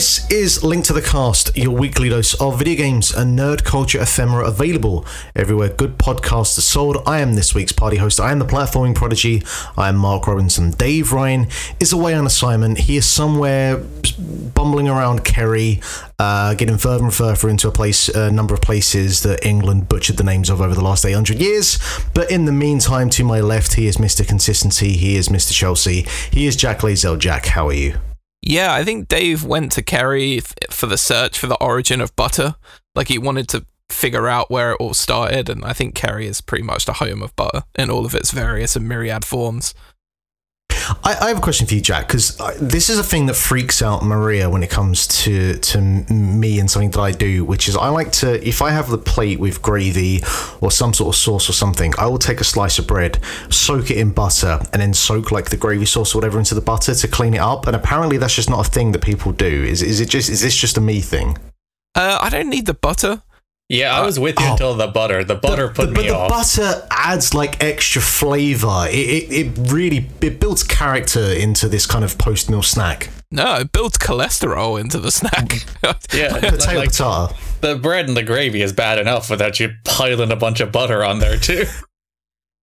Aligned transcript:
This 0.00 0.30
is 0.30 0.64
Link 0.64 0.86
to 0.86 0.94
the 0.94 1.02
Cast, 1.02 1.54
your 1.54 1.76
weekly 1.76 2.08
dose 2.08 2.32
of 2.40 2.58
video 2.58 2.74
games 2.74 3.12
and 3.12 3.38
nerd 3.38 3.64
culture 3.64 4.00
ephemera 4.00 4.46
available 4.46 5.04
everywhere 5.36 5.68
good 5.68 5.98
podcasts 5.98 6.56
are 6.56 6.62
sold. 6.62 7.02
I 7.04 7.20
am 7.20 7.34
this 7.34 7.54
week's 7.54 7.72
party 7.72 7.98
host. 7.98 8.18
I 8.18 8.32
am 8.32 8.38
the 8.38 8.46
platforming 8.46 8.94
prodigy. 8.94 9.42
I 9.76 9.90
am 9.90 9.96
Mark 9.96 10.26
Robinson. 10.26 10.70
Dave 10.70 11.12
Ryan 11.12 11.48
is 11.80 11.92
away 11.92 12.14
on 12.14 12.24
assignment. 12.24 12.78
He 12.78 12.96
is 12.96 13.04
somewhere 13.04 13.76
bumbling 14.54 14.88
around 14.88 15.22
Kerry, 15.22 15.82
uh, 16.18 16.54
getting 16.54 16.78
further 16.78 17.04
and 17.04 17.12
further 17.12 17.50
into 17.50 17.68
a 17.68 17.70
place, 17.70 18.08
a 18.08 18.30
number 18.30 18.54
of 18.54 18.62
places 18.62 19.22
that 19.24 19.44
England 19.44 19.90
butchered 19.90 20.16
the 20.16 20.24
names 20.24 20.48
of 20.48 20.62
over 20.62 20.74
the 20.74 20.82
last 20.82 21.04
800 21.04 21.38
years. 21.38 21.78
But 22.14 22.30
in 22.30 22.46
the 22.46 22.52
meantime, 22.52 23.10
to 23.10 23.22
my 23.22 23.40
left, 23.42 23.74
he 23.74 23.86
is 23.86 23.98
Mr. 23.98 24.26
Consistency. 24.26 24.92
He 24.92 25.16
is 25.16 25.28
Mr. 25.28 25.52
Chelsea. 25.52 26.06
He 26.30 26.46
is 26.46 26.56
Jack 26.56 26.78
Lazell. 26.78 27.18
Jack, 27.18 27.44
how 27.44 27.68
are 27.68 27.74
you? 27.74 28.00
Yeah, 28.42 28.72
I 28.72 28.84
think 28.84 29.08
Dave 29.08 29.44
went 29.44 29.72
to 29.72 29.82
Kerry 29.82 30.40
for 30.70 30.86
the 30.86 30.96
search 30.96 31.38
for 31.38 31.46
the 31.46 31.62
origin 31.62 32.00
of 32.00 32.16
butter. 32.16 32.54
Like 32.94 33.08
he 33.08 33.18
wanted 33.18 33.48
to 33.50 33.66
figure 33.90 34.28
out 34.28 34.50
where 34.50 34.72
it 34.72 34.78
all 34.80 34.94
started, 34.94 35.48
and 35.48 35.64
I 35.64 35.72
think 35.72 35.94
Kerry 35.94 36.26
is 36.26 36.40
pretty 36.40 36.64
much 36.64 36.86
the 36.86 36.94
home 36.94 37.22
of 37.22 37.36
butter 37.36 37.64
in 37.76 37.90
all 37.90 38.06
of 38.06 38.14
its 38.14 38.30
various 38.30 38.76
and 38.76 38.88
myriad 38.88 39.24
forms. 39.24 39.74
I, 41.04 41.16
I 41.20 41.28
have 41.28 41.38
a 41.38 41.40
question 41.40 41.66
for 41.66 41.74
you, 41.74 41.80
Jack, 41.80 42.06
because 42.06 42.36
this 42.60 42.90
is 42.90 42.98
a 42.98 43.02
thing 43.02 43.26
that 43.26 43.34
freaks 43.34 43.82
out 43.82 44.04
Maria 44.04 44.48
when 44.48 44.62
it 44.62 44.70
comes 44.70 45.06
to 45.24 45.56
to 45.58 45.80
me 45.80 46.58
and 46.58 46.70
something 46.70 46.90
that 46.90 47.00
I 47.00 47.12
do, 47.12 47.44
which 47.44 47.68
is 47.68 47.76
I 47.76 47.88
like 47.88 48.12
to, 48.12 48.46
if 48.46 48.62
I 48.62 48.70
have 48.70 48.90
the 48.90 48.98
plate 48.98 49.38
with 49.38 49.62
gravy 49.62 50.22
or 50.60 50.70
some 50.70 50.92
sort 50.94 51.14
of 51.14 51.18
sauce 51.18 51.48
or 51.48 51.52
something, 51.52 51.92
I 51.98 52.06
will 52.06 52.18
take 52.18 52.40
a 52.40 52.44
slice 52.44 52.78
of 52.78 52.86
bread, 52.86 53.18
soak 53.50 53.90
it 53.90 53.98
in 53.98 54.10
butter, 54.10 54.60
and 54.72 54.82
then 54.82 54.94
soak 54.94 55.30
like 55.32 55.50
the 55.50 55.56
gravy 55.56 55.86
sauce 55.86 56.14
or 56.14 56.18
whatever 56.18 56.38
into 56.38 56.54
the 56.54 56.60
butter 56.60 56.94
to 56.94 57.08
clean 57.08 57.34
it 57.34 57.40
up. 57.40 57.66
And 57.66 57.76
apparently, 57.76 58.16
that's 58.16 58.34
just 58.34 58.50
not 58.50 58.66
a 58.66 58.70
thing 58.70 58.92
that 58.92 59.02
people 59.02 59.32
do. 59.32 59.64
Is 59.64 59.82
is 59.82 60.00
it 60.00 60.08
just 60.08 60.28
is 60.28 60.40
this 60.40 60.56
just 60.56 60.76
a 60.76 60.80
me 60.80 61.00
thing? 61.00 61.38
Uh, 61.94 62.18
I 62.20 62.28
don't 62.28 62.48
need 62.48 62.66
the 62.66 62.74
butter. 62.74 63.22
Yeah, 63.70 63.96
I 63.96 64.00
uh, 64.00 64.06
was 64.06 64.18
with 64.18 64.34
you 64.40 64.46
oh, 64.46 64.52
until 64.52 64.74
the 64.74 64.88
butter. 64.88 65.22
The 65.22 65.36
butter 65.36 65.68
the, 65.68 65.74
put 65.74 65.94
the, 65.94 66.02
me 66.02 66.08
but 66.08 66.10
off. 66.10 66.28
the 66.28 66.60
butter 66.60 66.86
adds 66.90 67.34
like 67.34 67.62
extra 67.62 68.02
flavor. 68.02 68.86
It, 68.88 68.94
it, 68.94 69.32
it 69.32 69.72
really 69.72 70.08
it 70.20 70.40
builds 70.40 70.64
character 70.64 71.20
into 71.20 71.68
this 71.68 71.86
kind 71.86 72.04
of 72.04 72.18
post 72.18 72.50
meal 72.50 72.62
snack. 72.62 73.10
No, 73.30 73.58
it 73.58 73.70
builds 73.70 73.96
cholesterol 73.96 74.80
into 74.80 74.98
the 74.98 75.12
snack. 75.12 75.64
yeah, 76.12 76.32
like 76.32 76.42
potato 76.42 76.78
like, 76.80 76.90
tartar. 76.90 77.36
The 77.60 77.76
bread 77.76 78.08
and 78.08 78.16
the 78.16 78.24
gravy 78.24 78.60
is 78.60 78.72
bad 78.72 78.98
enough 78.98 79.30
without 79.30 79.60
you 79.60 79.70
piling 79.84 80.32
a 80.32 80.36
bunch 80.36 80.58
of 80.58 80.72
butter 80.72 81.04
on 81.04 81.20
there 81.20 81.36
too. 81.38 81.64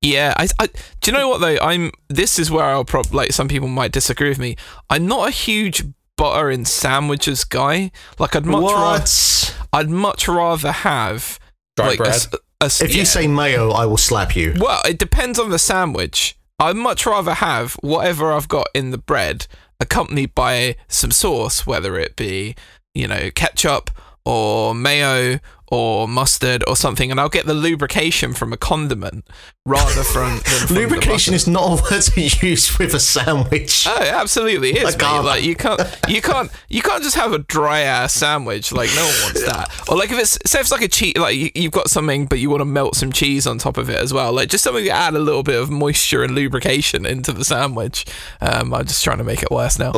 Yeah, 0.03 0.35
I, 0.37 0.47
I, 0.59 0.67
do 0.67 1.11
you 1.11 1.13
know 1.13 1.27
what 1.27 1.41
though? 1.41 1.57
I'm. 1.59 1.91
This 2.07 2.37
is 2.37 2.51
where 2.51 2.63
I'll 2.63 2.85
probably 2.85 3.17
like 3.17 3.31
some 3.31 3.47
people 3.47 3.67
might 3.67 3.91
disagree 3.91 4.29
with 4.29 4.37
me. 4.37 4.55
I'm 4.91 5.07
not 5.07 5.27
a 5.27 5.31
huge 5.31 5.83
butter 6.17 6.49
in 6.51 6.65
sandwiches 6.65 7.43
guy. 7.43 7.91
Like 8.19 8.35
I'd 8.35 8.45
much 8.45 8.63
what? 8.63 8.75
rather 8.75 9.67
I'd 9.71 9.89
much 9.89 10.27
rather 10.27 10.71
have 10.71 11.39
dry 11.75 11.87
like 11.89 11.97
bread. 11.99 12.21
A, 12.61 12.65
a, 12.65 12.65
if 12.65 12.91
yeah. 12.91 12.99
you 12.99 13.05
say 13.05 13.27
mayo, 13.27 13.71
I 13.71 13.85
will 13.85 13.97
slap 13.97 14.35
you. 14.35 14.55
Well, 14.57 14.81
it 14.85 14.99
depends 14.99 15.39
on 15.39 15.49
the 15.49 15.59
sandwich. 15.59 16.37
I'd 16.59 16.75
much 16.75 17.05
rather 17.05 17.35
have 17.35 17.73
whatever 17.75 18.33
I've 18.33 18.47
got 18.47 18.67
in 18.73 18.91
the 18.91 18.97
bread 18.97 19.47
accompanied 19.79 20.33
by 20.33 20.75
some 20.87 21.11
sauce, 21.11 21.65
whether 21.65 21.97
it 21.97 22.15
be 22.15 22.55
you 22.93 23.07
know 23.07 23.29
ketchup 23.33 23.91
or 24.25 24.75
mayo 24.75 25.39
or 25.69 26.07
mustard 26.07 26.63
or 26.67 26.75
something, 26.75 27.11
and 27.11 27.19
I'll 27.19 27.29
get 27.29 27.45
the 27.45 27.53
lubrication 27.53 28.33
from 28.33 28.53
a 28.53 28.57
condiment 28.57 29.27
rather 29.65 30.03
from, 30.03 30.39
from 30.39 30.75
lubrication 30.75 31.33
is 31.33 31.47
not 31.47 31.79
a 31.79 31.83
word 31.83 32.01
to 32.01 32.21
use 32.21 32.77
with 32.79 32.93
a 32.93 32.99
sandwich. 32.99 33.85
Oh, 33.87 34.01
it 34.01 34.13
absolutely 34.13 34.71
is. 34.71 34.83
Like, 34.83 35.23
like 35.23 35.43
you 35.43 35.55
can't, 35.55 35.81
you 36.07 36.21
can't, 36.21 36.49
you 36.69 36.81
can't 36.81 37.03
just 37.03 37.15
have 37.15 37.33
a 37.33 37.39
dry 37.39 37.81
ass 37.81 38.13
sandwich. 38.13 38.71
Like 38.71 38.89
no 38.95 39.03
one 39.03 39.15
wants 39.23 39.45
that. 39.45 39.89
Or 39.89 39.97
like 39.97 40.11
if 40.11 40.19
it's 40.19 40.37
say 40.49 40.59
if 40.59 40.65
it's 40.65 40.71
like 40.71 40.81
a 40.81 40.87
cheese, 40.87 41.17
like 41.17 41.35
you, 41.35 41.51
you've 41.53 41.73
got 41.73 41.89
something, 41.89 42.25
but 42.25 42.39
you 42.39 42.49
want 42.49 42.61
to 42.61 42.65
melt 42.65 42.95
some 42.95 43.11
cheese 43.11 43.45
on 43.45 43.57
top 43.57 43.77
of 43.77 43.89
it 43.89 43.97
as 43.97 44.13
well. 44.13 44.31
Like 44.31 44.49
just 44.49 44.63
something 44.63 44.85
to 44.85 44.91
add 44.91 45.15
a 45.15 45.19
little 45.19 45.43
bit 45.43 45.59
of 45.61 45.69
moisture 45.69 46.23
and 46.23 46.33
lubrication 46.33 47.05
into 47.05 47.33
the 47.33 47.43
sandwich. 47.43 48.05
Um, 48.41 48.73
I'm 48.73 48.85
just 48.85 49.03
trying 49.03 49.17
to 49.17 49.23
make 49.23 49.43
it 49.43 49.51
worse 49.51 49.77
now. 49.77 49.91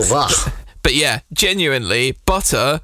But 0.81 0.95
yeah, 0.95 1.19
genuinely, 1.33 2.17
butter. 2.25 2.79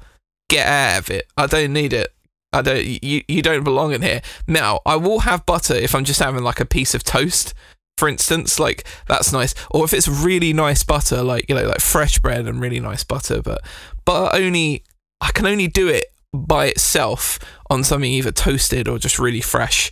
Get 0.48 0.66
out 0.66 0.98
of 1.00 1.10
it. 1.10 1.26
I 1.36 1.46
don't 1.46 1.72
need 1.72 1.92
it. 1.92 2.12
Uh, 2.52 2.58
I 2.58 2.62
don't. 2.62 2.84
You 3.02 3.22
you 3.28 3.42
don't 3.42 3.64
belong 3.64 3.92
in 3.92 4.02
here. 4.02 4.22
Now 4.46 4.80
I 4.86 4.96
will 4.96 5.20
have 5.20 5.46
butter 5.46 5.74
if 5.74 5.94
I'm 5.94 6.04
just 6.04 6.20
having 6.20 6.42
like 6.42 6.60
a 6.60 6.64
piece 6.66 6.94
of 6.94 7.04
toast, 7.04 7.54
for 7.98 8.08
instance. 8.08 8.58
Like 8.58 8.86
that's 9.08 9.32
nice. 9.32 9.54
Or 9.70 9.84
if 9.84 9.92
it's 9.92 10.08
really 10.08 10.52
nice 10.52 10.82
butter, 10.82 11.22
like 11.22 11.46
you 11.48 11.54
know, 11.54 11.66
like 11.66 11.80
fresh 11.80 12.18
bread 12.18 12.46
and 12.46 12.60
really 12.60 12.80
nice 12.80 13.04
butter. 13.04 13.42
But 13.42 13.62
but 14.04 14.34
only 14.34 14.84
I 15.20 15.30
can 15.32 15.46
only 15.46 15.68
do 15.68 15.88
it 15.88 16.06
by 16.32 16.66
itself 16.66 17.38
on 17.70 17.82
something 17.82 18.10
either 18.10 18.32
toasted 18.32 18.88
or 18.88 18.98
just 18.98 19.18
really 19.18 19.40
fresh 19.40 19.90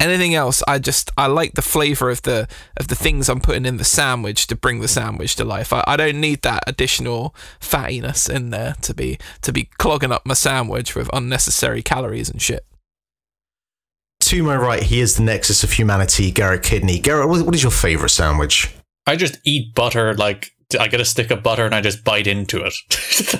anything 0.00 0.34
else? 0.34 0.62
I 0.66 0.78
just 0.78 1.10
i 1.16 1.26
like 1.26 1.54
the 1.54 1.62
flavor 1.62 2.10
of 2.10 2.22
the 2.22 2.48
of 2.76 2.88
the 2.88 2.94
things 2.94 3.28
i'm 3.28 3.40
putting 3.40 3.66
in 3.66 3.76
the 3.76 3.84
sandwich 3.84 4.46
to 4.48 4.56
bring 4.56 4.80
the 4.80 4.88
sandwich 4.88 5.36
to 5.36 5.44
life. 5.44 5.72
I, 5.72 5.84
I 5.86 5.96
don't 5.96 6.20
need 6.20 6.42
that 6.42 6.64
additional 6.66 7.34
fattiness 7.60 8.28
in 8.28 8.50
there 8.50 8.74
to 8.82 8.94
be 8.94 9.18
to 9.42 9.52
be 9.52 9.70
clogging 9.78 10.12
up 10.12 10.26
my 10.26 10.34
sandwich 10.34 10.94
with 10.94 11.10
unnecessary 11.12 11.82
calories 11.82 12.28
and 12.28 12.40
shit. 12.40 12.64
To 14.20 14.42
my 14.42 14.56
right 14.56 14.82
he 14.82 15.00
is 15.00 15.16
the 15.16 15.22
nexus 15.22 15.64
of 15.64 15.72
humanity 15.72 16.30
garrett 16.30 16.62
kidney. 16.62 16.98
Garrett 16.98 17.28
what 17.28 17.54
is 17.54 17.62
your 17.62 17.72
favorite 17.72 18.10
sandwich? 18.10 18.74
I 19.06 19.16
just 19.16 19.38
eat 19.44 19.74
butter 19.74 20.14
like 20.14 20.52
I 20.78 20.88
get 20.88 21.00
a 21.00 21.04
stick 21.04 21.30
of 21.30 21.42
butter 21.42 21.64
and 21.64 21.74
I 21.74 21.80
just 21.80 22.04
bite 22.04 22.26
into 22.26 22.62
it. 22.62 22.74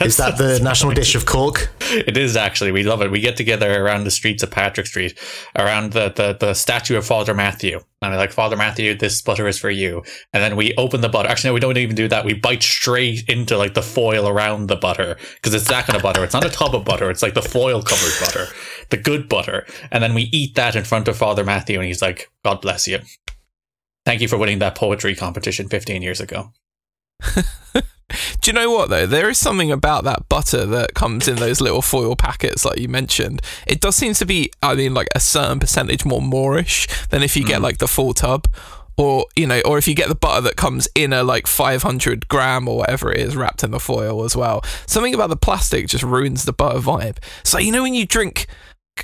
is 0.01 0.17
that 0.17 0.39
the 0.39 0.59
national 0.63 0.95
dish 0.95 1.15
of 1.15 1.27
Cork? 1.27 1.71
It 1.91 2.17
is 2.17 2.37
actually. 2.37 2.73
We 2.73 2.85
love 2.85 3.03
it. 3.03 3.11
We 3.11 3.21
get 3.21 3.37
together 3.37 3.85
around 3.85 4.05
the 4.05 4.11
streets 4.11 4.43
of 4.43 4.51
Patrick 4.51 4.87
Street, 4.87 5.19
around 5.55 5.93
the, 5.93 6.11
the, 6.11 6.37
the 6.39 6.55
statue 6.55 6.97
of 6.97 7.05
Father 7.05 7.35
Mathew. 7.35 7.81
And 8.01 8.13
we're 8.13 8.17
like, 8.17 8.33
Father 8.33 8.57
Mathew, 8.57 8.95
this 8.95 9.21
butter 9.21 9.47
is 9.47 9.59
for 9.59 9.69
you. 9.69 10.03
And 10.33 10.43
then 10.43 10.57
we 10.57 10.75
open 10.77 11.03
the 11.03 11.09
butter. 11.11 11.29
Actually, 11.29 11.51
no, 11.51 11.55
we 11.55 11.61
don't 11.61 11.77
even 11.77 11.97
do 11.97 12.09
that. 12.09 12.25
We 12.25 12.33
bite 12.33 12.63
straight 12.63 13.29
into 13.29 13.59
like 13.59 13.75
the 13.75 13.83
foil 13.83 14.27
around 14.27 14.69
the 14.69 14.77
butter 14.77 15.19
because 15.35 15.53
it's 15.53 15.69
that 15.69 15.85
kind 15.87 15.97
of 15.97 16.03
butter. 16.03 16.25
It's 16.25 16.35
not 16.35 16.47
a 16.47 16.51
tub 16.51 16.75
of 16.75 16.87
butter. 16.87 17.11
It's 17.11 17.23
like 17.23 17.35
the 17.35 17.43
foil 17.43 17.83
covered 17.83 18.15
butter, 18.21 18.47
the 18.89 18.97
good 18.97 19.29
butter. 19.29 19.67
And 19.91 20.03
then 20.03 20.15
we 20.15 20.31
eat 20.33 20.55
that 20.55 20.77
in 20.77 20.85
front 20.85 21.09
of 21.09 21.19
Father 21.19 21.45
Mathew. 21.45 21.79
And 21.79 21.87
he's 21.87 22.01
like, 22.01 22.31
God 22.43 22.63
bless 22.63 22.87
you. 22.87 23.01
Thank 24.07 24.23
you 24.23 24.29
for 24.29 24.39
winning 24.39 24.61
that 24.61 24.75
poetry 24.77 25.15
competition 25.15 25.69
15 25.69 26.01
years 26.01 26.21
ago. 26.21 26.53
Do 27.75 27.83
you 28.47 28.53
know 28.53 28.71
what 28.71 28.89
though? 28.89 29.07
There 29.07 29.29
is 29.29 29.39
something 29.39 29.71
about 29.71 30.05
that 30.05 30.29
butter 30.29 30.65
that 30.65 30.95
comes 30.95 31.29
in 31.29 31.37
those 31.37 31.61
little 31.61 31.83
foil 31.83 32.17
packets, 32.17 32.65
like 32.65 32.79
you 32.79 32.89
mentioned. 32.89 33.43
It 33.67 33.81
does 33.81 33.97
seem 33.97 34.15
to 34.15 34.27
be, 34.27 34.51
I 34.63 34.75
mean, 34.75 34.95
like 34.95 35.09
a 35.15 35.21
certain 35.21 35.61
percentage 35.61 36.05
more 36.05 36.21
moreish 36.21 37.09
than 37.09 37.23
if 37.23 37.37
you 37.37 37.45
mm. 37.45 37.49
get 37.49 37.63
like 37.63 37.79
the 37.79 37.89
full 37.89 38.15
tub, 38.15 38.49
or 38.97 39.27
you 39.37 39.47
know, 39.47 39.61
or 39.65 39.79
if 39.79 39.87
you 39.87 39.95
get 39.95 40.09
the 40.09 40.15
butter 40.15 40.41
that 40.43 40.57
comes 40.57 40.89
in 40.95 41.13
a 41.13 41.23
like 41.23 41.47
500 41.47 42.29
gram 42.29 42.67
or 42.67 42.79
whatever 42.79 43.13
it 43.13 43.21
is 43.21 43.37
wrapped 43.37 43.63
in 43.63 43.71
the 43.71 43.81
foil 43.81 44.25
as 44.25 44.35
well. 44.35 44.63
Something 44.87 45.15
about 45.15 45.29
the 45.29 45.37
plastic 45.37 45.87
just 45.87 46.05
ruins 46.05 46.45
the 46.45 46.53
butter 46.53 46.81
vibe. 46.81 47.19
So 47.45 47.59
you 47.59 47.73
know 47.73 47.83
when 47.83 47.95
you 47.95 48.07
drink 48.07 48.47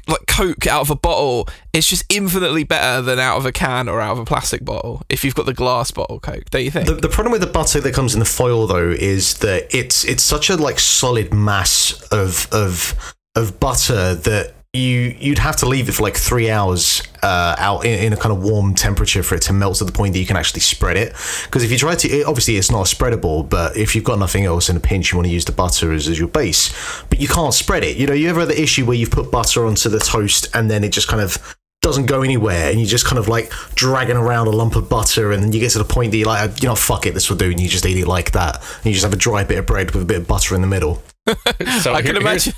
like 0.07 0.27
Coke 0.27 0.67
out 0.67 0.81
of 0.81 0.91
a 0.91 0.97
bottle, 0.97 1.49
it's 1.73 1.89
just 1.89 2.05
infinitely 2.09 2.65
better 2.65 3.03
than 3.03 3.19
out 3.19 3.37
of 3.37 3.47
a 3.47 3.53
can 3.53 3.89
or 3.89 4.01
out 4.01 4.13
of 4.13 4.19
a 4.19 4.25
plastic 4.25 4.65
bottle. 4.65 5.03
If 5.09 5.25
you've 5.25 5.35
got 5.35 5.47
the 5.47 5.55
glass 5.55 5.91
bottle 5.91 6.21
Coke, 6.21 6.51
don't 6.51 6.65
you 6.65 6.71
think? 6.71 6.87
The, 6.87 6.95
the 6.95 7.09
problem 7.09 7.33
with 7.33 7.41
the 7.41 7.47
butter 7.47 7.81
that 7.81 7.95
comes 7.95 8.15
in 8.15 8.21
the 8.21 8.27
foil 8.27 8.67
though 8.67 8.91
is 8.91 9.39
that 9.39 9.75
it's 9.75 10.05
it's 10.05 10.23
such 10.23 10.51
a 10.51 10.57
like 10.57 10.79
solid 10.79 11.33
mass 11.33 12.01
of 12.11 12.49
of 12.53 13.15
of 13.35 13.59
butter 13.61 14.15
that 14.15 14.55
you 14.75 15.17
you'd 15.21 15.39
have 15.39 15.57
to 15.57 15.67
leave 15.67 15.89
it 15.89 15.93
for 15.93 16.03
like 16.03 16.17
three 16.17 16.51
hours 16.51 17.03
uh, 17.23 17.55
out 17.59 17.85
in, 17.87 18.07
in, 18.07 18.13
a 18.13 18.17
kind 18.17 18.37
of 18.37 18.43
warm 18.43 18.75
temperature 18.75 19.23
for 19.23 19.37
it 19.37 19.43
to 19.43 19.53
melt 19.53 19.77
to 19.77 19.85
the 19.85 19.93
point 19.93 20.13
that 20.13 20.19
you 20.19 20.27
can 20.27 20.37
actually 20.37 20.61
spread 20.61 20.97
it. 20.97 21.15
Because 21.45 21.63
if 21.63 21.71
you 21.71 21.79
try 21.79 21.95
to, 21.95 22.09
it, 22.09 22.27
obviously 22.27 22.57
it's 22.57 22.71
not 22.71 22.93
a 22.93 22.95
spreadable, 22.97 23.49
but 23.49 23.77
if 23.77 23.95
you've 23.95 24.05
got 24.05 24.19
nothing 24.19 24.45
else 24.45 24.69
in 24.69 24.77
a 24.77 24.81
pinch, 24.81 25.13
you 25.13 25.19
want 25.19 25.27
to 25.27 25.33
use 25.33 25.45
the 25.45 25.53
butter 25.53 25.93
as, 25.93 26.09
as 26.09 26.19
your 26.19 26.29
base, 26.29 26.75
but 27.09 27.21
you 27.21 27.29
can't 27.29 27.55
spread 27.55 27.83
it. 27.85 27.97
You 27.97 28.07
know, 28.07 28.13
you 28.13 28.29
ever 28.29 28.41
had 28.41 28.51
the 28.51 28.61
issue 28.61 28.85
where 28.85 28.97
you've 28.97 29.11
put 29.11 29.31
butter 29.31 29.65
onto 29.65 29.89
the 29.89 30.01
toast 30.01 30.49
and 30.55 30.71
then 30.71 30.85
it 30.85 30.91
just 30.91 31.09
kind 31.09 31.23
of 31.23 31.57
doesn't 31.81 32.07
go 32.07 32.23
anywhere 32.23 32.71
and 32.71 32.81
you're 32.81 32.89
just 32.89 33.05
kind 33.05 33.19
of 33.19 33.29
like 33.29 33.51
dragging 33.75 34.17
around 34.17 34.47
a 34.47 34.51
lump 34.51 34.75
of 34.75 34.89
butter 34.89 35.33
and 35.33 35.43
then 35.43 35.53
you 35.53 35.61
get 35.61 35.71
to 35.71 35.79
the 35.79 35.85
point 35.85 36.11
that 36.11 36.17
you're 36.17 36.27
like 36.27 36.63
you 36.63 36.67
know 36.67 36.75
fuck 36.75 37.05
it 37.05 37.13
this 37.13 37.29
will 37.29 37.37
do 37.37 37.51
and 37.51 37.61
you 37.61 37.69
just 37.69 37.85
eat 37.85 37.99
it 37.99 38.07
like 38.07 38.33
that 38.33 38.57
and 38.79 38.87
you 38.87 38.93
just 38.93 39.05
have 39.05 39.13
a 39.13 39.17
dry 39.17 39.45
bit 39.45 39.59
of 39.59 39.67
bread 39.67 39.91
with 39.91 40.03
a 40.03 40.07
bit 40.07 40.17
of 40.17 40.27
butter 40.27 40.55
in 40.55 40.63
the 40.63 40.67
middle 40.67 41.03
so 41.83 41.93
I 41.93 42.01
can 42.01 42.17
imagine 42.17 42.55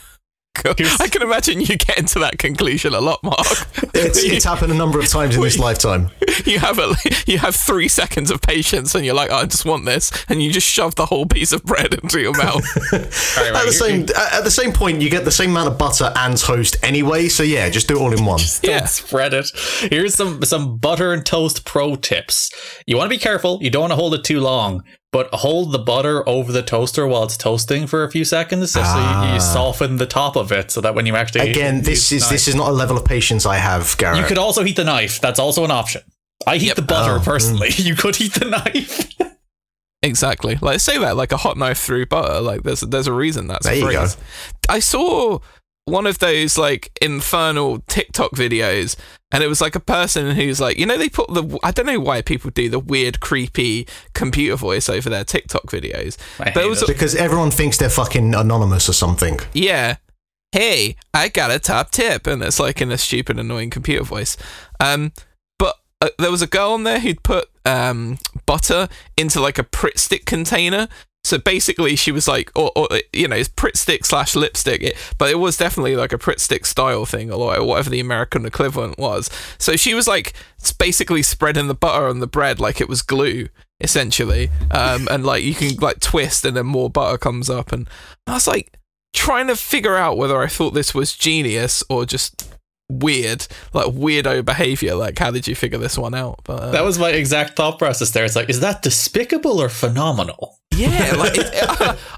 I 0.64 1.08
can 1.08 1.22
imagine 1.22 1.60
you 1.60 1.76
getting 1.76 2.06
to 2.06 2.18
that 2.20 2.38
conclusion 2.38 2.94
a 2.94 3.00
lot, 3.00 3.22
Mark. 3.22 3.36
It's, 3.98 4.22
it's 4.22 4.44
happened 4.44 4.70
a 4.72 4.74
number 4.74 5.00
of 5.00 5.08
times 5.08 5.36
in 5.36 5.42
this 5.42 5.58
lifetime. 5.68 6.10
You 6.44 6.58
have 6.58 6.78
a, 6.78 6.94
you 7.26 7.38
have 7.38 7.56
three 7.56 7.88
seconds 7.88 8.30
of 8.30 8.42
patience, 8.42 8.94
and 8.94 9.06
you're 9.06 9.14
like, 9.14 9.30
oh, 9.30 9.36
I 9.36 9.46
just 9.46 9.64
want 9.64 9.86
this, 9.86 10.12
and 10.28 10.42
you 10.42 10.52
just 10.52 10.66
shove 10.66 10.94
the 10.94 11.06
whole 11.06 11.24
piece 11.24 11.50
of 11.50 11.64
bread 11.64 11.94
into 11.94 12.20
your 12.20 12.34
mouth. 12.34 12.62
right, 12.92 13.54
at 13.54 13.64
the 13.64 13.72
same 13.72 14.02
at 14.02 14.44
the 14.44 14.50
same 14.50 14.72
point, 14.72 15.00
you 15.00 15.08
get 15.08 15.24
the 15.24 15.30
same 15.30 15.50
amount 15.50 15.68
of 15.68 15.78
butter 15.78 16.12
and 16.14 16.36
toast 16.36 16.76
anyway. 16.82 17.28
So 17.28 17.42
yeah, 17.42 17.70
just 17.70 17.88
do 17.88 17.96
it 17.96 18.00
all 18.00 18.12
in 18.12 18.24
one. 18.24 18.38
Just 18.38 18.64
yeah, 18.64 18.84
spread 18.84 19.32
it. 19.32 19.50
Here's 19.90 20.14
some 20.14 20.42
some 20.42 20.76
butter 20.76 21.12
and 21.12 21.24
toast 21.24 21.64
pro 21.64 21.96
tips. 21.96 22.50
You 22.86 22.96
want 22.98 23.10
to 23.10 23.16
be 23.16 23.20
careful. 23.20 23.58
You 23.62 23.70
don't 23.70 23.80
want 23.80 23.92
to 23.92 23.96
hold 23.96 24.14
it 24.14 24.22
too 24.22 24.40
long 24.40 24.84
but 25.16 25.28
hold 25.46 25.72
the 25.72 25.78
butter 25.92 26.16
over 26.28 26.52
the 26.52 26.62
toaster 26.62 27.06
while 27.06 27.24
it's 27.24 27.36
toasting 27.38 27.86
for 27.86 28.04
a 28.04 28.10
few 28.10 28.24
seconds, 28.24 28.72
just 28.74 28.92
so 28.92 28.98
you, 28.98 29.04
Ah. 29.04 29.34
you 29.34 29.40
soften 29.40 29.96
the 29.96 30.06
top 30.06 30.36
of 30.36 30.52
it, 30.52 30.70
so 30.70 30.80
that 30.82 30.94
when 30.94 31.06
you 31.06 31.16
actually 31.16 31.50
Again, 31.50 31.82
this 31.82 32.12
use 32.12 32.22
is 32.22 32.28
the 32.28 32.34
this 32.34 32.48
is 32.48 32.54
not 32.54 32.68
a 32.68 32.72
level 32.72 32.96
of 32.98 33.04
patience 33.04 33.46
I 33.46 33.56
have, 33.56 33.96
Garrett. 33.96 34.18
You 34.20 34.26
could 34.26 34.38
also 34.38 34.62
heat 34.62 34.76
the 34.76 34.84
knife. 34.84 35.20
That's 35.20 35.38
also 35.38 35.64
an 35.64 35.70
option. 35.70 36.02
I 36.46 36.58
heat 36.58 36.66
Yep. 36.66 36.76
the 36.76 36.82
butter 36.82 37.16
Oh, 37.20 37.24
personally. 37.24 37.70
You 37.88 37.94
could 37.96 38.16
heat 38.16 38.34
the 38.34 38.44
knife. 38.44 39.08
Exactly. 40.02 40.58
Like 40.60 40.80
say 40.80 40.98
that 40.98 41.16
like 41.16 41.32
a 41.32 41.36
hot 41.38 41.56
knife 41.56 41.78
through 41.78 42.06
butter. 42.06 42.40
Like 42.40 42.62
there's 42.62 42.80
there's 42.82 43.06
a 43.06 43.12
reason 43.12 43.46
that's 43.48 43.64
There 43.66 43.74
a 43.74 43.76
you 43.78 43.90
go. 43.92 43.98
phrase. 44.00 44.16
I 44.68 44.78
saw 44.80 45.38
one 45.86 46.06
of 46.06 46.18
those 46.18 46.58
like 46.58 46.96
infernal 47.00 47.78
TikTok 47.86 48.32
videos, 48.32 48.96
and 49.32 49.42
it 49.42 49.46
was 49.46 49.60
like 49.60 49.74
a 49.74 49.80
person 49.80 50.34
who's 50.36 50.60
like, 50.60 50.78
you 50.78 50.84
know, 50.84 50.98
they 50.98 51.08
put 51.08 51.32
the 51.32 51.58
I 51.62 51.70
don't 51.70 51.86
know 51.86 52.00
why 52.00 52.22
people 52.22 52.50
do 52.50 52.68
the 52.68 52.78
weird, 52.78 53.20
creepy 53.20 53.86
computer 54.12 54.56
voice 54.56 54.88
over 54.88 55.08
their 55.08 55.24
TikTok 55.24 55.66
videos. 55.66 56.18
I 56.38 56.50
There 56.50 56.68
was 56.68 56.84
because 56.84 57.14
everyone 57.14 57.50
thinks 57.50 57.78
they're 57.78 57.88
fucking 57.88 58.34
anonymous 58.34 58.88
or 58.88 58.92
something. 58.92 59.38
Yeah. 59.54 59.96
Hey, 60.52 60.96
I 61.14 61.28
got 61.28 61.50
a 61.50 61.58
top 61.58 61.90
tip, 61.90 62.26
and 62.26 62.42
it's 62.42 62.60
like 62.60 62.80
in 62.80 62.90
a 62.90 62.98
stupid, 62.98 63.38
annoying 63.38 63.70
computer 63.70 64.04
voice. 64.04 64.36
Um, 64.80 65.12
but 65.58 65.76
uh, 66.00 66.08
there 66.18 66.30
was 66.30 66.42
a 66.42 66.46
girl 66.46 66.72
on 66.72 66.84
there 66.84 67.00
who'd 67.00 67.22
put 67.22 67.48
um 67.64 68.18
butter 68.44 68.88
into 69.16 69.40
like 69.40 69.58
a 69.58 69.64
Pritt 69.64 69.98
stick 69.98 70.24
container. 70.24 70.88
So 71.26 71.38
basically, 71.38 71.96
she 71.96 72.12
was 72.12 72.28
like, 72.28 72.52
or, 72.54 72.70
or 72.76 72.88
you 73.12 73.26
know, 73.26 73.34
it's 73.34 73.48
Pritt 73.48 73.76
stick 73.76 74.04
slash 74.04 74.36
lipstick, 74.36 74.80
it, 74.80 74.96
but 75.18 75.28
it 75.28 75.40
was 75.40 75.56
definitely 75.56 75.96
like 75.96 76.12
a 76.12 76.18
Pritt 76.18 76.38
stick 76.38 76.64
style 76.64 77.04
thing, 77.04 77.32
or 77.32 77.60
whatever 77.64 77.90
the 77.90 77.98
American 77.98 78.46
equivalent 78.46 78.96
was. 78.96 79.28
So 79.58 79.74
she 79.74 79.92
was 79.92 80.06
like, 80.06 80.34
basically 80.78 81.22
spreading 81.22 81.66
the 81.66 81.74
butter 81.74 82.06
on 82.06 82.20
the 82.20 82.28
bread 82.28 82.60
like 82.60 82.80
it 82.80 82.88
was 82.88 83.02
glue, 83.02 83.48
essentially. 83.80 84.50
Um, 84.70 85.08
and 85.10 85.26
like 85.26 85.42
you 85.42 85.54
can 85.54 85.74
like 85.78 85.98
twist, 85.98 86.44
and 86.44 86.56
then 86.56 86.66
more 86.66 86.88
butter 86.88 87.18
comes 87.18 87.50
up, 87.50 87.72
and 87.72 87.88
I 88.28 88.34
was 88.34 88.46
like 88.46 88.78
trying 89.12 89.48
to 89.48 89.56
figure 89.56 89.96
out 89.96 90.16
whether 90.16 90.40
I 90.40 90.46
thought 90.46 90.74
this 90.74 90.94
was 90.94 91.16
genius 91.16 91.82
or 91.90 92.06
just 92.06 92.55
weird, 92.88 93.46
like 93.72 93.86
weirdo 93.86 94.44
behavior. 94.44 94.94
Like, 94.94 95.18
how 95.18 95.30
did 95.30 95.46
you 95.46 95.54
figure 95.54 95.78
this 95.78 95.98
one 95.98 96.14
out? 96.14 96.40
But 96.44 96.62
uh, 96.62 96.70
That 96.70 96.84
was 96.84 96.98
my 96.98 97.10
exact 97.10 97.56
thought 97.56 97.78
process 97.78 98.10
there. 98.10 98.24
It's 98.24 98.36
like, 98.36 98.48
is 98.48 98.60
that 98.60 98.82
despicable 98.82 99.60
or 99.60 99.68
phenomenal? 99.68 100.58
yeah, 100.74 101.14
like 101.16 101.32
it, 101.36 101.48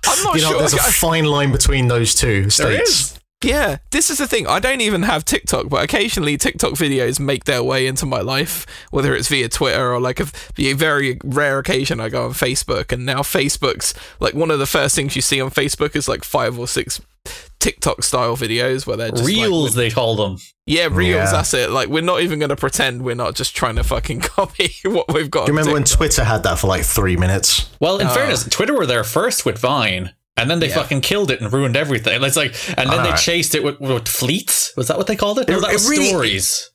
I'm 0.06 0.24
not 0.24 0.34
You 0.34 0.42
know, 0.42 0.50
sure. 0.50 0.58
there's 0.60 0.74
a 0.74 0.78
I- 0.78 0.90
fine 0.90 1.24
line 1.26 1.52
between 1.52 1.88
those 1.88 2.14
two 2.14 2.50
states. 2.50 3.17
There 3.40 3.50
is. 3.50 3.56
Yeah, 3.56 3.76
this 3.90 4.10
is 4.10 4.18
the 4.18 4.26
thing. 4.26 4.46
I 4.46 4.58
don't 4.58 4.80
even 4.80 5.02
have 5.02 5.24
TikTok, 5.24 5.68
but 5.68 5.84
occasionally 5.84 6.36
TikTok 6.36 6.72
videos 6.72 7.20
make 7.20 7.44
their 7.44 7.62
way 7.62 7.86
into 7.86 8.06
my 8.06 8.20
life, 8.20 8.66
whether 8.90 9.14
it's 9.14 9.28
via 9.28 9.48
Twitter 9.48 9.92
or 9.92 10.00
like 10.00 10.20
a, 10.20 10.26
a 10.58 10.72
very 10.72 11.18
rare 11.24 11.58
occasion 11.58 12.00
I 12.00 12.08
go 12.08 12.24
on 12.26 12.32
Facebook. 12.32 12.92
And 12.92 13.06
now 13.06 13.20
Facebook's 13.20 13.94
like 14.20 14.34
one 14.34 14.50
of 14.50 14.58
the 14.58 14.66
first 14.66 14.94
things 14.96 15.14
you 15.16 15.22
see 15.22 15.40
on 15.40 15.50
Facebook 15.50 15.94
is 15.96 16.08
like 16.08 16.24
five 16.24 16.58
or 16.58 16.66
six 16.68 17.00
TikTok 17.60 18.02
style 18.04 18.36
videos 18.36 18.86
where 18.86 18.96
they're 18.96 19.10
just 19.10 19.24
like, 19.24 19.32
Reels, 19.34 19.74
they 19.74 19.90
call 19.90 20.16
them. 20.16 20.38
yeah, 20.66 20.88
reels. 20.90 21.14
Yeah. 21.14 21.30
That's 21.32 21.52
it. 21.54 21.70
Like 21.70 21.88
we're 21.88 22.02
not 22.02 22.22
even 22.22 22.38
going 22.38 22.48
to 22.50 22.56
pretend 22.56 23.02
we're 23.02 23.14
not 23.16 23.34
just 23.34 23.54
trying 23.56 23.76
to 23.76 23.84
fucking 23.84 24.20
copy 24.22 24.72
what 24.84 25.12
we've 25.12 25.30
got. 25.30 25.46
Do 25.46 25.52
you 25.52 25.58
on 25.58 25.64
remember 25.64 25.72
when 25.74 25.84
Twitter 25.84 26.24
had 26.24 26.42
that 26.44 26.58
for 26.58 26.66
like 26.68 26.84
three 26.84 27.16
minutes? 27.16 27.68
Well, 27.80 27.98
in 27.98 28.06
Uh. 28.06 28.14
fairness, 28.14 28.44
Twitter 28.48 28.74
were 28.74 28.86
there 28.86 29.04
first 29.04 29.44
with 29.44 29.58
Vine, 29.58 30.12
and 30.38 30.50
then 30.50 30.60
they 30.60 30.68
Yeah. 30.68 30.76
fucking 30.76 31.00
killed 31.02 31.30
it 31.30 31.40
and 31.40 31.52
ruined 31.52 31.76
everything. 31.76 32.22
It's 32.22 32.36
like, 32.36 32.54
and 32.78 32.88
then 32.90 33.02
they 33.02 33.08
Alright. 33.10 33.18
chased 33.20 33.54
it 33.54 33.62
with, 33.64 33.78
with 33.80 34.08
fleets. 34.08 34.72
Was 34.76 34.88
that 34.88 34.96
what 34.96 35.06
they 35.06 35.16
called 35.16 35.38
it? 35.38 35.48
No, 35.48 35.58
It- 35.58 35.60
that 35.62 35.70
it 35.70 35.74
was 35.74 35.88
really- 35.88 36.08
stories. 36.08 36.70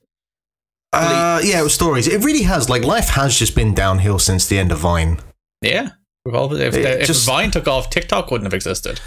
Uh, 0.92 1.42
yeah, 1.44 1.60
it 1.60 1.64
was 1.64 1.74
stories. 1.74 2.08
It 2.08 2.24
really 2.24 2.44
has. 2.44 2.70
Like, 2.70 2.84
life 2.84 3.10
has 3.10 3.38
just 3.38 3.56
been 3.56 3.74
downhill 3.74 4.20
since 4.20 4.46
the 4.46 4.60
end 4.60 4.72
of 4.72 4.78
Vine. 4.78 5.20
Yeah. 5.62 5.90
We've 6.24 6.36
all, 6.36 6.54
if, 6.54 6.76
if 6.76 7.08
just- 7.08 7.26
Vine 7.26 7.50
took 7.52 7.68
off, 7.68 7.90
TikTok 7.90 8.30
wouldn't 8.30 8.46
have 8.46 8.54
existed. 8.54 9.02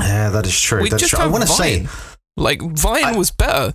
Yeah, 0.00 0.30
that 0.30 0.46
is 0.46 0.58
true. 0.60 0.82
We 0.82 0.90
That's 0.90 1.02
just 1.02 1.14
true. 1.14 1.22
I 1.22 1.26
want 1.26 1.42
to 1.42 1.48
say 1.48 1.86
like 2.36 2.60
Vine 2.62 3.04
I- 3.04 3.16
was 3.16 3.30
better. 3.30 3.74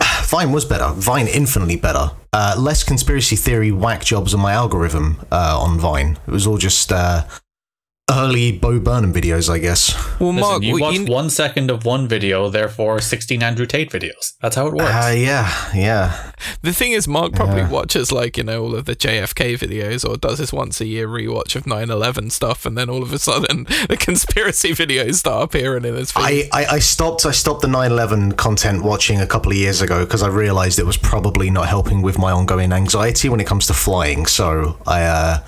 Vine 0.24 0.52
was 0.52 0.64
better. 0.64 0.88
Vine 0.92 1.28
infinitely 1.28 1.76
better. 1.76 2.10
Uh, 2.32 2.54
less 2.58 2.82
conspiracy 2.84 3.36
theory 3.36 3.70
whack 3.72 4.04
jobs 4.04 4.34
on 4.34 4.40
my 4.40 4.52
algorithm 4.52 5.18
uh, 5.32 5.58
on 5.60 5.78
Vine. 5.78 6.18
It 6.26 6.30
was 6.30 6.46
all 6.46 6.58
just 6.58 6.92
uh, 6.92 7.24
early 8.10 8.52
Bo 8.52 8.78
Burnham 8.78 9.12
videos, 9.12 9.50
I 9.52 9.58
guess. 9.58 9.92
Well, 10.20 10.32
Listen, 10.32 10.40
Mark, 10.40 10.62
you 10.62 10.74
we- 10.74 10.80
watch 10.80 10.94
you- 10.94 11.04
one 11.06 11.28
second 11.28 11.70
of 11.72 11.84
one 11.84 12.06
video, 12.06 12.48
therefore 12.48 13.00
16 13.00 13.42
Andrew 13.42 13.66
Tate 13.66 13.90
videos. 13.90 14.34
That's 14.40 14.54
how 14.54 14.68
it 14.68 14.74
works. 14.74 14.90
Uh, 14.94 15.12
yeah, 15.16 15.52
yeah. 15.74 16.32
the 16.62 16.72
thing 16.72 16.92
is, 16.92 17.08
Mark 17.08 17.32
probably 17.32 17.62
Yeah. 17.62 17.70
watches 17.70 18.12
like 18.12 18.36
you 18.36 18.44
know 18.44 18.62
all 18.62 18.74
of 18.76 18.84
the 18.84 18.94
JFK 18.94 19.54
videos, 19.54 20.08
or 20.08 20.16
does 20.16 20.38
his 20.38 20.52
once 20.52 20.80
a 20.80 20.86
year 20.86 21.08
rewatch 21.08 21.56
of 21.56 21.64
9/11 21.66 22.30
stuff, 22.30 22.64
and 22.64 22.78
then 22.78 22.88
all 22.88 23.02
of 23.02 23.12
a 23.12 23.18
sudden 23.18 23.64
the 23.88 23.96
conspiracy 23.96 24.70
videos 24.70 25.16
start 25.16 25.42
appearing 25.42 25.84
in 25.84 25.96
his 25.96 26.12
feed. 26.12 26.48
I, 26.52 26.62
I, 26.62 26.66
I 26.74 26.78
stopped 26.78 27.26
I 27.26 27.32
stopped 27.32 27.62
the 27.62 27.68
9/11 27.68 28.36
content 28.36 28.84
watching 28.84 29.20
a 29.20 29.26
couple 29.26 29.50
of 29.50 29.58
years 29.58 29.82
ago 29.82 30.04
because 30.04 30.22
I 30.22 30.28
realized 30.28 30.78
it 30.78 30.86
was 30.86 30.96
probably 30.96 31.50
not 31.50 31.66
helping 31.66 32.02
with 32.02 32.18
my 32.18 32.30
ongoing 32.30 32.72
anxiety 32.72 33.28
when 33.28 33.40
it 33.40 33.46
comes 33.48 33.66
to 33.66 33.74
flying. 33.74 34.26
So 34.26 34.78
I 34.86 35.02
uh, 35.02 35.38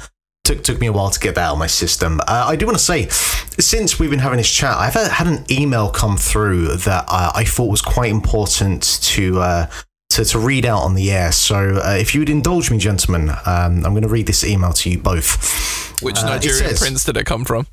took 0.49 0.65
took 0.65 0.81
me 0.81 0.87
a 0.87 0.93
while 0.93 1.11
to 1.11 1.21
get 1.21 1.35
that 1.35 1.45
out 1.49 1.53
of 1.53 1.59
my 1.59 1.67
system. 1.67 2.21
Uh, 2.21 2.47
I 2.49 2.57
do 2.57 2.67
want 2.67 2.79
to 2.79 2.85
say, 2.85 3.09
since 3.09 3.99
we've 3.99 4.11
been 4.11 4.19
having 4.19 4.39
this 4.39 4.51
chat, 4.51 4.77
I've 4.77 4.95
had 4.95 5.27
an 5.27 5.45
email 5.51 5.91
come 5.91 6.17
through 6.17 6.77
that 6.79 7.05
uh, 7.09 7.33
I 7.35 7.45
thought 7.45 7.71
was 7.71 7.83
quite 7.83 8.11
important 8.11 8.83
to. 9.03 9.41
Uh, 9.41 9.71
to, 10.11 10.25
to 10.25 10.39
read 10.39 10.65
out 10.65 10.85
on 10.85 10.95
the 10.95 11.11
air. 11.11 11.31
So, 11.33 11.83
uh, 11.85 11.99
if 12.01 12.15
you 12.15 12.23
would 12.23 12.31
indulge 12.31 12.71
me, 12.71 12.79
gentlemen, 12.79 13.29
um, 13.29 13.85
I'm 13.85 13.93
going 13.93 14.01
to 14.03 14.09
read 14.09 14.27
this 14.27 14.43
email 14.43 14.73
to 14.73 14.89
you 14.89 14.97
both. 14.97 16.01
Which 16.03 16.17
uh, 16.17 16.25
Nigerian 16.27 16.71
says- 16.71 16.79
prince 16.79 17.05
did 17.05 17.19
it 17.19 17.27
come 17.27 17.45
from? 17.45 17.67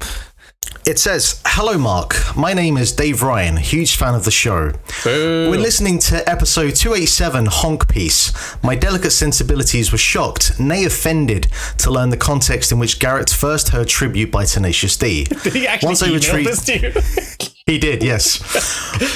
It 0.86 1.00
says, 1.00 1.42
Hello, 1.46 1.78
Mark. 1.78 2.16
My 2.36 2.54
name 2.54 2.78
is 2.78 2.92
Dave 2.92 3.24
Ryan, 3.24 3.58
huge 3.58 3.96
fan 3.96 4.14
of 4.14 4.24
the 4.24 4.32
show. 4.32 4.72
Boo. 5.04 5.50
When 5.50 5.62
listening 5.62 5.98
to 6.00 6.28
episode 6.30 6.76
287 6.76 7.48
Honk 7.48 7.88
Piece, 7.88 8.32
my 8.64 8.76
delicate 8.76 9.12
sensibilities 9.12 9.92
were 9.92 9.98
shocked, 9.98 10.60
nay 10.60 10.86
offended, 10.86 11.48
to 11.80 11.90
learn 11.92 12.10
the 12.10 12.18
context 12.18 12.72
in 12.72 12.78
which 12.80 13.00
Garrett 13.00 13.30
first 13.30 13.70
heard 13.70 13.88
tribute 13.88 14.32
by 14.32 14.46
Tenacious 14.46 14.96
D. 14.98 15.24
Did 15.44 15.54
he 15.54 15.68
actually 15.68 15.88
Once 15.88 16.04
I 16.04 16.08
email 16.08 16.20
retrieve- 16.20 16.46
this 16.46 16.66
to 16.66 16.80
you? 16.80 17.48
He 17.68 17.80
did, 17.80 18.04
yes. 18.04 18.40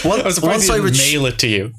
Once, 0.03 0.21
I 0.23 0.25
was 0.25 0.35
surprised 0.35 0.41
once, 0.41 0.65
he 0.69 0.73
I 0.73 0.77
ret- 0.79 0.97
mail 0.97 1.25
it 1.27 1.37
to 1.37 1.47
you. 1.47 1.71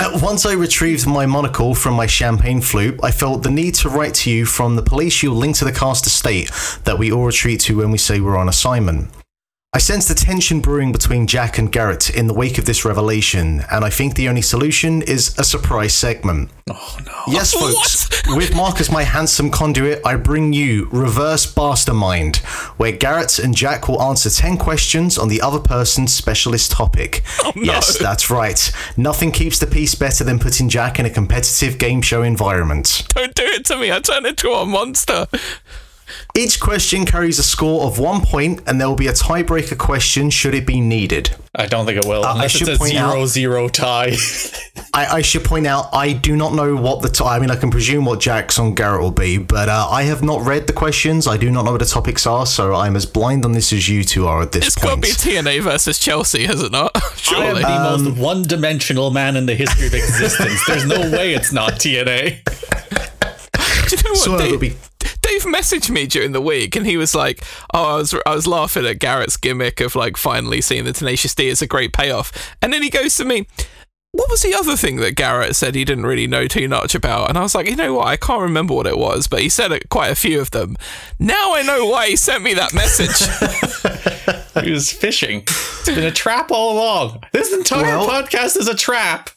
Uh, 0.00 0.18
once 0.22 0.44
I 0.44 0.52
retrieved 0.54 1.06
my 1.06 1.26
monocle 1.26 1.74
from 1.74 1.94
my 1.94 2.06
champagne 2.06 2.60
flute, 2.60 2.98
I 3.02 3.10
felt 3.10 3.42
the 3.42 3.50
need 3.50 3.74
to 3.76 3.88
write 3.88 4.14
to 4.14 4.30
you 4.30 4.44
from 4.44 4.76
the 4.76 4.82
police 4.82 5.12
shield 5.12 5.36
linked 5.36 5.58
to 5.60 5.64
the 5.64 5.72
cast 5.72 6.06
estate 6.06 6.50
that 6.84 6.98
we 6.98 7.12
all 7.12 7.24
retreat 7.24 7.60
to 7.60 7.76
when 7.78 7.90
we 7.90 7.98
say 7.98 8.20
we're 8.20 8.36
on 8.36 8.48
assignment. 8.48 9.08
I 9.74 9.78
sense 9.80 10.08
the 10.08 10.14
tension 10.14 10.60
brewing 10.60 10.92
between 10.92 11.26
Jack 11.26 11.58
and 11.58 11.70
Garrett 11.70 12.08
in 12.08 12.26
the 12.26 12.32
wake 12.32 12.56
of 12.56 12.64
this 12.64 12.86
revelation, 12.86 13.62
and 13.70 13.84
I 13.84 13.90
think 13.90 14.14
the 14.14 14.26
only 14.30 14.40
solution 14.40 15.02
is 15.02 15.38
a 15.38 15.44
surprise 15.44 15.92
segment. 15.92 16.48
Oh 16.70 16.98
no. 17.04 17.12
Yes, 17.34 17.52
folks. 17.52 18.08
with 18.28 18.56
Mark 18.56 18.80
as 18.80 18.90
my 18.90 19.02
handsome 19.02 19.50
conduit, 19.50 20.00
I 20.06 20.16
bring 20.16 20.54
you 20.54 20.88
Reverse 20.90 21.54
Mastermind, 21.54 22.36
where 22.78 22.92
Garrett 22.92 23.38
and 23.38 23.54
Jack 23.54 23.88
will 23.88 24.00
answer 24.00 24.30
10 24.30 24.56
questions 24.56 25.18
on 25.18 25.28
the 25.28 25.42
other 25.42 25.60
person's 25.60 26.14
specialist 26.14 26.70
topic. 26.70 27.22
Oh, 27.44 27.52
yes, 27.54 27.98
that's 27.98 28.30
right. 28.30 28.72
Nothing 28.96 29.30
keeps 29.30 29.58
the 29.58 29.66
peace 29.66 29.94
better 29.94 30.24
than 30.24 30.38
putting 30.38 30.70
Jack 30.70 30.98
in 30.98 31.04
a 31.04 31.10
competitive 31.10 31.76
game 31.76 32.00
show 32.00 32.22
environment. 32.22 33.06
Don't 33.10 33.34
do 33.34 33.44
it 33.44 33.66
to 33.66 33.76
me. 33.76 33.92
I 33.92 34.00
turn 34.00 34.24
into 34.24 34.50
a 34.50 34.64
monster. 34.64 35.26
Each 36.36 36.58
question 36.60 37.04
carries 37.06 37.38
a 37.38 37.42
score 37.42 37.84
of 37.84 37.98
one 37.98 38.20
point, 38.22 38.62
and 38.66 38.80
there 38.80 38.88
will 38.88 38.96
be 38.96 39.06
a 39.08 39.12
tiebreaker 39.12 39.76
question 39.78 40.30
should 40.30 40.54
it 40.54 40.66
be 40.66 40.80
needed. 40.80 41.34
I 41.54 41.66
don't 41.66 41.86
think 41.86 41.98
it 41.98 42.06
will. 42.08 42.24
Uh, 42.24 42.34
I 42.36 42.46
should 42.46 42.68
it's 42.68 42.76
a 42.76 42.78
point 42.78 42.94
out- 42.94 43.12
zero 43.12 43.26
zero 43.26 43.68
tie. 43.68 44.12
I, 44.94 45.06
I 45.18 45.22
should 45.22 45.44
point 45.44 45.66
out 45.66 45.88
I 45.92 46.12
do 46.12 46.36
not 46.36 46.54
know 46.54 46.76
what 46.76 47.02
the. 47.02 47.08
To- 47.08 47.24
I 47.24 47.38
mean, 47.38 47.50
I 47.50 47.56
can 47.56 47.70
presume 47.70 48.04
what 48.04 48.20
Jack's 48.20 48.58
on 48.58 48.74
Garrett 48.74 49.00
will 49.02 49.10
be, 49.10 49.38
but 49.38 49.68
uh, 49.68 49.88
I 49.90 50.04
have 50.04 50.22
not 50.22 50.46
read 50.46 50.66
the 50.66 50.72
questions. 50.72 51.26
I 51.26 51.36
do 51.36 51.50
not 51.50 51.64
know 51.64 51.72
what 51.72 51.80
the 51.80 51.84
topics 51.86 52.26
are, 52.26 52.46
so 52.46 52.74
I'm 52.74 52.96
as 52.96 53.06
blind 53.06 53.44
on 53.44 53.52
this 53.52 53.72
as 53.72 53.88
you 53.88 54.04
two 54.04 54.26
are 54.26 54.42
at 54.42 54.52
this 54.52 54.76
point 54.76 55.04
It's 55.04 55.24
got 55.24 55.30
to 55.30 55.40
be 55.42 55.50
TNA 55.50 55.62
versus 55.62 55.98
Chelsea, 55.98 56.46
has 56.46 56.62
it 56.62 56.72
not? 56.72 56.92
I 56.96 56.98
am 56.98 57.12
Surely. 57.16 57.62
the 57.62 57.68
Um, 57.68 58.04
most 58.04 58.18
one-dimensional 58.18 59.10
man 59.10 59.36
in 59.36 59.46
the 59.46 59.54
history 59.54 59.88
of 59.88 59.94
existence. 60.02 60.64
There's 60.66 60.86
no 60.86 61.00
way 61.10 61.34
it's 61.34 61.52
not 61.52 61.74
TNA. 61.74 62.42
Do 63.88 63.96
you 63.96 64.02
know 64.02 64.10
what? 64.10 64.18
so 64.18 64.38
Dave, 64.38 64.76
it'll 65.38 65.50
be. 65.50 65.54
Dave 65.54 65.62
messaged 65.62 65.90
me 65.90 66.06
during 66.06 66.32
the 66.32 66.40
week, 66.40 66.76
and 66.76 66.86
he 66.86 66.96
was 66.96 67.14
like, 67.14 67.44
"Oh, 67.72 67.84
I 67.84 67.96
was 67.96 68.14
I 68.26 68.34
was 68.34 68.46
laughing 68.46 68.86
at 68.86 68.98
Garrett's 68.98 69.36
gimmick 69.36 69.80
of 69.80 69.94
like 69.94 70.16
finally 70.16 70.60
seeing 70.60 70.84
the 70.84 70.92
Tenacious 70.92 71.34
D 71.34 71.48
as 71.50 71.62
a 71.62 71.66
great 71.66 71.92
payoff." 71.92 72.32
And 72.62 72.72
then 72.72 72.82
he 72.82 72.90
goes 72.90 73.16
to 73.16 73.24
me, 73.24 73.46
"What 74.12 74.30
was 74.30 74.42
the 74.42 74.54
other 74.54 74.76
thing 74.76 74.96
that 74.96 75.16
Garrett 75.16 75.56
said 75.56 75.74
he 75.74 75.84
didn't 75.84 76.06
really 76.06 76.26
know 76.26 76.46
too 76.46 76.68
much 76.68 76.94
about?" 76.94 77.28
And 77.28 77.38
I 77.38 77.42
was 77.42 77.54
like, 77.54 77.68
"You 77.68 77.76
know 77.76 77.94
what? 77.94 78.06
I 78.06 78.16
can't 78.16 78.42
remember 78.42 78.74
what 78.74 78.86
it 78.86 78.98
was, 78.98 79.28
but 79.28 79.40
he 79.40 79.48
said 79.48 79.88
quite 79.90 80.10
a 80.10 80.14
few 80.16 80.40
of 80.40 80.50
them. 80.50 80.76
Now 81.18 81.54
I 81.54 81.62
know 81.62 81.86
why 81.86 82.08
he 82.08 82.16
sent 82.16 82.42
me 82.42 82.54
that 82.54 82.74
message." 82.74 83.28
He 84.64 84.72
was 84.72 84.90
fishing. 84.92 85.42
It's 85.46 85.84
been 85.86 86.02
a 86.02 86.10
trap 86.10 86.50
all 86.50 86.72
along. 86.76 87.22
This 87.32 87.52
entire 87.52 87.96
Well- 87.98 88.08
podcast 88.08 88.56
is 88.56 88.66
a 88.66 88.74
trap. 88.74 89.30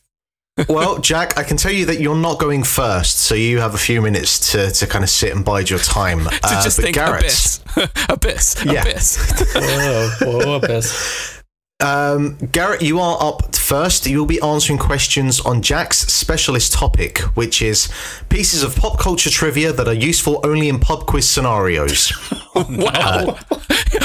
Well, 0.69 0.97
Jack, 0.99 1.37
I 1.37 1.43
can 1.43 1.57
tell 1.57 1.71
you 1.71 1.85
that 1.87 1.99
you're 1.99 2.15
not 2.15 2.39
going 2.39 2.63
first, 2.63 3.19
so 3.19 3.35
you 3.35 3.59
have 3.59 3.73
a 3.75 3.77
few 3.77 4.01
minutes 4.01 4.51
to, 4.51 4.71
to 4.71 4.87
kind 4.87 5.03
of 5.03 5.09
sit 5.09 5.35
and 5.35 5.43
bide 5.45 5.69
your 5.69 5.79
time. 5.79 6.25
To 6.31 6.39
Uh, 6.43 6.63
just 6.63 6.77
but 6.77 6.83
think 6.85 6.95
Garrett, 6.95 7.23
abyss, 7.23 7.59
abyss, 8.09 8.65
Yeah. 8.65 8.81
abyss. 8.81 9.53
Whoa, 9.55 10.09
whoa, 10.21 10.55
abyss. 10.55 11.40
Um, 11.81 12.37
Garrett, 12.51 12.81
you 12.81 12.99
are 12.99 13.17
up 13.19 13.55
first. 13.55 14.05
You'll 14.05 14.25
be 14.25 14.41
answering 14.41 14.77
questions 14.77 15.39
on 15.39 15.61
Jack's 15.61 15.99
specialist 15.99 16.73
topic, 16.73 17.19
which 17.35 17.61
is 17.61 17.89
pieces 18.29 18.63
of 18.63 18.75
pop 18.75 18.99
culture 18.99 19.29
trivia 19.29 19.71
that 19.71 19.87
are 19.87 19.93
useful 19.93 20.41
only 20.43 20.67
in 20.67 20.79
pub 20.79 21.05
quiz 21.05 21.27
scenarios. 21.27 22.11
Wow. 22.53 23.37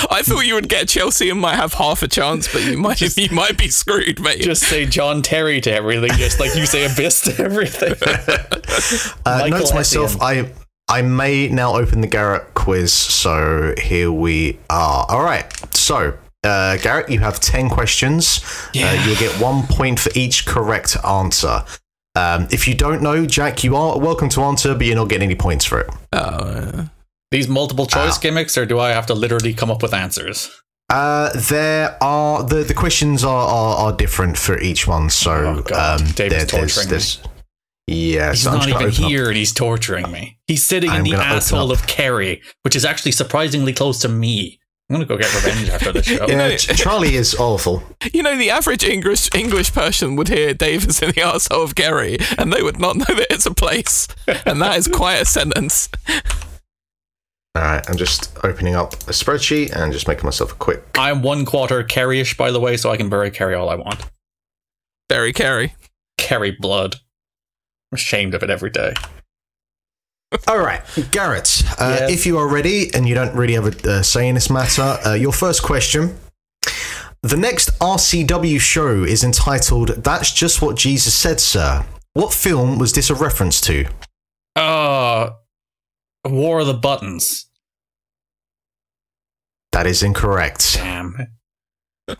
I 0.08 0.22
thought 0.22 0.46
you 0.46 0.54
would 0.54 0.68
get 0.68 0.88
Chelsea 0.88 1.30
and 1.30 1.40
might 1.40 1.56
have 1.56 1.74
half 1.74 2.04
a 2.04 2.08
chance, 2.08 2.46
but 2.52 2.62
you 2.62 2.78
might 2.78 3.00
you 3.16 3.28
might 3.34 3.58
be 3.58 3.68
screwed, 3.68 4.20
mate. 4.20 4.40
Just 4.40 4.62
say 4.62 4.86
John 4.86 5.20
Terry 5.20 5.60
to 5.62 5.72
everything, 5.72 6.12
just 6.12 6.38
like 6.38 6.54
you 6.54 6.64
say 6.64 6.84
abyss 6.84 7.22
to 7.22 7.42
everything. 7.42 7.94
Uh, 9.26 9.48
note 9.48 9.66
to 9.66 9.74
myself, 9.74 10.20
I 10.22 10.52
I 10.88 11.02
may 11.02 11.48
now 11.48 11.74
open 11.74 12.02
the 12.02 12.06
Garrett 12.06 12.54
quiz. 12.54 12.92
So 12.92 13.74
here 13.78 14.12
we 14.12 14.60
are. 14.70 15.06
All 15.08 15.24
right. 15.24 15.52
So. 15.74 16.14
Uh, 16.46 16.76
Garrett, 16.78 17.10
you 17.10 17.18
have 17.20 17.40
10 17.40 17.68
questions. 17.68 18.40
Yeah. 18.72 18.88
Uh, 18.90 19.04
you'll 19.06 19.16
get 19.16 19.32
one 19.40 19.64
point 19.66 19.98
for 19.98 20.10
each 20.14 20.46
correct 20.46 20.96
answer. 21.04 21.64
Um, 22.14 22.46
if 22.50 22.66
you 22.68 22.74
don't 22.74 23.02
know, 23.02 23.26
Jack, 23.26 23.62
you 23.64 23.76
are 23.76 23.98
welcome 23.98 24.28
to 24.30 24.42
answer, 24.42 24.74
but 24.74 24.86
you're 24.86 24.96
not 24.96 25.08
getting 25.08 25.26
any 25.28 25.34
points 25.34 25.64
for 25.64 25.80
it. 25.80 25.90
Oh, 26.12 26.18
uh, 26.18 26.84
These 27.30 27.48
multiple 27.48 27.86
choice 27.86 28.16
Ow. 28.16 28.20
gimmicks, 28.20 28.56
or 28.56 28.64
do 28.64 28.78
I 28.78 28.90
have 28.90 29.06
to 29.06 29.14
literally 29.14 29.52
come 29.52 29.70
up 29.70 29.82
with 29.82 29.92
answers? 29.92 30.50
Uh, 30.88 31.30
there 31.34 31.98
are 32.00 32.44
the 32.44 32.62
the 32.62 32.72
questions 32.72 33.24
are 33.24 33.46
are, 33.48 33.76
are 33.86 33.92
different 33.96 34.38
for 34.38 34.56
each 34.60 34.86
one. 34.86 35.10
So 35.10 35.32
Oh, 35.68 35.74
um, 35.74 36.06
David's 36.12 36.16
there- 36.52 36.60
there's, 36.60 36.74
torturing 36.76 36.90
me. 37.88 38.12
yeah, 38.14 38.30
He's 38.30 38.42
so 38.44 38.52
not 38.52 38.68
even 38.68 38.76
open 38.76 38.88
up- 39.04 39.10
here 39.10 39.26
and 39.28 39.36
he's 39.36 39.52
torturing 39.52 40.10
me. 40.12 40.38
He's 40.46 40.64
sitting 40.64 40.90
in 40.90 40.96
I'm 40.98 41.04
the 41.04 41.14
asshole 41.16 41.72
of 41.72 41.86
Kerry, 41.88 42.40
which 42.62 42.76
is 42.76 42.84
actually 42.84 43.12
surprisingly 43.12 43.72
close 43.72 43.98
to 44.02 44.08
me. 44.08 44.60
I'm 44.88 44.94
gonna 44.94 45.04
go 45.06 45.16
get 45.16 45.34
revenge 45.34 45.68
after 45.68 45.92
this 45.92 46.06
show. 46.06 46.26
Yeah, 46.28 46.36
know- 46.36 46.56
Charlie 46.56 47.16
is 47.16 47.34
awful. 47.34 47.82
you 48.12 48.22
know, 48.22 48.36
the 48.36 48.50
average 48.50 48.84
English 48.84 49.28
English 49.34 49.72
person 49.72 50.14
would 50.16 50.28
hear 50.28 50.54
Davis 50.54 51.02
in 51.02 51.08
the 51.08 51.14
arsehole 51.22 51.64
of 51.64 51.74
Gary, 51.74 52.18
and 52.38 52.52
they 52.52 52.62
would 52.62 52.78
not 52.78 52.96
know 52.96 53.04
that 53.08 53.26
it's 53.30 53.46
a 53.46 53.54
place, 53.54 54.06
and 54.46 54.62
that 54.62 54.76
is 54.78 54.86
quite 54.86 55.16
a 55.16 55.24
sentence. 55.24 55.88
All 57.56 57.62
right, 57.62 57.88
I'm 57.88 57.96
just 57.96 58.36
opening 58.44 58.74
up 58.76 58.92
a 58.94 59.12
spreadsheet 59.12 59.72
and 59.72 59.92
just 59.92 60.06
making 60.06 60.24
myself 60.24 60.52
a 60.52 60.56
quick. 60.56 60.84
I'm 60.94 61.22
one 61.22 61.44
quarter 61.46 61.82
Kerry-ish, 61.82 62.36
by 62.36 62.50
the 62.52 62.60
way, 62.60 62.76
so 62.76 62.90
I 62.90 62.96
can 62.98 63.08
bury 63.08 63.30
Kerry 63.30 63.54
all 63.54 63.70
I 63.70 63.76
want. 63.76 64.04
Very 65.10 65.32
Carey. 65.32 65.74
Kerry 66.18 66.50
blood. 66.50 66.96
I'm 67.90 67.96
ashamed 67.96 68.34
of 68.34 68.42
it 68.42 68.50
every 68.50 68.70
day. 68.70 68.92
All 70.48 70.58
right, 70.58 70.82
Garrett, 71.12 71.62
uh, 71.78 71.98
Yeah. 72.00 72.08
if 72.10 72.26
you 72.26 72.36
are 72.38 72.48
ready 72.48 72.92
and 72.92 73.08
you 73.08 73.14
don't 73.14 73.34
really 73.34 73.54
have 73.54 73.66
a 73.86 73.90
uh, 73.98 74.02
say 74.02 74.28
in 74.28 74.34
this 74.34 74.50
matter, 74.50 74.98
uh, 75.06 75.14
your 75.14 75.32
first 75.32 75.62
question. 75.62 76.18
The 77.22 77.36
next 77.36 77.70
RCW 77.80 78.58
show 78.60 79.02
is 79.04 79.22
entitled 79.24 79.88
That's 80.04 80.32
Just 80.32 80.60
What 80.62 80.76
Jesus 80.76 81.14
Said, 81.14 81.40
Sir. 81.40 81.84
What 82.12 82.32
film 82.32 82.78
was 82.78 82.92
this 82.92 83.08
a 83.10 83.14
reference 83.14 83.60
to? 83.62 83.86
Uh, 84.54 85.30
War 86.24 86.60
of 86.60 86.66
the 86.66 86.74
Buttons. 86.74 87.46
That 89.72 89.86
is 89.86 90.02
incorrect. 90.02 90.74
Damn. 90.74 91.16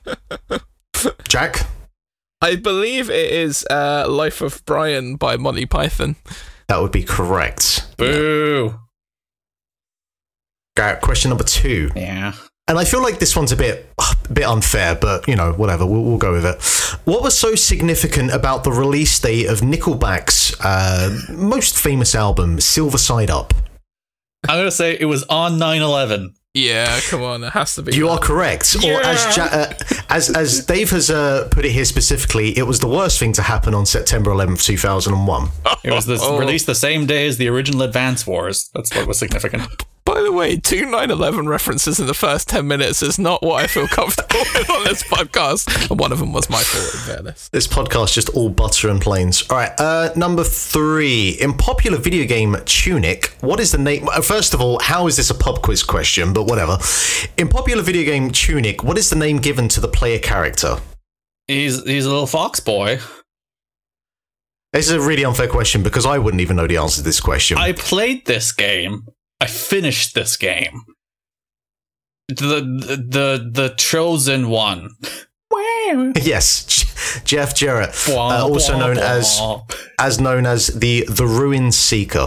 Jack? 1.29 1.67
I 2.41 2.57
believe 2.57 3.11
it 3.11 3.31
is 3.33 3.65
uh, 3.71 4.07
Life 4.09 4.41
of 4.43 4.63
Brian 4.67 5.17
by 5.17 5.37
Monty 5.37 5.67
Python. 5.67 6.17
That 6.69 6.81
would 6.81 6.93
be 6.93 7.05
correct. 7.05 7.87
Boo. 7.97 8.75
Garrett, 10.77 11.01
question 11.01 11.31
number 11.31 11.45
two. 11.45 11.91
Yeah. 11.97 12.35
And 12.69 12.79
I 12.79 12.85
feel 12.85 13.01
like 13.01 13.21
this 13.21 13.37
one's 13.37 13.53
a 13.53 13.57
bit, 13.57 13.89
a 13.99 14.33
bit 14.33 14.45
unfair, 14.45 14.97
but 14.97 15.29
you 15.29 15.37
know, 15.37 15.53
whatever. 15.53 15.87
We'll, 15.87 16.03
we'll 16.03 16.19
go 16.19 16.33
with 16.33 16.45
it. 16.45 16.61
What 17.05 17.23
was 17.23 17.39
so 17.39 17.55
significant 17.55 18.33
about 18.33 18.65
the 18.65 18.73
release 18.73 19.19
date 19.21 19.47
of 19.47 19.61
Nickelback's 19.61 20.61
uh, 20.65 21.17
most 21.31 21.79
famous 21.79 22.15
album, 22.15 22.61
Silver 22.61 22.99
Side 22.99 23.31
Up? 23.31 23.55
I'm 24.49 24.59
gonna 24.59 24.71
say 24.73 24.97
it 24.99 25.05
was 25.07 25.23
on 25.25 25.59
9/11. 25.59 26.35
Yeah, 26.57 27.01
come 27.11 27.23
on, 27.23 27.45
it 27.45 27.51
has 27.53 27.75
to 27.75 27.83
be. 27.83 27.95
You 27.95 28.09
are 28.09 28.19
correct. 28.19 28.77
Or 28.83 29.03
as 29.03 29.37
ja- 29.37 29.45
uh, 29.45 29.75
as 30.09 30.31
as 30.31 30.65
Dave 30.65 30.89
has 30.91 31.11
uh, 31.11 31.49
put 31.51 31.65
it 31.67 31.73
here 31.73 31.85
specifically, 31.85 32.57
it 32.57 32.63
was 32.67 32.81
the 32.81 32.89
worst 32.89 33.19
thing 33.19 33.33
to 33.35 33.43
happen 33.43 33.75
on 33.75 33.85
September 33.85 34.31
11th, 34.31 34.63
2001. 34.65 35.49
It 35.85 35.91
was 35.93 36.07
this, 36.07 36.21
Oh. 36.25 36.39
released 36.39 36.65
the 36.67 36.75
same 36.75 37.05
day 37.05 37.27
as 37.29 37.37
the 37.37 37.49
original 37.49 37.83
Advance 37.83 38.27
Wars. 38.27 38.71
That's 38.75 38.95
what 38.97 39.07
was 39.07 39.19
significant. 39.19 39.69
By 40.17 40.23
the 40.23 40.33
way, 40.33 40.57
two 40.57 40.87
9/11 40.87 41.47
references 41.47 42.01
in 42.01 42.07
the 42.07 42.15
first 42.15 42.49
ten 42.49 42.67
minutes 42.67 43.03
is 43.03 43.19
not 43.19 43.43
what 43.43 43.63
I 43.63 43.67
feel 43.67 43.87
comfortable 43.87 44.41
with 44.55 44.71
on 44.71 44.85
this 44.85 45.03
podcast, 45.03 45.91
and 45.91 46.01
one 46.01 46.11
of 46.11 46.21
them 46.21 46.33
was 46.33 46.49
my 46.49 46.63
fault. 46.63 46.95
In 46.95 47.01
fairness, 47.17 47.51
This 47.51 47.67
podcast 47.67 48.15
just 48.15 48.31
all 48.31 48.49
butter 48.49 48.89
and 48.89 48.99
planes. 48.99 49.45
All 49.51 49.59
right, 49.59 49.79
uh, 49.79 50.15
number 50.17 50.43
three. 50.43 51.33
In 51.39 51.53
popular 51.53 51.99
video 51.99 52.25
game 52.27 52.57
Tunic, 52.65 53.27
what 53.43 53.61
is 53.61 53.73
the 53.73 53.77
name? 53.79 54.09
uh, 54.09 54.23
First 54.23 54.55
of 54.55 54.63
all, 54.63 54.79
how 54.81 55.07
is 55.07 55.19
this 55.19 55.29
a 55.29 55.35
pub 55.35 55.61
quiz 55.61 55.83
question? 55.83 56.33
But 56.33 56.45
whatever. 56.45 56.79
In 57.37 57.49
popular 57.49 57.83
video 57.83 58.05
game 58.05 58.31
Tunic, 58.31 58.83
what 58.83 58.97
is 58.97 59.11
the 59.11 59.17
name 59.17 59.37
given 59.37 59.69
to 59.69 59.81
the 59.83 59.89
player 59.89 60.19
character? 60.19 60.79
He's 61.47 61.85
he's 61.85 62.07
a 62.07 62.11
little 62.11 62.27
fox 62.27 62.59
boy. 62.59 63.01
This 64.73 64.87
is 64.87 64.93
a 64.93 65.01
really 65.01 65.27
unfair 65.27 65.49
question 65.49 65.83
because 65.83 66.07
I 66.07 66.17
wouldn't 66.17 66.41
even 66.41 66.57
know 66.57 66.67
the 66.67 66.79
answer 66.79 66.97
to 66.97 67.03
this 67.03 67.21
question. 67.21 67.59
I 67.59 67.73
played 67.73 68.25
this 68.25 68.51
game. 68.51 69.09
I 69.41 69.47
finished 69.47 70.15
this 70.15 70.37
game. 70.37 70.83
The 72.29 72.35
the 72.35 72.97
the, 73.09 73.51
the 73.53 73.75
chosen 73.77 74.49
one. 74.49 74.91
yes, 76.17 77.21
Jeff 77.25 77.55
Jarrett, 77.55 77.95
uh, 78.09 78.47
also 78.47 78.79
known 78.79 78.99
as 78.99 79.41
as 79.99 80.21
known 80.21 80.47
as 80.47 80.69
the 80.69 81.05
the 81.09 81.27
Ruin 81.27 81.71
Seeker. 81.71 82.27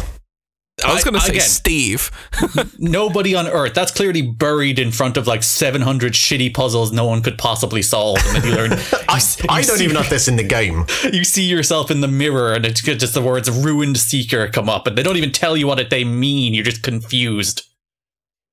I 0.86 0.94
was 0.94 1.04
going 1.04 1.14
to 1.16 1.20
say 1.22 1.34
again, 1.34 1.42
Steve. 1.42 2.12
nobody 2.80 3.36
on 3.36 3.48
Earth. 3.48 3.74
That's 3.74 3.92
clearly 3.92 4.22
buried 4.22 4.80
in 4.80 4.92
front 4.92 5.18
of 5.18 5.28
like 5.28 5.44
700 5.44 6.14
shitty 6.14 6.54
puzzles 6.54 6.92
no 6.92 7.06
one 7.06 7.22
could 7.22 7.38
possibly 7.38 7.82
solve. 7.82 8.18
And 8.28 8.44
then 8.44 8.50
you 8.50 8.56
learn. 8.56 8.72
I, 9.10 9.20
you 9.40 9.46
I 9.50 9.62
don't 9.62 9.78
see- 9.78 9.84
even 9.84 9.96
have 9.96 10.10
this 10.10 10.28
in 10.28 10.36
the 10.36 10.44
game. 10.44 10.86
You 11.12 11.24
see 11.24 11.44
yourself 11.44 11.90
in 11.92 12.02
the 12.02 12.08
mirror, 12.08 12.54
and 12.54 12.66
it's 12.66 12.82
just 12.82 13.14
the 13.14 13.22
words 13.22 13.50
"ruined 13.50 13.98
seeker" 13.98 14.48
come 14.48 14.70
up, 14.70 14.86
and 14.88 14.98
they 14.98 15.04
don't 15.04 15.18
even 15.18 15.32
tell 15.32 15.58
you 15.58 15.66
what 15.68 15.80
it, 15.80 15.90
they 15.90 16.04
mean. 16.04 16.54
You're 16.54 16.64
just 16.64 16.84
confused. 16.84 17.64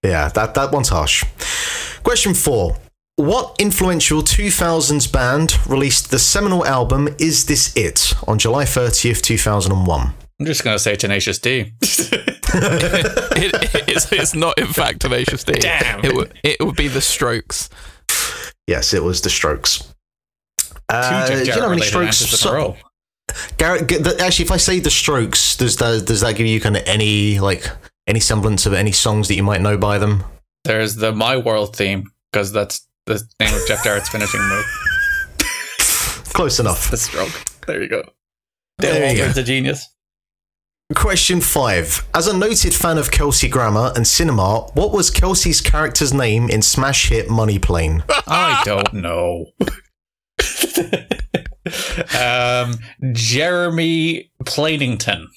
Yeah, 0.03 0.29
that, 0.31 0.55
that 0.55 0.73
one's 0.73 0.89
harsh. 0.89 1.25
Question 2.03 2.35
four. 2.35 2.77
What 3.17 3.57
influential 3.59 4.23
2000s 4.23 5.11
band 5.11 5.59
released 5.67 6.11
the 6.11 6.19
seminal 6.19 6.67
album 6.67 7.09
Is 7.19 7.47
This 7.47 7.75
It 7.77 8.13
on 8.29 8.39
July 8.39 8.65
30th, 8.65 9.23
2001? 9.23 10.15
I'm 10.41 10.47
just 10.47 10.65
gonna 10.65 10.79
say 10.79 10.97
Tenacious 10.97 11.39
D. 11.39 11.73
It, 12.59 13.89
it's, 13.89 14.11
it's 14.13 14.35
not, 14.35 14.57
in 14.59 14.69
fact, 14.69 15.01
Tenacious 15.01 15.45
D. 15.45 15.53
Damn. 15.55 16.03
It 16.03 16.15
would, 16.15 16.39
it 16.43 16.57
would 16.61 16.77
be 16.77 16.89
The 16.89 17.03
Strokes. 17.03 17.69
Yes, 18.67 18.95
it 18.95 19.03
was 19.03 19.21
The 19.21 19.29
Strokes. 19.29 19.93
Uh, 20.89 21.27
do 21.29 21.39
you 21.41 21.45
know 21.57 21.63
how 21.63 21.69
many 21.69 21.83
strokes? 21.83 22.23
answers 22.23 22.43
in 22.47 22.51
a 22.51 22.55
row. 22.55 22.77
Garrett, 23.59 23.89
g- 23.89 23.99
th- 24.03 24.21
actually, 24.21 24.47
if 24.47 24.51
I 24.53 24.57
say 24.57 24.79
The 24.81 24.91
Strokes, 24.91 25.57
does 25.57 25.77
that, 25.77 26.07
does 26.07 26.23
that 26.23 26.37
give 26.37 26.47
you 26.47 26.59
kind 26.61 26.77
of 26.79 26.85
any, 26.87 27.41
like, 27.41 27.69
any 28.07 28.21
semblance 28.21 28.65
of 28.65 28.73
any 28.73 28.93
songs 28.93 29.29
that 29.29 29.35
you 29.35 29.43
might 29.43 29.61
know 29.61 29.77
by 29.77 29.99
them? 29.99 30.25
There's 30.65 30.95
the 30.97 31.13
My 31.13 31.37
World 31.37 31.77
theme 31.77 32.11
because 32.33 32.53
that's 32.53 32.87
the 33.05 33.23
name 33.41 33.55
of 33.55 33.67
Jeff 33.69 33.85
Jarrett's 33.85 34.09
finishing 34.09 34.41
move. 34.41 34.65
Close 36.33 36.59
enough. 36.59 36.91
The 36.91 36.97
stroke. 36.97 37.33
There 37.67 37.83
you 37.83 37.89
go. 37.89 38.03
There 38.79 38.95
Dale 38.95 39.11
you 39.11 39.17
go. 39.19 39.23
Walter's 39.25 39.39
a 39.39 39.43
genius. 39.43 39.87
Question 40.95 41.41
five. 41.41 42.07
As 42.15 42.29
a 42.29 42.37
noted 42.37 42.73
fan 42.73 42.97
of 42.97 43.11
Kelsey 43.11 43.49
Grammer 43.49 43.93
and 43.97 44.07
cinema, 44.07 44.61
what 44.75 44.93
was 44.93 45.11
Kelsey's 45.11 45.61
character's 45.61 46.15
name 46.15 46.49
in 46.49 46.63
smash 46.63 47.09
hit 47.09 47.29
Money 47.29 47.59
Plane? 47.59 48.05
I 48.09 48.63
don't 48.65 48.93
know. 48.93 49.47
um, 52.19 52.79
Jeremy 53.13 54.31
Planington. 54.45 55.29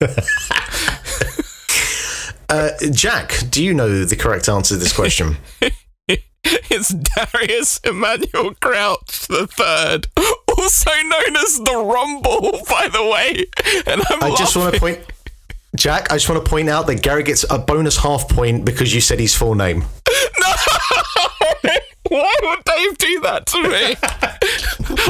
Uh, 2.50 2.70
Jack, 2.90 3.44
do 3.48 3.62
you 3.62 3.72
know 3.72 4.04
the 4.04 4.16
correct 4.16 4.48
answer 4.48 4.74
to 4.74 4.80
this 4.80 4.92
question? 4.92 5.36
It's 6.42 6.88
Darius 6.88 7.78
Emmanuel 7.84 8.54
Crouch 8.60 9.28
the 9.28 9.46
Third, 9.46 10.08
also 10.60 10.90
known 11.04 11.36
as 11.36 11.58
the 11.58 11.76
Rumble, 11.76 12.52
by 12.68 12.88
the 12.88 13.04
way. 13.04 13.46
And 13.86 14.02
I'm 14.10 14.22
I 14.32 14.36
just 14.36 14.56
want 14.56 14.74
to 14.74 14.80
point, 14.80 15.00
Jack. 15.76 16.12
I 16.12 16.16
just 16.16 16.28
want 16.28 16.44
to 16.44 16.48
point 16.48 16.68
out 16.68 16.86
that 16.88 17.02
Gary 17.02 17.22
gets 17.22 17.44
a 17.50 17.58
bonus 17.58 17.96
half 17.96 18.28
point 18.28 18.64
because 18.64 18.94
you 18.94 19.00
said 19.00 19.18
his 19.20 19.34
full 19.34 19.54
name. 19.54 19.84
No! 21.64 21.70
Why 22.10 22.34
would 22.42 22.64
Dave 22.64 22.98
do 22.98 23.20
that 23.20 23.46
to 23.46 23.62
me? 23.62 23.94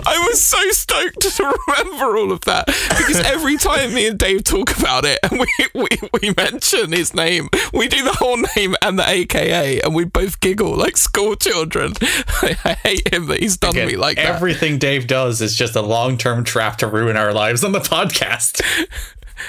I 0.07 0.26
was 0.28 0.42
so 0.42 0.59
stoked 0.71 1.21
to 1.23 1.57
remember 1.66 2.19
all 2.19 2.30
of 2.30 2.42
that 2.42 2.66
because 2.66 3.21
every 3.21 3.57
time 3.57 3.95
me 3.95 4.07
and 4.07 4.19
Dave 4.19 4.45
talk 4.45 4.78
about 4.78 5.07
it 5.07 5.19
and 5.23 5.40
we, 5.40 5.49
we, 5.75 5.88
we 6.21 6.35
mention 6.37 6.92
his 6.92 7.14
name, 7.14 7.49
we 7.73 7.88
do 7.88 8.04
the 8.04 8.12
whole 8.12 8.37
name 8.54 8.76
and 8.83 8.99
the 8.99 9.09
AKA 9.09 9.80
and 9.80 9.95
we 9.95 10.04
both 10.04 10.40
giggle 10.40 10.76
like 10.76 10.99
school 10.99 11.37
children. 11.37 11.95
I, 12.02 12.76
hate 12.83 13.12
him 13.12 13.26
that 13.28 13.40
he's 13.40 13.57
done 13.57 13.71
Again, 13.71 13.88
me 13.88 13.97
like 13.97 14.16
that. 14.16 14.26
everything 14.26 14.78
Dave 14.78 15.07
does 15.07 15.40
is 15.40 15.57
just 15.57 15.76
a 15.76 15.83
long 15.83 16.19
term 16.19 16.45
trap 16.45 16.76
to 16.78 16.87
ruin 16.87 17.16
our 17.16 17.33
lives 17.33 17.64
on 17.64 17.73
the 17.73 17.78
podcast. 17.80 18.61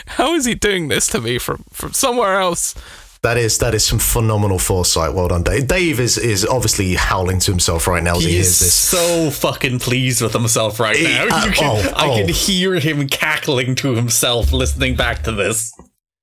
How 0.05 0.36
is 0.36 0.46
he 0.46 0.55
doing 0.55 0.88
this 0.88 1.08
to 1.08 1.20
me 1.20 1.38
from, 1.38 1.65
from 1.72 1.91
somewhere 1.91 2.39
else? 2.39 2.75
That 3.24 3.38
is 3.38 3.60
that 3.60 3.75
is 3.75 3.86
some 3.86 4.00
phenomenal 4.00 4.58
foresight. 4.58 5.13
Well 5.13 5.28
done, 5.28 5.44
Dave. 5.44 5.68
Dave 5.68 6.00
is 6.00 6.18
is 6.18 6.44
obviously 6.44 6.96
howling 6.96 7.40
to 7.42 7.51
himself 7.51 7.86
right 7.86 8.01
now 8.01 8.16
as 8.16 8.24
he, 8.24 8.30
He 8.30 8.34
hears 8.36 8.48
is 8.48 8.60
this. 8.60 8.74
so 8.74 9.30
fucking 9.30 9.78
pleased 9.78 10.24
with 10.24 10.34
himself 10.34 10.80
right 10.80 10.96
He- 10.96 11.04
now. 11.04 11.25
uh, 11.32 11.51
can, 11.51 11.63
oh, 11.86 11.94
I 11.96 12.08
can 12.16 12.30
oh. 12.30 12.34
hear 12.34 12.75
him 12.80 13.08
cackling 13.08 13.75
to 13.75 13.94
himself 13.94 14.51
listening 14.51 14.96
back 14.96 15.22
to 15.24 15.32
this. 15.32 15.72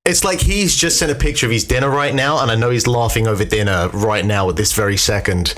It's 0.04 0.24
like 0.24 0.40
he's 0.40 0.74
just 0.74 0.98
sent 0.98 1.12
a 1.12 1.14
picture 1.14 1.46
of 1.46 1.52
his 1.52 1.64
dinner 1.64 1.90
right 1.90 2.14
now, 2.14 2.40
and 2.40 2.50
I 2.50 2.54
know 2.56 2.70
he's 2.70 2.86
laughing 2.86 3.28
over 3.28 3.44
dinner 3.44 3.90
right 3.92 4.24
now 4.24 4.48
at 4.48 4.56
this 4.56 4.72
very 4.72 4.96
second. 4.96 5.54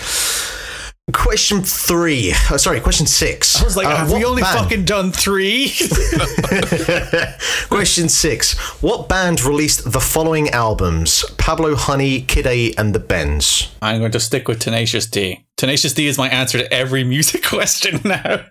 Question 1.13 1.63
three. 1.63 2.33
Oh, 2.51 2.57
sorry, 2.57 2.81
question 2.81 3.07
six. 3.07 3.61
I 3.61 3.65
was 3.65 3.77
like, 3.77 3.87
Uh, 3.87 3.97
have 3.97 4.13
we 4.13 4.25
only 4.25 4.43
band- 4.43 4.59
fucking 4.59 4.85
done 4.85 5.13
three? 5.13 5.73
Question 7.69 8.09
six. 8.09 8.59
What 8.83 9.09
band 9.09 9.43
released 9.43 9.91
the 9.93 10.01
following 10.01 10.51
albums? 10.51 11.25
Pablo 11.39 11.75
Honey, 11.75 12.23
Kid 12.23 12.47
A, 12.47 12.73
and 12.75 12.95
the 12.95 12.99
Bends. 12.99 13.71
I'm 13.81 14.01
going 14.01 14.13
to 14.13 14.21
stick 14.21 14.47
with 14.49 14.59
Tenacious 14.61 15.07
D. 15.07 15.47
Tenacious 15.57 15.93
D 15.95 16.07
is 16.07 16.19
my 16.19 16.29
answer 16.29 16.59
to 16.59 16.73
every 16.73 17.05
music 17.05 17.43
question 17.47 18.01
now. 18.05 18.45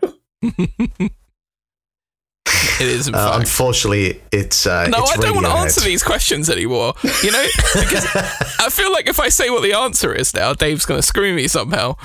It 2.82 2.88
is, 2.88 3.10
Uh, 3.10 3.32
unfortunately, 3.40 4.22
it's 4.32 4.66
uh, 4.66 4.88
No, 4.88 5.00
it's 5.04 5.12
I 5.12 5.18
don't 5.18 5.36
want 5.36 5.46
to 5.48 5.52
answer 5.54 5.82
these 5.82 6.02
questions 6.02 6.50
anymore. 6.50 6.94
You 7.24 7.32
know, 7.32 7.46
because 7.74 8.06
I 8.58 8.70
feel 8.70 8.92
like 8.94 9.08
if 9.10 9.20
I 9.20 9.28
say 9.30 9.50
what 9.50 9.64
the 9.64 9.74
answer 9.74 10.14
is 10.14 10.34
now, 10.34 10.54
Dave's 10.54 10.86
going 10.86 10.98
to 10.98 11.06
screw 11.06 11.34
me 11.36 11.48
somehow. 11.50 11.96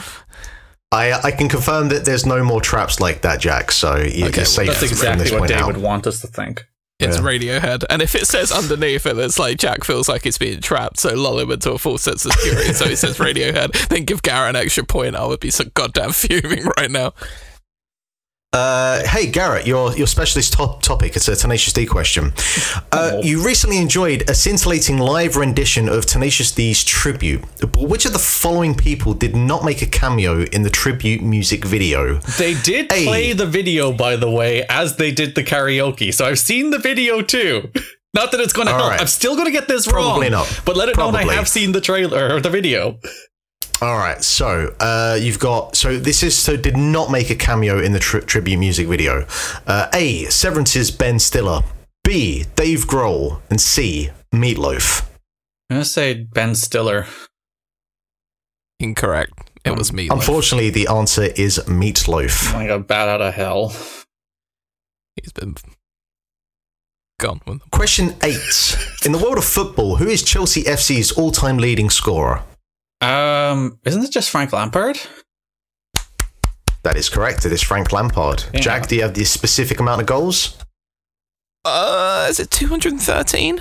I 0.94 1.20
I 1.24 1.30
can 1.32 1.48
confirm 1.48 1.88
that 1.88 2.04
there's 2.04 2.24
no 2.24 2.42
more 2.44 2.60
traps 2.60 3.00
like 3.00 3.22
that, 3.22 3.40
Jack. 3.40 3.72
So 3.72 3.96
you, 3.96 4.26
Okay, 4.26 4.36
you're 4.36 4.44
safe 4.44 4.68
well, 4.68 4.76
That's 4.76 4.82
exactly 4.90 5.24
this 5.24 5.32
what 5.32 5.38
point 5.40 5.50
Dave 5.50 5.66
would 5.66 5.76
want 5.76 6.06
us 6.06 6.20
to 6.20 6.26
think. 6.28 6.64
It's 7.00 7.18
Yeah. 7.18 7.24
Radiohead, 7.24 7.84
and 7.90 8.00
if 8.00 8.14
it 8.14 8.26
says 8.28 8.52
underneath 8.52 9.04
it, 9.04 9.18
it's 9.18 9.38
like 9.38 9.58
Jack 9.58 9.82
feels 9.82 10.08
like 10.08 10.22
he's 10.22 10.38
being 10.38 10.60
trapped, 10.60 11.00
so 11.00 11.12
lull 11.14 11.40
him 11.40 11.50
into 11.50 11.72
a 11.72 11.78
false 11.78 12.02
sense 12.02 12.24
of 12.24 12.32
security. 12.32 12.72
so 12.72 12.86
he 12.86 12.94
says 12.94 13.18
Radiohead, 13.18 13.88
then 13.88 14.04
give 14.04 14.22
Garrett 14.22 14.54
an 14.54 14.62
extra 14.62 14.84
point. 14.84 15.16
I 15.16 15.26
would 15.26 15.40
be 15.40 15.50
so 15.50 15.64
goddamn 15.74 16.12
fuming 16.12 16.64
right 16.78 16.90
now. 16.90 17.12
Uh, 18.54 19.04
hey 19.08 19.26
Garrett, 19.26 19.66
your 19.66 19.96
your 19.96 20.06
specialist 20.06 20.52
top 20.52 20.80
topic. 20.80 21.16
It's 21.16 21.26
a 21.26 21.34
Tenacious 21.34 21.72
D 21.72 21.86
question. 21.86 22.32
Uh, 22.92 23.18
you 23.20 23.44
recently 23.44 23.78
enjoyed 23.78 24.30
a 24.30 24.34
scintillating 24.34 24.98
live 24.98 25.34
rendition 25.34 25.88
of 25.88 26.06
Tenacious 26.06 26.52
D's 26.52 26.84
tribute. 26.84 27.42
But 27.60 27.76
which 27.88 28.04
of 28.06 28.12
the 28.12 28.20
following 28.20 28.76
people 28.76 29.12
did 29.12 29.34
not 29.34 29.64
make 29.64 29.82
a 29.82 29.86
cameo 29.86 30.42
in 30.44 30.62
the 30.62 30.70
tribute 30.70 31.20
music 31.20 31.64
video? 31.64 32.18
They 32.38 32.54
did 32.54 32.92
Hey. 32.92 33.04
play 33.06 33.32
the 33.32 33.46
video, 33.46 33.90
by 33.92 34.14
the 34.14 34.30
way, 34.30 34.64
as 34.68 34.98
they 34.98 35.10
did 35.10 35.34
the 35.34 35.42
karaoke. 35.42 36.14
So 36.14 36.24
I've 36.24 36.38
seen 36.38 36.70
the 36.70 36.78
video 36.78 37.22
too. 37.22 37.72
Not 38.14 38.30
that 38.30 38.40
it's 38.40 38.52
going 38.52 38.68
to 38.68 38.72
help. 38.74 38.90
right. 38.90 39.00
I'm 39.00 39.08
still 39.08 39.34
going 39.34 39.46
to 39.46 39.50
get 39.50 39.66
this 39.66 39.88
Probably 39.88 40.30
wrong. 40.30 40.46
not. 40.46 40.60
But 40.64 40.76
let 40.76 40.88
it 40.88 40.96
known 40.96 41.16
I 41.16 41.24
have 41.34 41.48
seen 41.48 41.72
the 41.72 41.80
trailer 41.80 42.32
or 42.32 42.40
the 42.40 42.50
video. 42.50 43.00
All 43.82 43.98
right, 43.98 44.22
so 44.22 44.74
uh, 44.80 45.18
you've 45.20 45.38
got 45.38 45.76
so 45.76 45.98
this 45.98 46.22
is 46.22 46.36
so 46.36 46.56
did 46.56 46.76
not 46.76 47.10
make 47.10 47.30
a 47.30 47.34
cameo 47.34 47.80
in 47.80 47.92
the 47.92 47.98
tri- 47.98 48.20
tribute 48.20 48.58
music 48.58 48.86
video. 48.88 49.26
Uh, 49.66 49.88
A. 49.92 50.24
Severance's 50.26 50.90
Ben 50.90 51.18
Stiller. 51.18 51.62
B. 52.02 52.44
Dave 52.56 52.86
Grohl. 52.86 53.40
And 53.50 53.60
C. 53.60 54.10
Meatloaf. 54.32 55.02
I'm 55.70 55.76
going 55.76 55.82
to 55.82 55.88
say 55.88 56.14
Ben 56.14 56.54
Stiller. 56.54 57.06
Incorrect. 58.80 59.50
It 59.64 59.76
was 59.76 59.90
Meatloaf. 59.90 60.12
Unfortunately, 60.12 60.70
the 60.70 60.88
answer 60.88 61.24
is 61.24 61.58
Meatloaf. 61.66 62.52
Like 62.52 62.68
a 62.70 62.78
bat 62.78 63.08
out 63.08 63.22
of 63.22 63.34
hell. 63.34 63.74
He's 65.16 65.32
been 65.32 65.54
gone. 67.18 67.40
with 67.46 67.60
them. 67.60 67.68
Question 67.70 68.14
eight. 68.22 68.76
In 69.04 69.12
the 69.12 69.18
world 69.18 69.38
of 69.38 69.44
football, 69.44 69.96
who 69.96 70.06
is 70.08 70.22
Chelsea 70.22 70.62
FC's 70.64 71.12
all 71.12 71.30
time 71.30 71.56
leading 71.58 71.88
scorer? 71.90 72.44
Um, 73.04 73.78
isn't 73.84 74.02
it 74.02 74.10
just 74.10 74.30
Frank 74.30 74.52
Lampard? 74.52 74.98
That 76.84 76.96
is 76.96 77.08
correct. 77.08 77.44
It 77.44 77.52
is 77.52 77.62
Frank 77.62 77.92
Lampard. 77.92 78.44
Yeah. 78.52 78.60
Jack, 78.60 78.86
do 78.88 78.96
you 78.96 79.02
have 79.02 79.14
the 79.14 79.24
specific 79.24 79.80
amount 79.80 80.00
of 80.00 80.06
goals? 80.06 80.56
Uh, 81.64 82.26
is 82.28 82.40
it 82.40 82.50
213? 82.50 83.60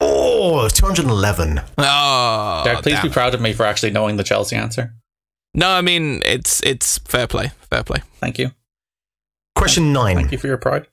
Oh, 0.00 0.68
211. 0.68 1.60
Oh, 1.78 2.62
Jack, 2.64 2.82
please 2.82 2.94
damn. 2.94 3.06
be 3.06 3.12
proud 3.12 3.34
of 3.34 3.40
me 3.40 3.52
for 3.52 3.64
actually 3.64 3.92
knowing 3.92 4.16
the 4.16 4.24
Chelsea 4.24 4.56
answer. 4.56 4.94
No, 5.54 5.70
I 5.70 5.80
mean 5.80 6.22
it's 6.26 6.62
it's 6.62 6.98
fair 6.98 7.26
play, 7.26 7.50
fair 7.70 7.82
play. 7.82 8.02
Thank 8.20 8.38
you. 8.38 8.50
Question 9.54 9.90
nine. 9.94 10.16
Thank 10.16 10.32
you 10.32 10.38
for 10.38 10.48
your 10.48 10.58
pride. 10.58 10.86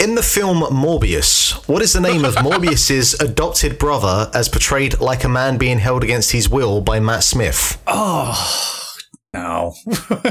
In 0.00 0.14
the 0.14 0.22
film 0.22 0.60
Morbius, 0.62 1.68
what 1.68 1.82
is 1.82 1.92
the 1.92 2.00
name 2.00 2.24
of 2.24 2.34
Morbius's 2.42 3.20
adopted 3.20 3.78
brother 3.78 4.30
as 4.32 4.48
portrayed 4.48 4.98
like 4.98 5.24
a 5.24 5.28
man 5.28 5.58
being 5.58 5.78
held 5.78 6.02
against 6.02 6.32
his 6.32 6.48
will 6.48 6.80
by 6.80 7.00
Matt 7.00 7.22
Smith? 7.22 7.82
Oh, 7.86 8.96
no. 9.34 9.74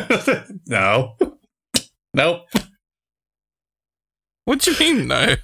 no. 0.66 1.16
Nope. 2.16 2.48
What 4.46 4.62
do 4.62 4.72
you 4.72 4.80
mean, 4.80 5.08
no? 5.08 5.36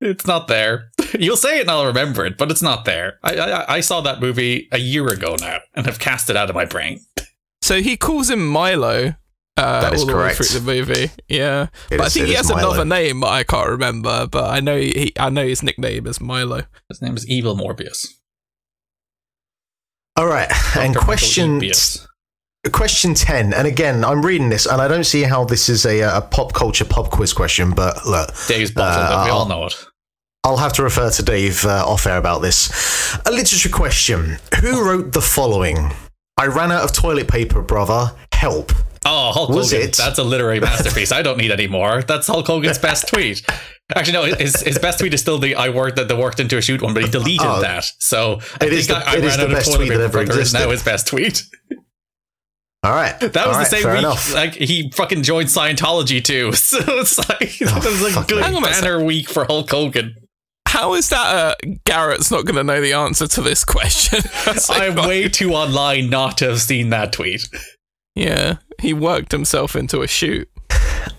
It's 0.00 0.28
not 0.28 0.46
there. 0.46 0.92
You'll 1.18 1.36
say 1.36 1.58
it 1.58 1.62
and 1.62 1.70
I'll 1.72 1.86
remember 1.86 2.24
it, 2.24 2.38
but 2.38 2.52
it's 2.52 2.62
not 2.62 2.84
there. 2.84 3.18
I, 3.24 3.34
I 3.34 3.74
I 3.74 3.80
saw 3.80 4.00
that 4.02 4.20
movie 4.20 4.68
a 4.70 4.78
year 4.78 5.08
ago 5.08 5.36
now 5.40 5.58
and 5.74 5.86
have 5.86 5.98
cast 5.98 6.30
it 6.30 6.36
out 6.36 6.48
of 6.48 6.54
my 6.54 6.66
brain. 6.66 7.00
So 7.60 7.82
he 7.82 7.96
calls 7.96 8.30
him 8.30 8.46
Milo. 8.46 9.14
Uh, 9.56 9.82
That 9.82 9.94
is 9.94 10.00
all 10.00 10.06
the 10.06 10.12
correct. 10.14 10.40
way 10.40 10.46
through 10.46 10.60
the 10.60 10.66
movie. 10.66 11.10
Yeah, 11.28 11.66
It 11.90 11.98
but 11.98 12.02
I 12.02 12.08
think 12.08 12.26
he 12.26 12.34
has 12.34 12.48
Milo. 12.48 12.70
another 12.70 12.84
name 12.86 13.20
that 13.20 13.28
I 13.28 13.42
can't 13.44 13.68
remember. 13.68 14.26
But 14.26 14.50
I 14.50 14.60
know 14.60 14.76
he, 14.78 15.12
I 15.18 15.28
know 15.28 15.46
his 15.46 15.62
nickname 15.62 16.06
is 16.06 16.20
Milo. 16.20 16.62
His 16.88 17.02
name 17.02 17.16
is 17.16 17.28
Evil 17.28 17.54
Morbius. 17.56 18.06
All 20.16 20.26
right, 20.26 20.50
and 20.76 20.94
question 20.96 21.60
question 22.72 23.14
10. 23.14 23.52
And 23.54 23.66
again, 23.66 24.04
I'm 24.04 24.24
reading 24.24 24.48
this 24.50 24.66
and 24.66 24.80
I 24.80 24.86
don't 24.88 25.04
see 25.04 25.22
how 25.22 25.44
this 25.44 25.68
is 25.68 25.84
a, 25.84 26.00
a 26.00 26.20
pop 26.20 26.52
culture 26.52 26.84
pop 26.84 27.10
quiz 27.10 27.32
question, 27.32 27.72
but 27.72 28.06
look, 28.06 28.28
Dave's 28.46 28.70
bottled 28.70 29.06
Uh. 29.06 29.24
We 29.24 29.30
all 29.30 29.40
I'll- 29.40 29.48
know 29.48 29.66
it. 29.66 29.74
I'll 30.44 30.56
have 30.56 30.72
to 30.74 30.82
refer 30.82 31.08
to 31.08 31.22
Dave 31.22 31.64
uh, 31.64 31.84
off 31.86 32.04
air 32.06 32.16
about 32.18 32.42
this. 32.42 33.16
A 33.26 33.30
literature 33.30 33.68
question. 33.68 34.38
Who 34.60 34.84
wrote 34.84 35.12
the 35.12 35.20
following? 35.20 35.92
I 36.36 36.46
ran 36.46 36.72
out 36.72 36.82
of 36.82 36.92
toilet 36.92 37.28
paper, 37.28 37.62
brother. 37.62 38.12
Help. 38.32 38.72
Oh, 39.04 39.32
Hulk 39.32 39.50
Was 39.50 39.72
Hogan. 39.72 39.88
it? 39.88 39.96
That's 39.96 40.18
a 40.18 40.24
literary 40.24 40.60
masterpiece. 40.68 41.10
I 41.12 41.22
don't 41.22 41.38
need 41.38 41.50
any 41.50 41.66
more. 41.66 42.02
That's 42.02 42.26
Hulk 42.26 42.46
Hogan's 42.46 42.78
best 42.88 43.08
tweet. 43.08 43.42
Actually, 43.94 44.12
no, 44.12 44.24
his, 44.36 44.60
his 44.62 44.78
best 44.78 44.98
tweet 45.00 45.12
is 45.12 45.20
still 45.20 45.38
the 45.38 45.54
I 45.56 45.68
worked 45.70 45.96
that 45.96 46.08
the 46.08 46.16
worked 46.16 46.40
into 46.40 46.56
a 46.56 46.62
shoot 46.62 46.80
one, 46.82 46.94
but 46.94 47.02
he 47.04 47.10
deleted 47.10 47.46
Oh. 47.46 47.60
that. 47.60 47.84
So 47.98 48.40
I 48.60 48.66
It 48.66 48.72
is 48.72 48.86
think 48.86 48.98
the- 49.00 49.06
I, 49.08 49.12
I 49.14 49.16
it 49.16 49.24
is 49.24 49.36
ran 49.36 49.38
the 49.38 49.44
out 49.44 49.50
of 49.50 49.56
best 49.56 49.66
toilet 49.72 49.76
tweet 49.78 49.88
that 49.90 49.94
paper 49.94 50.04
ever 50.18 50.24
brother 50.26 50.40
is 50.40 50.52
now 50.54 50.70
his 50.70 50.82
best 50.82 51.06
tweet. 51.08 51.42
All 52.84 52.90
right. 52.92 53.18
That 53.20 53.34
was 53.34 53.36
All 53.36 53.52
the 53.52 53.58
right, 53.58 53.66
same 53.68 53.88
week. 53.90 53.98
enough. 53.98 54.34
Like 54.34 54.54
he 54.54 54.90
fucking 54.90 55.22
joined 55.22 55.48
Scientology 55.48 56.22
too. 56.22 56.52
So 56.52 56.78
it's 57.00 57.18
like 57.18 57.58
that 57.58 57.74
was 57.84 58.02
a 58.02 58.10
fuck 58.10 58.28
good 58.28 58.38
me. 58.38 58.42
Hang 58.42 58.56
on 58.56 58.64
a 58.64 58.66
banner 58.66 59.02
week 59.04 59.28
for 59.28 59.44
Hulk 59.44 59.70
Hogan. 59.70 60.16
How 60.66 60.94
is 60.94 61.10
that? 61.10 61.18
Uh, 61.26 61.54
Garrett's 61.84 62.30
not 62.30 62.44
going 62.44 62.56
to 62.56 62.64
know 62.64 62.80
the 62.80 62.94
answer 62.94 63.26
to 63.28 63.42
this 63.42 63.64
question. 63.64 64.20
I'm 64.70 64.94
way 65.06 65.28
too 65.28 65.52
online 65.52 66.08
not 66.10 66.38
to 66.38 66.48
have 66.48 66.60
seen 66.60 66.90
that 66.90 67.12
tweet. 67.12 67.46
Yeah, 68.14 68.56
he 68.80 68.92
worked 68.92 69.32
himself 69.32 69.76
into 69.76 70.02
a 70.02 70.08
shoot. 70.08 70.48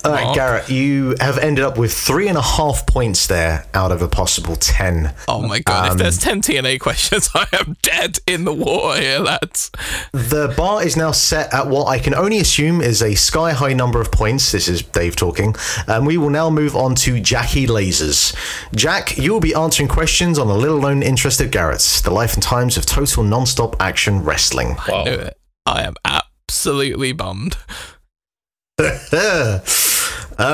All 0.05 0.11
right, 0.11 0.23
Mark. 0.25 0.35
Garrett, 0.35 0.69
you 0.69 1.15
have 1.19 1.37
ended 1.37 1.63
up 1.63 1.77
with 1.77 1.93
three 1.93 2.27
and 2.27 2.37
a 2.37 2.41
half 2.41 2.85
points 2.85 3.27
there 3.27 3.65
out 3.73 3.91
of 3.91 4.01
a 4.01 4.07
possible 4.07 4.55
10. 4.55 5.13
Oh 5.27 5.41
my 5.41 5.59
god! 5.59 5.87
Um, 5.87 5.91
if 5.93 5.97
there's 5.97 6.17
ten 6.17 6.41
TNA 6.41 6.79
questions, 6.79 7.29
I 7.35 7.47
am 7.53 7.77
dead 7.81 8.19
in 8.27 8.43
the 8.43 8.53
water 8.53 8.99
here, 8.99 9.19
lads. 9.19 9.71
The 10.11 10.53
bar 10.57 10.83
is 10.83 10.97
now 10.97 11.11
set 11.11 11.53
at 11.53 11.67
what 11.67 11.87
I 11.87 11.99
can 11.99 12.13
only 12.13 12.39
assume 12.39 12.81
is 12.81 13.01
a 13.01 13.15
sky 13.15 13.51
high 13.51 13.73
number 13.73 14.01
of 14.01 14.11
points. 14.11 14.51
This 14.51 14.67
is 14.67 14.81
Dave 14.81 15.15
talking. 15.15 15.55
And 15.87 16.05
we 16.05 16.17
will 16.17 16.29
now 16.29 16.49
move 16.49 16.75
on 16.75 16.95
to 16.95 17.19
Jackie 17.19 17.67
Lasers. 17.67 18.35
Jack, 18.75 19.17
you 19.17 19.31
will 19.31 19.39
be 19.39 19.53
answering 19.53 19.89
questions 19.89 20.37
on 20.37 20.47
a 20.47 20.55
little 20.55 20.81
known 20.81 21.01
interest 21.01 21.39
of 21.41 21.51
Garrett's 21.51 22.01
the 22.01 22.11
life 22.11 22.33
and 22.33 22.43
times 22.43 22.77
of 22.77 22.85
total 22.85 23.23
non 23.23 23.45
stop 23.45 23.75
action 23.79 24.23
wrestling. 24.23 24.75
Wow. 24.87 25.03
Knew 25.05 25.11
it. 25.11 25.37
I 25.65 25.83
am 25.83 25.95
absolutely 26.63 27.11
bummed. 27.11 27.57
all 28.79 28.87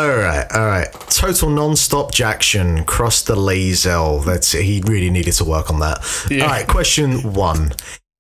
right, 0.09 0.47
all 0.51 0.65
right. 0.65 0.87
Total 1.09 1.49
non-stop 1.51 2.11
Jackson 2.11 2.83
crossed 2.85 3.27
the 3.27 3.35
Lazel. 3.35 4.25
That's 4.25 4.53
he 4.53 4.81
really 4.87 5.11
needed 5.11 5.33
to 5.33 5.45
work 5.45 5.69
on 5.69 5.79
that. 5.81 5.99
Yeah. 6.31 6.45
All 6.45 6.49
right, 6.49 6.67
question 6.67 7.33
one. 7.33 7.73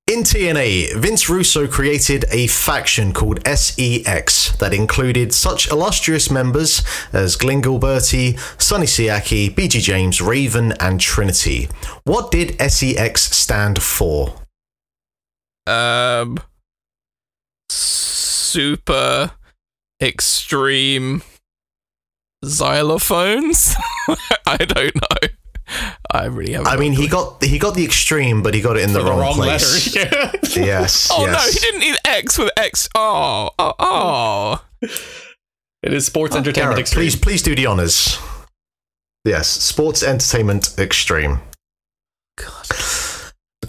In 0.05 0.19
TNA, 0.19 0.97
Vince 0.97 1.29
Russo 1.29 1.67
created 1.67 2.25
a 2.29 2.45
faction 2.45 3.11
called 3.11 3.39
SEX 3.47 4.55
that 4.57 4.71
included 4.71 5.33
such 5.33 5.71
illustrious 5.71 6.29
members 6.29 6.83
as 7.11 7.35
Glenn 7.35 7.61
Gilberti, 7.61 8.39
Sonny 8.61 8.85
Siaki, 8.85 9.49
BG 9.49 9.81
James, 9.81 10.21
Raven, 10.21 10.73
and 10.79 10.99
Trinity. 10.99 11.69
What 12.03 12.29
did 12.29 12.55
SEX 12.59 13.23
stand 13.35 13.81
for? 13.81 14.35
Um, 15.67 16.39
super 17.69 19.31
extreme 20.01 21.21
xylophones. 22.43 23.75
I 24.45 24.57
don't 24.57 24.95
know. 24.95 25.29
I 26.11 26.25
really 26.25 26.53
haven't. 26.53 26.67
I 26.67 26.77
mean, 26.77 26.93
he 26.93 27.07
got 27.07 27.43
he 27.43 27.59
got 27.59 27.75
the 27.75 27.85
extreme, 27.85 28.41
but 28.41 28.53
he 28.55 28.61
got 28.61 28.75
it 28.75 28.83
in 28.83 28.93
the, 28.93 28.99
For 28.99 29.05
the 29.05 29.11
wrong, 29.11 29.19
wrong 29.19 29.33
place. 29.35 29.95
letter. 29.95 30.15
Yeah. 30.15 30.31
Yes. 30.65 31.09
Oh 31.11 31.25
yes. 31.25 31.45
no, 31.45 31.51
he 31.51 31.59
didn't 31.59 31.79
need 31.79 31.95
X 32.05 32.37
with 32.39 32.51
X. 32.57 32.89
Oh, 32.95 33.51
oh, 33.59 33.73
oh. 33.79 34.65
It 34.81 35.93
is 35.93 36.07
sports 36.07 36.33
oh, 36.35 36.39
entertainment 36.39 36.71
Garrett, 36.75 36.79
extreme. 36.79 37.03
please, 37.03 37.15
please 37.15 37.41
do 37.43 37.55
the 37.55 37.67
honors. 37.67 38.17
Yes, 39.23 39.47
sports 39.47 40.01
entertainment 40.01 40.77
extreme. 40.79 41.39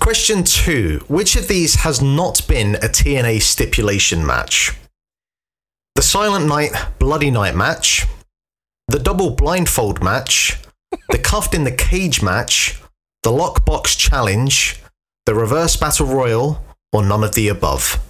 Question 0.01 0.45
two: 0.45 1.05
Which 1.09 1.37
of 1.37 1.47
these 1.47 1.75
has 1.77 2.01
not 2.01 2.47
been 2.49 2.77
a 2.77 2.89
TNA 2.89 3.43
stipulation 3.43 4.27
match? 4.27 4.73
The 5.95 6.01
Silent 6.01 6.47
Night 6.47 6.73
Bloody 6.99 7.31
Night 7.31 7.55
match, 7.55 8.07
the 8.89 8.99
Double 8.99 9.31
Blindfold 9.31 10.03
match, 10.03 10.59
the 11.11 11.19
Cuffed 11.19 11.55
in 11.55 11.65
the 11.65 11.71
Cage 11.71 12.23
match, 12.23 12.81
the 13.23 13.31
Lockbox 13.31 13.99
Challenge, 13.99 14.81
the 15.27 15.35
Reverse 15.35 15.77
Battle 15.77 16.07
Royal, 16.07 16.65
or 16.93 17.05
none 17.05 17.23
of 17.23 17.35
the 17.35 17.49
above. 17.49 18.01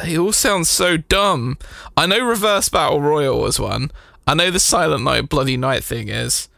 They 0.00 0.18
all 0.18 0.32
sound 0.32 0.66
so 0.66 0.96
dumb. 0.96 1.58
I 1.96 2.06
know 2.06 2.18
Reverse 2.18 2.68
Battle 2.68 3.00
Royal 3.00 3.40
was 3.40 3.60
one. 3.60 3.92
I 4.26 4.34
know 4.34 4.50
the 4.50 4.58
Silent 4.58 5.04
Night 5.04 5.28
Bloody 5.28 5.56
Night 5.56 5.84
thing 5.84 6.08
is. 6.08 6.48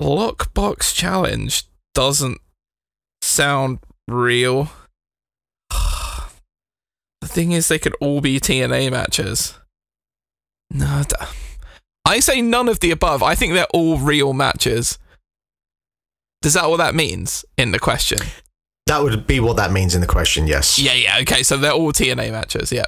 Lockbox 0.00 0.94
Challenge 0.94 1.64
doesn't 1.94 2.38
sound 3.22 3.78
real. 4.08 4.70
the 5.70 7.28
thing 7.28 7.52
is, 7.52 7.68
they 7.68 7.78
could 7.78 7.94
all 8.00 8.20
be 8.20 8.38
TNA 8.38 8.90
matches. 8.90 9.58
No, 10.70 11.02
I 12.04 12.20
say 12.20 12.40
none 12.40 12.68
of 12.68 12.80
the 12.80 12.90
above. 12.90 13.22
I 13.22 13.34
think 13.34 13.52
they're 13.52 13.66
all 13.72 13.98
real 13.98 14.32
matches. 14.32 14.98
Is 16.44 16.54
that 16.54 16.68
what 16.68 16.76
that 16.76 16.94
means 16.94 17.44
in 17.56 17.72
the 17.72 17.78
question? 17.78 18.18
That 18.86 19.02
would 19.02 19.26
be 19.26 19.40
what 19.40 19.56
that 19.56 19.72
means 19.72 19.94
in 19.94 20.00
the 20.00 20.06
question. 20.06 20.46
Yes. 20.46 20.78
Yeah, 20.78 20.92
yeah. 20.94 21.18
Okay, 21.22 21.42
so 21.42 21.56
they're 21.56 21.72
all 21.72 21.92
TNA 21.92 22.30
matches. 22.30 22.70
yep. 22.70 22.86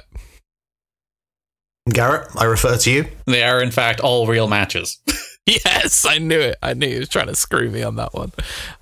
Garrett, 1.89 2.29
I 2.37 2.45
refer 2.45 2.77
to 2.77 2.91
you. 2.91 3.05
They 3.25 3.43
are, 3.43 3.61
in 3.61 3.71
fact, 3.71 3.99
all 3.99 4.27
real 4.27 4.47
matches. 4.47 4.99
Yes, 5.65 6.05
I 6.05 6.19
knew 6.19 6.39
it. 6.39 6.57
I 6.61 6.75
knew 6.75 6.87
he 6.87 6.99
was 6.99 7.09
trying 7.09 7.27
to 7.27 7.35
screw 7.35 7.71
me 7.71 7.81
on 7.81 7.95
that 7.95 8.13
one. 8.13 8.31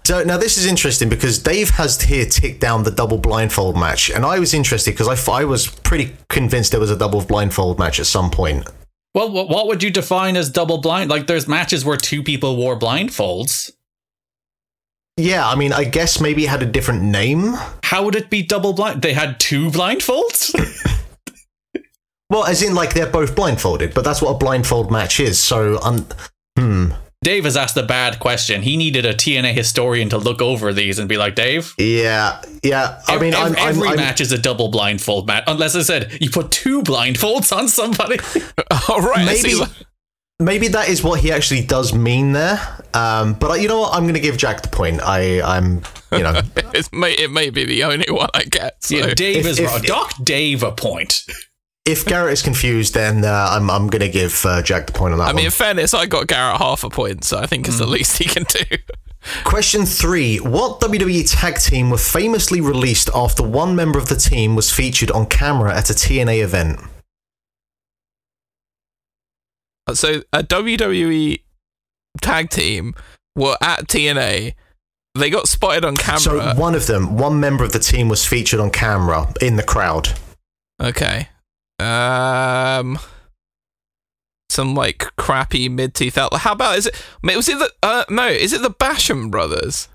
So 0.04 0.24
now 0.24 0.38
this 0.38 0.58
is 0.58 0.66
interesting 0.66 1.08
because 1.08 1.40
Dave 1.40 1.70
has 1.72 2.02
here 2.02 2.26
ticked 2.26 2.60
down 2.60 2.84
the 2.84 2.92
double 2.92 3.18
blindfold 3.18 3.78
match, 3.78 4.10
and 4.10 4.26
I 4.26 4.40
was 4.40 4.54
interested 4.54 4.92
because 4.92 5.08
I, 5.08 5.42
I 5.42 5.46
was 5.46 5.68
pretty 5.68 6.14
convinced 6.30 6.72
there 6.72 6.82
was 6.82 6.92
a 6.92 6.98
double 6.98 7.24
blindfold 7.24 7.80
match 7.80 8.02
at 8.02 8.06
some 8.06 8.30
point. 8.30 8.68
Well, 9.16 9.30
wh- 9.30 9.50
what 9.50 9.68
would 9.68 9.82
you 9.82 9.90
define 9.90 10.36
as 10.36 10.50
double 10.50 10.80
blind? 10.80 11.10
Like, 11.10 11.28
there's 11.28 11.48
matches 11.48 11.86
where 11.86 11.98
two 11.98 12.22
people 12.22 12.58
wore 12.58 12.78
blindfolds. 12.78 13.72
Yeah, 15.16 15.48
I 15.48 15.56
mean, 15.56 15.72
I 15.72 15.86
guess 15.86 16.20
maybe 16.20 16.44
it 16.44 16.50
had 16.50 16.62
a 16.62 16.68
different 16.68 17.02
name. 17.02 17.54
How 17.82 18.04
would 18.04 18.16
it 18.16 18.30
be 18.30 18.44
double 18.44 18.74
blind? 18.74 19.02
They 19.02 19.14
had 19.14 19.40
two 19.40 19.70
blindfolds? 19.70 20.54
Well, 22.30 22.44
as 22.44 22.62
in 22.62 22.76
like 22.76 22.94
they're 22.94 23.10
both 23.10 23.36
blindfolded, 23.36 23.94
but 23.94 24.04
that's 24.04 24.22
what 24.22 24.32
a 24.32 24.38
blindfold 24.38 24.92
match 24.92 25.20
is. 25.22 25.40
So, 25.40 25.80
um, 25.82 26.06
hmm, 26.58 26.92
Dave 27.24 27.46
has 27.46 27.58
asked 27.58 27.76
a 27.78 27.84
bad 27.84 28.20
question. 28.20 28.62
He 28.62 28.78
needed 28.78 29.06
a 29.06 29.14
TNA 29.14 29.54
historian 29.54 30.10
to 30.10 30.18
look 30.18 30.42
over 30.42 30.72
these 30.74 31.00
and 31.00 31.10
be 31.10 31.18
like, 31.18 31.36
Dave, 31.36 31.74
yeah, 31.78 32.42
yeah. 32.64 33.02
I 33.08 33.18
mean, 33.18 33.34
ev- 33.34 33.40
I'm, 33.40 33.56
I'm, 33.58 33.68
every 33.70 33.88
I'm- 33.90 33.98
match 33.98 34.22
is 34.22 34.32
a 34.32 34.38
double 34.38 34.70
blindfold 34.70 35.28
match. 35.28 35.44
Unless 35.48 35.76
I 35.76 35.82
said 35.82 36.18
you 36.22 36.30
put 36.30 36.52
two 36.52 36.82
blindfolds 36.84 37.56
on 37.56 37.68
somebody. 37.68 38.18
All 38.90 39.02
right. 39.02 39.26
Maybe 39.26 39.56
maybe 40.40 40.68
that 40.70 40.90
is 40.90 41.04
what 41.04 41.20
he 41.20 41.32
actually 41.32 41.64
does 41.66 41.94
mean 41.94 42.34
there. 42.34 42.60
Um, 42.94 43.34
but 43.34 43.52
I- 43.52 43.56
you 43.58 43.68
know 43.68 43.80
what? 43.80 43.94
I'm 43.96 44.04
going 44.04 44.14
to 44.14 44.20
give 44.20 44.38
Jack 44.38 44.62
the 44.62 44.70
point. 44.70 45.02
I, 45.02 45.42
I'm, 45.42 45.82
you 46.12 46.20
know, 46.24 46.40
It's 46.74 46.92
may, 46.94 47.14
it 47.14 47.32
may 47.32 47.50
be 47.50 47.66
the 47.66 47.84
only 47.84 48.06
one 48.10 48.30
I 48.36 48.44
get. 48.44 48.84
So. 48.84 48.96
Yeah, 48.96 49.14
Dave 49.16 49.38
If- 49.38 49.46
is 49.48 49.60
if- 49.60 49.68
wrong. 49.68 49.82
Doc 49.82 50.14
Dave 50.24 50.62
a 50.64 50.72
point. 50.72 51.24
If 51.88 52.06
Garrett 52.06 52.34
is 52.34 52.42
confused, 52.42 52.94
then 52.94 53.24
uh, 53.24 53.48
I'm, 53.52 53.70
I'm 53.72 53.88
going 53.88 54.02
to 54.02 54.10
give 54.10 54.46
uh, 54.46 54.62
Jack 54.62 54.88
the 54.88 54.94
point 54.94 55.14
on 55.14 55.20
that 55.20 55.26
I 55.26 55.28
one. 55.28 55.36
mean, 55.38 55.46
in 55.46 55.52
fairness, 55.52 55.94
I 55.94 56.06
got 56.06 56.28
Garrett 56.28 56.58
half 56.58 56.84
a 56.84 56.90
point, 56.90 57.24
so 57.24 57.38
I 57.40 57.46
think 57.46 57.68
it's 57.68 57.80
the 57.80 57.88
least 57.88 58.18
he 58.18 58.26
can 58.26 58.44
do. 58.44 58.78
Question 59.44 59.86
three: 59.86 60.38
What 60.38 60.80
WWE 60.82 61.24
tag 61.28 61.58
team 61.60 61.90
were 61.90 61.98
famously 61.98 62.62
released 62.62 63.10
after 63.16 63.42
one 63.44 63.76
member 63.76 63.98
of 63.98 64.10
the 64.10 64.16
team 64.16 64.56
was 64.56 64.72
featured 64.72 65.12
on 65.12 65.26
camera 65.26 65.76
at 65.76 65.90
a 65.90 65.94
TNA 65.94 66.44
event? 66.44 66.80
So 69.94 70.22
a 70.34 70.44
WWE 70.44 71.42
tag 72.22 72.50
team 72.50 72.94
were 73.36 73.58
at 73.62 73.88
TNA. 73.88 74.54
They 75.16 75.30
got 75.30 75.48
spotted 75.48 75.84
on 75.86 75.96
camera. 75.96 76.20
So 76.20 76.54
one 76.56 76.76
of 76.76 76.88
them, 76.88 77.18
one 77.18 77.40
member 77.40 77.64
of 77.64 77.72
the 77.72 77.80
team 77.80 78.08
was 78.10 78.26
featured 78.26 78.60
on 78.60 78.70
camera 78.70 79.34
in 79.42 79.56
the 79.56 79.64
crowd. 79.64 80.10
okay. 80.82 81.30
Um. 81.80 83.00
Some 84.50 84.76
like 84.76 85.16
crappy 85.18 85.70
mid 85.70 85.94
two 85.94 86.10
thousand. 86.10 86.40
How 86.40 86.54
about 86.54 86.78
is 86.78 86.88
it? 86.88 87.06
Was 87.24 87.50
it 87.50 87.60
the? 87.60 87.72
Uh, 87.84 88.06
no, 88.10 88.28
is 88.28 88.54
it 88.54 88.62
the 88.62 88.72
Basham 88.72 89.30
brothers? 89.30 89.88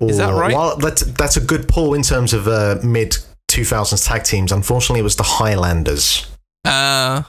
Is 0.00 0.16
that 0.18 0.32
right? 0.34 0.54
Well, 0.54 0.76
that's, 0.78 1.02
that's 1.02 1.36
a 1.36 1.40
good 1.40 1.68
pull 1.68 1.94
in 1.94 2.02
terms 2.02 2.32
of 2.32 2.48
uh, 2.48 2.78
mid 2.82 3.16
2000s 3.52 4.06
tag 4.06 4.24
teams. 4.24 4.50
Unfortunately, 4.52 5.00
it 5.00 5.04
was 5.04 5.16
the 5.16 5.22
Highlanders. 5.22 6.26
Uh, 6.64 7.22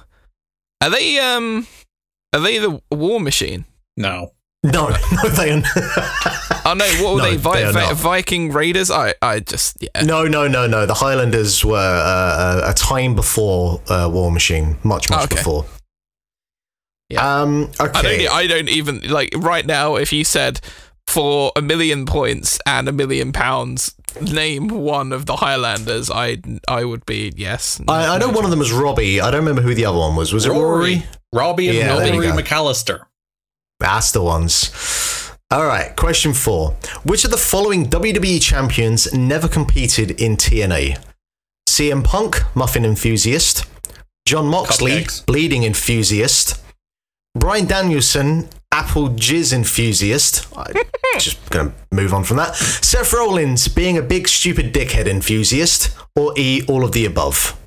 are 0.82 0.90
they 0.90 1.20
um? 1.20 1.68
Are 2.34 2.40
they 2.40 2.58
the 2.58 2.82
War 2.92 3.20
Machine? 3.20 3.66
No. 3.96 4.32
No, 4.66 4.88
no, 5.24 5.30
they 5.30 5.52
are. 5.52 5.62
Oh 6.66 6.74
no, 6.78 6.86
what 7.04 7.16
were 7.16 7.22
No, 7.22 7.30
they? 7.32 7.36
Vi- 7.38 7.54
they 7.56 7.64
are 7.66 7.72
Vi- 7.74 7.82
not. 7.88 7.96
Viking 7.98 8.52
Raiders? 8.54 8.90
I, 8.90 9.14
I 9.22 9.42
just 9.42 9.78
yeah. 9.82 10.02
no, 10.04 10.26
no, 10.26 10.48
no, 10.48 10.68
no. 10.68 10.86
The 10.86 10.94
Highlanders 10.94 11.66
were 11.66 11.76
uh, 11.78 12.62
a 12.68 12.72
a 12.72 12.74
time 12.74 13.14
before 13.16 13.82
uh, 13.90 14.10
War 14.12 14.32
Machine, 14.32 14.78
much, 14.84 15.10
much 15.10 15.26
Okay. 15.26 15.36
before. 15.36 15.66
Yeah. 17.10 17.42
Um. 17.42 17.72
I 17.80 17.88
don't. 17.88 17.98
Okay. 17.98 18.28
I 18.28 18.48
don't 18.48 18.70
even 18.70 19.02
like 19.10 19.34
right 19.38 19.66
now. 19.66 19.96
If 19.96 20.14
you 20.14 20.24
said 20.24 20.62
for 21.08 21.52
a 21.58 21.62
million 21.62 22.06
points 22.06 22.58
and 22.66 22.88
a 22.88 22.94
million 22.94 23.34
pounds, 23.34 23.94
name 24.22 24.70
one 24.70 25.12
of 25.12 25.26
the 25.26 25.36
Highlanders, 25.36 26.10
I 26.10 26.38
I 26.70 26.86
would 26.86 27.06
be 27.06 27.34
yes. 27.36 27.82
I, 27.90 28.16
I 28.16 28.18
know 28.18 28.30
one 28.30 28.46
of 28.46 28.50
them 28.50 28.60
was 28.60 28.72
Robbie. 28.72 29.20
I 29.20 29.30
don't 29.30 29.42
remember 29.42 29.62
who 29.62 29.76
the 29.76 29.86
other 29.86 29.98
one 30.00 30.16
was. 30.16 30.32
Was 30.32 30.46
it 30.46 30.52
Rory? 30.52 31.04
Robbie 31.34 31.68
and 31.68 31.78
Yeah, 31.78 31.96
there 32.00 32.14
Rory. 32.14 32.28
McAllister. 32.28 33.02
That's 33.84 34.14
the 34.14 34.24
ones. 34.24 35.30
All 35.52 35.66
right, 35.66 35.94
question 35.98 36.32
four. 36.32 36.78
Which 37.04 37.26
of 37.26 37.32
the 37.32 37.38
following 37.38 37.88
WWE 37.88 38.42
champions 38.42 39.14
never 39.14 39.50
competed 39.50 40.22
in 40.22 40.38
TNA? 40.38 41.04
CM 41.68 42.02
Punk, 42.02 42.38
Muffin 42.56 42.86
Enthusiast. 42.86 43.66
Jon 44.26 44.48
Moxley, 44.48 44.92
Cupcakes. 44.92 45.26
Bleeding 45.26 45.64
Enthusiast. 45.66 46.64
Bryan 47.36 47.66
Danielson, 47.66 48.48
Apple 48.72 49.10
Jizz 49.10 49.52
Enthusiast. 49.52 50.48
I'm 50.56 50.74
just 51.20 51.50
going 51.50 51.72
to 51.72 51.76
move 51.92 52.14
on 52.14 52.24
from 52.24 52.38
that. 52.38 52.56
Seth 52.56 53.12
Rollins, 53.12 53.68
being 53.68 53.98
a 53.98 54.02
big 54.02 54.30
stupid 54.30 54.74
dickhead 54.74 55.08
enthusiast. 55.08 55.94
Or 56.16 56.34
E, 56.38 56.64
all 56.70 56.86
of 56.86 56.94
the 56.94 57.06
above. 57.06 57.60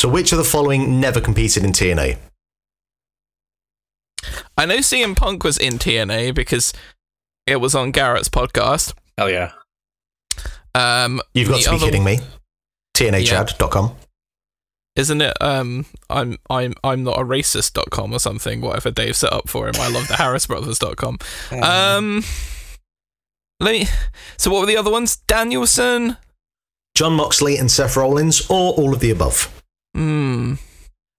So, 0.00 0.08
which 0.08 0.32
of 0.32 0.38
the 0.38 0.44
following 0.44 0.98
never 1.00 1.20
competed 1.20 1.62
in 1.62 1.70
TNA? 1.70 2.18
I 4.56 4.66
know 4.66 4.78
CM 4.78 5.16
Punk 5.16 5.44
was 5.44 5.58
in 5.58 5.74
TNA 5.74 6.34
because 6.34 6.72
it 7.46 7.56
was 7.56 7.74
on 7.74 7.90
Garrett's 7.90 8.28
podcast. 8.28 8.94
Hell 9.18 9.30
yeah. 9.30 9.52
Um, 10.74 11.20
You've 11.34 11.48
got 11.48 11.60
to 11.62 11.70
be 11.70 11.76
other- 11.76 11.84
kidding 11.86 12.04
me. 12.04 12.20
TNAchad.com. 12.96 13.96
Isn't 14.96 15.20
it? 15.22 15.36
Um, 15.42 15.86
I'm 16.08 16.38
I'm 16.48 16.74
I'm 16.84 17.02
not 17.02 17.18
a 17.18 17.24
racist.com 17.24 18.12
or 18.12 18.20
something. 18.20 18.60
Whatever 18.60 18.92
Dave 18.92 19.16
set 19.16 19.32
up 19.32 19.48
for 19.48 19.66
him. 19.66 19.74
I 19.76 19.88
love 19.88 20.06
the 20.06 20.14
Harrisbrothers.com. 20.14 21.18
Um, 21.60 22.22
let 23.58 23.72
me. 23.72 23.86
So 24.36 24.52
what 24.52 24.60
were 24.60 24.66
the 24.66 24.76
other 24.76 24.92
ones? 24.92 25.16
Danielson. 25.26 26.16
Jon 26.94 27.14
Moxley 27.14 27.56
and 27.56 27.68
Seth 27.68 27.96
Rollins, 27.96 28.48
or 28.48 28.72
all 28.74 28.94
of 28.94 29.00
the 29.00 29.10
above. 29.10 29.60
Hmm. 29.96 30.54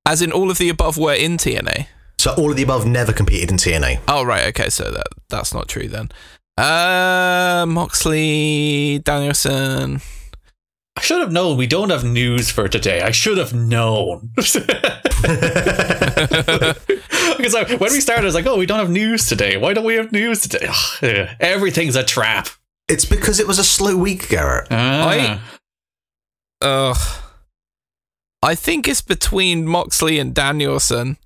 As 0.06 0.22
in, 0.22 0.32
all 0.32 0.50
of 0.50 0.58
the 0.58 0.70
above 0.70 0.98
were 0.98 1.14
in 1.14 1.36
TNA. 1.36 1.88
So 2.26 2.34
all 2.40 2.50
of 2.50 2.58
the 2.58 2.64
above 2.64 2.88
never 2.88 3.14
competed 3.14 3.52
in 3.52 3.58
TNA. 3.58 4.00
Oh 4.08 4.26
right, 4.26 4.48
okay, 4.48 4.72
so 4.72 4.90
that 4.90 5.06
that's 5.30 5.54
not 5.54 5.68
true 5.68 5.88
then. 5.88 6.10
Uh, 6.58 7.68
Moxley, 7.68 8.98
Danielson. 9.04 10.02
I 10.96 11.02
should 11.02 11.22
have 11.22 11.32
known. 11.32 11.56
We 11.56 11.68
don't 11.68 11.92
have 11.92 12.04
news 12.04 12.50
for 12.50 12.68
today. 12.68 13.02
I 13.02 13.12
should 13.12 13.38
have 13.38 13.54
known. 13.54 14.32
because 14.36 14.56
I, 17.54 17.76
when 17.78 17.92
we 17.92 18.00
started, 18.00 18.24
I 18.24 18.26
was 18.26 18.34
like, 18.34 18.48
"Oh, 18.48 18.58
we 18.58 18.66
don't 18.66 18.80
have 18.80 18.90
news 18.90 19.28
today. 19.28 19.58
Why 19.58 19.74
don't 19.74 19.86
we 19.86 19.94
have 19.94 20.12
news 20.12 20.42
today? 20.42 20.68
Ugh, 21.04 21.30
everything's 21.40 21.96
a 21.96 22.04
trap." 22.04 22.48
It's 22.88 23.06
because 23.06 23.40
it 23.40 23.46
was 23.46 23.60
a 23.60 23.64
slow 23.64 23.96
week, 23.96 24.30
Garrett. 24.30 24.70
Ah. 24.72 25.44
Ugh. 26.62 26.98
I 28.42 28.56
think 28.56 28.88
it's 28.88 29.02
between 29.02 29.68
Moxley 29.68 30.18
and 30.18 30.34
Danielson. 30.34 31.18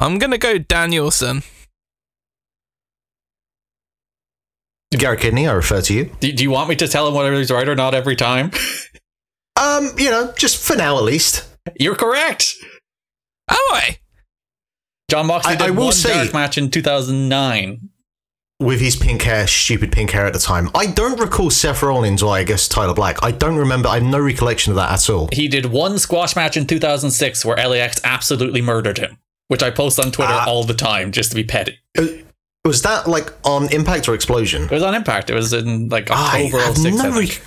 I'm 0.00 0.18
gonna 0.18 0.38
go 0.38 0.58
Danielson. 0.58 1.42
Garrett 4.92 5.20
Kidney, 5.20 5.48
I 5.48 5.52
refer 5.52 5.80
to 5.82 5.92
you. 5.94 6.04
do, 6.20 6.32
do 6.32 6.42
you 6.44 6.50
want 6.50 6.68
me 6.68 6.76
to 6.76 6.86
tell 6.86 7.08
him 7.08 7.14
whether 7.14 7.32
he's 7.34 7.50
right 7.50 7.68
or 7.68 7.74
not 7.74 7.94
every 7.94 8.16
time? 8.16 8.50
Um, 9.56 9.92
you 9.96 10.10
know, 10.10 10.32
just 10.36 10.60
for 10.66 10.74
now 10.74 10.98
at 10.98 11.04
least. 11.04 11.48
You're 11.78 11.94
correct. 11.94 12.54
Am 13.48 13.56
I? 13.70 13.98
Jon 15.08 15.28
Moxley 15.28 15.52
I- 15.52 15.56
did 15.56 15.66
I 15.68 15.70
will 15.70 15.84
one 15.84 15.92
say- 15.92 16.12
dark 16.12 16.34
match 16.34 16.58
in 16.58 16.72
2009. 16.72 17.88
With 18.58 18.80
his 18.80 18.96
pink 18.96 19.22
hair, 19.22 19.46
stupid 19.46 19.92
pink 19.92 20.10
hair 20.10 20.26
at 20.26 20.32
the 20.32 20.40
time. 20.40 20.70
I 20.74 20.86
don't 20.86 21.20
recall 21.20 21.50
Seth 21.50 21.84
Rollins 21.84 22.20
or 22.20 22.34
I 22.34 22.42
guess 22.42 22.66
Tyler 22.66 22.94
Black. 22.94 23.22
I 23.22 23.30
don't 23.30 23.54
remember. 23.56 23.88
I 23.88 23.94
have 23.94 24.02
no 24.02 24.18
recollection 24.18 24.72
of 24.72 24.76
that 24.76 24.90
at 24.92 25.08
all. 25.08 25.28
He 25.32 25.46
did 25.46 25.66
one 25.66 26.00
squash 26.00 26.34
match 26.34 26.56
in 26.56 26.66
2006 26.66 27.44
where 27.44 27.56
LAX 27.56 28.00
absolutely 28.02 28.60
murdered 28.60 28.98
him, 28.98 29.18
which 29.48 29.62
I 29.62 29.70
post 29.70 29.98
on 30.00 30.10
Twitter 30.12 30.32
Ah. 30.32 30.46
all 30.46 30.64
the 30.64 30.74
time 30.74 31.12
just 31.12 31.30
to 31.30 31.34
be 31.36 31.44
petty. 31.44 31.78
Uh, 31.98 32.06
Was 32.64 32.82
that 32.82 33.06
like 33.06 33.30
on 33.44 33.72
Impact 33.72 34.08
or 34.08 34.14
Explosion? 34.14 34.64
It 34.64 34.70
was 34.70 34.82
on 34.82 34.94
Impact. 34.94 35.28
It 35.30 35.34
was 35.34 35.52
in 35.52 35.88
like 35.90 36.10
I 36.10 36.44
October 36.46 36.64
have 36.64 36.76
06, 36.78 37.00
I 37.00 37.08
no, 37.10 37.18
re- 37.18 37.38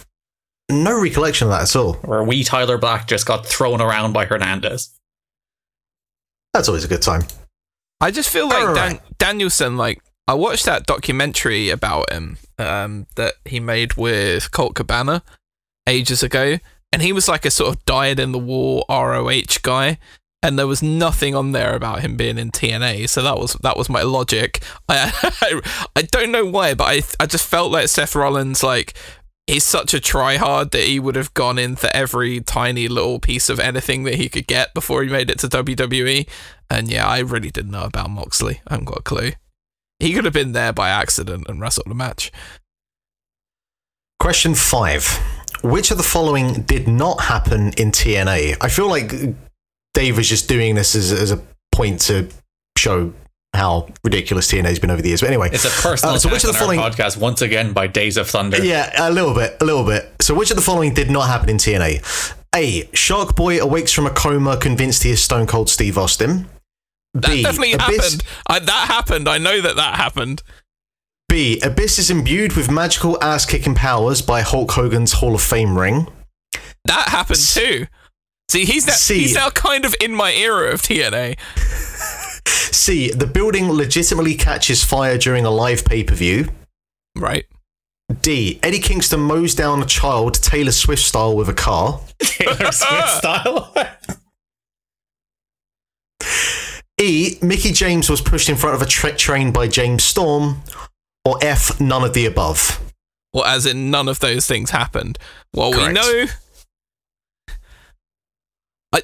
no 0.70 1.02
recollection 1.02 1.48
of 1.48 1.52
that 1.52 1.62
at 1.64 1.76
all. 1.76 1.94
where 2.04 2.24
wee 2.24 2.44
Tyler 2.44 2.78
Black 2.78 3.08
just 3.08 3.26
got 3.26 3.46
thrown 3.46 3.82
around 3.82 4.14
by 4.14 4.26
Hernandez. 4.26 4.90
That's 6.54 6.68
always 6.68 6.84
a 6.84 6.88
good 6.88 7.02
time. 7.02 7.24
I 8.00 8.12
just 8.12 8.30
feel 8.30 8.48
like 8.48 8.60
Dan- 8.60 8.68
Alright. 8.68 9.02
Danielson. 9.18 9.78
Like 9.78 10.02
I 10.28 10.34
watched 10.34 10.66
that 10.66 10.86
documentary 10.86 11.70
about 11.70 12.12
him 12.12 12.38
um, 12.60 13.08
that 13.16 13.34
he 13.46 13.60
made 13.60 13.96
with 13.96 14.52
Colt 14.52 14.76
Cabana 14.76 15.24
ages 15.88 16.22
ago, 16.22 16.58
and 16.92 17.02
he 17.02 17.12
was 17.12 17.28
like 17.28 17.46
a 17.46 17.52
sort 17.52 17.74
of 17.76 17.86
died 17.86 18.20
in 18.20 18.32
the 18.34 18.40
war 18.40 18.84
ROH 18.90 19.60
guy. 19.64 19.98
And 20.44 20.58
there 20.58 20.68
was 20.68 20.84
nothing 20.84 21.36
on 21.36 21.52
there 21.52 21.76
about 21.76 22.02
him 22.02 22.16
being 22.16 22.38
in 22.38 22.52
TNA, 22.52 23.10
so 23.10 23.24
that 23.24 23.38
was 23.38 23.54
that 23.64 23.76
was 23.76 23.90
my 23.90 24.04
logic. 24.04 24.64
I 24.90 25.62
I 25.96 26.02
don't 26.04 26.32
know 26.32 26.46
why, 26.46 26.74
but 26.74 26.86
I 26.86 27.02
I 27.20 27.26
just 27.26 27.46
felt 27.46 27.72
like 27.72 27.88
Seth 27.88 28.16
Rollins 28.16 28.64
like 28.64 28.94
he's 29.48 29.64
such 29.64 29.94
a 29.94 29.98
tryhard 29.98 30.72
that 30.72 30.84
he 30.84 31.00
would 31.00 31.16
have 31.16 31.34
gone 31.34 31.58
in 31.58 31.76
for 31.76 31.90
every 31.94 32.42
tiny 32.42 32.88
little 32.88 33.20
piece 33.20 33.50
of 33.50 33.60
anything 33.60 34.04
that 34.04 34.16
he 34.16 34.30
could 34.30 34.46
get 34.46 34.74
before 34.74 35.02
he 35.02 35.10
made 35.10 35.32
it 35.32 35.40
to 35.40 35.48
WWE. 35.48 36.28
And 36.70 36.90
yeah, 36.90 37.08
I 37.08 37.20
really 37.20 37.50
didn't 37.50 37.72
know 37.72 37.86
about 37.86 38.10
Moxley. 38.10 38.62
I 38.68 38.74
haven't 38.74 38.86
got 38.86 39.00
a 39.00 39.04
clue. 39.04 39.32
He 40.00 40.14
could 40.14 40.26
have 40.26 40.34
been 40.34 40.52
there 40.52 40.74
by 40.74 40.90
accident 40.90 41.46
and 41.48 41.60
wrestled 41.60 41.88
a 41.88 41.96
match. 41.96 42.32
Question 44.20 44.54
five. 44.54 45.08
Which 45.64 45.90
of 45.90 45.98
the 45.98 46.04
following 46.04 46.62
did 46.64 46.88
not 46.88 47.22
happen 47.22 47.74
in 47.78 47.92
TNA? 47.92 48.58
I 48.62 48.70
feel 48.70 48.90
like 48.90 49.12
Dave 49.98 50.20
is 50.20 50.30
just 50.30 50.48
doing 50.48 50.76
this 50.76 50.96
as, 50.96 51.12
as 51.12 51.32
a 51.32 51.42
point 51.72 52.00
to 52.02 52.30
show 52.78 53.14
how 53.56 53.88
ridiculous 54.04 54.52
TNA 54.52 54.66
has 54.66 54.78
been 54.80 54.92
over 54.92 55.02
the 55.02 55.08
years. 55.08 55.22
But 55.22 55.28
anyway, 55.28 55.50
It's 55.52 55.66
a 55.66 55.82
personal 55.82 56.16
Uh, 56.16 56.20
so 56.20 56.30
which 56.30 56.44
of 56.44 56.52
the 56.54 56.58
following- 56.58 56.80
podcast 56.80 57.18
once 57.18 57.42
again 57.42 57.74
by 57.74 57.88
Days 57.88 58.16
of 58.18 58.30
Thunder. 58.30 58.64
Yeah, 58.64 58.92
a 58.96 59.10
little 59.12 59.34
bit, 59.34 59.58
a 59.60 59.66
little 59.66 59.84
bit. 59.84 60.14
So, 60.22 60.36
which 60.36 60.52
of 60.52 60.56
the 60.56 60.62
following 60.62 60.94
did 60.94 61.10
not 61.10 61.28
happen 61.28 61.50
in 61.50 61.58
TNA? 61.58 62.04
A. 62.56 62.88
Shark 62.94 63.36
Boy 63.36 63.60
awakes 63.60 63.92
from 63.92 64.06
a 64.06 64.10
coma, 64.12 64.58
convinced 64.58 65.02
he 65.04 65.10
is 65.10 65.24
Stone 65.24 65.48
Cold 65.48 65.70
Steve 65.70 65.98
Austin. 65.98 66.48
That 67.16 67.32
B. 67.32 67.42
definitely 67.42 67.74
Abyss, 67.74 67.88
happened. 68.04 68.24
I, 68.48 68.60
that 68.60 68.88
happened. 68.88 69.28
I 69.28 69.40
know 69.40 69.62
that 69.62 69.76
that 69.78 69.96
happened. 69.96 70.44
B. 71.28 71.60
Abyss 71.62 71.98
is 71.98 72.12
imbued 72.12 72.54
with 72.54 72.70
magical 72.70 73.22
ass 73.24 73.46
kicking 73.46 73.74
powers 73.74 74.22
by 74.22 74.42
Hulk 74.42 74.72
Hogan's 74.72 75.14
Hall 75.14 75.34
of 75.34 75.42
Fame 75.42 75.76
ring. 75.78 76.08
That 76.86 77.10
happened 77.10 77.40
too. 77.40 77.88
See, 78.50 78.66
he's 78.66 78.88
now, 78.88 78.94
C. 78.94 79.20
he's 79.20 79.36
now 79.36 79.50
kind 79.50 79.84
of 79.86 79.94
in 80.00 80.14
my 80.16 80.32
era 80.34 80.72
of 80.72 80.82
TNA. 80.82 81.38
See, 82.48 83.12
The 83.12 83.28
building 83.28 83.70
legitimately 83.72 84.36
catches 84.36 84.84
fire 84.84 85.18
during 85.18 85.46
a 85.46 85.50
live 85.50 85.84
pay 85.84 86.04
per 86.04 86.16
view. 86.16 86.48
Right. 87.16 87.46
D. 88.22 88.58
Eddie 88.64 88.80
Kingston 88.80 89.20
mows 89.20 89.54
down 89.54 89.82
a 89.82 89.86
child 89.86 90.36
Taylor 90.36 90.72
Swift 90.72 91.02
style 91.04 91.36
with 91.36 91.50
a 91.50 91.54
car. 91.54 92.00
Taylor 92.20 92.72
Swift 92.72 93.10
style. 93.10 93.74
E. 97.00 97.38
Mickie 97.44 97.74
James 97.74 98.10
was 98.10 98.22
pushed 98.22 98.50
in 98.50 98.56
front 98.56 98.76
of 98.76 98.82
a 98.82 98.86
tra- 98.88 99.16
train 99.16 99.52
by 99.52 99.68
James 99.68 100.04
Storm. 100.04 100.64
Or 101.26 101.38
F. 101.44 101.80
None 101.80 102.04
of 102.04 102.14
the 102.16 102.26
above. 102.26 102.82
Well, 103.34 103.46
as 103.46 103.68
in 103.68 103.92
none 103.92 104.08
of 104.08 104.20
those 104.20 104.48
things 104.48 104.72
happened. 104.72 105.20
Well, 105.54 105.72
we 105.72 105.94
know. 105.94 106.26
I, 108.94 109.04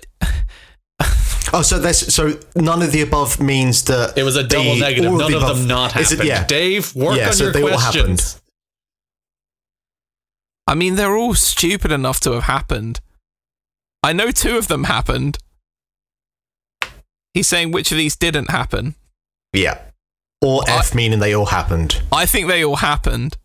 Oh, 1.55 1.61
so 1.61 1.77
that's 1.79 2.11
so 2.13 2.33
none 2.55 2.81
of 2.81 2.91
the 2.91 3.01
above 3.01 3.39
means 3.39 3.83
that 3.83 4.17
It 4.17 4.23
was 4.23 4.35
a 4.35 4.43
double 4.43 4.73
the- 4.73 4.79
negative. 4.79 5.11
all 5.11 5.17
None 5.19 5.31
the 5.31 5.37
of 5.37 5.43
above- 5.43 5.57
them 5.59 5.67
not 5.67 5.95
Is 5.95 6.09
happened. 6.09 6.21
it- 6.21 6.25
yeah. 6.27 6.43
Dave, 6.45 6.95
work 6.95 7.17
Yeah, 7.17 7.27
on 7.27 7.33
so 7.33 7.43
your 7.45 7.53
they 7.53 7.61
all 7.61 7.77
happened. 7.77 8.35
I 10.65 10.75
mean, 10.75 10.95
they're 10.95 11.15
all 11.15 11.35
stupid 11.35 11.91
enough 11.91 12.19
to 12.21 12.31
have 12.31 12.43
happened. 12.43 13.01
I 14.01 14.13
know 14.13 14.31
two 14.31 14.57
of 14.57 14.67
them 14.67 14.85
happened. 14.85 15.37
He's 17.33 17.47
saying 17.47 17.71
which 17.71 17.91
of 17.91 17.97
these 17.97 18.15
didn't 18.15 18.49
happen. 18.49 18.95
Yeah. 19.53 19.79
Or 20.41 20.63
I- 20.67 20.77
F 20.79 20.95
meaning 20.95 21.19
they 21.19 21.33
all 21.35 21.47
happened. 21.47 22.01
I 22.11 22.25
think 22.25 22.47
they 22.47 22.63
all 22.65 22.77
happened. 22.77 23.37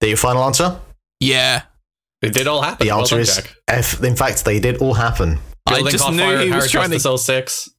That 0.00 0.08
your 0.08 0.16
final 0.16 0.42
answer? 0.44 0.80
Yeah. 1.20 1.62
They 2.20 2.30
did 2.30 2.46
all 2.46 2.62
happen. 2.62 2.86
The 2.86 2.92
Well 2.92 3.00
answer 3.00 3.14
done, 3.16 3.20
is 3.22 3.36
Jack. 3.36 3.54
F. 3.68 4.02
In 4.02 4.16
fact, 4.16 4.44
they 4.44 4.60
did 4.60 4.78
all 4.78 4.94
happen. 4.94 5.38
I 5.66 5.74
Building 5.76 5.92
just 5.92 6.04
caught 6.04 6.14
knew 6.14 6.18
fire 6.22 6.38
he 6.40 6.50
was 6.50 6.64
Hard 6.64 6.70
trying 6.70 6.90
to. 6.90 7.00
sell 7.00 7.18
06. 7.18 7.70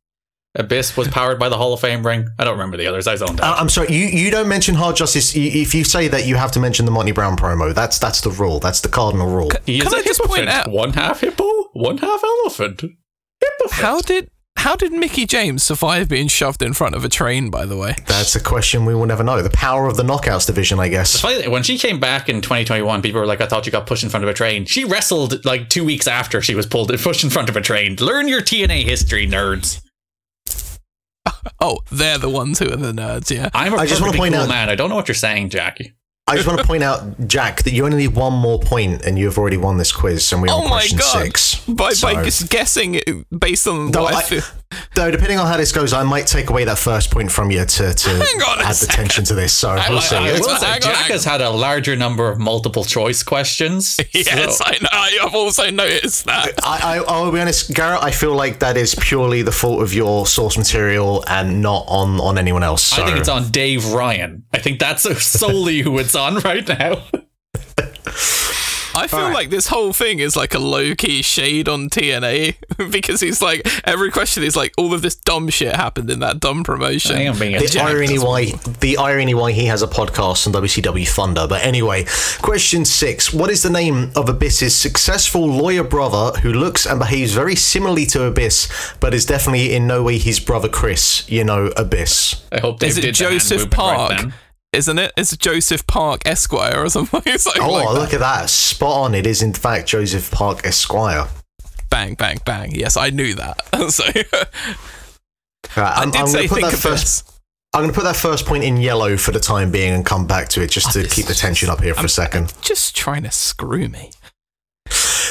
Abyss 0.55 0.95
was 0.95 1.07
powered 1.07 1.39
by 1.39 1.49
the 1.49 1.57
Hall 1.57 1.73
of 1.73 1.79
Fame 1.79 2.05
ring. 2.05 2.27
I 2.37 2.43
don't 2.43 2.53
remember 2.53 2.77
the 2.77 2.85
others. 2.85 3.07
I 3.07 3.15
zoned 3.15 3.41
out. 3.41 3.57
Uh, 3.57 3.59
I'm 3.59 3.69
sorry, 3.69 3.91
you, 3.91 4.05
you 4.05 4.29
don't 4.29 4.47
mention 4.47 4.75
Hard 4.75 4.95
Justice. 4.95 5.35
You, 5.35 5.49
if 5.49 5.73
you 5.73 5.83
say 5.83 6.07
that, 6.09 6.27
you 6.27 6.35
have 6.35 6.51
to 6.51 6.59
mention 6.59 6.85
the 6.85 6.91
Monty 6.91 7.11
Brown 7.11 7.35
promo. 7.35 7.73
That's 7.73 7.97
that's 7.97 8.21
the 8.21 8.29
rule. 8.29 8.59
That's 8.59 8.79
the 8.81 8.87
cardinal 8.89 9.27
rule. 9.35 9.49
he 9.65 9.79
can 9.79 9.87
is 9.87 9.93
a 9.93 9.97
I 9.97 10.01
just 10.03 10.21
point 10.21 10.47
out- 10.47 10.69
one 10.69 10.93
half 10.93 11.21
hippo, 11.21 11.49
one 11.73 11.97
half 11.97 12.23
elephant. 12.23 12.81
Hippofant. 12.83 13.71
How 13.71 13.99
did 14.01 14.29
how 14.57 14.75
did 14.77 14.93
Mickie 14.93 15.25
James 15.25 15.61
survive 15.63 16.07
being 16.07 16.27
shoved 16.27 16.61
in 16.61 16.73
front 16.73 16.95
of 16.95 17.03
a 17.03 17.09
train? 17.09 17.49
By 17.49 17.65
the 17.65 17.75
way, 17.75 17.95
That's 18.07 18.35
a 18.35 18.39
question 18.39 18.85
we 18.85 18.95
will 18.95 19.05
never 19.05 19.23
know. 19.23 19.41
The 19.41 19.49
power 19.49 19.87
of 19.87 19.97
the 19.97 20.03
knockouts 20.03 20.45
division, 20.47 20.79
I 20.79 20.87
guess. 20.87 21.19
Funny, 21.19 21.47
when 21.49 21.63
she 21.63 21.77
came 21.77 21.99
back 21.99 22.29
in 22.29 22.41
2021, 22.41 23.01
people 23.01 23.19
were 23.19 23.27
like, 23.27 23.41
"I 23.41 23.45
thought 23.47 23.65
you 23.65 23.71
got 23.71 23.87
pushed 23.87 24.03
in 24.03 24.09
front 24.09 24.23
of 24.23 24.29
a 24.29 24.33
train." 24.33 24.65
She 24.65 24.85
wrestled 24.85 25.43
like 25.43 25.69
two 25.69 25.83
weeks 25.83 26.07
after 26.07 26.41
she 26.41 26.55
was 26.55 26.65
pulled 26.65 26.91
and 26.91 26.99
pushed 27.01 27.23
in 27.23 27.29
front 27.29 27.49
of 27.49 27.57
a 27.57 27.61
train. 27.61 27.97
Learn 27.99 28.27
your 28.27 28.41
TNA 28.41 28.83
history, 28.83 29.27
nerds. 29.27 29.81
oh, 31.59 31.79
they're 31.91 32.17
the 32.17 32.29
ones 32.29 32.59
who 32.59 32.65
are 32.71 32.77
the 32.77 32.93
nerds. 32.93 33.29
Yeah. 33.35 33.49
I'm 33.53 33.73
a 33.73 33.77
I 33.77 33.85
just 33.85 34.01
wanna 34.01 34.15
point 34.17 34.33
cool 34.33 34.43
out- 34.43 34.49
man. 34.49 34.69
I 34.69 34.75
don't 34.75 34.89
know 34.89 34.95
what 34.95 35.07
you're 35.07 35.15
saying, 35.15 35.49
Jackie. 35.49 35.93
I 36.27 36.35
just 36.35 36.47
want 36.47 36.59
to 36.59 36.65
point 36.73 36.83
out, 36.83 37.27
Jack, 37.27 37.63
that 37.63 37.73
you 37.73 37.85
only 37.85 37.97
need 37.97 38.15
one 38.15 38.33
more 38.33 38.59
point, 38.59 39.01
and 39.03 39.19
you 39.19 39.25
have 39.25 39.37
already 39.37 39.57
won 39.57 39.77
this 39.77 39.91
quiz, 39.91 40.31
and 40.31 40.41
we're 40.41 40.49
Oh 40.51 40.57
on 40.63 40.69
my 40.69 40.79
question 40.79 40.97
god! 40.99 41.23
six. 41.25 41.65
By 41.67 41.89
by 41.89 41.91
So- 41.93 42.23
just 42.23 42.49
guessing 42.49 43.25
based 43.37 43.67
on 43.67 43.91
No, 43.91 44.03
what 44.03 44.31
I. 44.31 44.41
Though, 44.95 45.11
depending 45.11 45.39
on 45.39 45.47
how 45.47 45.57
this 45.57 45.71
goes, 45.71 45.93
I 45.93 46.03
might 46.03 46.27
take 46.27 46.49
away 46.49 46.63
that 46.65 46.77
first 46.77 47.11
point 47.11 47.31
from 47.31 47.51
you 47.51 47.65
to, 47.65 47.93
to 47.93 48.09
Hang 48.09 48.41
on 48.41 48.59
a 48.59 48.63
add 48.63 48.69
the 48.69 48.73
second. 48.75 48.95
tension 48.95 49.23
to 49.25 49.33
this. 49.35 49.53
So 49.53 49.69
Hang 49.75 49.89
we'll 49.89 49.97
on, 49.99 50.03
see. 50.03 50.15
hang 50.15 50.23
I 50.25 50.29
on. 50.29 50.35
It's- 50.35 50.47
will 50.47 50.55
say, 50.57 50.65
hang 50.67 50.75
on, 50.75 50.81
Jack 50.81 51.05
has 51.11 51.25
had 51.25 51.41
a 51.41 51.49
larger 51.49 51.95
number 51.95 52.29
of 52.29 52.39
multiple 52.39 52.83
choice 52.83 53.23
questions. 53.23 53.99
Yes, 54.13 54.57
so- 54.57 54.65
I 54.65 54.71
know. 54.81 54.89
I- 54.91 55.19
I've 55.23 55.35
also 55.35 55.69
noticed 55.69 56.25
that. 56.25 56.53
I, 56.63 56.97
I, 56.97 57.03
I'll 57.07 57.31
be 57.31 57.39
honest, 57.39 57.73
Garrett. 57.73 58.03
I 58.03 58.11
feel 58.11 58.35
like 58.35 58.59
that 58.59 58.77
is 58.77 58.95
purely 58.95 59.41
the 59.41 59.51
fault 59.51 59.81
of 59.81 59.93
your 59.93 60.25
source 60.25 60.57
material 60.57 61.23
and 61.27 61.61
not 61.61 61.85
on, 61.87 62.19
on 62.19 62.37
anyone 62.37 62.63
else. 62.63 62.83
So. 62.83 63.01
I 63.01 63.05
think 63.05 63.17
it's 63.17 63.29
on 63.29 63.49
Dave 63.51 63.85
Ryan. 63.93 64.43
I 64.53 64.59
think 64.59 64.79
that's 64.79 65.03
solely 65.23 65.79
who 65.81 65.97
it's 65.99 66.15
on 66.15 66.39
right 66.39 66.67
now. 66.67 67.03
I 68.95 69.07
feel 69.07 69.19
Alright. 69.19 69.33
like 69.33 69.49
this 69.49 69.67
whole 69.67 69.93
thing 69.93 70.19
is 70.19 70.35
like 70.35 70.53
a 70.53 70.59
low 70.59 70.93
key 70.95 71.21
shade 71.21 71.67
on 71.67 71.89
TNA 71.89 72.55
because 72.91 73.19
he's 73.21 73.41
like 73.41 73.67
every 73.87 74.11
question 74.11 74.43
is 74.43 74.55
like 74.55 74.73
all 74.77 74.93
of 74.93 75.01
this 75.01 75.15
dumb 75.15 75.49
shit 75.49 75.75
happened 75.75 76.09
in 76.09 76.19
that 76.19 76.39
dumb 76.39 76.63
promotion. 76.63 77.15
I 77.15 77.21
am 77.23 77.37
being 77.39 77.53
the 77.57 77.79
irony 77.79 78.15
as 78.15 78.23
why 78.23 78.45
the 78.79 78.97
irony 78.97 79.33
why 79.33 79.51
he 79.51 79.65
has 79.65 79.81
a 79.81 79.87
podcast 79.87 80.45
on 80.47 80.53
WCW 80.53 81.07
Thunder. 81.07 81.47
But 81.47 81.63
anyway, 81.63 82.05
question 82.41 82.85
six: 82.85 83.33
What 83.33 83.49
is 83.49 83.63
the 83.63 83.69
name 83.69 84.11
of 84.15 84.29
Abyss's 84.29 84.75
successful 84.75 85.45
lawyer 85.47 85.83
brother 85.83 86.37
who 86.39 86.53
looks 86.53 86.85
and 86.85 86.99
behaves 86.99 87.33
very 87.33 87.55
similarly 87.55 88.05
to 88.07 88.23
Abyss, 88.25 88.93
but 88.99 89.13
is 89.13 89.25
definitely 89.25 89.73
in 89.73 89.87
no 89.87 90.03
way 90.03 90.17
his 90.17 90.39
brother 90.39 90.69
Chris? 90.69 91.27
You 91.29 91.43
know, 91.43 91.67
Abyss. 91.77 92.43
I 92.51 92.59
hope 92.59 92.79
Dave 92.79 92.89
Is 92.91 92.97
it 92.97 93.01
did 93.01 93.15
the 93.15 93.17
Joseph 93.17 93.57
movement 93.59 93.77
right 93.77 93.97
Park? 93.97 94.17
then. 94.21 94.33
Isn't 94.73 94.97
it? 94.99 95.11
It's 95.17 95.35
Joseph 95.37 95.85
Park 95.87 96.21
Esquire 96.25 96.83
or 96.83 96.89
something. 96.89 97.21
something 97.37 97.61
Oh, 97.61 97.71
like 97.71 97.87
that. 97.87 97.93
look 97.93 98.13
at 98.13 98.19
that. 98.19 98.49
Spot 98.49 99.05
on. 99.05 99.15
It 99.15 99.25
is, 99.27 99.41
in 99.41 99.53
fact, 99.53 99.87
Joseph 99.87 100.31
Park 100.31 100.65
Esquire. 100.65 101.27
Bang, 101.89 102.15
bang, 102.15 102.39
bang. 102.45 102.71
Yes, 102.73 102.97
I 102.97 103.09
knew 103.11 103.35
that. 103.35 103.61
so 103.91 104.03
Right, 105.77 105.91
I 105.97 106.01
I'm, 106.03 106.11
did 106.11 106.21
I'm 106.21 106.27
say 106.27 106.47
think 106.47 106.63
of 106.73 106.79
first. 106.79 107.25
this. 107.25 107.39
I'm 107.73 107.81
going 107.81 107.91
to 107.91 107.95
put 107.99 108.03
that 108.03 108.15
first 108.15 108.45
point 108.45 108.63
in 108.63 108.77
yellow 108.77 109.17
for 109.17 109.31
the 109.31 109.39
time 109.39 109.71
being 109.71 109.93
and 109.93 110.05
come 110.05 110.27
back 110.27 110.47
to 110.49 110.61
it 110.61 110.69
just 110.69 110.91
to 110.93 111.07
keep 111.07 111.25
the 111.25 111.33
tension 111.33 111.69
up 111.69 111.81
here 111.81 111.95
for 111.95 112.05
a 112.05 112.09
second. 112.09 112.53
Just 112.61 112.95
trying 112.95 113.23
to 113.23 113.31
screw 113.31 113.87
me. 113.89 114.11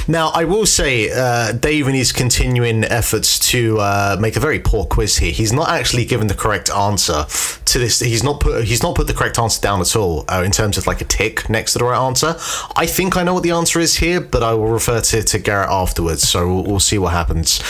Now, 0.09 0.29
I 0.29 0.45
will 0.45 0.67
say, 0.67 1.11
uh, 1.11 1.53
Dave, 1.53 1.89
in 1.89 1.95
his 1.95 2.13
continuing 2.13 2.85
efforts 2.85 3.39
to 3.51 3.79
uh, 3.79 4.17
make 4.21 4.37
a 4.37 4.41
very 4.41 4.59
poor 4.59 4.85
quiz 4.85 5.19
here, 5.19 5.33
he's 5.33 5.53
not 5.53 5.69
actually 5.69 6.05
given 6.05 6.27
the 6.27 6.35
correct 6.35 6.71
answer 6.71 7.25
to 7.65 7.79
this. 7.79 8.01
He's 8.01 8.23
not 8.23 8.41
put 8.41 8.65
he's 8.65 8.83
not 8.83 8.95
put 8.95 9.07
the 9.07 9.15
correct 9.15 9.39
answer 9.39 9.61
down 9.61 9.81
at 9.81 9.95
all 9.97 10.25
uh, 10.29 10.43
in 10.45 10.51
terms 10.51 10.79
of 10.79 10.87
like 10.87 11.01
a 11.01 11.05
tick 11.05 11.49
next 11.49 11.73
to 11.75 11.79
the 11.79 11.85
right 11.85 11.99
answer. 11.99 12.37
I 12.77 12.87
think 12.87 13.17
I 13.17 13.23
know 13.23 13.35
what 13.35 13.43
the 13.43 13.51
answer 13.51 13.81
is 13.81 13.97
here, 13.97 14.21
but 14.21 14.43
I 14.43 14.55
will 14.55 14.69
refer 14.69 15.01
to, 15.01 15.23
to 15.23 15.39
Garrett 15.39 15.71
afterwards, 15.71 16.29
so 16.29 16.47
we'll, 16.47 16.65
we'll 16.65 16.81
see 16.81 16.99
what 16.99 17.13
happens. 17.13 17.61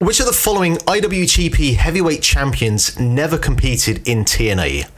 Which 0.00 0.20
of 0.20 0.26
the 0.26 0.32
following 0.32 0.76
IWGP 0.76 1.74
Heavyweight 1.74 2.22
Champions 2.22 2.98
never 3.00 3.36
competed 3.36 4.06
in 4.06 4.24
TNA? 4.24 4.88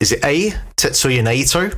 Is 0.00 0.10
it 0.10 0.24
A. 0.24 0.50
Tetsuya 0.76 1.22
Naito, 1.22 1.76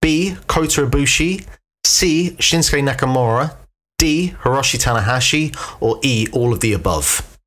B. 0.00 0.36
Kota 0.46 0.86
Ibushi, 0.86 1.44
C. 1.88 2.36
Shinsuke 2.38 2.86
Nakamura, 2.86 3.56
D. 3.96 4.34
Hiroshi 4.42 4.78
Tanahashi, 4.78 5.56
or 5.80 5.98
E. 6.02 6.26
All 6.32 6.52
of 6.52 6.60
the 6.60 6.74
above? 6.74 7.38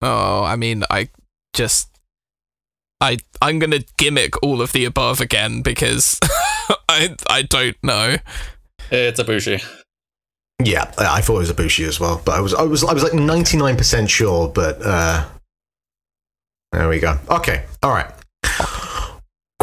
Oh, 0.00 0.42
I 0.42 0.56
mean, 0.56 0.82
I 0.90 1.10
just 1.52 1.88
I 3.00 3.18
I'm 3.42 3.58
gonna 3.58 3.80
gimmick 3.98 4.42
all 4.42 4.62
of 4.62 4.72
the 4.72 4.86
above 4.86 5.20
again 5.20 5.60
because 5.62 6.18
I 6.88 7.14
I 7.28 7.42
don't 7.42 7.76
know. 7.82 8.16
It's 8.90 9.20
Ibushi. 9.20 9.62
Yeah, 10.64 10.90
I 10.96 11.18
I 11.18 11.20
thought 11.20 11.36
it 11.36 11.38
was 11.38 11.52
Ibushi 11.52 11.86
as 11.86 12.00
well, 12.00 12.22
but 12.24 12.34
I 12.34 12.40
was 12.40 12.54
I 12.54 12.62
was 12.62 12.82
I 12.82 12.94
was 12.94 13.02
like 13.02 13.14
ninety 13.14 13.58
nine 13.58 13.76
percent 13.76 14.08
sure, 14.08 14.48
but 14.48 14.78
uh, 14.82 15.26
there 16.72 16.88
we 16.88 16.98
go. 16.98 17.18
Okay, 17.28 17.64
all 17.82 17.90
right. 17.92 18.10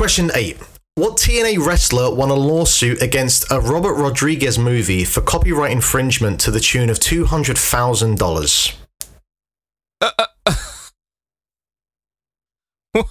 Question 0.03 0.31
eight. 0.35 0.57
What 0.95 1.15
TNA 1.15 1.65
wrestler 1.65 2.13
won 2.13 2.29
a 2.29 2.33
lawsuit 2.33 3.01
against 3.01 3.49
a 3.49 3.61
Robert 3.61 3.93
Rodriguez 3.93 4.59
movie 4.59 5.05
for 5.05 5.21
copyright 5.21 5.71
infringement 5.71 6.41
to 6.41 6.51
the 6.51 6.59
tune 6.59 6.89
of 6.89 6.99
two 6.99 7.23
hundred 7.23 7.57
thousand 7.57 8.17
dollars? 8.17 8.73
Uh, 10.01 10.11
uh, 10.45 10.53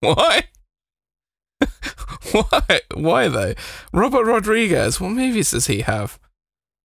why? 0.00 0.42
Why? 2.32 2.80
Why 2.92 3.28
though? 3.28 3.54
Robert 3.94 4.26
Rodriguez. 4.26 5.00
What 5.00 5.12
movies 5.12 5.52
does 5.52 5.68
he 5.68 5.80
have? 5.80 6.18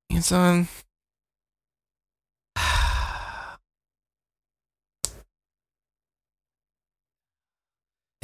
He's 0.08 0.32
on. 0.32 0.70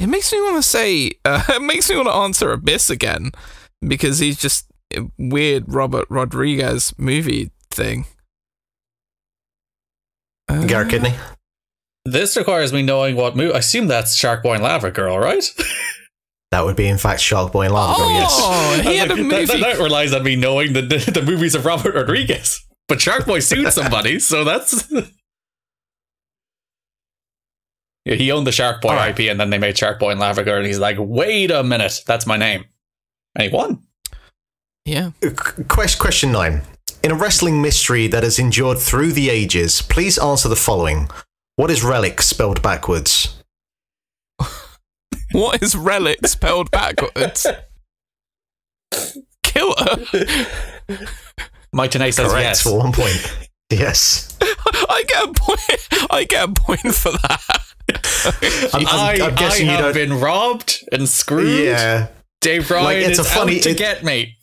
It 0.06 0.10
makes 0.10 0.32
me 0.32 0.40
want 0.40 0.54
to 0.54 0.62
say. 0.62 1.10
Uh, 1.24 1.42
it 1.48 1.62
makes 1.62 1.90
me 1.90 1.96
want 1.96 2.06
to 2.06 2.14
answer 2.14 2.52
Abyss 2.52 2.90
again 2.90 3.32
because 3.86 4.20
he's 4.20 4.38
just 4.38 4.70
a 4.96 5.00
weird 5.18 5.64
Robert 5.66 6.06
Rodriguez 6.08 6.94
movie 6.96 7.50
thing. 7.72 8.06
Uh, 10.48 10.64
Garrett 10.64 10.90
Kidney. 10.90 11.14
This 12.04 12.36
requires 12.36 12.72
me 12.72 12.82
knowing 12.82 13.16
what 13.16 13.34
movie. 13.34 13.52
I 13.52 13.58
assume 13.58 13.88
that's 13.88 14.14
Shark 14.14 14.44
Boy 14.44 14.54
and 14.54 14.62
Lava 14.62 14.90
Girl, 14.90 15.18
right? 15.18 15.44
That 16.52 16.64
would 16.64 16.76
be 16.76 16.86
in 16.86 16.96
fact 16.96 17.20
Shark 17.20 17.50
Boy 17.50 17.64
and 17.64 17.74
Lava 17.74 17.98
Girl. 17.98 18.08
Yes. 18.12 18.30
Oh, 18.32 18.80
he 18.88 18.96
had 18.96 19.10
a 19.10 19.16
That- 19.16 19.22
movie. 19.22 19.44
That, 19.46 19.60
that 19.60 19.78
relies 19.80 20.12
on 20.14 20.22
me 20.22 20.36
knowing 20.36 20.74
the, 20.74 20.82
the, 20.82 21.10
the 21.20 21.22
movies 21.22 21.56
of 21.56 21.66
Robert 21.66 21.92
Rodriguez. 21.96 22.64
But 22.86 23.00
Shark 23.00 23.26
Boy 23.26 23.40
sued 23.40 23.72
somebody, 23.72 24.20
so 24.20 24.44
that's. 24.44 24.86
Yeah, 28.06 28.14
he 28.14 28.30
owned 28.30 28.46
the 28.46 28.52
Shark 28.52 28.80
Boy 28.80 28.90
All 28.90 28.94
right. 28.96 29.18
IP, 29.18 29.28
and 29.30 29.38
then 29.40 29.50
they 29.50 29.58
made 29.58 29.76
Shark 29.76 29.98
Boy 29.98 30.10
and 30.12 30.20
Lava 30.20 30.44
Girl, 30.44 30.58
and 30.58 30.66
he's 30.66 30.78
like, 30.78 30.96
"Wait 30.98 31.50
a 31.50 31.62
minute, 31.64 32.02
that's 32.06 32.24
my 32.24 32.36
name," 32.36 32.64
and 33.34 33.42
he 33.42 33.54
won. 33.54 33.82
yeah. 34.84 35.10
Uh, 35.24 35.30
question, 35.66 36.00
question 36.00 36.30
nine. 36.32 36.62
In 37.02 37.10
a 37.10 37.14
wrestling 37.16 37.60
mystery 37.60 38.06
that 38.06 38.22
has 38.22 38.38
endured 38.38 38.78
through 38.78 39.12
the 39.12 39.28
ages, 39.28 39.82
please 39.82 40.18
answer 40.18 40.48
the 40.48 40.56
following. 40.56 41.08
What 41.56 41.70
is 41.70 41.82
relic 41.82 42.22
spelled 42.22 42.62
backwards? 42.62 43.42
What 45.32 45.60
is 45.62 45.74
relic 45.74 46.24
spelled 46.26 46.70
backwards? 46.70 47.46
Killer. 49.42 49.96
Mike 51.72 51.90
Tenay 51.90 52.14
says 52.14 52.30
Correct 52.30 52.44
yes. 52.44 52.62
for 52.62 52.78
one 52.78 52.92
point. 52.92 53.36
Yes. 53.70 54.36
I 54.42 55.04
get 55.08 55.24
a 55.28 55.32
point. 55.32 55.88
I 56.10 56.24
get 56.24 56.48
a 56.48 56.52
point 56.52 56.94
for 56.94 57.10
that. 57.12 57.65
I'm, 57.88 58.86
I'm- 58.86 58.86
I, 58.86 59.18
I'm 59.22 59.34
guessing 59.34 59.68
I 59.68 59.72
you 59.72 59.76
have 59.82 59.94
don't. 59.94 60.08
been 60.08 60.20
robbed 60.20 60.84
and 60.92 61.08
screwed. 61.08 61.64
Yeah, 61.66 62.08
Dave 62.40 62.68
Bryan 62.68 62.84
Like, 62.84 62.96
it's 62.98 63.18
is 63.18 63.26
a 63.26 63.28
funny- 63.28 63.56
out 63.58 63.62
to 63.64 63.70
it- 63.70 63.78
get 63.78 64.04
me. 64.04 64.36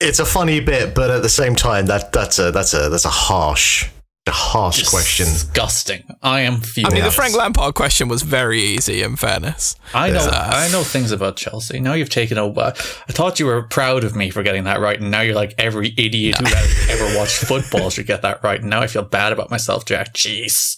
it's 0.00 0.18
a 0.18 0.24
funny 0.24 0.60
bit, 0.60 0.94
but 0.94 1.10
at 1.10 1.22
the 1.22 1.28
same 1.28 1.54
time, 1.54 1.86
that 1.86 2.12
that's 2.12 2.38
a 2.38 2.50
that's 2.50 2.72
a 2.74 2.88
that's 2.88 3.04
a 3.04 3.10
harsh, 3.10 3.86
a 4.26 4.30
harsh 4.30 4.88
question. 4.88 5.26
Disgusting. 5.26 6.04
I 6.22 6.40
am 6.40 6.60
furious. 6.62 6.90
I 6.90 6.94
mean, 6.94 7.04
the 7.04 7.10
Frank 7.10 7.36
Lampard 7.36 7.74
question 7.74 8.08
was 8.08 8.22
very 8.22 8.60
easy. 8.60 9.02
In 9.02 9.16
fairness, 9.16 9.76
I 9.92 10.08
know. 10.10 10.24
Yeah. 10.24 10.50
I 10.50 10.68
know 10.72 10.82
things 10.82 11.12
about 11.12 11.36
Chelsea. 11.36 11.80
Now 11.80 11.92
you've 11.92 12.08
taken 12.08 12.38
over. 12.38 12.60
Uh, 12.60 12.72
I 13.08 13.12
thought 13.12 13.38
you 13.38 13.44
were 13.46 13.62
proud 13.62 14.04
of 14.04 14.16
me 14.16 14.30
for 14.30 14.42
getting 14.42 14.64
that 14.64 14.80
right, 14.80 14.98
and 14.98 15.10
now 15.10 15.20
you're 15.20 15.34
like 15.34 15.54
every 15.58 15.92
idiot 15.98 16.36
who 16.38 16.46
ever 16.92 17.18
watched 17.18 17.36
football 17.44 17.90
should 17.90 18.06
get 18.06 18.22
that 18.22 18.42
right. 18.42 18.60
And 18.62 18.70
now 18.70 18.80
I 18.80 18.86
feel 18.86 19.02
bad 19.02 19.34
about 19.34 19.50
myself, 19.50 19.84
Jack. 19.84 20.14
Jeez. 20.14 20.76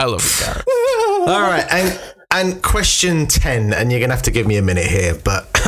I 0.00 0.06
love 0.06 0.24
you, 0.24 0.46
Garrett. 0.46 0.64
All 1.28 1.40
right, 1.42 1.66
and 1.70 2.00
and 2.30 2.62
question 2.62 3.26
ten, 3.26 3.74
and 3.74 3.90
you're 3.90 4.00
gonna 4.00 4.14
have 4.14 4.22
to 4.22 4.30
give 4.30 4.46
me 4.46 4.56
a 4.56 4.62
minute 4.62 4.86
here, 4.86 5.14
but 5.22 5.46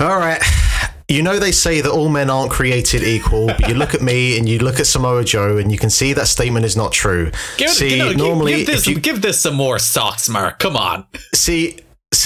all 0.00 0.18
right. 0.18 0.40
You 1.08 1.22
know 1.22 1.38
they 1.38 1.52
say 1.52 1.82
that 1.82 1.90
all 1.90 2.08
men 2.08 2.30
aren't 2.30 2.50
created 2.50 3.02
equal, 3.02 3.48
but 3.48 3.68
you 3.68 3.74
look 3.74 3.92
at 3.92 4.00
me 4.00 4.38
and 4.38 4.48
you 4.48 4.58
look 4.60 4.80
at 4.80 4.86
Samoa 4.86 5.24
Joe, 5.24 5.58
and 5.58 5.70
you 5.70 5.76
can 5.76 5.90
see 5.90 6.14
that 6.14 6.26
statement 6.26 6.64
is 6.64 6.74
not 6.74 6.92
true. 6.92 7.30
Give, 7.58 7.68
see, 7.68 7.98
you 7.98 7.98
know, 7.98 8.12
normally 8.12 8.58
give, 8.58 8.66
this, 8.68 8.86
you 8.86 8.98
give 8.98 9.20
this 9.20 9.38
some 9.38 9.54
more 9.54 9.78
socks, 9.78 10.30
Mark. 10.30 10.58
Come 10.58 10.76
on. 10.76 11.04
See, 11.34 11.74
s- 11.74 11.80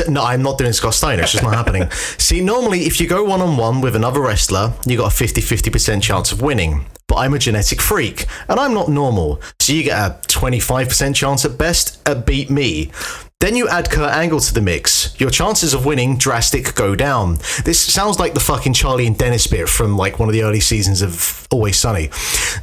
no, 0.09 0.23
I'm 0.23 0.43
not 0.43 0.59
doing 0.59 0.73
Scott 0.73 0.95
Steiner. 0.95 1.23
It's 1.23 1.33
just 1.33 1.45
not 1.45 1.55
happening. 1.55 1.91
See, 2.19 2.41
normally, 2.41 2.81
if 2.83 3.01
you 3.01 3.09
go 3.09 3.25
one 3.25 3.41
on 3.41 3.57
one 3.57 3.81
with 3.81 3.97
another 3.97 4.21
wrestler, 4.21 4.73
you 4.87 4.97
got 4.97 5.13
a 5.13 5.17
50 5.17 5.41
50% 5.41 6.03
chance 6.03 6.33
of 6.33 6.43
winning. 6.43 6.87
But 7.09 7.17
I'm 7.17 7.35
a 7.35 7.39
genetic 7.39 7.81
freak, 7.81 8.27
and 8.49 8.59
I'm 8.59 8.75
not 8.75 8.89
normal. 8.89 9.41
So 9.61 9.73
you 9.73 9.85
get 9.85 9.99
a 9.99 10.15
25% 10.27 11.15
chance 11.15 11.45
at 11.45 11.57
best 11.57 12.07
at 12.09 12.27
beat 12.27 12.51
me. 12.51 12.91
Then 13.41 13.55
you 13.55 13.69
add 13.69 13.91
Kurt 13.91 14.15
Angle 14.15 14.41
to 14.41 14.55
the 14.55 14.63
mix. 14.63 15.15
Your 15.21 15.29
chances 15.29 15.75
of 15.75 15.85
winning 15.85 16.17
drastic 16.17 16.75
go 16.75 16.95
down. 16.95 17.35
This 17.67 17.79
sounds 17.79 18.19
like 18.19 18.33
the 18.33 18.41
fucking 18.41 18.73
Charlie 18.73 19.07
and 19.07 19.17
Dennis 19.17 19.47
bit 19.47 19.69
from 19.69 19.95
like 19.95 20.19
one 20.19 20.31
of 20.31 20.33
the 20.33 20.43
early 20.43 20.61
seasons 20.61 21.03
of 21.03 21.47
Always 21.51 21.77
Sunny. 21.77 22.09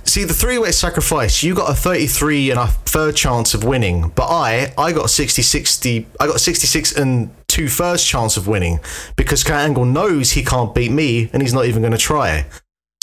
See, 0.03 0.23
the 0.23 0.33
three-way 0.33 0.71
sacrifice, 0.71 1.43
you 1.43 1.53
got 1.53 1.69
a 1.69 1.75
33 1.75 2.49
and 2.49 2.59
a 2.59 2.65
third 2.65 3.15
chance 3.15 3.53
of 3.53 3.63
winning, 3.63 4.09
but 4.15 4.25
I, 4.25 4.73
I 4.75 4.93
got 4.93 5.05
a 5.05 5.07
60-60, 5.07 6.07
I 6.19 6.25
got 6.25 6.39
66 6.39 6.97
and 6.97 7.29
two 7.47 7.67
thirds 7.67 8.03
chance 8.03 8.35
of 8.35 8.47
winning 8.47 8.79
because 9.15 9.43
Kurt 9.43 9.57
Angle 9.57 9.85
knows 9.85 10.31
he 10.31 10.43
can't 10.43 10.73
beat 10.73 10.91
me 10.91 11.29
and 11.33 11.43
he's 11.43 11.53
not 11.53 11.65
even 11.65 11.83
going 11.83 11.91
to 11.91 11.99
try. 11.99 12.47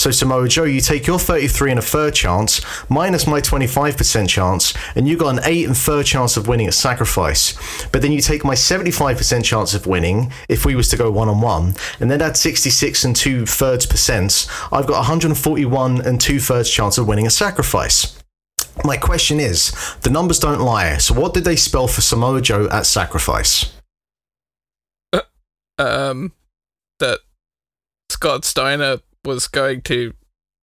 So 0.01 0.09
Samoa 0.09 0.47
Joe, 0.47 0.63
you 0.63 0.81
take 0.81 1.05
your 1.05 1.19
33 1.19 1.69
and 1.69 1.79
a 1.79 1.83
third 1.83 2.15
chance 2.15 2.59
minus 2.89 3.27
my 3.27 3.39
25% 3.39 4.27
chance, 4.27 4.73
and 4.95 5.07
you 5.07 5.15
got 5.15 5.37
an 5.37 5.41
8 5.43 5.67
and 5.67 5.77
third 5.77 6.07
chance 6.07 6.37
of 6.37 6.47
winning 6.47 6.65
at 6.65 6.73
sacrifice. 6.73 7.53
But 7.89 8.01
then 8.01 8.11
you 8.11 8.19
take 8.19 8.43
my 8.43 8.55
75% 8.55 9.43
chance 9.43 9.75
of 9.75 9.85
winning 9.85 10.31
if 10.49 10.65
we 10.65 10.73
was 10.73 10.89
to 10.89 10.97
go 10.97 11.11
one 11.11 11.29
on 11.29 11.39
one, 11.39 11.75
and 11.99 12.09
then 12.09 12.19
add 12.19 12.35
66 12.35 13.03
and 13.03 13.15
two 13.15 13.45
thirds 13.45 13.85
percent. 13.85 14.47
I've 14.71 14.87
got 14.87 14.97
141 14.97 16.01
and 16.01 16.19
two 16.19 16.39
thirds 16.39 16.71
chance 16.71 16.97
of 16.97 17.07
winning 17.07 17.27
a 17.27 17.29
sacrifice. 17.29 18.17
My 18.83 18.97
question 18.97 19.39
is, 19.39 19.71
the 20.01 20.09
numbers 20.09 20.39
don't 20.39 20.61
lie. 20.61 20.97
So 20.97 21.13
what 21.13 21.35
did 21.35 21.43
they 21.43 21.55
spell 21.55 21.87
for 21.87 22.01
Samoa 22.01 22.41
Joe 22.41 22.67
at 22.71 22.87
sacrifice? 22.87 23.71
Um, 25.77 26.33
that 26.97 27.19
Scott 28.09 28.45
Steiner 28.45 28.97
was 29.23 29.47
going 29.47 29.81
to 29.83 30.13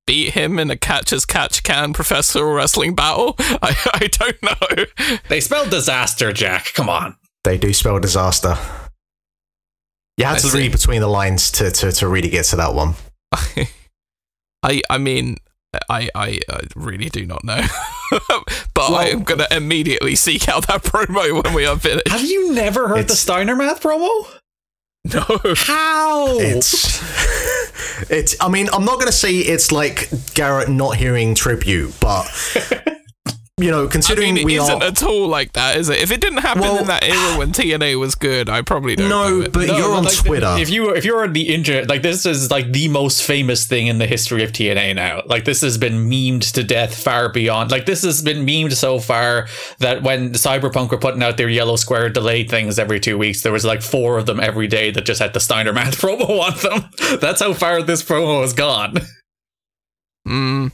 beat 0.07 0.33
him 0.33 0.59
in 0.59 0.71
a 0.71 0.77
catch 0.77 1.13
as 1.13 1.27
catch 1.27 1.63
can 1.63 1.93
professional 1.93 2.53
wrestling 2.53 2.95
battle. 2.95 3.35
I 3.39 3.77
I 3.95 4.09
don't 4.11 4.43
know. 4.43 5.19
They 5.29 5.41
spell 5.41 5.69
disaster, 5.69 6.33
Jack. 6.33 6.73
Come 6.75 6.89
on. 6.89 7.17
They 7.45 7.59
do 7.59 7.73
spell 7.73 8.01
disaster. 8.01 8.57
You 10.17 10.25
had 10.25 10.37
I 10.37 10.39
to 10.41 10.47
see. 10.49 10.59
read 10.59 10.73
between 10.73 11.01
the 11.01 11.09
lines 11.09 11.53
to, 11.53 11.71
to, 11.71 11.93
to 11.93 12.09
really 12.09 12.29
get 12.31 12.47
to 12.47 12.57
that 12.57 12.75
one. 12.75 12.95
I 14.63 14.83
I 14.91 14.99
mean 14.99 15.37
I 15.89 16.09
I, 16.15 16.41
I 16.49 16.61
really 16.75 17.09
do 17.11 17.27
not 17.27 17.45
know. 17.45 17.61
but 18.75 18.91
I 18.91 19.09
am 19.11 19.23
gonna 19.23 19.47
immediately 19.51 20.17
seek 20.17 20.49
out 20.49 20.67
that 20.69 20.83
promo 20.83 21.45
when 21.45 21.55
we 21.55 21.67
are 21.67 21.79
finished. 21.79 22.09
Have 22.09 22.25
you 22.25 22.53
never 22.55 22.89
heard 22.89 23.09
the 23.09 23.15
Steiner 23.17 23.55
Math 23.55 23.83
promo? 23.83 24.27
No, 25.15 25.25
How? 25.57 26.39
It's, 26.39 27.01
it's. 28.11 28.37
I 28.41 28.49
mean, 28.51 28.69
I'm 28.73 28.85
not 28.85 28.97
going 28.97 29.07
to 29.07 29.13
say 29.13 29.37
it's 29.37 29.73
like 29.73 30.11
Garrett 30.35 30.69
not 30.69 30.97
hearing 30.97 31.35
tribute, 31.35 31.95
but 31.99 32.27
you 33.59 33.71
know, 33.71 33.85
I 33.85 33.89
considering 33.89 34.35
mean 34.35 34.43
it 34.43 34.45
we 34.45 34.57
isn't 34.59 34.83
are. 34.83 34.87
at 34.89 35.03
all 35.03 35.29
like 35.29 35.53
that, 35.53 35.77
is 35.77 35.89
it? 35.89 35.99
If 35.99 36.11
it 36.11 36.21
didn't 36.21 36.39
happen 36.39 36.63
Well- 36.63 36.79
in 36.79 36.87
that 36.87 37.03
era 37.05 37.37
when 37.39 37.53
TNA 37.53 37.99
was 37.99 38.15
good, 38.15 38.49
I 38.49 38.63
probably 38.63 38.97
don't 38.97 39.09
know 39.09 39.29
no, 39.29 39.41
it. 39.43 39.53
but 39.53 39.67
No, 39.67 39.77
you're 39.79 39.95
on 39.95 40.05
like, 40.05 40.17
Twitter. 40.17 40.55
If 40.59 40.71
you 40.71 40.95
if 40.95 41.05
you're 41.05 41.23
on 41.25 41.33
the 41.33 41.53
internet, 41.55 41.89
like 41.89 42.03
this 42.03 42.25
is 42.25 42.51
like 42.51 42.73
the 42.73 42.89
most 42.89 43.23
famous 43.23 43.67
thing 43.67 43.87
in 43.89 43.99
the 43.99 44.07
history 44.07 44.43
of 44.45 44.53
TNA 44.53 44.95
now. 44.95 45.23
Like 45.27 45.45
this 45.45 45.61
has 45.63 45.77
been 45.79 46.09
memed 46.09 46.53
to 46.53 46.63
death 46.65 46.95
far 47.03 47.29
beyond. 47.31 47.71
Like 47.71 47.87
this 47.87 48.03
has 48.03 48.23
been 48.23 48.47
memed 48.47 48.73
so 48.75 48.99
far 48.99 49.49
that 49.81 50.03
when 50.03 50.33
Cyberpunk 50.33 50.91
were 50.91 50.99
putting 50.99 51.23
out 51.23 51.37
their 51.37 51.49
yellow 51.49 51.77
square 51.77 52.09
delayed 52.09 52.49
things 52.51 52.79
every 52.79 53.01
two 53.01 53.19
weeks, 53.19 53.43
there 53.43 53.53
was 53.53 53.65
like 53.65 53.83
four 53.83 54.19
of 54.19 54.27
them 54.27 54.41
every 54.41 54.67
day 54.69 54.91
that 54.91 55.05
just 55.05 55.21
had 55.21 55.33
the 55.35 55.41
Steiner 55.41 55.73
Math 55.73 55.97
promo 56.01 56.41
on 56.41 56.57
them. 56.59 57.19
That's 57.21 57.41
how 57.41 57.53
far 57.55 57.83
this 57.83 58.03
promo 58.03 58.43
has 58.43 58.53
gone. 58.53 58.99
Mm, 60.27 60.73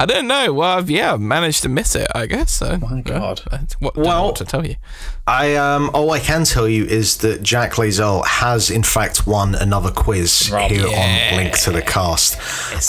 I 0.00 0.06
don't 0.06 0.26
know. 0.26 0.54
Well, 0.54 0.78
I've, 0.78 0.88
yeah, 0.88 1.12
I've 1.12 1.20
managed 1.20 1.62
to 1.64 1.68
miss 1.68 1.94
it, 1.94 2.08
I 2.14 2.24
guess. 2.24 2.52
So, 2.52 2.70
oh 2.70 2.78
my 2.78 3.02
God. 3.02 3.42
What, 3.80 3.96
Well- 3.96 4.24
what 4.28 4.36
to 4.36 4.46
tell 4.46 4.66
you? 4.66 4.76
I 5.30 5.54
um. 5.54 5.90
All 5.94 6.10
I 6.10 6.18
can 6.18 6.42
tell 6.42 6.68
you 6.68 6.84
is 6.86 7.18
that 7.18 7.40
Jack 7.44 7.74
Lazell 7.74 8.26
has 8.26 8.68
in 8.68 8.82
fact 8.82 9.28
won 9.28 9.54
another 9.54 9.92
quiz 9.92 10.50
Rob. 10.52 10.68
here 10.70 10.88
Yeah. 10.88 11.30
on 11.30 11.36
Link 11.36 11.56
to 11.60 11.70
the 11.70 11.82
Cast. 11.82 12.36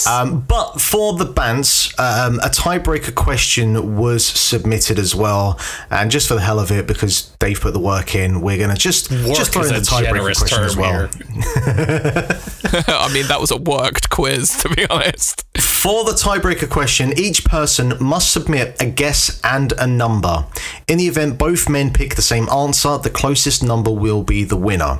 Um, 0.07 0.41
but 0.41 0.81
for 0.81 1.13
the 1.13 1.25
Bants, 1.25 1.93
um, 1.99 2.39
a 2.39 2.49
tiebreaker 2.49 3.13
question 3.13 3.95
was 3.95 4.25
submitted 4.25 4.97
as 4.97 5.13
well, 5.13 5.59
and 5.91 6.09
just 6.09 6.27
for 6.27 6.33
the 6.33 6.41
hell 6.41 6.59
of 6.59 6.71
it, 6.71 6.87
because 6.87 7.29
Dave 7.37 7.61
put 7.61 7.73
the 7.73 7.79
work 7.79 8.15
in, 8.15 8.41
we're 8.41 8.57
gonna 8.57 8.75
just 8.75 9.11
Work 9.11 9.35
just 9.35 9.53
throw 9.53 9.61
in 9.61 9.73
the 9.75 9.81
tiebreaker 9.81 10.35
question 10.35 10.63
as 10.63 10.75
well. 10.75 11.09
I 12.87 13.13
mean, 13.13 13.27
that 13.27 13.39
was 13.39 13.51
a 13.51 13.57
worked 13.57 14.09
quiz, 14.09 14.57
to 14.59 14.69
be 14.69 14.87
honest. 14.89 15.45
For 15.59 16.03
the 16.03 16.11
tiebreaker 16.13 16.69
question, 16.69 17.13
each 17.17 17.43
person 17.45 17.93
must 17.99 18.31
submit 18.31 18.75
a 18.81 18.85
guess 18.85 19.39
and 19.43 19.73
a 19.73 19.85
number. 19.85 20.45
In 20.87 20.97
the 20.97 21.07
event 21.07 21.37
both 21.37 21.69
men 21.69 21.91
pick 21.91 22.15
the 22.15 22.21
same 22.31 22.47
answer, 22.47 22.97
the 22.97 23.09
closest 23.09 23.61
number 23.61 23.91
will 23.91 24.23
be 24.23 24.45
the 24.45 24.55
winner. 24.55 24.99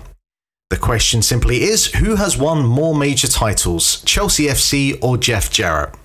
The 0.69 0.75
question 0.75 1.21
simply 1.21 1.61
is 1.61 1.85
who 1.93 2.17
has 2.17 2.37
won 2.37 2.65
more 2.65 2.93
major 2.93 3.29
titles, 3.29 4.01
Chelsea 4.03 4.47
FC 4.47 4.99
or 5.01 5.15
Jeff 5.15 5.49
Jarrett? 5.49 5.95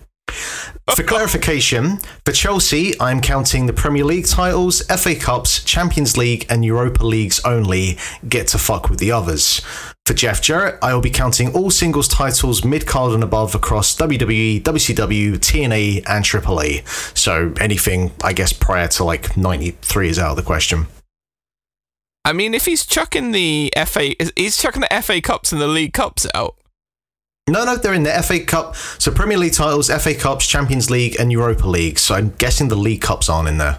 For 0.95 1.03
clarification, 1.03 1.97
for 2.25 2.31
Chelsea, 2.31 2.95
I'm 3.01 3.21
counting 3.21 3.67
the 3.67 3.73
Premier 3.73 4.05
League 4.05 4.29
titles, 4.29 4.83
FA 4.83 5.17
Cups, 5.17 5.65
Champions 5.65 6.17
League, 6.17 6.47
and 6.49 6.65
Europa 6.65 7.05
Leagues 7.05 7.41
only. 7.45 7.99
Get 8.29 8.47
to 8.49 8.59
fuck 8.59 8.89
with 8.89 9.01
the 9.01 9.11
others. 9.11 9.63
For 10.05 10.15
Jeff 10.15 10.41
Jarrett, 10.41 10.79
I 10.81 10.95
will 10.95 11.01
be 11.01 11.11
counting 11.11 11.53
all 11.55 11.73
singles 11.73 12.07
titles 12.07 12.65
mid 12.65 12.87
card 12.87 13.15
and 13.15 13.25
above 13.25 13.57
across 13.57 13.97
WWE, 13.97 14.63
WCW, 14.63 15.39
TNA, 15.39 16.05
and 16.07 16.25
AAA. 16.25 16.87
So 17.19 17.53
anything, 17.61 18.13
I 18.23 18.33
guess, 18.33 18.53
prior 18.53 18.87
to 18.87 19.03
like 19.03 19.37
93 19.37 20.09
is 20.09 20.21
out 20.21 20.31
of 20.31 20.37
the 20.37 20.45
question. 20.45 20.87
I 22.27 22.33
mean, 22.33 22.55
if 22.55 22.67
he's 22.67 22.85
chucking 22.85 23.31
the 23.31 23.73
FA, 23.87 24.15
he's 24.35 24.57
chucking 24.57 24.83
the 24.83 25.01
FA 25.03 25.21
Cups 25.21 25.53
and 25.53 25.61
the 25.61 25.69
League 25.69 25.93
Cups 25.93 26.27
out. 26.35 26.57
No, 27.49 27.65
no, 27.65 27.77
they're 27.77 27.95
in 27.95 28.03
the 28.03 28.11
FA 28.25 28.41
Cup. 28.41 28.75
So 28.75 29.13
Premier 29.13 29.39
League 29.39 29.53
titles, 29.53 29.89
FA 29.89 30.13
Cups, 30.13 30.49
Champions 30.49 30.91
League, 30.91 31.15
and 31.21 31.31
Europa 31.31 31.69
League. 31.69 32.01
So 32.01 32.17
I'm 32.17 32.31
guessing 32.39 32.67
the 32.67 32.75
League 32.75 33.01
Cups 33.01 33.29
aren't 33.29 33.49
in 33.49 33.59
there. 33.59 33.79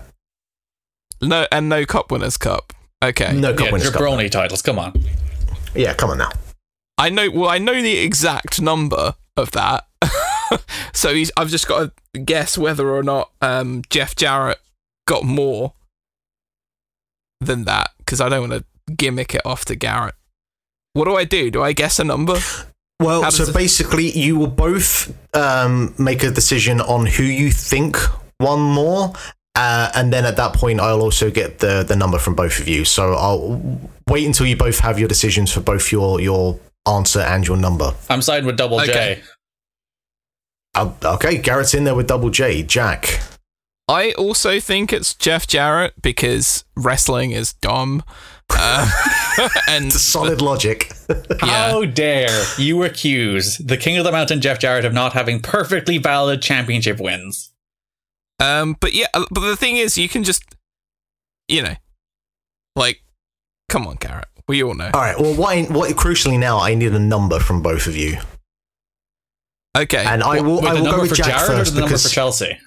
No, 1.22 1.45
and 1.52 1.68
no 1.68 1.86
Cup 1.86 2.10
Winners' 2.10 2.38
Cup. 2.38 2.72
Okay. 3.04 3.34
No 3.34 3.54
Cup 3.54 3.66
Yeah, 3.66 3.72
Winners' 3.74 3.89
Cup. 3.89 4.02
jabroni 4.02 4.32
titles. 4.32 4.62
Come 4.62 4.80
on. 4.80 4.93
Yeah, 5.76 5.93
come 5.93 6.12
on 6.12 6.20
now. 6.20 6.32
I 6.98 7.10
know. 7.10 7.30
Well, 7.30 7.50
I 7.50 7.58
know 7.58 7.74
the 7.74 7.98
exact 7.98 8.62
number 8.62 9.16
of 9.36 9.52
that. 9.52 9.88
so 10.93 11.14
he's. 11.14 11.32
I've 11.36 11.50
just 11.50 11.68
got 11.68 11.91
to 12.14 12.20
guess 12.20 12.58
whether 12.58 12.89
or 12.89 13.04
not 13.04 13.32
um, 13.41 13.82
Jeff 13.89 14.16
Jarrett 14.16 14.60
got 15.06 15.26
more 15.26 15.74
than 17.41 17.65
that 17.65 17.91
because 17.99 18.21
I 18.21 18.29
don't 18.29 18.49
want 18.49 18.63
to 18.63 18.93
gimmick 18.93 19.35
it 19.35 19.41
off 19.45 19.65
to 19.65 19.75
Garrett. 19.75 20.15
What 20.93 21.05
do 21.05 21.15
I 21.15 21.25
do? 21.25 21.51
Do 21.51 21.61
I 21.63 21.73
guess 21.73 21.99
a 21.99 22.03
number? 22.03 22.38
Well, 22.99 23.29
so 23.29 23.43
it- 23.43 23.53
basically, 23.53 24.09
you 24.17 24.38
will 24.38 24.47
both 24.47 25.13
um, 25.35 25.93
make 25.99 26.23
a 26.23 26.31
decision 26.31 26.81
on 26.81 27.05
who 27.05 27.23
you 27.23 27.51
think 27.51 27.97
won 28.39 28.59
more, 28.59 29.13
uh, 29.55 29.91
and 29.93 30.11
then 30.11 30.25
at 30.25 30.35
that 30.38 30.53
point, 30.53 30.79
I'll 30.79 31.01
also 31.01 31.29
get 31.29 31.59
the 31.59 31.83
the 31.83 31.95
number 31.95 32.17
from 32.17 32.33
both 32.33 32.59
of 32.59 32.67
you. 32.67 32.85
So 32.85 33.13
I'll 33.13 33.61
wait 34.07 34.25
until 34.25 34.47
you 34.47 34.55
both 34.55 34.79
have 34.79 34.97
your 34.97 35.07
decisions 35.07 35.51
for 35.51 35.59
both 35.61 35.91
your 35.91 36.19
your 36.19 36.59
answer 36.88 37.19
and 37.19 37.45
your 37.47 37.57
number. 37.57 37.93
I'm 38.09 38.21
siding 38.23 38.47
with 38.47 38.57
Double 38.57 38.79
Okay. 38.81 39.21
J. 39.21 39.23
Uh, 40.73 40.91
okay, 41.03 41.38
Garrett's 41.38 41.73
in 41.73 41.83
there 41.83 41.95
with 41.95 42.07
double 42.07 42.29
J. 42.29 42.61
Jack. 42.63 43.19
I 43.88 44.11
also 44.13 44.59
think 44.59 44.91
it's 44.91 45.13
Jeff 45.13 45.47
Jarrett 45.47 46.01
because 46.01 46.65
wrestling 46.75 47.31
is 47.31 47.53
dumb. 47.53 48.03
Um, 48.49 48.88
and 49.69 49.91
Solid 49.91 50.41
logic. 50.41 50.91
yeah, 51.09 51.15
How 51.39 51.85
dare 51.85 52.45
you 52.57 52.83
accuse 52.83 53.57
the 53.57 53.77
King 53.77 53.97
of 53.97 54.03
the 54.03 54.11
Mountain, 54.11 54.41
Jeff 54.41 54.59
Jarrett, 54.59 54.85
of 54.85 54.93
not 54.93 55.13
having 55.13 55.39
perfectly 55.41 55.97
valid 55.97 56.41
championship 56.41 56.99
wins? 56.99 57.51
Um, 58.39 58.75
but 58.79 58.93
yeah, 58.93 59.07
uh, 59.13 59.25
but 59.31 59.41
the 59.41 59.55
thing 59.55 59.77
is, 59.77 59.97
you 59.97 60.09
can 60.09 60.23
just, 60.23 60.43
you 61.47 61.61
know, 61.61 61.75
like, 62.75 63.01
come 63.69 63.88
on, 63.88 63.95
Garrett. 63.95 64.27
We 64.47 64.63
all 64.63 64.75
know. 64.75 64.91
All 64.93 65.01
right. 65.01 65.19
Well, 65.19 65.33
what, 65.35 65.69
what 65.71 65.89
crucially 65.95 66.39
now, 66.39 66.59
I 66.59 66.75
need 66.75 66.93
a 66.93 66.99
number 66.99 67.39
from 67.39 67.61
both 67.61 67.88
of 67.88 67.95
you, 67.97 68.17
Okay. 69.77 70.05
and 70.05 70.23
I 70.23 70.39
will. 70.41 70.57
With 70.57 70.65
I 70.65 70.73
will 70.73 70.79
go 70.81 70.85
number 70.85 71.01
with 71.01 71.09
for 71.11 71.15
Jack 71.15 71.27
Jarrett 71.27 71.49
or 71.49 71.57
first 71.57 71.73
the 71.73 71.79
number 71.81 71.89
because 71.89 72.03
for 72.03 72.09
Chelsea? 72.09 72.57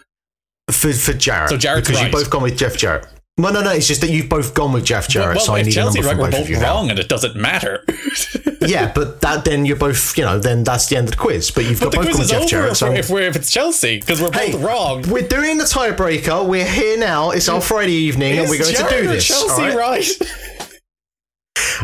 For, 0.73 0.93
for 0.93 1.13
Jarrett. 1.13 1.51
So 1.51 1.57
Jarrett's 1.57 1.89
because 1.89 2.01
right. 2.03 2.13
you've 2.13 2.23
both 2.23 2.31
gone 2.31 2.43
with 2.43 2.57
Jeff 2.59 2.77
Jarrett. 2.77 3.07
No, 3.39 3.49
no, 3.51 3.63
no. 3.63 3.71
It's 3.73 3.87
just 3.87 4.03
that 4.03 4.11
you've 4.11 4.29
both 4.29 4.53
gone 4.55 4.73
with 4.73 4.85
Jeff 4.85 5.09
Jarrett, 5.09 5.37
well, 5.37 5.45
so 5.47 5.55
I 5.55 5.63
need 5.63 5.73
Chelsea 5.73 6.01
a 6.01 6.03
number 6.03 6.19
we're 6.19 6.25
from 6.25 6.31
both 6.31 6.41
both 6.41 6.45
of 6.45 6.51
you 6.51 6.57
now. 6.59 6.75
wrong, 6.75 6.91
and 6.91 6.99
it 6.99 7.09
doesn't 7.09 7.37
matter. 7.37 7.85
yeah, 8.61 8.93
but 8.95 9.23
that 9.23 9.47
then 9.47 9.65
you're 9.65 9.77
both, 9.77 10.19
you 10.19 10.25
know, 10.25 10.39
then 10.39 10.63
that's 10.63 10.89
the 10.89 10.97
end 10.97 11.07
of 11.07 11.13
the 11.13 11.17
quiz. 11.17 11.51
But 11.51 11.65
you've 11.65 11.81
but 11.81 11.93
got 11.93 12.05
both 12.05 12.11
gone 12.13 12.19
with 12.21 12.29
Jeff 12.29 12.47
Jarrett. 12.49 12.73
if, 12.73 12.77
So 12.77 12.93
if, 12.93 13.09
we're, 13.09 13.23
if 13.23 13.37
it's 13.37 13.51
Chelsea 13.51 13.99
because 13.99 14.21
we're 14.21 14.31
Hey, 14.33 14.53
both 14.53 14.63
wrong. 14.63 15.03
we're 15.09 15.27
doing 15.27 15.57
the 15.57 15.65
tiebreaker. 15.65 16.47
We're 16.47 16.67
here 16.69 16.99
now. 16.99 17.31
It's 17.31 17.49
our 17.49 17.61
Friday 17.71 17.93
evening, 17.93 18.39
and 18.39 18.51
we're 18.51 18.59
going 18.59 18.75
Jarrett 18.75 18.91
to 18.95 19.03
do 19.03 19.09
this. 19.09 19.27
Chelsea 19.27 19.63
right? 19.63 19.75
right? 19.77 20.09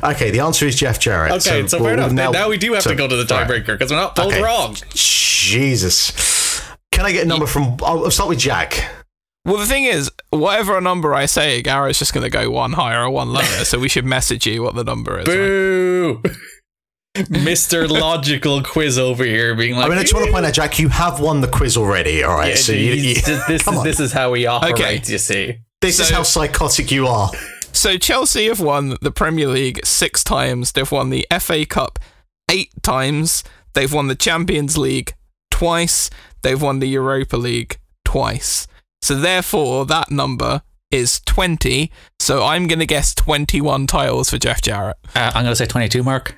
Okay, 0.02 0.30
the 0.30 0.40
answer 0.40 0.66
is 0.66 0.76
Jeff 0.76 0.98
Jarrett. 1.00 1.32
Okay, 1.32 1.66
so, 1.66 1.78
we'll- 1.78 1.86
fair 1.86 1.94
enough. 1.94 2.12
Now, 2.12 2.30
Now, 2.30 2.48
we 2.50 2.58
do 2.58 2.74
have 2.74 2.82
so- 2.82 2.90
to 2.90 2.96
go 2.96 3.08
to 3.08 3.16
the 3.16 3.24
tiebreaker 3.24 3.66
because 3.78 3.90
we're 3.90 3.96
not 3.96 4.14
both 4.14 4.26
Okay. 4.32 4.42
wrong. 4.42 4.76
Jesus. 4.90 6.10
Can 6.96 7.04
I 7.04 7.12
get 7.12 7.24
a 7.24 7.28
number 7.28 7.46
from? 7.46 7.76
I'll, 7.82 8.04
I'll 8.06 8.10
start 8.10 8.30
with 8.30 8.38
Jack. 8.38 8.82
well, 9.44 9.58
the 9.58 9.66
thing 9.66 9.84
is, 9.84 10.10
whatever 10.30 10.78
a 10.78 10.80
number 10.80 11.14
I 11.14 11.26
say, 11.26 11.60
Garrett's 11.60 11.98
just 11.98 12.14
going 12.14 12.24
to 12.24 12.30
go 12.30 12.50
one 12.50 12.72
higher 12.72 13.02
or 13.04 13.10
one 13.10 13.34
lower. 13.34 13.42
so 13.42 13.78
we 13.78 13.88
should 13.88 14.06
message 14.06 14.46
you 14.46 14.62
what 14.62 14.74
the 14.74 14.82
number 14.82 15.18
is. 15.20 15.26
right? 15.28 15.34
Boo! 15.36 16.22
Mr. 17.16 17.86
Logical 18.00 18.62
Quiz 18.62 18.98
over 18.98 19.24
here 19.24 19.54
being 19.54 19.74
like, 19.76 19.86
I 19.86 19.88
mean, 19.90 19.98
I 19.98 20.02
just 20.02 20.14
want 20.14 20.26
to 20.26 20.32
point 20.32 20.46
out, 20.46 20.54
Jack, 20.54 20.78
you 20.78 20.88
have 20.88 21.20
won 21.20 21.40
the 21.42 21.48
quiz 21.48 21.76
already. 21.76 22.22
All 22.22 22.34
right, 22.34 22.50
Yeah, 22.50 22.54
so 22.56 22.72
you, 22.72 22.92
you, 22.92 23.14
this, 23.14 23.46
this 23.46 23.62
is 23.66 23.68
on. 23.68 23.84
this 23.84 24.00
is 24.00 24.12
how 24.12 24.32
we 24.32 24.46
operate. 24.46 24.72
Okay. 24.74 25.02
You 25.04 25.18
see, 25.18 25.58
this 25.82 26.00
is 26.00 26.08
how 26.10 26.22
psychotic 26.22 26.90
you 26.90 27.06
are. 27.06 27.30
So 27.72 27.98
Chelsea 27.98 28.46
have 28.48 28.60
won 28.60 28.96
the 29.02 29.10
Premier 29.10 29.48
League 29.48 29.84
six 29.84 30.24
times. 30.24 30.72
They've 30.72 30.90
won 30.90 31.10
the 31.10 31.26
FA 31.40 31.66
Cup 31.66 31.98
eight 32.50 32.70
times. 32.82 33.44
They've 33.74 33.92
won 33.92 34.08
the 34.08 34.14
Champions 34.14 34.78
League 34.78 35.14
twice. 35.50 36.08
They've 36.46 36.62
won 36.62 36.78
the 36.78 36.86
Europa 36.86 37.36
League 37.36 37.76
twice. 38.04 38.68
So 39.02 39.16
therefore, 39.16 39.84
that 39.86 40.12
number 40.12 40.62
is 40.92 41.20
20. 41.26 41.90
So 42.20 42.44
I'm 42.44 42.68
going 42.68 42.78
to 42.78 42.86
guess 42.86 43.16
21 43.16 43.88
titles 43.88 44.30
for 44.30 44.38
Jeff 44.38 44.62
Jarrett. 44.62 44.96
uh, 45.16 45.32
I'm 45.34 45.42
gonna 45.42 45.56
say 45.56 45.66
22. 45.66 46.04
Mark. 46.04 46.36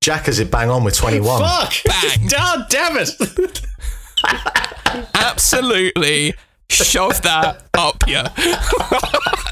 Jack 0.00 0.24
has 0.24 0.38
it 0.38 0.50
bang 0.50 0.70
on 0.70 0.84
with 0.84 0.96
21. 0.96 1.42
Fuck! 1.42 1.74
Bang. 1.84 2.28
God 2.30 2.64
damn 2.70 2.96
it! 2.96 3.60
Absolutely 5.12 6.32
shove 6.70 7.20
that 7.20 7.66
up 7.74 8.02
you. 8.06 8.22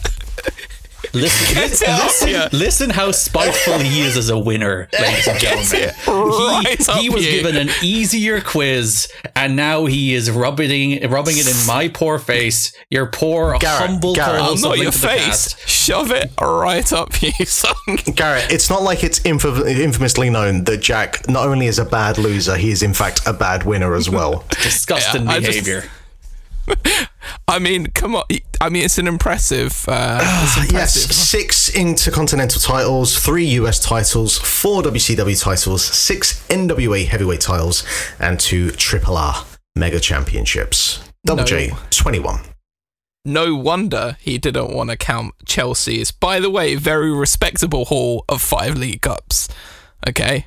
Listen, 1.14 1.56
listen, 1.62 1.88
listen, 1.96 2.58
listen 2.58 2.90
how 2.90 3.12
spiteful 3.12 3.78
he 3.78 4.00
is 4.02 4.16
as 4.16 4.30
a 4.30 4.38
winner, 4.38 4.88
ladies 5.00 5.28
and 5.28 5.38
gentlemen. 5.38 5.94
Right 6.08 6.76
he, 6.96 7.02
he 7.02 7.10
was 7.10 7.24
you. 7.24 7.30
given 7.42 7.56
an 7.56 7.70
easier 7.82 8.40
quiz, 8.40 9.08
and 9.36 9.54
now 9.54 9.84
he 9.86 10.12
is 10.14 10.30
rubbing 10.30 11.08
rubbing 11.08 11.38
it 11.38 11.46
in 11.48 11.66
my 11.66 11.88
poor 11.88 12.18
face. 12.18 12.76
Your 12.90 13.06
poor, 13.06 13.56
Garrett, 13.58 13.90
humble 13.90 14.14
Garrett. 14.14 14.42
I'm 14.42 14.60
not 14.60 14.78
your 14.78 14.92
face. 14.92 15.56
Shove 15.68 16.10
it 16.10 16.32
right 16.40 16.92
up 16.92 17.22
you, 17.22 17.30
son. 17.46 17.74
Garrett, 18.14 18.50
it's 18.50 18.68
not 18.68 18.82
like 18.82 19.04
it's 19.04 19.20
infam- 19.20 19.66
infamously 19.68 20.30
known 20.30 20.64
that 20.64 20.78
Jack 20.82 21.28
not 21.28 21.46
only 21.46 21.66
is 21.66 21.78
a 21.78 21.84
bad 21.84 22.18
loser, 22.18 22.56
he 22.56 22.70
is 22.70 22.82
in 22.82 22.92
fact 22.92 23.20
a 23.26 23.32
bad 23.32 23.64
winner 23.64 23.94
as 23.94 24.10
well. 24.10 24.44
Disgusting 24.50 25.24
Yeah, 25.24 25.30
I 25.30 25.40
just- 25.40 25.64
behavior. 25.64 25.88
I 27.48 27.58
mean, 27.58 27.88
come 27.88 28.14
on. 28.14 28.24
I 28.60 28.68
mean, 28.68 28.84
it's 28.84 28.98
an 28.98 29.06
impressive. 29.06 29.84
Uh, 29.88 30.20
it's 30.22 30.72
yes, 30.72 30.94
six 30.94 31.74
intercontinental 31.74 32.60
titles, 32.60 33.18
three 33.18 33.44
US 33.46 33.78
titles, 33.78 34.38
four 34.38 34.82
WCW 34.82 35.40
titles, 35.40 35.84
six 35.84 36.46
NWA 36.48 37.06
heavyweight 37.06 37.40
titles, 37.40 37.84
and 38.18 38.40
two 38.40 38.70
Triple 38.72 39.16
A 39.16 39.44
Mega 39.76 40.00
Championships. 40.00 41.00
Double 41.24 41.42
No. 41.42 41.46
J, 41.46 41.72
21. 41.90 42.40
No 43.26 43.54
wonder 43.54 44.18
he 44.20 44.36
didn't 44.36 44.70
want 44.74 44.90
to 44.90 44.96
count 44.96 45.34
Chelsea's, 45.46 46.10
by 46.10 46.40
the 46.40 46.50
way, 46.50 46.74
very 46.74 47.10
respectable 47.10 47.86
haul 47.86 48.24
of 48.28 48.42
five 48.42 48.76
League 48.76 49.00
Cups. 49.00 49.48
Okay. 50.06 50.46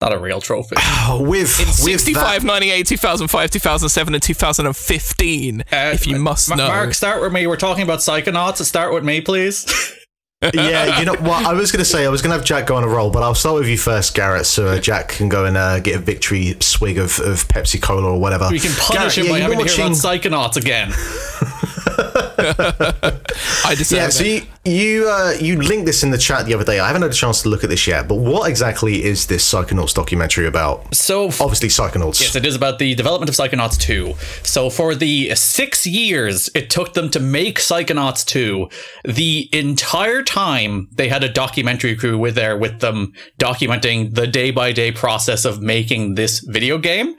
Not 0.00 0.14
a 0.14 0.18
real 0.18 0.40
trophy. 0.40 0.76
Oh, 0.78 1.18
with, 1.28 1.58
with 1.58 1.68
65, 2.00 2.40
that, 2.42 2.46
98, 2.46 2.86
2005, 2.86 3.50
2007, 3.50 4.14
and 4.14 4.22
2015, 4.22 5.60
Uh, 5.60 5.64
if 5.92 6.06
you 6.06 6.18
must 6.18 6.48
Ma- 6.48 6.56
know. 6.56 6.68
Mark, 6.68 6.94
start 6.94 7.20
with 7.22 7.32
me. 7.32 7.46
We're 7.46 7.56
talking 7.56 7.82
about 7.82 7.98
Psychonauts. 7.98 8.62
Start 8.64 8.94
with 8.94 9.04
me, 9.04 9.20
please. 9.20 9.66
yeah, 10.54 10.98
you 11.00 11.04
know 11.04 11.12
what? 11.16 11.44
I 11.44 11.52
was 11.52 11.70
going 11.70 11.80
to 11.80 11.84
say, 11.84 12.06
I 12.06 12.08
was 12.08 12.22
going 12.22 12.30
to 12.30 12.36
have 12.38 12.46
Jack 12.46 12.66
go 12.66 12.76
on 12.76 12.82
a 12.84 12.88
roll, 12.88 13.10
but 13.10 13.22
I'll 13.22 13.34
start 13.34 13.56
with 13.56 13.68
you 13.68 13.76
first, 13.76 14.14
Garrett, 14.14 14.46
so 14.46 14.68
uh, 14.68 14.78
Jack 14.80 15.08
can 15.08 15.28
go 15.28 15.44
and 15.44 15.54
uh, 15.58 15.80
get 15.80 15.96
a 15.96 15.98
victory 15.98 16.56
swig 16.60 16.96
of, 16.96 17.20
of 17.20 17.46
Pepsi 17.48 17.80
Cola 17.80 18.10
or 18.10 18.18
whatever. 18.18 18.48
We 18.50 18.58
can 18.58 18.72
punish 18.72 19.16
Garrett, 19.16 19.18
him 19.18 19.24
yeah, 19.26 19.30
by 19.32 19.36
you 19.36 19.42
having 19.42 19.58
were 19.58 19.64
to 19.66 19.70
hear 19.70 19.84
about 19.84 20.02
watching- 20.02 20.30
Psychonauts 20.30 20.56
again. 20.56 20.92
I 23.64 23.74
deserve 23.74 23.98
Yeah, 23.98 24.06
it. 24.08 24.12
so 24.12 24.24
you 24.24 24.42
you, 24.62 25.08
uh, 25.08 25.32
you 25.40 25.56
linked 25.56 25.86
this 25.86 26.02
in 26.02 26.10
the 26.10 26.18
chat 26.18 26.44
the 26.44 26.52
other 26.52 26.64
day. 26.64 26.80
I 26.80 26.86
haven't 26.86 27.00
had 27.02 27.10
a 27.12 27.14
chance 27.14 27.40
to 27.42 27.48
look 27.48 27.64
at 27.64 27.70
this 27.70 27.86
yet, 27.86 28.06
but 28.08 28.16
what 28.16 28.48
exactly 28.48 29.02
is 29.02 29.26
this 29.26 29.50
Psychonauts 29.50 29.94
documentary 29.94 30.46
about? 30.46 30.94
So 30.94 31.26
Obviously, 31.40 31.68
Psychonauts. 31.68 32.20
Yes, 32.20 32.36
it 32.36 32.44
is 32.44 32.56
about 32.56 32.78
the 32.78 32.94
development 32.94 33.30
of 33.30 33.34
Psychonauts 33.36 33.78
2. 33.80 34.12
So, 34.42 34.68
for 34.68 34.94
the 34.94 35.34
six 35.34 35.86
years 35.86 36.50
it 36.54 36.68
took 36.68 36.92
them 36.92 37.08
to 37.10 37.20
make 37.20 37.58
Psychonauts 37.58 38.24
2, 38.26 38.68
the 39.04 39.48
entire 39.52 40.22
time 40.22 40.88
they 40.92 41.08
had 41.08 41.24
a 41.24 41.28
documentary 41.28 41.96
crew 41.96 42.18
with 42.18 42.34
there 42.34 42.58
with 42.58 42.80
them 42.80 43.12
documenting 43.38 44.14
the 44.14 44.26
day 44.26 44.50
by 44.50 44.72
day 44.72 44.92
process 44.92 45.44
of 45.46 45.62
making 45.62 46.14
this 46.16 46.40
video 46.40 46.76
game. 46.78 47.14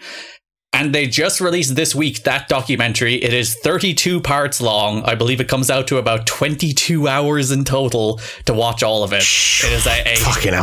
And 0.73 0.95
they 0.95 1.05
just 1.05 1.41
released 1.41 1.75
this 1.75 1.93
week 1.93 2.23
that 2.23 2.47
documentary. 2.47 3.15
It 3.15 3.33
is 3.33 3.55
32 3.55 4.21
parts 4.21 4.61
long. 4.61 5.03
I 5.03 5.15
believe 5.15 5.41
it 5.41 5.49
comes 5.49 5.69
out 5.69 5.85
to 5.87 5.97
about 5.97 6.25
22 6.25 7.09
hours 7.09 7.51
in 7.51 7.65
total 7.65 8.21
to 8.45 8.53
watch 8.53 8.81
all 8.81 9.03
of 9.03 9.11
it. 9.11 9.17
It 9.17 9.73
is 9.73 9.85
a, 9.85 10.01
a, 10.07 10.15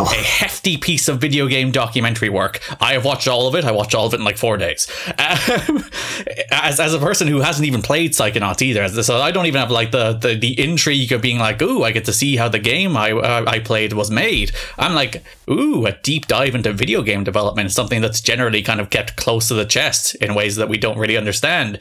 a 0.04 0.14
hefty 0.14 0.78
piece 0.78 1.08
of 1.08 1.20
video 1.20 1.46
game 1.46 1.70
documentary 1.72 2.30
work. 2.30 2.60
I 2.80 2.94
have 2.94 3.04
watched 3.04 3.28
all 3.28 3.48
of 3.48 3.54
it. 3.54 3.66
I 3.66 3.70
watched 3.70 3.94
all 3.94 4.06
of 4.06 4.14
it 4.14 4.16
in 4.16 4.24
like 4.24 4.38
four 4.38 4.56
days. 4.56 4.88
Um, 5.08 5.84
as, 6.50 6.80
as 6.80 6.94
a 6.94 6.98
person 6.98 7.28
who 7.28 7.40
hasn't 7.40 7.66
even 7.66 7.82
played 7.82 8.12
Psychonauts 8.12 8.62
either, 8.62 8.88
so 9.02 9.18
I 9.18 9.30
don't 9.30 9.44
even 9.44 9.60
have 9.60 9.70
like 9.70 9.90
the, 9.90 10.14
the, 10.14 10.34
the 10.34 10.58
intrigue 10.58 11.12
of 11.12 11.20
being 11.20 11.38
like, 11.38 11.60
ooh, 11.60 11.84
I 11.84 11.92
get 11.92 12.06
to 12.06 12.14
see 12.14 12.36
how 12.36 12.48
the 12.48 12.58
game 12.58 12.96
I, 12.96 13.12
uh, 13.12 13.44
I 13.46 13.58
played 13.58 13.92
was 13.92 14.10
made. 14.10 14.52
I'm 14.78 14.94
like, 14.94 15.22
ooh, 15.50 15.86
a 15.86 15.92
deep 16.02 16.26
dive 16.26 16.54
into 16.54 16.72
video 16.72 17.02
game 17.02 17.24
development, 17.24 17.72
something 17.72 18.00
that's 18.00 18.20
generally 18.20 18.62
kind 18.62 18.80
of 18.80 18.90
kept 18.90 19.16
close 19.16 19.48
to 19.48 19.54
the 19.54 19.64
chest 19.64 20.14
in 20.16 20.34
ways 20.34 20.56
that 20.56 20.68
we 20.68 20.78
don't 20.78 20.98
really 20.98 21.16
understand. 21.16 21.80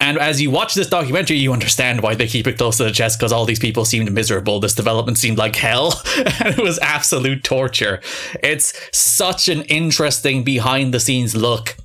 And 0.00 0.18
as 0.18 0.42
you 0.42 0.50
watch 0.50 0.74
this 0.74 0.88
documentary, 0.88 1.36
you 1.36 1.52
understand 1.52 2.00
why 2.00 2.16
they 2.16 2.26
keep 2.26 2.48
it 2.48 2.58
close 2.58 2.78
to 2.78 2.84
the 2.84 2.90
chest 2.90 3.20
because 3.20 3.30
all 3.30 3.44
these 3.44 3.60
people 3.60 3.84
seemed 3.84 4.10
miserable. 4.10 4.58
This 4.58 4.74
development 4.74 5.16
seemed 5.16 5.38
like 5.38 5.54
hell. 5.54 6.02
and 6.16 6.58
it 6.58 6.62
was 6.62 6.80
absolute 6.80 7.44
torture. 7.44 8.00
It's 8.42 8.74
such 8.92 9.48
an 9.48 9.62
interesting 9.62 10.42
behind 10.42 10.92
the 10.92 10.98
scenes 10.98 11.36
look 11.36 11.76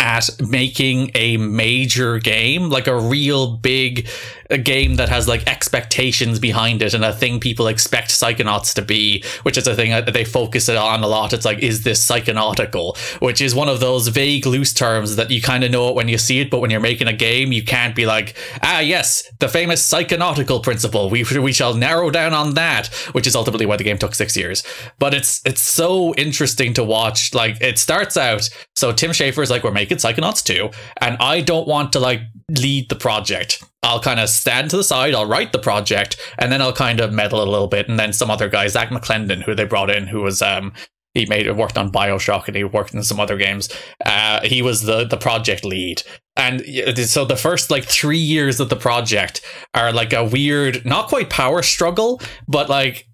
at 0.00 0.28
making 0.40 1.12
a 1.14 1.36
major 1.36 2.18
game, 2.18 2.68
like 2.68 2.88
a 2.88 2.98
real 2.98 3.56
big 3.58 4.08
a 4.50 4.58
game 4.58 4.96
that 4.96 5.08
has 5.08 5.28
like 5.28 5.46
expectations 5.48 6.38
behind 6.38 6.82
it 6.82 6.94
and 6.94 7.04
a 7.04 7.12
thing 7.12 7.40
people 7.40 7.68
expect 7.68 8.10
Psychonauts 8.10 8.74
to 8.74 8.82
be, 8.82 9.22
which 9.42 9.56
is 9.56 9.66
a 9.66 9.74
thing 9.74 9.90
that 9.90 10.12
they 10.12 10.24
focus 10.24 10.68
it 10.68 10.76
on 10.76 11.02
a 11.02 11.06
lot. 11.06 11.32
It's 11.32 11.44
like, 11.44 11.58
is 11.58 11.82
this 11.82 12.04
psychonautical? 12.06 12.96
Which 13.20 13.40
is 13.40 13.54
one 13.54 13.68
of 13.68 13.80
those 13.80 14.08
vague, 14.08 14.46
loose 14.46 14.72
terms 14.72 15.16
that 15.16 15.30
you 15.30 15.40
kind 15.40 15.64
of 15.64 15.70
know 15.70 15.88
it 15.88 15.94
when 15.94 16.08
you 16.08 16.18
see 16.18 16.40
it, 16.40 16.50
but 16.50 16.60
when 16.60 16.70
you're 16.70 16.80
making 16.80 17.08
a 17.08 17.12
game, 17.12 17.52
you 17.52 17.62
can't 17.62 17.94
be 17.94 18.06
like, 18.06 18.36
ah, 18.62 18.80
yes, 18.80 19.30
the 19.38 19.48
famous 19.48 19.86
psychonautical 19.88 20.62
principle. 20.62 21.10
We 21.10 21.24
we 21.38 21.52
shall 21.52 21.74
narrow 21.74 22.10
down 22.10 22.34
on 22.34 22.54
that, 22.54 22.88
which 23.12 23.26
is 23.26 23.36
ultimately 23.36 23.66
why 23.66 23.76
the 23.76 23.84
game 23.84 23.98
took 23.98 24.14
six 24.14 24.36
years. 24.36 24.64
But 24.98 25.14
it's 25.14 25.40
it's 25.44 25.60
so 25.60 26.14
interesting 26.14 26.74
to 26.74 26.84
watch. 26.84 27.34
Like 27.34 27.60
it 27.60 27.78
starts 27.78 28.16
out, 28.16 28.48
so 28.74 28.92
Tim 28.92 29.10
Schafer 29.10 29.42
is 29.42 29.50
like, 29.50 29.62
we're 29.62 29.70
making 29.70 29.98
Psychonauts 29.98 30.42
2, 30.44 30.70
and 31.00 31.16
I 31.20 31.40
don't 31.40 31.68
want 31.68 31.92
to 31.92 32.00
like 32.00 32.20
lead 32.58 32.88
the 32.88 32.96
project. 32.96 33.62
I'll 33.82 34.00
kind 34.00 34.20
of 34.20 34.28
stand 34.28 34.70
to 34.70 34.76
the 34.76 34.84
side, 34.84 35.14
I'll 35.14 35.26
write 35.26 35.52
the 35.52 35.58
project, 35.58 36.16
and 36.38 36.52
then 36.52 36.60
I'll 36.60 36.72
kind 36.72 37.00
of 37.00 37.12
meddle 37.12 37.42
a 37.42 37.48
little 37.48 37.68
bit. 37.68 37.88
And 37.88 37.98
then 37.98 38.12
some 38.12 38.30
other 38.30 38.48
guy, 38.48 38.66
Zak 38.68 38.90
McClendon, 38.90 39.42
who 39.42 39.54
they 39.54 39.64
brought 39.64 39.90
in, 39.90 40.06
who 40.06 40.20
was 40.22 40.42
um 40.42 40.72
he 41.14 41.26
made 41.26 41.50
worked 41.56 41.76
on 41.76 41.90
Bioshock 41.90 42.46
and 42.46 42.56
he 42.56 42.62
worked 42.62 42.94
in 42.94 43.02
some 43.02 43.18
other 43.18 43.36
games. 43.36 43.68
Uh, 44.04 44.40
he 44.42 44.62
was 44.62 44.82
the 44.82 45.04
the 45.04 45.16
project 45.16 45.64
lead, 45.64 46.02
and 46.36 46.62
so 46.98 47.24
the 47.24 47.36
first 47.36 47.70
like 47.70 47.84
three 47.84 48.18
years 48.18 48.60
of 48.60 48.68
the 48.68 48.76
project 48.76 49.40
are 49.74 49.92
like 49.92 50.12
a 50.12 50.24
weird, 50.24 50.84
not 50.84 51.08
quite 51.08 51.30
power 51.30 51.62
struggle, 51.62 52.20
but 52.46 52.68
like 52.68 53.08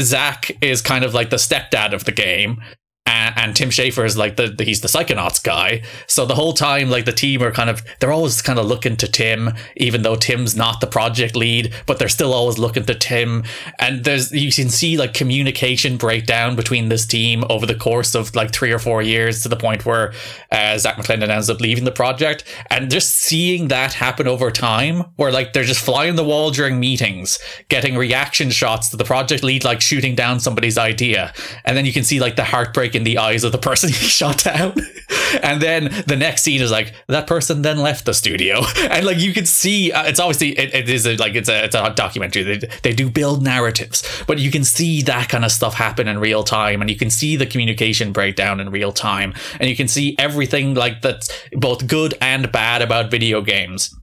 Zak 0.00 0.50
is 0.60 0.82
kind 0.82 1.04
of 1.04 1.14
like 1.14 1.30
the 1.30 1.36
stepdad 1.36 1.92
of 1.92 2.04
the 2.04 2.12
game. 2.12 2.60
And, 3.06 3.34
and 3.36 3.56
Tim 3.56 3.70
Schafer 3.70 4.04
is 4.04 4.16
like 4.16 4.36
the, 4.36 4.48
the 4.48 4.64
he's 4.64 4.80
the 4.80 4.88
psychonauts 4.88 5.42
guy. 5.42 5.82
So 6.08 6.26
the 6.26 6.34
whole 6.34 6.52
time, 6.52 6.90
like 6.90 7.04
the 7.04 7.12
team 7.12 7.42
are 7.42 7.52
kind 7.52 7.70
of 7.70 7.82
they're 8.00 8.12
always 8.12 8.42
kind 8.42 8.58
of 8.58 8.66
looking 8.66 8.96
to 8.96 9.08
Tim, 9.08 9.52
even 9.76 10.02
though 10.02 10.16
Tim's 10.16 10.56
not 10.56 10.80
the 10.80 10.86
project 10.86 11.36
lead, 11.36 11.72
but 11.86 11.98
they're 11.98 12.08
still 12.08 12.32
always 12.32 12.58
looking 12.58 12.84
to 12.86 12.94
Tim. 12.94 13.44
And 13.78 14.04
there's 14.04 14.32
you 14.32 14.50
can 14.50 14.68
see 14.68 14.96
like 14.96 15.14
communication 15.14 15.96
breakdown 15.96 16.56
between 16.56 16.88
this 16.88 17.06
team 17.06 17.44
over 17.48 17.64
the 17.64 17.76
course 17.76 18.14
of 18.14 18.34
like 18.34 18.52
three 18.52 18.72
or 18.72 18.80
four 18.80 19.02
years 19.02 19.42
to 19.42 19.48
the 19.48 19.56
point 19.56 19.86
where 19.86 20.12
uh, 20.50 20.76
Zak 20.76 20.96
McClendon 20.96 21.28
ends 21.28 21.48
up 21.48 21.60
leaving 21.60 21.84
the 21.84 21.92
project, 21.92 22.42
and 22.70 22.90
just 22.90 23.14
seeing 23.14 23.68
that 23.68 23.92
happen 23.92 24.26
over 24.26 24.50
time, 24.50 25.04
where 25.14 25.30
like 25.30 25.52
they're 25.52 25.62
just 25.62 25.84
flying 25.84 26.16
the 26.16 26.24
wall 26.24 26.50
during 26.50 26.80
meetings, 26.80 27.38
getting 27.68 27.96
reaction 27.96 28.50
shots 28.50 28.88
to 28.88 28.96
the 28.96 29.04
project 29.04 29.44
lead 29.44 29.62
like 29.62 29.80
shooting 29.80 30.16
down 30.16 30.40
somebody's 30.40 30.76
idea, 30.76 31.32
and 31.64 31.76
then 31.76 31.86
you 31.86 31.92
can 31.92 32.02
see 32.02 32.18
like 32.18 32.34
the 32.34 32.44
heartbreak 32.44 32.95
in 32.96 33.04
the 33.04 33.18
eyes 33.18 33.44
of 33.44 33.52
the 33.52 33.58
person 33.58 33.88
he 33.90 33.94
shot 33.94 34.42
down, 34.42 34.74
and 35.42 35.60
then 35.60 35.84
the 36.06 36.16
next 36.16 36.42
scene 36.42 36.60
is 36.60 36.70
like 36.70 36.94
that 37.06 37.26
person 37.26 37.62
then 37.62 37.78
left 37.78 38.04
the 38.04 38.14
studio, 38.14 38.62
and 38.90 39.06
like 39.06 39.18
you 39.18 39.32
can 39.32 39.46
see 39.46 39.92
uh, 39.92 40.04
it's 40.04 40.18
obviously 40.18 40.58
it, 40.58 40.74
it 40.74 40.88
is 40.88 41.06
a, 41.06 41.16
like 41.16 41.34
it's 41.34 41.48
a 41.48 41.64
it's 41.64 41.74
a 41.74 41.92
documentary. 41.94 42.42
They 42.42 42.68
they 42.82 42.92
do 42.92 43.10
build 43.10 43.42
narratives, 43.42 44.02
but 44.26 44.38
you 44.38 44.50
can 44.50 44.64
see 44.64 45.02
that 45.02 45.28
kind 45.28 45.44
of 45.44 45.52
stuff 45.52 45.74
happen 45.74 46.08
in 46.08 46.18
real 46.18 46.42
time, 46.42 46.80
and 46.80 46.90
you 46.90 46.96
can 46.96 47.10
see 47.10 47.36
the 47.36 47.46
communication 47.46 48.12
breakdown 48.12 48.60
in 48.60 48.70
real 48.70 48.92
time, 48.92 49.34
and 49.60 49.68
you 49.68 49.76
can 49.76 49.88
see 49.88 50.16
everything 50.18 50.74
like 50.74 51.02
that's 51.02 51.30
both 51.52 51.86
good 51.86 52.14
and 52.20 52.50
bad 52.50 52.82
about 52.82 53.10
video 53.10 53.42
games 53.42 53.94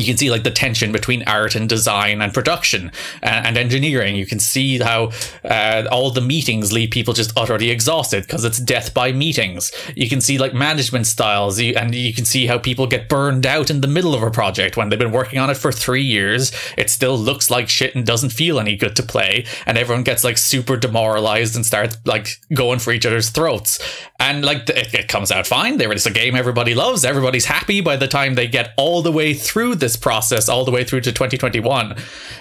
you 0.00 0.06
can 0.06 0.16
see 0.16 0.30
like 0.30 0.44
the 0.44 0.50
tension 0.50 0.92
between 0.92 1.22
art 1.26 1.54
and 1.54 1.68
design 1.68 2.20
and 2.22 2.32
production 2.32 2.92
and, 3.22 3.46
and 3.46 3.58
engineering. 3.58 4.16
You 4.16 4.26
can 4.26 4.38
see 4.38 4.78
how 4.78 5.12
uh, 5.44 5.86
all 5.90 6.10
the 6.10 6.20
meetings 6.20 6.72
leave 6.72 6.90
people 6.90 7.14
just 7.14 7.36
utterly 7.36 7.70
exhausted 7.70 8.24
because 8.26 8.44
it's 8.44 8.58
death 8.58 8.94
by 8.94 9.12
meetings. 9.12 9.72
You 9.94 10.08
can 10.08 10.20
see 10.20 10.38
like 10.38 10.54
management 10.54 11.06
styles, 11.06 11.60
and 11.60 11.94
you 11.94 12.14
can 12.14 12.24
see 12.24 12.46
how 12.46 12.58
people 12.58 12.86
get 12.86 13.08
burned 13.08 13.46
out 13.46 13.70
in 13.70 13.80
the 13.80 13.88
middle 13.88 14.14
of 14.14 14.22
a 14.22 14.30
project 14.30 14.76
when 14.76 14.88
they've 14.88 14.98
been 14.98 15.12
working 15.12 15.38
on 15.38 15.50
it 15.50 15.56
for 15.56 15.72
three 15.72 16.02
years. 16.02 16.52
It 16.76 16.90
still 16.90 17.16
looks 17.16 17.50
like 17.50 17.68
shit 17.68 17.94
and 17.94 18.06
doesn't 18.06 18.30
feel 18.30 18.58
any 18.58 18.76
good 18.76 18.96
to 18.96 19.02
play, 19.02 19.46
and 19.66 19.78
everyone 19.78 20.04
gets 20.04 20.24
like 20.24 20.38
super 20.38 20.76
demoralized 20.76 21.56
and 21.56 21.64
starts 21.64 21.96
like 22.04 22.28
going 22.54 22.78
for 22.78 22.92
each 22.92 23.06
other's 23.06 23.30
throats. 23.30 23.78
And 24.18 24.44
like 24.44 24.68
it, 24.68 24.94
it 24.94 25.08
comes 25.08 25.30
out 25.30 25.46
fine. 25.46 25.78
They 25.78 25.86
release 25.86 26.06
a 26.06 26.10
game 26.10 26.34
everybody 26.34 26.74
loves. 26.74 27.04
Everybody's 27.04 27.44
happy 27.44 27.80
by 27.80 27.96
the 27.96 28.08
time 28.08 28.34
they 28.34 28.46
get 28.46 28.72
all 28.76 29.02
the 29.02 29.12
way 29.12 29.34
through 29.34 29.76
this 29.86 29.96
process, 29.96 30.48
all 30.48 30.64
the 30.64 30.72
way 30.72 30.82
through 30.82 31.02
to 31.02 31.12
2021. 31.12 31.94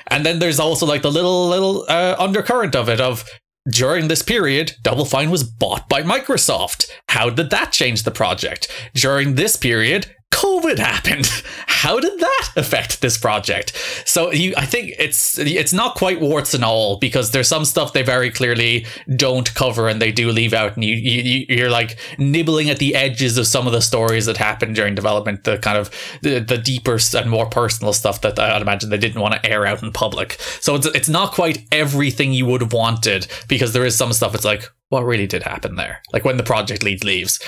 And 0.08 0.26
then 0.26 0.40
there's 0.40 0.60
also 0.60 0.88
like 0.88 1.04
the 1.04 1.12
little 1.12 1.48
little 1.48 1.86
uh, 1.88 2.16
undercurrent 2.18 2.76
of 2.76 2.90
it 2.90 3.00
of 3.00 3.24
during 3.70 4.08
this 4.08 4.22
period, 4.22 4.74
Double 4.82 5.06
Fine 5.06 5.32
was 5.32 5.44
bought 5.44 5.88
by 5.90 6.02
Microsoft. 6.04 6.88
How 7.10 7.30
did 7.30 7.50
that 7.50 7.72
change 7.72 8.04
the 8.04 8.12
project? 8.12 8.68
During 8.94 9.36
this 9.36 9.56
period, 9.56 10.15
COVID 10.32 10.78
happened. 10.80 11.26
How 11.68 12.00
did 12.00 12.20
that 12.20 12.50
affect 12.56 13.02
this 13.02 13.18
project? 13.18 13.76
So 14.06 14.32
you, 14.32 14.54
I 14.58 14.66
think 14.66 14.94
it's 14.98 15.38
it's 15.38 15.74
not 15.74 15.96
quite 15.96 16.20
warts 16.20 16.54
and 16.54 16.64
all 16.64 16.98
because 16.98 17.32
there's 17.32 17.48
some 17.48 17.64
stuff 17.64 17.94
they 17.94 18.02
very 18.02 18.32
clearly 18.32 18.86
don't 19.16 19.54
cover 19.54 19.88
and 19.88 20.02
they 20.02 20.12
do 20.12 20.32
leave 20.32 20.54
out, 20.54 20.76
and 20.76 20.84
you, 20.84 20.96
you 20.96 21.46
you're 21.48 21.70
like 21.70 21.98
nibbling 22.18 22.70
at 22.70 22.80
the 22.80 22.96
edges 22.96 23.38
of 23.38 23.48
some 23.48 23.68
of 23.68 23.74
the 23.74 23.82
stories 23.82 24.26
that 24.26 24.38
happened 24.38 24.76
during 24.76 24.96
development, 24.96 25.44
the 25.44 25.58
kind 25.60 25.78
of 25.78 25.92
the, 26.22 26.40
the 26.40 26.58
deeper 26.58 26.98
and 27.16 27.30
more 27.30 27.46
personal 27.46 27.94
stuff 27.94 28.22
that 28.22 28.40
I'd 28.40 28.62
imagine 28.62 28.90
they 28.90 28.98
didn't 28.98 29.22
want 29.22 29.36
to 29.36 29.50
air 29.50 29.66
out 29.66 29.84
in 29.84 29.92
public. 29.92 30.38
So 30.60 30.76
it's 30.76 30.88
it's 30.88 31.10
not 31.10 31.34
quite 31.34 31.68
everything 31.72 32.34
you 32.34 32.46
would 32.48 32.62
have 32.62 32.74
wanted 32.74 33.28
because 33.48 33.74
there 33.74 33.86
is 33.86 33.96
some 33.96 34.12
stuff. 34.14 34.34
It's 34.34 34.46
like 34.46 34.64
what 34.90 35.06
really 35.06 35.28
did 35.28 35.44
happen 35.44 35.76
there, 35.76 36.02
like 36.14 36.26
when 36.26 36.38
the 36.38 36.44
project 36.44 36.84
lead 36.84 37.04
leaves 37.04 37.40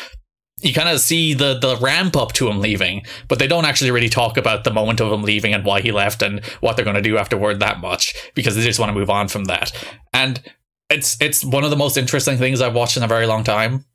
you 0.62 0.74
kind 0.74 0.89
of 0.89 0.99
see 0.99 1.34
the 1.34 1.58
the 1.60 1.78
ramp 1.78 2.16
up 2.16 2.34
to 2.34 2.47
him 2.47 2.60
leaving, 2.60 3.03
but 3.28 3.39
they 3.39 3.47
don't 3.47 3.66
actually 3.66 3.91
really 3.91 4.10
talk 4.10 4.38
about 4.38 4.64
the 4.64 4.74
moment 4.74 4.99
of 4.99 5.12
him 5.12 5.24
leaving 5.24 5.53
and 5.53 5.64
why 5.64 5.82
he 5.82 5.91
left 5.91 6.22
and 6.22 6.43
what 6.62 6.76
they're 6.76 6.86
going 6.86 6.95
to 6.95 7.01
do 7.01 7.18
afterward 7.18 7.60
that 7.60 7.80
much 7.80 8.16
because 8.34 8.55
they 8.55 8.64
just 8.64 8.80
want 8.80 8.89
to 8.89 8.97
move 8.97 9.10
on 9.10 9.28
from 9.28 9.45
that. 9.45 9.72
And 10.14 10.41
it's 10.89 11.20
it's 11.22 11.43
one 11.43 11.64
of 11.64 11.70
the 11.70 11.76
most 11.76 11.97
interesting 11.97 12.38
things 12.38 12.62
I've 12.62 12.74
watched 12.74 12.97
in 12.97 13.03
a 13.03 13.08
very 13.08 13.28
long 13.28 13.43
time 13.43 13.86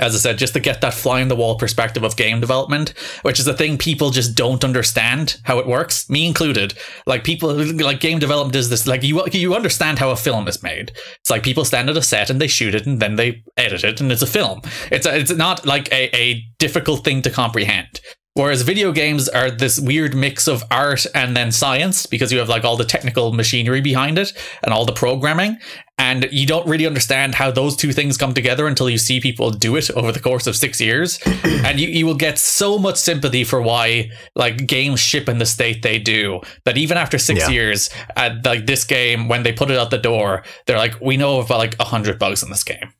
as 0.00 0.14
I 0.14 0.18
said, 0.18 0.38
just 0.38 0.52
to 0.54 0.60
get 0.60 0.80
that 0.80 0.94
fly 0.94 1.20
in 1.20 1.28
the 1.28 1.36
wall 1.36 1.56
perspective 1.56 2.02
of 2.02 2.16
game 2.16 2.40
development, 2.40 2.94
which 3.22 3.38
is 3.38 3.46
a 3.46 3.54
thing 3.54 3.78
people 3.78 4.10
just 4.10 4.34
don't 4.34 4.64
understand 4.64 5.40
how 5.44 5.58
it 5.58 5.66
works, 5.66 6.08
me 6.08 6.26
included. 6.26 6.74
Like 7.06 7.24
people, 7.24 7.52
like 7.54 8.00
game 8.00 8.18
development 8.18 8.56
is 8.56 8.70
this, 8.70 8.86
like 8.86 9.02
you 9.02 9.22
you 9.32 9.54
understand 9.54 9.98
how 9.98 10.10
a 10.10 10.16
film 10.16 10.48
is 10.48 10.62
made. 10.62 10.92
It's 11.20 11.30
like 11.30 11.42
people 11.42 11.64
stand 11.64 11.90
at 11.90 11.96
a 11.96 12.02
set 12.02 12.30
and 12.30 12.40
they 12.40 12.48
shoot 12.48 12.74
it 12.74 12.86
and 12.86 13.00
then 13.00 13.16
they 13.16 13.42
edit 13.56 13.84
it 13.84 14.00
and 14.00 14.10
it's 14.10 14.22
a 14.22 14.26
film. 14.26 14.62
It's 14.90 15.06
a, 15.06 15.18
it's 15.18 15.32
not 15.32 15.66
like 15.66 15.90
a, 15.92 16.14
a 16.16 16.44
difficult 16.58 17.04
thing 17.04 17.22
to 17.22 17.30
comprehend. 17.30 18.00
Whereas 18.34 18.62
video 18.62 18.92
games 18.92 19.28
are 19.28 19.50
this 19.50 19.78
weird 19.78 20.14
mix 20.14 20.48
of 20.48 20.64
art 20.70 21.04
and 21.14 21.36
then 21.36 21.52
science 21.52 22.06
because 22.06 22.32
you 22.32 22.38
have 22.38 22.48
like 22.48 22.64
all 22.64 22.78
the 22.78 22.84
technical 22.84 23.30
machinery 23.34 23.82
behind 23.82 24.18
it 24.18 24.32
and 24.62 24.72
all 24.72 24.86
the 24.86 24.92
programming. 24.94 25.58
And 25.98 26.26
you 26.32 26.46
don't 26.46 26.66
really 26.66 26.86
understand 26.86 27.34
how 27.34 27.50
those 27.50 27.76
two 27.76 27.92
things 27.92 28.16
come 28.16 28.32
together 28.32 28.66
until 28.66 28.88
you 28.88 28.96
see 28.96 29.20
people 29.20 29.50
do 29.50 29.76
it 29.76 29.90
over 29.90 30.12
the 30.12 30.18
course 30.18 30.46
of 30.46 30.56
six 30.56 30.80
years. 30.80 31.18
and 31.44 31.78
you, 31.78 31.88
you 31.88 32.06
will 32.06 32.14
get 32.14 32.38
so 32.38 32.78
much 32.78 32.96
sympathy 32.96 33.44
for 33.44 33.60
why 33.60 34.10
like 34.34 34.66
games 34.66 34.98
ship 34.98 35.28
in 35.28 35.36
the 35.36 35.44
state 35.46 35.82
they 35.82 35.98
do 35.98 36.40
that 36.64 36.78
even 36.78 36.96
after 36.96 37.18
six 37.18 37.40
Yeah. 37.40 37.50
years, 37.50 37.90
at 38.16 38.46
like 38.46 38.64
this 38.64 38.84
game, 38.84 39.28
when 39.28 39.42
they 39.42 39.52
put 39.52 39.70
it 39.70 39.76
out 39.76 39.90
the 39.90 39.98
door, 39.98 40.42
they're 40.66 40.78
like, 40.78 40.98
we 41.02 41.18
know 41.18 41.38
about 41.40 41.58
like 41.58 41.76
a 41.78 41.84
hundred 41.84 42.18
bugs 42.18 42.42
in 42.42 42.48
this 42.48 42.64
game 42.64 42.94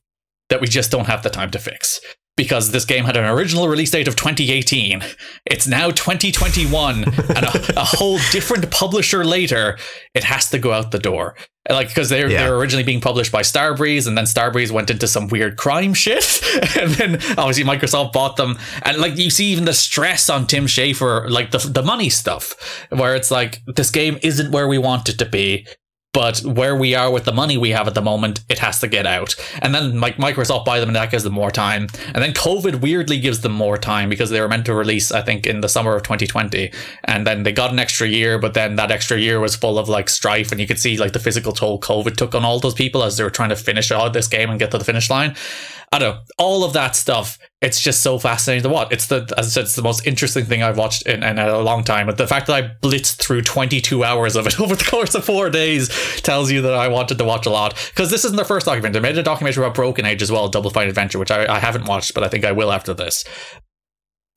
that 0.50 0.60
we 0.60 0.66
just 0.68 0.90
don't 0.90 1.06
have 1.06 1.22
the 1.22 1.30
time 1.30 1.50
to 1.52 1.58
fix 1.58 2.00
because 2.36 2.70
this 2.70 2.84
game 2.84 3.04
had 3.04 3.16
an 3.16 3.24
original 3.24 3.68
release 3.68 3.90
date 3.90 4.08
of 4.08 4.16
2018. 4.16 5.02
It's 5.46 5.66
now 5.66 5.90
2021, 5.90 7.04
and 7.04 7.14
a, 7.14 7.80
a 7.80 7.84
whole 7.84 8.18
different 8.30 8.70
publisher 8.70 9.24
later, 9.24 9.78
it 10.14 10.24
has 10.24 10.48
to 10.50 10.58
go 10.58 10.72
out 10.72 10.90
the 10.90 10.98
door. 10.98 11.34
Like 11.70 11.88
because 11.88 12.08
they're 12.08 12.28
Yeah. 12.28 12.42
they're 12.44 12.56
originally 12.56 12.82
being 12.82 13.00
published 13.00 13.30
by 13.30 13.42
Starbreeze, 13.42 14.08
and 14.08 14.18
then 14.18 14.24
Starbreeze 14.24 14.72
went 14.72 14.90
into 14.90 15.06
some 15.06 15.28
weird 15.28 15.56
crime 15.56 15.94
shit, 15.94 16.42
and 16.80 16.90
then 16.94 17.14
obviously 17.38 17.62
Microsoft 17.62 18.12
bought 18.12 18.36
them, 18.36 18.58
and 18.82 18.98
like 18.98 19.16
you 19.16 19.30
see 19.30 19.46
even 19.52 19.64
the 19.64 19.72
stress 19.72 20.28
on 20.28 20.48
Tim 20.48 20.66
Schafer, 20.66 21.30
like 21.30 21.52
the 21.52 21.58
the 21.58 21.82
money 21.84 22.08
stuff, 22.08 22.86
where 22.90 23.14
it's 23.14 23.30
like 23.30 23.60
this 23.76 23.90
game 23.90 24.18
isn't 24.22 24.50
where 24.50 24.66
we 24.66 24.76
want 24.78 25.08
it 25.08 25.18
to 25.20 25.24
be 25.26 25.64
but 26.12 26.40
where 26.40 26.76
we 26.76 26.94
are 26.94 27.10
with 27.10 27.24
the 27.24 27.32
money 27.32 27.56
we 27.56 27.70
have 27.70 27.88
at 27.88 27.94
the 27.94 28.02
moment, 28.02 28.40
it 28.50 28.58
has 28.58 28.80
to 28.80 28.88
get 28.88 29.06
out. 29.06 29.34
And 29.62 29.74
then 29.74 29.98
like 29.98 30.16
Microsoft 30.16 30.66
buy 30.66 30.78
them 30.78 30.90
and 30.90 30.96
that 30.96 31.10
gives 31.10 31.24
them 31.24 31.32
more 31.32 31.50
time. 31.50 31.88
And 32.06 32.22
then 32.22 32.34
COVID 32.34 32.82
weirdly 32.82 33.18
gives 33.18 33.40
them 33.40 33.52
more 33.52 33.78
time 33.78 34.10
because 34.10 34.28
they 34.28 34.40
were 34.40 34.48
meant 34.48 34.66
to 34.66 34.74
release, 34.74 35.10
I 35.10 35.22
think, 35.22 35.46
in 35.46 35.62
the 35.62 35.68
summer 35.68 35.96
of 35.96 36.02
2020. 36.02 36.70
And 37.04 37.26
then 37.26 37.44
they 37.44 37.52
got 37.52 37.72
an 37.72 37.78
extra 37.78 38.06
year, 38.06 38.38
but 38.38 38.52
then 38.52 38.76
that 38.76 38.90
extra 38.90 39.18
year 39.18 39.40
was 39.40 39.56
full 39.56 39.78
of 39.78 39.88
like 39.88 40.10
strife 40.10 40.52
and 40.52 40.60
you 40.60 40.66
could 40.66 40.78
see 40.78 40.98
like 40.98 41.12
the 41.12 41.18
physical 41.18 41.52
toll 41.52 41.80
COVID 41.80 42.16
took 42.16 42.34
on 42.34 42.44
all 42.44 42.60
those 42.60 42.74
people 42.74 43.02
as 43.02 43.16
they 43.16 43.24
were 43.24 43.30
trying 43.30 43.50
to 43.50 43.56
finish 43.56 43.90
out 43.90 44.12
this 44.12 44.28
game 44.28 44.50
and 44.50 44.58
get 44.58 44.70
to 44.72 44.78
the 44.78 44.84
finish 44.84 45.08
line. 45.08 45.34
I 45.93 45.99
don't 45.99 46.16
know, 46.16 46.22
all 46.38 46.64
of 46.64 46.72
that 46.72 46.97
stuff. 46.97 47.38
It's 47.61 47.78
just 47.78 48.01
so 48.01 48.18
fascinating 48.18 48.62
to 48.62 48.70
watch. 48.70 48.88
It's 48.90 49.09
the, 49.09 49.30
as 49.36 49.47
I 49.47 49.51
said, 49.51 49.64
it's 49.64 49.76
the 49.76 49.82
most 49.82 50.07
interesting 50.07 50.47
thing 50.47 50.62
I've 50.62 50.78
watched 50.78 51.07
in, 51.07 51.22
in 51.22 51.38
a 51.38 51.59
long 51.59 51.84
time. 51.84 52.07
But 52.07 52.16
the 52.16 52.26
fact 52.26 52.47
that 52.47 52.64
I 52.64 52.68
blitzed 52.82 53.16
through 53.16 53.43
22 53.43 54.03
hours 54.03 54.34
of 54.34 54.47
it 54.47 54.59
over 54.61 54.74
the 54.74 54.84
course 54.84 55.14
of 55.14 55.24
four 55.24 55.51
days 55.51 55.90
tells 56.22 56.51
you 56.51 56.62
that 56.62 56.72
I 56.72 56.88
wanted 56.88 57.18
to 57.18 57.24
watch 57.24 57.45
a 57.45 57.51
lot. 57.51 57.74
Because 57.95 58.11
this 58.11 58.24
isn't 58.24 58.38
the 58.38 58.45
first 58.45 58.64
documentary. 58.64 59.01
I 59.01 59.03
made 59.03 59.18
a 59.18 59.22
documentary 59.22 59.64
about 59.64 59.74
Broken 59.74 60.07
Age 60.07 60.22
as 60.22 60.32
well, 60.32 60.49
Double 60.49 60.70
Fine 60.70 60.88
Adventure, 60.88 61.18
which 61.18 61.30
I, 61.30 61.57
I 61.57 61.59
haven't 61.59 61.84
watched, 61.84 62.14
but 62.14 62.24
I 62.24 62.28
think 62.28 62.47
I 62.47 62.53
will 62.53 62.72
after 62.72 62.95
this. 62.95 63.24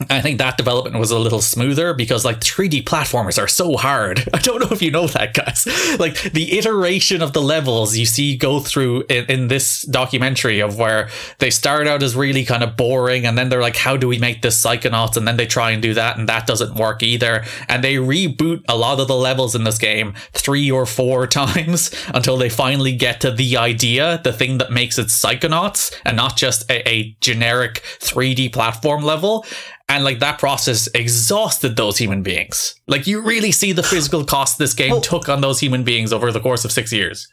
I 0.09 0.19
think 0.19 0.39
that 0.39 0.57
development 0.57 0.99
was 0.99 1.11
a 1.11 1.17
little 1.17 1.41
smoother 1.41 1.93
because 1.93 2.25
like 2.25 2.41
3D 2.41 2.83
platformers 2.83 3.41
are 3.41 3.47
so 3.47 3.77
hard. 3.77 4.27
I 4.33 4.39
don't 4.39 4.59
know 4.59 4.67
if 4.69 4.81
you 4.81 4.91
know 4.91 5.07
that, 5.07 5.33
guys. 5.33 5.65
Like 5.95 6.21
the 6.33 6.57
iteration 6.57 7.21
of 7.21 7.31
the 7.31 7.41
levels 7.41 7.95
you 7.95 8.05
see 8.05 8.35
go 8.35 8.59
through 8.59 9.05
in, 9.07 9.25
in 9.25 9.47
this 9.47 9.83
documentary 9.83 10.59
of 10.59 10.77
where 10.77 11.09
they 11.39 11.49
start 11.49 11.87
out 11.87 12.03
as 12.03 12.15
really 12.15 12.43
kind 12.43 12.63
of 12.63 12.75
boring 12.75 13.25
and 13.25 13.37
then 13.37 13.47
they're 13.47 13.61
like, 13.61 13.77
how 13.77 13.95
do 13.95 14.07
we 14.07 14.19
make 14.19 14.41
this 14.41 14.61
psychonauts? 14.61 15.15
And 15.15 15.25
then 15.25 15.37
they 15.37 15.47
try 15.47 15.71
and 15.71 15.81
do 15.81 15.93
that 15.93 16.17
and 16.17 16.27
that 16.27 16.47
doesn't 16.47 16.75
work 16.75 17.01
either. 17.01 17.45
And 17.69 17.81
they 17.83 17.95
reboot 17.95 18.63
a 18.67 18.75
lot 18.75 18.99
of 18.99 19.07
the 19.07 19.15
levels 19.15 19.55
in 19.55 19.63
this 19.63 19.77
game 19.77 20.13
three 20.33 20.69
or 20.69 20.85
four 20.85 21.27
times 21.41 21.91
until 22.13 22.35
they 22.35 22.49
finally 22.49 22.93
get 22.93 23.21
to 23.21 23.31
the 23.31 23.55
idea, 23.55 24.19
the 24.23 24.33
thing 24.33 24.57
that 24.57 24.71
makes 24.71 24.99
it 24.99 25.07
psychonauts 25.07 25.95
and 26.03 26.17
not 26.17 26.35
just 26.35 26.69
a, 26.69 26.87
a 26.87 27.15
generic 27.21 27.81
3D 28.01 28.51
platform 28.51 29.01
level. 29.01 29.45
And 29.88 30.03
like 30.03 30.19
that 30.19 30.39
process 30.39 30.88
exhausted 30.95 31.75
those 31.77 31.97
human 31.97 32.23
beings. 32.23 32.75
Like 32.88 33.05
you 33.05 33.21
really 33.21 33.51
see 33.51 33.71
the 33.71 33.83
physical 33.83 34.25
cost 34.25 34.57
this 34.57 34.73
game 34.73 34.91
Well- 34.91 35.01
took 35.01 35.29
on 35.29 35.41
those 35.41 35.59
human 35.59 35.83
beings 35.83 36.11
over 36.11 36.31
the 36.31 36.39
course 36.39 36.65
of 36.65 36.71
six 36.71 36.91
years. 36.91 37.27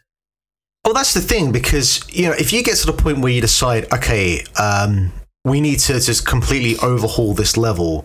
Well, 0.85 0.95
that's 0.95 1.15
the 1.15 1.21
thing 1.21 1.53
because 1.53 2.03
you 2.11 2.27
know 2.27 2.33
if 2.33 2.53
you 2.53 2.63
get 2.63 2.77
to 2.79 2.87
the 2.87 2.93
point 2.93 3.19
where 3.19 3.33
you 3.33 3.41
decide, 3.41 3.91
okay, 3.93 4.45
um, 4.59 5.13
we 5.45 5.61
need 5.61 5.79
to 5.81 6.01
just 6.01 6.27
completely 6.27 6.77
overhaul 6.87 7.35
this 7.35 7.57
level, 7.57 8.05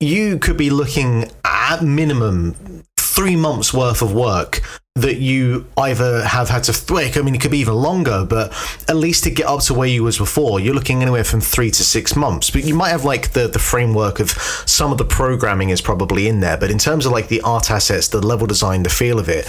you 0.00 0.38
could 0.38 0.56
be 0.56 0.70
looking 0.70 1.30
at 1.44 1.82
minimum 1.82 2.84
three 3.18 3.34
months 3.34 3.74
worth 3.74 4.00
of 4.00 4.14
work 4.14 4.62
that 4.94 5.16
you 5.16 5.66
either 5.76 6.24
have 6.24 6.48
had 6.48 6.62
to 6.62 6.72
th- 6.72 7.16
I 7.16 7.20
mean, 7.22 7.34
it 7.34 7.40
could 7.40 7.50
be 7.50 7.58
even 7.58 7.74
longer, 7.74 8.24
but 8.24 8.52
at 8.88 8.94
least 8.94 9.24
to 9.24 9.30
get 9.30 9.46
up 9.46 9.60
to 9.62 9.74
where 9.74 9.88
you 9.88 10.04
was 10.04 10.18
before, 10.18 10.60
you're 10.60 10.72
looking 10.74 11.02
anywhere 11.02 11.24
from 11.24 11.40
three 11.40 11.72
to 11.72 11.82
six 11.82 12.14
months. 12.14 12.48
But 12.48 12.62
you 12.62 12.76
might 12.76 12.90
have 12.90 13.04
like 13.04 13.32
the 13.32 13.48
the 13.48 13.58
framework 13.58 14.20
of 14.20 14.30
some 14.30 14.92
of 14.92 14.98
the 14.98 15.04
programming 15.04 15.70
is 15.70 15.80
probably 15.80 16.28
in 16.28 16.38
there, 16.38 16.56
but 16.56 16.70
in 16.70 16.78
terms 16.78 17.06
of 17.06 17.12
like 17.12 17.26
the 17.26 17.40
art 17.40 17.72
assets, 17.72 18.06
the 18.06 18.24
level 18.24 18.46
design, 18.46 18.84
the 18.84 18.88
feel 18.88 19.18
of 19.18 19.28
it, 19.28 19.48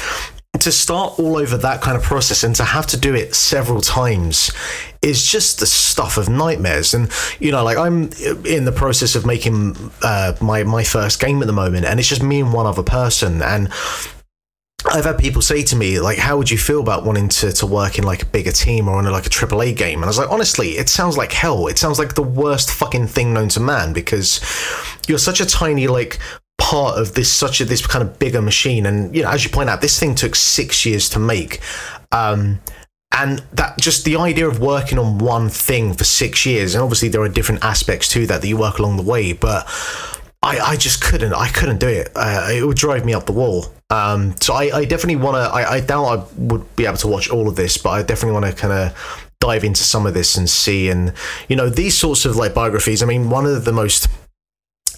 to 0.62 0.72
start 0.72 1.20
all 1.20 1.38
over 1.38 1.56
that 1.56 1.80
kind 1.80 1.96
of 1.96 2.02
process 2.02 2.44
and 2.44 2.56
to 2.56 2.64
have 2.64 2.88
to 2.88 2.98
do 2.98 3.14
it 3.14 3.36
several 3.36 3.82
times 3.82 4.52
is 5.02 5.26
just 5.26 5.60
the 5.60 5.66
stuff 5.66 6.18
of 6.18 6.28
nightmares 6.28 6.94
and 6.94 7.10
you 7.40 7.52
know 7.52 7.64
like 7.64 7.78
i'm 7.78 8.10
in 8.46 8.66
the 8.66 8.74
process 8.76 9.16
of 9.16 9.26
making 9.26 9.76
uh, 10.04 10.34
my 10.42 10.64
my 10.64 10.84
first 10.84 11.20
game 11.20 11.42
at 11.42 11.48
the 11.48 11.54
moment 11.54 11.86
and 11.86 12.00
it's 12.00 12.10
just 12.10 12.24
me 12.24 12.42
and 12.42 12.52
one 12.54 12.66
other 12.66 12.84
person 12.84 13.42
and 13.42 13.70
I've 14.86 15.04
had 15.04 15.18
people 15.18 15.42
say 15.42 15.62
to 15.64 15.76
me, 15.76 16.00
like, 16.00 16.18
how 16.18 16.38
would 16.38 16.50
you 16.50 16.58
feel 16.58 16.80
about 16.80 17.04
wanting 17.04 17.28
to, 17.30 17.52
to 17.52 17.66
work 17.66 17.98
in 17.98 18.06
like 18.06 18.24
a 18.24 18.26
bigger 18.26 18.52
team 18.52 18.88
or 18.88 18.96
on 18.96 19.06
a, 19.06 19.12
like 19.12 19.26
a 19.26 19.30
AAA 19.30 19.76
game? 19.76 20.00
And 20.00 20.06
I 20.06 20.08
was 20.08 20.18
like, 20.18 20.30
honestly, 20.30 20.70
it 20.70 20.88
sounds 20.88 21.18
like 21.18 21.34
hell. 21.34 21.68
It 21.68 21.78
sounds 21.78 22.00
like 22.00 22.16
the 22.16 22.24
worst 22.24 22.72
fucking 22.72 23.08
thing 23.08 23.34
known 23.34 23.50
to 23.50 23.60
man 23.60 23.92
because 23.92 24.40
you're 25.08 25.18
such 25.18 25.42
a 25.42 25.46
tiny, 25.46 25.88
like, 25.88 26.18
part 26.58 26.98
of 26.98 27.14
this, 27.14 27.32
such 27.32 27.60
a, 27.60 27.66
this 27.66 27.86
kind 27.86 28.08
of 28.08 28.20
bigger 28.20 28.42
machine. 28.42 28.86
And, 28.86 29.14
you 29.14 29.24
know, 29.24 29.30
as 29.30 29.44
you 29.44 29.50
point 29.50 29.70
out, 29.70 29.82
this 29.82 30.00
thing 30.00 30.16
took 30.16 30.36
six 30.36 30.86
years 30.86 31.10
to 31.10 31.20
make. 31.20 31.60
Um, 32.12 32.62
and 33.12 33.44
that 33.54 33.80
just 33.80 34.06
the 34.06 34.18
idea 34.18 34.48
of 34.48 34.60
working 34.60 35.00
on 35.00 35.18
one 35.18 35.50
thing 35.50 35.94
for 35.94 36.04
six 36.04 36.46
years, 36.46 36.76
and 36.76 36.84
obviously 36.84 37.10
there 37.10 37.22
are 37.22 37.30
different 37.30 37.64
aspects 37.64 38.08
to 38.10 38.28
that 38.28 38.42
that 38.42 38.48
you 38.48 38.58
work 38.58 38.80
along 38.80 38.98
the 38.98 39.04
way, 39.04 39.34
but 39.34 39.68
I, 40.42 40.60
I 40.60 40.76
just 40.78 41.02
couldn't 41.02 41.34
I 41.34 41.50
couldn't 41.50 41.80
do 41.80 41.88
it. 41.88 42.12
Uh, 42.16 42.50
it 42.52 42.66
would 42.66 42.78
drive 42.78 43.06
me 43.06 43.14
up 43.14 43.26
the 43.26 43.34
wall. 43.34 43.66
Um, 43.90 44.36
so 44.40 44.54
I, 44.54 44.78
I 44.78 44.86
definitely 44.86 45.18
want 45.18 45.36
to. 45.36 45.42
I, 45.42 45.76
I 45.76 45.80
doubt 45.82 46.06
I 46.06 46.26
would 46.38 46.76
be 46.76 46.86
able 46.86 46.98
to 46.98 47.08
watch 47.08 47.30
all 47.30 47.48
of 47.48 47.56
this, 47.56 47.78
but 47.78 47.90
I 47.90 48.04
definitely 48.04 48.40
want 48.40 48.46
to 48.46 48.54
kind 48.54 48.74
of 48.74 49.28
dive 49.40 49.64
into 49.64 49.84
some 49.84 50.06
of 50.06 50.14
this 50.14 50.38
and 50.38 50.50
see. 50.50 50.90
And 50.90 51.14
you 51.48 51.56
know 51.56 51.70
these 51.70 51.98
sorts 51.98 52.26
of 52.26 52.36
like 52.36 52.54
biographies. 52.54 53.02
I 53.02 53.06
mean, 53.06 53.30
one 53.30 53.46
of 53.46 53.66
the 53.66 53.74
most 53.74 54.08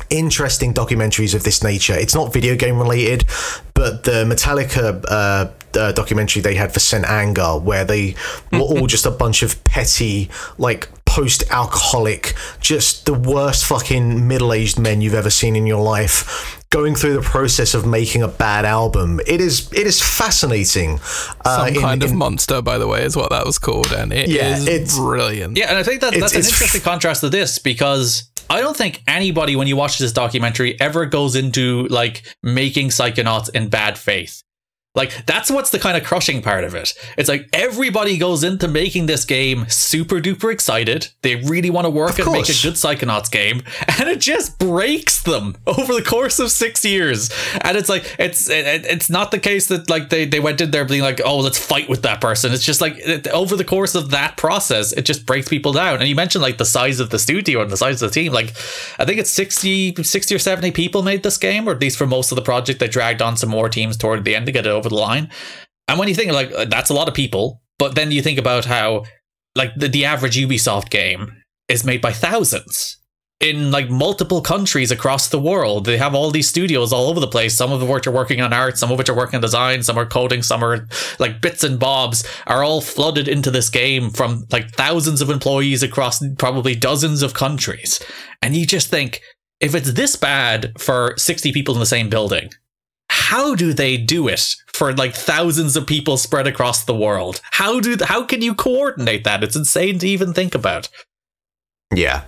interesting 0.09 0.73
documentaries 0.73 1.33
of 1.33 1.43
this 1.43 1.63
nature. 1.63 1.93
It's 1.93 2.15
not 2.15 2.33
video 2.33 2.55
game 2.55 2.77
related, 2.77 3.25
but 3.73 4.03
the 4.03 4.25
Metallica 4.25 5.03
uh, 5.07 5.51
uh, 5.77 5.91
documentary 5.93 6.41
they 6.41 6.55
had 6.55 6.73
for 6.73 6.79
Saint 6.79 7.05
Anger, 7.05 7.57
where 7.59 7.85
they 7.85 8.15
were 8.51 8.59
all 8.59 8.87
just 8.87 9.05
a 9.05 9.11
bunch 9.11 9.43
of 9.43 9.63
petty, 9.63 10.29
like 10.57 10.89
post-alcoholic, 11.05 12.33
just 12.59 13.05
the 13.05 13.13
worst 13.13 13.65
fucking 13.65 14.27
middle-aged 14.27 14.79
men 14.79 15.01
you've 15.01 15.13
ever 15.13 15.29
seen 15.29 15.55
in 15.55 15.65
your 15.65 15.81
life. 15.83 16.61
Going 16.72 16.95
through 16.95 17.15
the 17.15 17.22
process 17.22 17.74
of 17.74 17.86
making 17.86 18.24
a 18.24 18.30
bad 18.30 18.63
album, 18.63 19.19
it 19.28 19.41
is 19.41 19.69
it 19.74 19.86
is 19.86 20.01
fascinating. 20.01 21.01
uh, 21.43 21.57
Some 21.57 21.67
in- 21.67 21.82
kind 21.82 22.01
of 22.01 22.13
monster, 22.13 22.61
by 22.61 22.78
the 22.78 22.88
way, 22.88 23.03
is 23.03 23.13
what 23.17 23.30
that 23.32 23.45
was 23.45 23.59
called, 23.59 23.91
and 23.91 24.13
it 24.13 24.30
is 24.30 24.36
Yeah, 24.36 24.57
it's- 24.74 24.95
brilliant. 24.97 25.57
Yeah, 25.57 25.67
and 25.67 25.78
I 25.78 25.84
think 25.84 25.99
that 25.99 26.13
It's- 26.13 26.22
that's 26.22 26.34
an 26.34 26.39
it's- 26.39 26.53
interesting 26.53 26.80
contrast 26.82 27.19
to 27.22 27.30
this 27.30 27.59
because 27.59 28.24
I 28.49 28.61
don't 28.61 28.78
think 28.78 29.01
anybody, 29.05 29.57
when 29.57 29.67
you 29.67 29.76
watch 29.76 29.97
this 29.97 30.13
documentary, 30.13 30.80
ever 30.80 31.05
goes 31.05 31.36
into 31.36 31.88
like 31.89 32.24
making 32.41 32.88
Psychonauts 32.88 33.49
in 33.53 33.67
bad 33.67 33.97
faith. 33.97 34.41
Like 34.93 35.25
that's 35.25 35.49
what's 35.49 35.69
the 35.69 35.79
kind 35.79 35.95
of 35.95 36.03
crushing 36.03 36.41
part 36.41 36.65
of 36.65 36.75
it. 36.75 36.93
It's 37.17 37.29
like 37.29 37.47
everybody 37.53 38.17
goes 38.17 38.43
into 38.43 38.67
making 38.67 39.05
this 39.05 39.23
game 39.23 39.65
super 39.69 40.19
duper 40.19 40.51
excited. 40.51 41.07
They 41.21 41.37
really 41.37 41.69
want 41.69 41.85
to 41.85 41.89
work 41.89 42.19
and 42.19 42.29
make 42.29 42.49
a 42.49 42.59
good 42.61 42.73
Psychonauts 42.73 43.31
game, 43.31 43.63
and 43.99 44.09
it 44.09 44.19
just 44.19 44.59
breaks 44.59 45.23
them 45.23 45.55
over 45.67 45.93
the 45.93 46.01
course 46.01 46.39
of 46.39 46.51
six 46.51 46.83
years. 46.83 47.29
And 47.61 47.77
it's 47.77 47.87
like 47.87 48.17
it's 48.19 48.49
it, 48.49 48.85
it's 48.85 49.09
not 49.09 49.31
the 49.31 49.39
case 49.39 49.67
that 49.67 49.89
like 49.89 50.09
they 50.09 50.25
they 50.25 50.41
went 50.41 50.59
in 50.59 50.71
there 50.71 50.83
being 50.83 51.01
like, 51.01 51.21
oh, 51.23 51.37
let's 51.37 51.57
fight 51.57 51.87
with 51.87 52.01
that 52.01 52.19
person. 52.19 52.51
It's 52.51 52.65
just 52.65 52.81
like 52.81 52.97
it, 52.97 53.29
over 53.29 53.55
the 53.55 53.63
course 53.63 53.95
of 53.95 54.11
that 54.11 54.35
process, 54.35 54.91
it 54.91 55.05
just 55.05 55.25
breaks 55.25 55.47
people 55.47 55.71
down. 55.71 56.01
And 56.01 56.09
you 56.09 56.15
mentioned 56.15 56.41
like 56.41 56.57
the 56.57 56.65
size 56.65 56.99
of 56.99 57.11
the 57.11 57.19
studio 57.19 57.61
and 57.61 57.71
the 57.71 57.77
size 57.77 58.01
of 58.01 58.09
the 58.09 58.13
team. 58.13 58.33
Like 58.33 58.49
I 58.99 59.05
think 59.05 59.21
it's 59.21 59.31
60, 59.31 60.03
60 60.03 60.35
or 60.35 60.39
seventy 60.39 60.71
people 60.71 61.01
made 61.01 61.23
this 61.23 61.37
game, 61.37 61.69
or 61.69 61.71
at 61.71 61.79
least 61.79 61.97
for 61.97 62.05
most 62.05 62.33
of 62.33 62.35
the 62.35 62.41
project, 62.41 62.81
they 62.81 62.89
dragged 62.89 63.21
on 63.21 63.37
some 63.37 63.49
more 63.49 63.69
teams 63.69 63.95
toward 63.95 64.25
the 64.25 64.35
end 64.35 64.47
to 64.47 64.51
get 64.51 64.65
it 64.65 64.80
over 64.82 64.89
the 64.89 64.95
line. 64.95 65.29
And 65.88 65.99
when 65.99 66.07
you 66.07 66.15
think 66.15 66.32
like 66.32 66.51
uh, 66.51 66.65
that's 66.65 66.89
a 66.89 66.93
lot 66.93 67.07
of 67.07 67.13
people, 67.13 67.61
but 67.77 67.95
then 67.95 68.11
you 68.11 68.21
think 68.21 68.39
about 68.39 68.65
how 68.65 69.03
like 69.55 69.73
the, 69.75 69.88
the 69.88 70.05
average 70.05 70.38
Ubisoft 70.38 70.89
game 70.89 71.32
is 71.67 71.84
made 71.84 72.01
by 72.01 72.11
thousands 72.11 72.97
in 73.41 73.71
like 73.71 73.89
multiple 73.89 74.41
countries 74.41 74.91
across 74.91 75.27
the 75.27 75.39
world. 75.39 75.86
They 75.86 75.97
have 75.97 76.13
all 76.13 76.29
these 76.29 76.47
studios 76.47 76.93
all 76.93 77.09
over 77.09 77.19
the 77.19 77.27
place. 77.27 77.57
Some 77.57 77.71
of 77.71 77.88
which 77.88 78.05
are 78.05 78.11
working 78.11 78.39
on 78.39 78.53
art, 78.53 78.77
some 78.77 78.91
of 78.91 78.97
which 78.97 79.09
are 79.09 79.15
working 79.15 79.36
on 79.36 79.41
design, 79.41 79.82
some 79.82 79.97
are 79.97 80.05
coding, 80.05 80.43
some 80.43 80.63
are 80.63 80.88
like 81.19 81.41
bits 81.41 81.63
and 81.63 81.79
bobs 81.79 82.23
are 82.45 82.63
all 82.63 82.82
flooded 82.82 83.27
into 83.27 83.49
this 83.49 83.69
game 83.69 84.11
from 84.11 84.45
like 84.51 84.69
thousands 84.71 85.21
of 85.21 85.29
employees 85.29 85.82
across 85.82 86.23
probably 86.38 86.75
dozens 86.75 87.23
of 87.23 87.34
countries. 87.34 87.99
And 88.43 88.55
you 88.55 88.67
just 88.67 88.89
think 88.89 89.21
if 89.59 89.73
it's 89.73 89.93
this 89.93 90.15
bad 90.15 90.73
for 90.79 91.15
60 91.17 91.51
people 91.51 91.73
in 91.73 91.79
the 91.79 91.86
same 91.86 92.09
building, 92.09 92.49
how 93.32 93.55
do 93.55 93.71
they 93.71 93.95
do 93.95 94.27
it 94.27 94.57
for 94.73 94.91
like 94.91 95.15
thousands 95.15 95.77
of 95.77 95.88
people 95.88 96.17
spread 96.17 96.47
across 96.47 96.84
the 96.84 96.93
world? 96.93 97.39
How 97.51 97.79
do 97.79 97.95
how 98.03 98.25
can 98.25 98.41
you 98.41 98.53
coordinate 98.53 99.23
that? 99.23 99.41
It's 99.41 99.55
insane 99.55 99.99
to 99.99 100.07
even 100.07 100.34
think 100.34 100.53
about. 100.53 100.89
Yeah. 101.95 102.25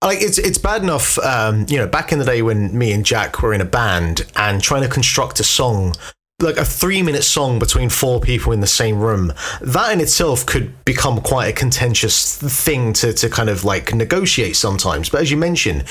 Like 0.00 0.22
it's 0.22 0.38
it's 0.38 0.58
bad 0.58 0.84
enough, 0.84 1.18
um, 1.18 1.66
you 1.68 1.76
know. 1.76 1.88
Back 1.88 2.12
in 2.12 2.20
the 2.20 2.24
day 2.24 2.40
when 2.40 2.78
me 2.78 2.92
and 2.92 3.04
Jack 3.04 3.42
were 3.42 3.52
in 3.52 3.60
a 3.60 3.64
band 3.64 4.30
and 4.36 4.62
trying 4.62 4.82
to 4.82 4.88
construct 4.88 5.40
a 5.40 5.44
song 5.44 5.96
like 6.40 6.56
a 6.56 6.64
three 6.64 7.02
minute 7.02 7.22
song 7.22 7.58
between 7.60 7.88
four 7.88 8.20
people 8.20 8.52
in 8.52 8.60
the 8.60 8.66
same 8.66 8.98
room 8.98 9.32
that 9.60 9.92
in 9.92 10.00
itself 10.00 10.44
could 10.44 10.84
become 10.84 11.20
quite 11.20 11.46
a 11.46 11.52
contentious 11.52 12.36
thing 12.36 12.92
to, 12.92 13.12
to 13.12 13.28
kind 13.30 13.48
of 13.48 13.62
like 13.64 13.94
negotiate 13.94 14.56
sometimes. 14.56 15.08
But 15.08 15.22
as 15.22 15.30
you 15.30 15.36
mentioned 15.36 15.88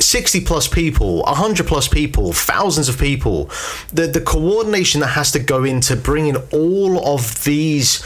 60 0.00 0.42
plus 0.42 0.68
people 0.68 1.22
100 1.22 1.66
plus 1.66 1.88
people 1.88 2.32
thousands 2.32 2.88
of 2.88 2.98
people 2.98 3.50
the 3.92 4.06
the 4.06 4.20
coordination 4.20 5.00
that 5.00 5.08
has 5.08 5.32
to 5.32 5.38
go 5.38 5.64
into 5.64 5.96
bringing 5.96 6.36
all 6.52 7.14
of 7.14 7.44
these 7.44 8.00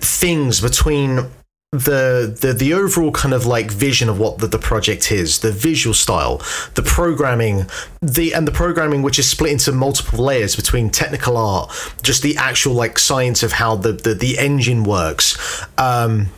things 0.00 0.60
between 0.60 1.30
the, 1.72 2.36
the 2.40 2.52
the 2.52 2.74
overall 2.74 3.12
kind 3.12 3.32
of 3.32 3.46
like 3.46 3.70
vision 3.70 4.08
of 4.08 4.18
what 4.18 4.38
the, 4.38 4.48
the 4.48 4.58
project 4.58 5.12
is, 5.12 5.38
the 5.38 5.52
visual 5.52 5.94
style, 5.94 6.38
the 6.74 6.82
programming, 6.82 7.66
the 8.02 8.34
and 8.34 8.46
the 8.46 8.52
programming 8.52 9.02
which 9.02 9.20
is 9.20 9.28
split 9.28 9.52
into 9.52 9.70
multiple 9.70 10.24
layers 10.24 10.56
between 10.56 10.90
technical 10.90 11.36
art, 11.36 11.70
just 12.02 12.22
the 12.22 12.36
actual 12.36 12.74
like 12.74 12.98
science 12.98 13.44
of 13.44 13.52
how 13.52 13.76
the 13.76 13.92
the, 13.92 14.14
the 14.14 14.36
engine 14.38 14.82
works. 14.82 15.64
Um, 15.78 16.30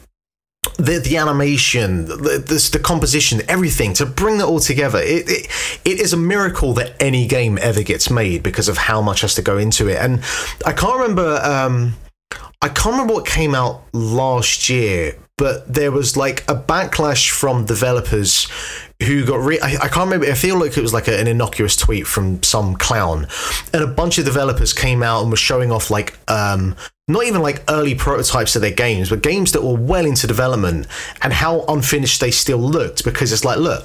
the 0.77 0.99
the 0.99 1.17
animation, 1.17 2.05
the, 2.05 2.71
the, 2.73 2.79
composition, 2.79 3.41
everything 3.49 3.95
to 3.95 4.07
bring 4.07 4.39
that 4.39 4.47
all 4.47 4.61
together. 4.61 4.99
It, 4.99 5.29
it 5.29 5.81
it 5.85 6.01
is 6.01 6.13
a 6.13 6.17
miracle 6.17 6.75
that 6.75 6.95
any 7.01 7.27
game 7.27 7.59
ever 7.61 7.83
gets 7.83 8.11
made 8.11 8.43
because 8.43 8.69
of 8.69 8.77
how 8.77 9.01
much 9.01 9.23
has 9.23 9.35
to 9.37 9.43
go 9.43 9.57
into 9.57 9.89
it. 9.89 9.97
And 9.97 10.23
I 10.67 10.73
can't 10.73 10.99
remember. 10.99 11.41
Um, 11.43 11.95
I 12.63 12.69
can't 12.69 12.93
remember 12.93 13.15
what 13.15 13.27
came 13.27 13.57
out 13.57 13.83
last 13.93 14.69
year, 14.69 15.17
but 15.39 15.73
there 15.73 15.91
was 15.91 16.17
like 16.17 16.43
a 16.49 16.55
backlash 16.55 17.31
from 17.31 17.65
developers 17.65 18.49
who 19.03 19.25
got 19.25 19.41
re- 19.41 19.61
I, 19.61 19.75
I, 19.75 19.89
can't 19.89 20.05
remember 20.05 20.27
I 20.27 20.35
feel 20.35 20.59
like 20.59 20.77
it 20.77 20.83
was 20.83 20.93
like 20.93 21.09
a, 21.09 21.19
an 21.19 21.27
innocuous 21.27 21.77
tweet 21.77 22.07
from 22.07 22.43
some 22.43 22.77
clown. 22.77 23.27
And 23.73 23.83
a 23.83 23.87
bunch 23.87 24.19
of 24.19 24.25
developers 24.25 24.73
came 24.73 25.03
out 25.03 25.23
and 25.23 25.31
were 25.31 25.37
showing 25.37 25.73
off 25.73 25.91
like 25.91 26.19
um, 26.31 26.77
not 27.09 27.25
even 27.25 27.43
like 27.43 27.65
early 27.69 27.95
prototypes 27.95 28.55
of 28.55 28.63
their 28.63 28.71
games 28.71 29.11
but 29.11 29.23
games 29.23 29.53
that 29.53 29.63
were 29.63 29.75
well 29.75 30.07
into 30.07 30.27
development 30.27 30.87
and 31.23 31.33
how 31.33 31.65
unfinished 31.67 32.21
they 32.21 32.31
still 32.31 32.59
looked. 32.59 33.05
Because 33.05 33.33
it's 33.33 33.45
like 33.45 33.59
look 33.59 33.85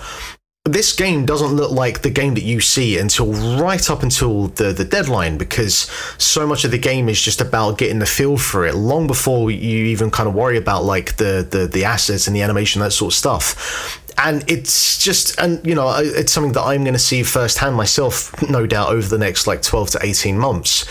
this 0.68 0.94
game 0.94 1.26
doesn't 1.26 1.54
look 1.54 1.72
like 1.72 2.02
the 2.02 2.10
game 2.10 2.34
that 2.34 2.44
you 2.44 2.60
see 2.60 2.98
until 2.98 3.32
right 3.60 3.90
up 3.90 4.04
until 4.04 4.48
the, 4.48 4.74
the 4.74 4.86
deadline 4.86 5.38
because 5.38 5.90
so 6.18 6.48
much 6.48 6.64
of 6.64 6.72
the 6.72 6.78
game 6.78 7.10
is 7.10 7.22
just 7.22 7.42
about 7.42 7.78
getting 7.78 8.00
the 8.00 8.06
feel 8.06 8.38
for 8.38 8.66
it 8.66 8.76
long 8.76 9.08
before 9.08 9.52
you 9.52 9.86
even 9.86 10.10
kind 10.10 10.28
of 10.28 10.36
worry 10.36 10.58
about 10.58 10.84
like 10.84 11.18
the 11.18 11.48
the, 11.50 11.68
the 11.68 11.86
assets 11.86 12.28
and 12.28 12.36
the 12.36 12.42
animation 12.42 12.82
that 12.82 12.92
sort 12.92 13.14
of 13.14 13.18
stuff. 13.18 14.04
And 14.18 14.44
it's 14.50 15.04
just 15.04 15.40
and 15.40 15.66
you 15.66 15.76
know 15.76 15.96
it's 16.00 16.32
something 16.32 16.54
that 16.54 16.64
i'm 16.64 16.84
going 16.84 16.94
to 16.94 17.00
see 17.00 17.22
firsthand 17.22 17.76
myself 17.76 18.34
no 18.50 18.66
doubt 18.66 18.90
over 18.90 19.08
the 19.08 19.20
next 19.20 19.46
like 19.46 19.62
12 19.62 19.92
to 19.92 20.00
18 20.02 20.38
months. 20.38 20.86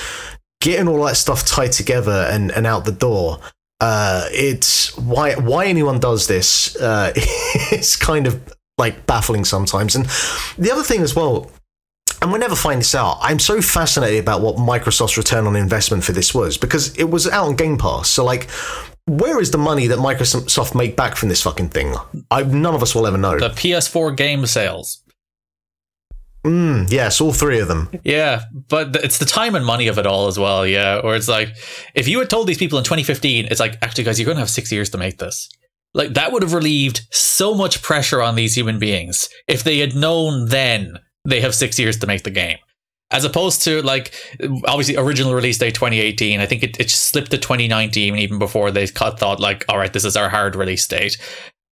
Getting 0.61 0.89
all 0.89 1.05
that 1.05 1.17
stuff 1.17 1.45
tied 1.45 1.73
together 1.73 2.29
and, 2.31 2.51
and 2.51 2.67
out 2.67 2.85
the 2.85 2.93
door 2.93 3.41
uh, 3.81 4.27
it's 4.33 4.97
why 4.97 5.35
why 5.35 5.67
anyone 5.67 6.01
does 6.01 6.27
this 6.29 6.77
uh, 6.77 7.13
it's 7.17 7.95
kind 7.95 8.27
of 8.27 8.56
like 8.79 9.07
baffling 9.07 9.45
sometimes. 9.45 9.95
And 9.97 10.07
the 10.59 10.71
other 10.71 10.83
thing 10.83 11.03
as 11.03 11.15
well, 11.15 11.51
and 12.23 12.31
we'll 12.31 12.41
never 12.41 12.57
find 12.57 12.81
this 12.81 12.95
out. 12.95 13.19
I'm 13.21 13.39
so 13.39 13.61
fascinated 13.61 14.21
about 14.21 14.41
what 14.41 14.57
Microsoft's 14.57 15.19
return 15.19 15.47
on 15.47 15.57
investment 15.57 16.05
for 16.05 16.13
this 16.13 16.35
was 16.35 16.57
because 16.57 16.97
it 16.97 17.11
was 17.11 17.29
out 17.29 17.47
on 17.47 17.57
Game 17.57 17.77
Pass. 17.77 18.09
So 18.09 18.25
like, 18.25 18.49
where 19.07 19.41
is 19.41 19.51
the 19.51 19.59
money 19.59 19.87
that 19.87 19.99
Microsoft 19.99 20.75
make 20.75 20.97
back 20.97 21.17
from 21.17 21.29
this 21.29 21.43
fucking 21.43 21.69
thing? 21.69 21.95
I, 22.31 22.43
none 22.43 22.75
of 22.75 22.83
us 22.83 22.95
will 22.95 23.07
ever 23.07 23.19
know. 23.19 23.39
The 23.39 23.51
PS4 23.51 24.17
game 24.17 24.47
sales. 24.47 25.03
Mm, 26.45 26.91
yes, 26.93 27.21
all 27.21 27.33
three 27.33 27.59
of 27.59 27.67
them. 27.67 27.91
Yeah, 28.05 28.43
but 28.69 28.95
it's 28.97 29.19
the 29.19 29.25
time 29.25 29.57
and 29.57 29.67
money 29.67 29.89
of 29.89 29.99
it 29.99 30.07
all 30.07 30.29
as 30.29 30.39
well. 30.39 30.65
Yeah, 30.65 31.01
or 31.03 31.17
it's 31.17 31.27
like 31.27 31.49
if 31.95 32.07
you 32.07 32.21
had 32.21 32.31
told 32.31 32.47
these 32.47 32.59
people 32.59 32.79
in 32.79 32.85
2015, 32.85 33.47
it's 33.51 33.59
like 33.59 33.79
actually, 33.83 34.05
guys, 34.05 34.19
you're 34.19 34.27
going 34.27 34.37
to 34.37 34.41
have 34.41 34.51
six 34.51 34.71
years 34.71 34.89
to 34.91 34.99
make 34.99 35.19
this. 35.19 35.49
Like 35.97 36.13
that 36.15 36.31
would 36.31 36.43
have 36.43 36.53
relieved 36.53 37.01
so 37.11 37.55
much 37.55 37.83
pressure 37.83 38.23
on 38.23 38.35
these 38.35 38.55
human 38.55 38.79
beings 38.79 39.31
if 39.49 39.65
they 39.65 39.79
had 39.79 39.97
known 39.97 40.49
then 40.49 40.99
they 41.27 41.41
have 41.41 41.55
six 41.55 41.79
years 41.79 41.99
to 41.99 42.07
make 42.07 42.23
the 42.23 42.31
game. 42.31 42.59
As 43.11 43.25
opposed 43.25 43.63
to 43.63 43.83
like 43.83 44.13
obviously 44.67 44.97
original 44.97 45.33
release 45.33 45.59
date 45.59 45.75
2018, 45.75 46.39
I 46.39 46.47
think 46.47 46.63
it, 46.63 46.79
it 46.79 46.91
slipped 46.91 47.31
to 47.31 47.39
2019 47.39 48.17
even 48.17 48.39
before 48.39 48.71
they 48.71 48.87
thought 48.87 49.41
like, 49.41 49.65
all 49.71 49.79
right, 49.79 49.93
this 49.93 50.05
is 50.05 50.17
our 50.17 50.29
hard 50.29 50.55
release 50.55 50.87
date 50.87 51.17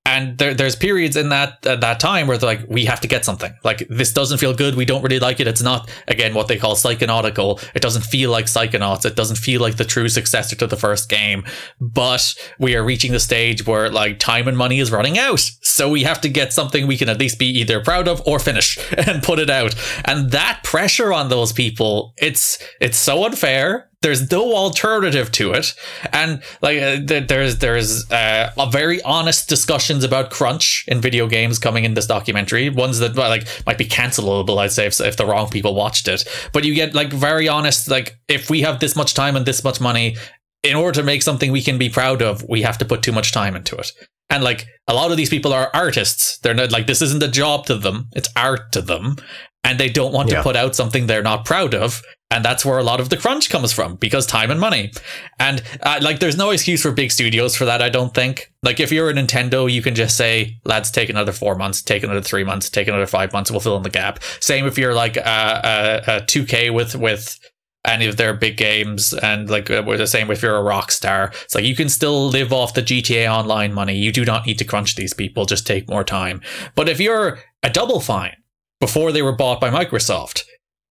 and 0.06 0.36
there, 0.36 0.52
there's 0.52 0.76
periods 0.76 1.16
in 1.16 1.30
that 1.30 1.66
uh, 1.66 1.76
that 1.76 1.98
time 1.98 2.26
where 2.26 2.36
they're 2.36 2.46
like 2.46 2.68
we 2.68 2.84
have 2.84 3.00
to 3.00 3.08
get 3.08 3.24
something. 3.24 3.54
Like 3.64 3.86
this 3.88 4.12
doesn't 4.12 4.36
feel 4.36 4.52
good. 4.52 4.74
We 4.74 4.84
don't 4.84 5.02
really 5.02 5.18
like 5.18 5.40
it. 5.40 5.46
It's 5.46 5.62
not 5.62 5.90
again 6.06 6.34
what 6.34 6.46
they 6.46 6.58
call 6.58 6.74
psychonautical 6.74 7.64
it 7.74 7.80
doesn't 7.80 8.02
feel 8.02 8.30
like 8.30 8.46
psychonauts. 8.46 9.06
It 9.06 9.16
doesn't 9.16 9.36
feel 9.36 9.60
like 9.60 9.76
the 9.76 9.84
true 9.84 10.08
successor 10.08 10.56
to 10.56 10.66
the 10.66 10.76
first 10.76 11.08
game. 11.08 11.44
But 11.80 12.34
we 12.58 12.76
are 12.76 12.84
reaching 12.84 13.12
the 13.12 13.20
stage 13.20 13.66
where 13.66 13.90
like 13.90 14.18
time 14.18 14.46
and 14.46 14.58
money 14.58 14.78
is 14.78 14.92
running 14.92 15.18
out. 15.18 15.40
So 15.62 15.88
we 15.88 16.02
have 16.02 16.20
to 16.20 16.28
get 16.28 16.52
something 16.52 16.86
we 16.86 16.98
can 16.98 17.08
at 17.08 17.18
least 17.18 17.38
be 17.38 17.46
either 17.46 17.82
proud 17.82 18.06
of 18.06 18.22
or 18.26 18.38
finish 18.38 18.78
and 18.98 19.22
put 19.22 19.38
it 19.38 19.48
out. 19.48 19.74
And 20.04 20.30
that 20.32 20.60
pressure 20.64 21.12
on 21.12 21.28
those 21.28 21.52
people 21.52 22.12
it's 22.18 22.62
it's 22.80 22.98
so 22.98 23.24
unfair 23.24 23.90
there's 24.04 24.30
no 24.30 24.54
alternative 24.54 25.32
to 25.32 25.52
it. 25.52 25.74
And 26.12 26.42
like 26.60 26.78
uh, 26.78 27.22
there's 27.26 27.58
there's 27.58 28.10
uh, 28.10 28.52
a 28.56 28.70
very 28.70 29.00
honest 29.02 29.48
discussions 29.48 30.04
about 30.04 30.30
crunch 30.30 30.84
in 30.86 31.00
video 31.00 31.26
games 31.26 31.58
coming 31.58 31.84
in 31.84 31.94
this 31.94 32.06
documentary. 32.06 32.68
Ones 32.68 32.98
that 32.98 33.16
like 33.16 33.48
might 33.66 33.78
be 33.78 33.86
cancelable 33.86 34.58
i'd 34.58 34.72
say 34.72 34.86
if, 34.86 35.00
if 35.00 35.16
the 35.16 35.24
wrong 35.24 35.48
people 35.48 35.74
watched 35.74 36.06
it. 36.06 36.22
But 36.52 36.64
you 36.64 36.74
get 36.74 36.94
like 36.94 37.12
very 37.12 37.48
honest 37.48 37.88
like 37.88 38.16
if 38.28 38.50
we 38.50 38.60
have 38.60 38.78
this 38.78 38.94
much 38.94 39.14
time 39.14 39.36
and 39.36 39.46
this 39.46 39.64
much 39.64 39.80
money 39.80 40.16
in 40.62 40.76
order 40.76 41.00
to 41.00 41.02
make 41.02 41.22
something 41.22 41.50
we 41.50 41.62
can 41.62 41.78
be 41.78 41.88
proud 41.88 42.20
of 42.20 42.44
we 42.46 42.60
have 42.60 42.78
to 42.78 42.84
put 42.84 43.02
too 43.02 43.12
much 43.12 43.32
time 43.32 43.56
into 43.56 43.74
it. 43.76 43.90
And 44.28 44.44
like 44.44 44.66
a 44.86 44.94
lot 44.94 45.12
of 45.12 45.16
these 45.16 45.30
people 45.30 45.54
are 45.54 45.70
artists. 45.72 46.38
They're 46.38 46.52
not 46.52 46.72
like 46.72 46.86
this 46.86 47.00
isn't 47.00 47.22
a 47.22 47.28
job 47.28 47.64
to 47.66 47.78
them. 47.78 48.08
It's 48.14 48.28
art 48.36 48.70
to 48.72 48.82
them 48.82 49.16
and 49.64 49.80
they 49.80 49.88
don't 49.88 50.12
want 50.12 50.30
yeah. 50.30 50.36
to 50.36 50.42
put 50.42 50.56
out 50.56 50.76
something 50.76 51.06
they're 51.06 51.22
not 51.22 51.44
proud 51.44 51.74
of. 51.74 52.02
And 52.30 52.44
that's 52.44 52.64
where 52.64 52.78
a 52.78 52.82
lot 52.82 53.00
of 53.00 53.10
the 53.10 53.16
crunch 53.16 53.48
comes 53.48 53.72
from 53.72 53.96
because 53.96 54.26
time 54.26 54.50
and 54.50 54.58
money. 54.60 54.92
And 55.38 55.62
uh, 55.82 56.00
like 56.02 56.18
there's 56.18 56.36
no 56.36 56.50
excuse 56.50 56.82
for 56.82 56.90
big 56.90 57.12
studios 57.12 57.54
for 57.56 57.64
that 57.64 57.80
i 57.80 57.88
don't 57.88 58.12
think. 58.12 58.52
Like 58.62 58.80
if 58.80 58.90
you're 58.92 59.08
a 59.08 59.12
nintendo 59.12 59.70
you 59.70 59.82
can 59.82 59.94
just 59.94 60.16
say 60.16 60.58
lads 60.64 60.90
take 60.90 61.08
another 61.08 61.32
four 61.32 61.54
months 61.54 61.80
take 61.80 62.02
another 62.02 62.22
three 62.22 62.44
months 62.44 62.68
take 62.68 62.88
another 62.88 63.06
five 63.06 63.32
months 63.32 63.50
we'll 63.50 63.60
fill 63.60 63.76
in 63.76 63.82
the 63.82 63.90
gap. 63.90 64.22
Same 64.40 64.66
if 64.66 64.76
you're 64.76 64.94
like 64.94 65.16
a, 65.16 66.02
a, 66.08 66.16
a 66.16 66.20
2k 66.22 66.72
with 66.74 66.96
with 66.96 67.38
any 67.86 68.06
of 68.06 68.16
their 68.16 68.32
big 68.32 68.56
games 68.56 69.12
and 69.12 69.50
like 69.50 69.70
uh, 69.70 69.82
we're 69.86 69.98
the 69.98 70.06
same 70.06 70.30
if 70.30 70.42
you're 70.42 70.56
a 70.56 70.62
Rockstar. 70.62 71.32
It's 71.44 71.54
like 71.54 71.64
you 71.64 71.76
can 71.76 71.88
still 71.88 72.28
live 72.28 72.52
off 72.52 72.74
the 72.74 72.82
gta 72.82 73.30
online 73.30 73.74
money. 73.74 73.94
You 73.94 74.10
do 74.10 74.24
not 74.24 74.46
need 74.46 74.58
to 74.58 74.64
crunch 74.64 74.96
these 74.96 75.14
people 75.14 75.44
just 75.44 75.66
take 75.66 75.88
more 75.88 76.04
time. 76.04 76.40
But 76.74 76.88
if 76.88 76.98
you're 76.98 77.38
a 77.62 77.70
Double 77.70 78.00
Fine 78.00 78.36
before 78.84 79.12
they 79.12 79.22
were 79.22 79.32
bought 79.32 79.62
by 79.62 79.70
Microsoft. 79.70 80.42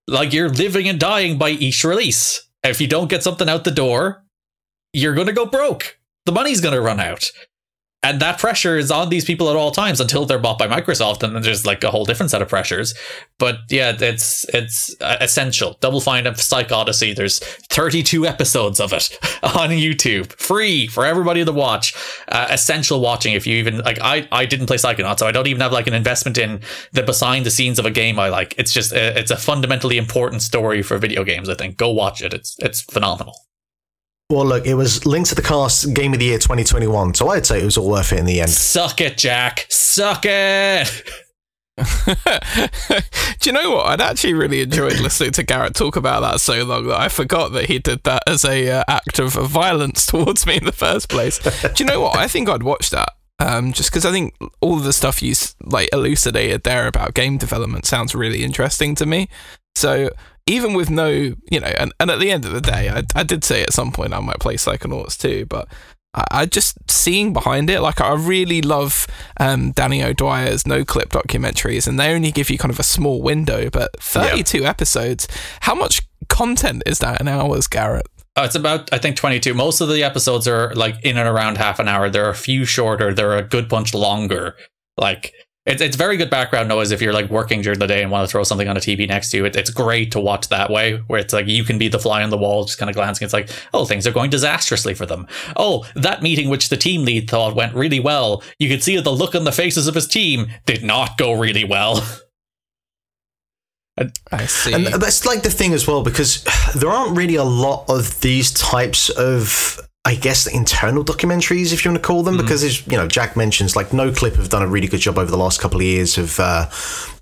Like 0.07 0.33
you're 0.33 0.49
living 0.49 0.87
and 0.87 0.99
dying 0.99 1.37
by 1.37 1.51
each 1.51 1.83
release. 1.83 2.41
If 2.63 2.81
you 2.81 2.87
don't 2.87 3.07
get 3.07 3.21
something 3.21 3.47
out 3.47 3.65
the 3.65 3.69
door, 3.69 4.23
you're 4.93 5.13
going 5.13 5.27
to 5.27 5.31
go 5.31 5.45
broke. 5.45 5.99
The 6.25 6.31
money's 6.31 6.59
going 6.59 6.73
to 6.73 6.81
run 6.81 6.99
out 6.99 7.29
and 8.04 8.20
that 8.20 8.38
pressure 8.38 8.78
is 8.78 8.91
on 8.91 9.10
these 9.10 9.24
people 9.24 9.49
at 9.49 9.56
all 9.56 9.72
times 9.72 10.01
until 10.01 10.26
they're 10.26 10.38
bought 10.38 10.60
by 10.60 10.68
Microsoft, 10.68 11.24
and 11.24 11.34
then 11.34 11.41
there's 11.41 11.66
like 11.66 11.84
a 11.84 11.89
whole 11.89 12.04
different 12.04 12.30
set 12.30 12.41
of 12.41 12.49
pressures. 12.49 12.93
But 13.39 13.60
yeah, 13.70 13.95
it's 13.97 14.45
it's 14.54 14.95
uh, 15.01 15.18
essential. 15.22 15.78
Double 15.80 16.01
Fine 16.01 16.28
of 16.28 16.36
PsychOdyssey. 16.36 17.16
There's 17.16 17.39
32 17.39 18.28
episodes 18.28 18.80
of 18.80 18.91
it 18.91 19.18
on 19.43 19.70
YouTube, 19.70 20.34
free 20.34 20.88
for 20.88 21.06
everybody 21.06 21.45
to 21.45 21.51
watch. 21.51 21.95
Uh, 22.28 22.47
essential 22.49 22.99
watching 22.99 23.34
if 23.34 23.47
you 23.47 23.56
even 23.58 23.80
like. 23.80 23.99
I 24.01 24.28
I 24.32 24.45
didn't 24.45 24.68
play 24.68 24.78
Psychonauts, 24.78 25.20
so 25.20 25.28
I 25.28 25.32
don't 25.32 25.47
even 25.47 25.62
have 25.62 25.72
like 25.72 25.88
an 25.88 25.93
investment 25.93 26.38
in 26.38 26.62
the 26.91 27.04
behind 27.04 27.45
the 27.45 27.51
scenes 27.51 27.80
of 27.80 27.86
a 27.86 27.91
game 27.91 28.20
I 28.20 28.30
like. 28.30 28.54
It's 28.58 28.74
just 28.74 28.91
a, 28.91 29.16
uh, 29.16 29.20
it's 29.20 29.32
a 29.32 29.38
fundamentally 29.38 29.97
important 29.97 30.41
story 30.41 30.82
for 30.82 30.97
video 30.97 31.24
games. 31.24 31.47
I 31.47 31.56
think 31.56 31.78
go 31.78 31.89
watch 31.91 32.22
it. 32.22 32.34
It's 32.34 32.58
it's 32.60 32.82
phenomenal. 32.82 33.36
Well, 34.34 34.47
look, 34.47 34.65
it 34.65 34.73
was 34.73 35.05
Link 35.05 35.27
to 35.27 35.36
the 35.36 35.43
Cast 35.43 35.93
Game 35.93 36.11
of 36.13 36.17
the 36.17 36.25
Year 36.25 36.39
2021, 36.39 37.13
so 37.13 37.29
I'd 37.29 37.45
say 37.45 37.61
it 37.61 37.65
was 37.65 37.77
all 37.77 37.88
worth 37.88 38.11
it 38.11 38.17
in 38.17 38.25
the 38.25 38.41
end. 38.41 38.49
Suck 38.49 38.99
it, 38.99 39.15
Jack. 39.15 39.67
Suck 39.69 40.23
it. 40.25 40.89
Do 41.77 43.49
you 43.49 43.51
know 43.51 43.75
what? 43.75 43.86
I'd 43.86 44.01
actually 44.01 44.34
really 44.34 44.61
enjoyed 44.61 44.99
listening 44.99 45.34
to 45.34 45.43
Garrett 45.43 45.75
talk 45.75 45.95
about 45.97 46.21
that 46.21 46.41
so 46.41 46.65
long 46.65 46.88
that 46.88 46.99
I 46.99 47.09
forgot 47.09 47.51
that 47.51 47.65
he 47.65 47.77
did 47.77 48.01
that 48.05 48.23
as 48.25 48.43
a 48.43 48.71
uh, 48.71 48.84
act 48.88 49.19
of 49.19 49.34
violence 49.34 50.03
towards 50.07 50.47
me 50.47 50.57
in 50.57 50.65
the 50.65 50.71
first 50.71 51.09
place. 51.09 51.38
Do 51.38 51.84
you 51.84 51.86
know 51.86 52.01
what? 52.01 52.17
I 52.17 52.27
think 52.27 52.49
I'd 52.49 52.63
watch 52.63 52.89
that. 52.89 53.09
Um, 53.38 53.71
just 53.71 53.91
because 53.91 54.03
I 54.03 54.11
think 54.11 54.34
all 54.61 54.77
the 54.77 54.93
stuff 54.93 55.21
you 55.21 55.36
like 55.61 55.89
elucidated 55.93 56.63
there 56.63 56.88
about 56.88 57.13
game 57.13 57.38
development 57.38 57.86
sounds 57.86 58.15
really 58.15 58.43
interesting 58.43 58.95
to 58.95 59.05
me. 59.05 59.29
So 59.75 60.09
even 60.45 60.73
with 60.73 60.89
no, 60.89 61.07
you 61.09 61.59
know, 61.59 61.73
and, 61.77 61.93
and 61.99 62.11
at 62.11 62.19
the 62.19 62.31
end 62.31 62.45
of 62.45 62.51
the 62.51 62.61
day, 62.61 62.89
I, 62.89 63.03
I 63.15 63.23
did 63.23 63.43
say 63.43 63.63
at 63.63 63.73
some 63.73 63.91
point 63.91 64.13
I 64.13 64.19
might 64.19 64.39
play 64.39 64.55
Psychonauts 64.55 65.17
too, 65.17 65.45
but 65.45 65.67
I, 66.13 66.25
I 66.31 66.45
just 66.45 66.77
seeing 66.89 67.33
behind 67.33 67.69
it, 67.69 67.81
like 67.81 68.01
I 68.01 68.13
really 68.13 68.61
love 68.61 69.07
um, 69.39 69.71
Danny 69.71 70.03
O'Dwyer's 70.03 70.63
Noclip 70.63 71.09
documentaries, 71.09 71.87
and 71.87 71.99
they 71.99 72.13
only 72.13 72.31
give 72.31 72.49
you 72.49 72.57
kind 72.57 72.71
of 72.71 72.79
a 72.79 72.83
small 72.83 73.21
window, 73.21 73.69
but 73.69 73.99
32 73.99 74.59
yeah. 74.59 74.69
episodes. 74.69 75.27
How 75.61 75.75
much 75.75 76.01
content 76.29 76.83
is 76.85 76.99
that 76.99 77.21
in 77.21 77.27
hours, 77.27 77.67
Garrett? 77.67 78.07
Uh, 78.35 78.43
it's 78.45 78.55
about 78.55 78.91
I 78.91 78.97
think 78.97 79.15
22. 79.15 79.53
Most 79.53 79.79
of 79.79 79.89
the 79.89 80.03
episodes 80.03 80.47
are 80.47 80.73
like 80.73 80.95
in 81.03 81.17
and 81.17 81.29
around 81.29 81.57
half 81.57 81.79
an 81.79 81.87
hour. 81.87 82.09
There 82.09 82.25
are 82.25 82.31
a 82.31 82.35
few 82.35 82.65
shorter. 82.65 83.13
There 83.13 83.31
are 83.31 83.37
a 83.37 83.43
good 83.43 83.69
bunch 83.69 83.93
longer. 83.93 84.55
Like 84.97 85.33
it's 85.66 85.82
it's 85.82 85.95
very 85.95 86.18
good 86.18 86.30
background 86.30 86.68
noise 86.68 86.91
if 86.91 87.01
you're 87.01 87.14
like 87.14 87.30
working 87.30 87.61
during 87.61 87.80
the 87.80 87.88
day 87.88 88.01
and 88.01 88.11
want 88.11 88.28
to 88.28 88.32
throw 88.32 88.43
something 88.43 88.68
on 88.68 88.76
a 88.76 88.82
TV 88.82 89.07
next 89.07 89.32
to 89.32 89.38
you. 89.38 89.45
It, 89.45 89.55
it's 89.55 89.70
great 89.70 90.11
to 90.11 90.20
watch 90.20 90.49
that 90.49 90.70
way, 90.70 90.97
where 91.07 91.20
it's 91.20 91.34
like 91.34 91.47
you 91.47 91.64
can 91.64 91.78
be 91.78 91.88
the 91.88 91.99
fly 91.99 92.22
on 92.22 92.30
the 92.32 92.38
wall, 92.38 92.66
just 92.66 92.78
kind 92.78 92.89
of 92.89 92.95
glancing. 92.95 93.24
It's 93.26 93.34
like, 93.34 93.49
oh, 93.74 93.86
things 93.86 94.05
are 94.05 94.11
going 94.11 94.30
disastrously 94.30 94.93
for 94.93 95.05
them. 95.05 95.26
Oh, 95.55 95.86
that 95.95 96.22
meeting 96.22 96.49
which 96.49 96.68
the 96.68 96.76
team 96.76 97.05
lead 97.05 97.30
thought 97.30 97.55
went 97.55 97.76
really 97.76 98.01
well. 98.01 98.43
You 98.59 98.68
could 98.68 98.84
see 98.84 98.99
the 98.99 99.11
look 99.11 99.36
on 99.36 99.45
the 99.45 99.53
faces 99.53 99.88
of 99.88 99.95
his 99.95 100.07
team 100.07 100.47
did 100.66 100.84
not 100.84 101.18
go 101.18 101.32
really 101.34 101.64
well. 101.64 102.05
I 104.32 104.47
see. 104.47 104.74
And 104.74 104.88
that's 104.88 105.26
like 105.26 105.43
the 105.43 105.51
thing 105.51 105.72
as 105.74 105.88
well, 105.88 106.03
because 106.03 106.43
there 106.76 106.89
aren't 106.89 107.16
really 107.16 107.36
a 107.36 107.43
lot 107.43 107.86
of 107.89 108.20
these 108.22 108.51
types 108.51 109.09
of 109.09 109.80
I 110.06 110.16
guess 110.16 110.43
the 110.43 110.56
internal 110.56 111.06
documentaries, 111.06 111.72
if 111.72 111.86
you 111.86 111.91
want 111.91 112.04
to 112.04 112.06
call 112.06 112.24
them, 112.24 112.36
mm. 112.36 112.41
because 112.41 112.64
as 112.64 112.86
you 112.88 112.97
know, 112.97 113.08
Jack 113.08 113.38
mentions 113.38 113.76
like 113.76 113.89
Noclip 113.89 114.36
have 114.36 114.49
done 114.49 114.62
a 114.62 114.68
really 114.68 114.88
good 114.88 114.99
job 114.99 115.18
over 115.18 115.32
the 115.32 115.38
last 115.38 115.62
couple 115.62 115.78
of 115.78 115.84
years 115.84 116.18
of 116.18 116.39
uh, 116.39 116.70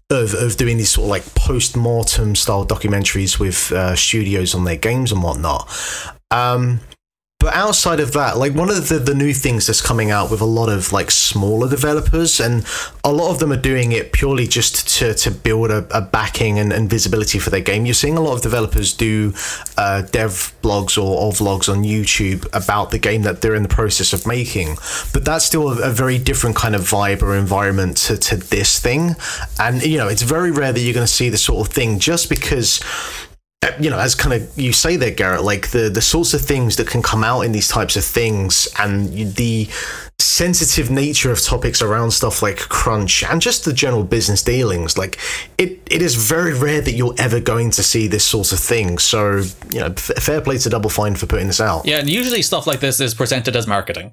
of, 0.10 0.34
of 0.34 0.58
doing 0.58 0.78
these 0.78 0.90
sort 0.90 1.06
of 1.06 1.10
like 1.10 1.26
post 1.36 1.78
mortem 1.78 2.36
style 2.36 2.66
documentaries 2.66 3.40
with 3.40 3.72
uh, 3.72 3.96
studios 3.96 4.56
on 4.56 4.64
their 4.64 4.78
games 4.78 5.12
and 5.12 5.22
whatnot. 5.22 5.70
Um, 6.32 6.80
but 7.42 7.56
outside 7.56 8.00
of 8.00 8.14
that, 8.14 8.38
like 8.38 8.54
one 8.54 8.70
of 8.70 8.88
the, 8.88 9.00
the 9.00 9.16
new 9.16 9.34
things 9.34 9.66
that's 9.66 9.82
coming 9.82 10.12
out 10.12 10.30
with 10.30 10.42
a 10.42 10.46
lot 10.46 10.70
of 10.70 10.94
like 10.94 11.10
smaller 11.10 11.68
developers, 11.68 12.40
and 12.40 12.64
a 13.04 13.12
lot 13.12 13.32
of 13.32 13.40
them 13.40 13.52
are 13.52 13.58
doing 13.58 13.92
it 13.92 14.14
purely 14.14 14.46
just 14.46 14.88
to, 14.98 15.16
to 15.16 15.32
build 15.32 15.72
a, 15.72 15.88
a 15.90 16.02
backing 16.02 16.60
and, 16.60 16.72
and 16.72 16.88
visibility 16.88 17.40
for 17.40 17.50
their 17.50 17.62
game. 17.62 17.86
You're 17.86 17.96
seeing 17.96 18.16
a 18.16 18.22
lot 18.22 18.36
of 18.36 18.42
developers 18.42 18.94
do 18.94 19.34
uh, 19.76 20.04
dev 20.04 20.54
blogs 20.62 20.98
or, 21.00 21.18
or 21.18 21.32
vlogs 21.32 21.68
on 21.68 21.84
YouTube 21.84 22.48
about 22.54 22.92
the 22.92 23.00
game 23.00 23.24
that 23.24 23.42
they're 23.42 23.56
in 23.56 23.64
the 23.64 23.70
process 23.70 24.14
of 24.14 24.28
making, 24.28 24.76
but 25.12 25.26
that's 25.26 25.44
still 25.44 25.70
a, 25.70 25.90
a 25.90 25.92
very 25.92 26.20
different 26.20 26.56
kind 26.56 26.76
of 26.76 26.82
vibe 26.82 27.24
or 27.24 27.36
environment 27.36 27.98
to, 27.98 28.18
to 28.18 28.38
this 28.38 28.78
thing. 28.78 29.16
And, 29.60 29.82
you 29.82 29.98
know, 29.98 30.08
it's 30.08 30.22
very 30.22 30.52
rare 30.52 30.72
that 30.72 30.80
you're 30.80 30.94
going 30.94 31.08
to 31.08 31.12
see 31.12 31.30
this 31.30 31.44
sort 31.44 31.68
of 31.68 31.74
thing 31.74 31.98
just 31.98 32.30
because 32.30 32.82
you 33.80 33.90
know, 33.90 34.00
as 34.00 34.16
kind 34.16 34.34
of 34.34 34.58
you 34.58 34.74
say 34.74 34.96
there, 34.96 35.12
Garrett, 35.12 35.44
like 35.44 35.70
the 35.70 35.90
the 35.90 36.02
sorts 36.02 36.34
of 36.34 36.42
things 36.42 36.78
that 36.78 36.88
can 36.88 37.02
come 37.02 37.24
out 37.24 37.42
in 37.42 37.52
these 37.52 37.68
types 37.68 37.96
of 37.96 38.04
things, 38.04 38.68
and 38.80 39.36
the 39.36 39.68
sensitive 40.20 40.90
nature 40.90 41.32
of 41.32 41.42
topics 41.42 41.82
around 41.82 42.12
stuff 42.12 42.42
like 42.42 42.58
crunch 42.58 43.24
and 43.24 43.42
just 43.42 43.66
the 43.66 43.74
general 43.74 44.04
business 44.04 44.42
dealings, 44.44 44.98
like 44.98 45.20
it 45.58 45.80
it 45.90 46.02
is 46.02 46.16
very 46.16 46.54
rare 46.58 46.82
that 46.82 46.94
you're 46.94 47.16
ever 47.18 47.40
going 47.40 47.70
to 47.72 47.84
see 47.84 48.08
this 48.08 48.26
sort 48.26 48.52
of 48.52 48.60
thing. 48.60 48.98
So 48.98 49.44
you 49.70 49.80
know, 49.80 49.88
f- 49.88 50.24
fair 50.24 50.42
play 50.42 50.58
to 50.60 50.70
Double 50.70 50.90
Fine 50.90 51.16
for 51.16 51.28
putting 51.28 51.48
this 51.48 51.62
out. 51.62 51.86
Yeah, 51.86 52.00
and 52.00 52.10
usually 52.10 52.42
stuff 52.42 52.66
like 52.66 52.80
this 52.80 53.00
is 53.00 53.14
presented 53.14 53.56
as 53.56 53.68
marketing. 53.68 54.12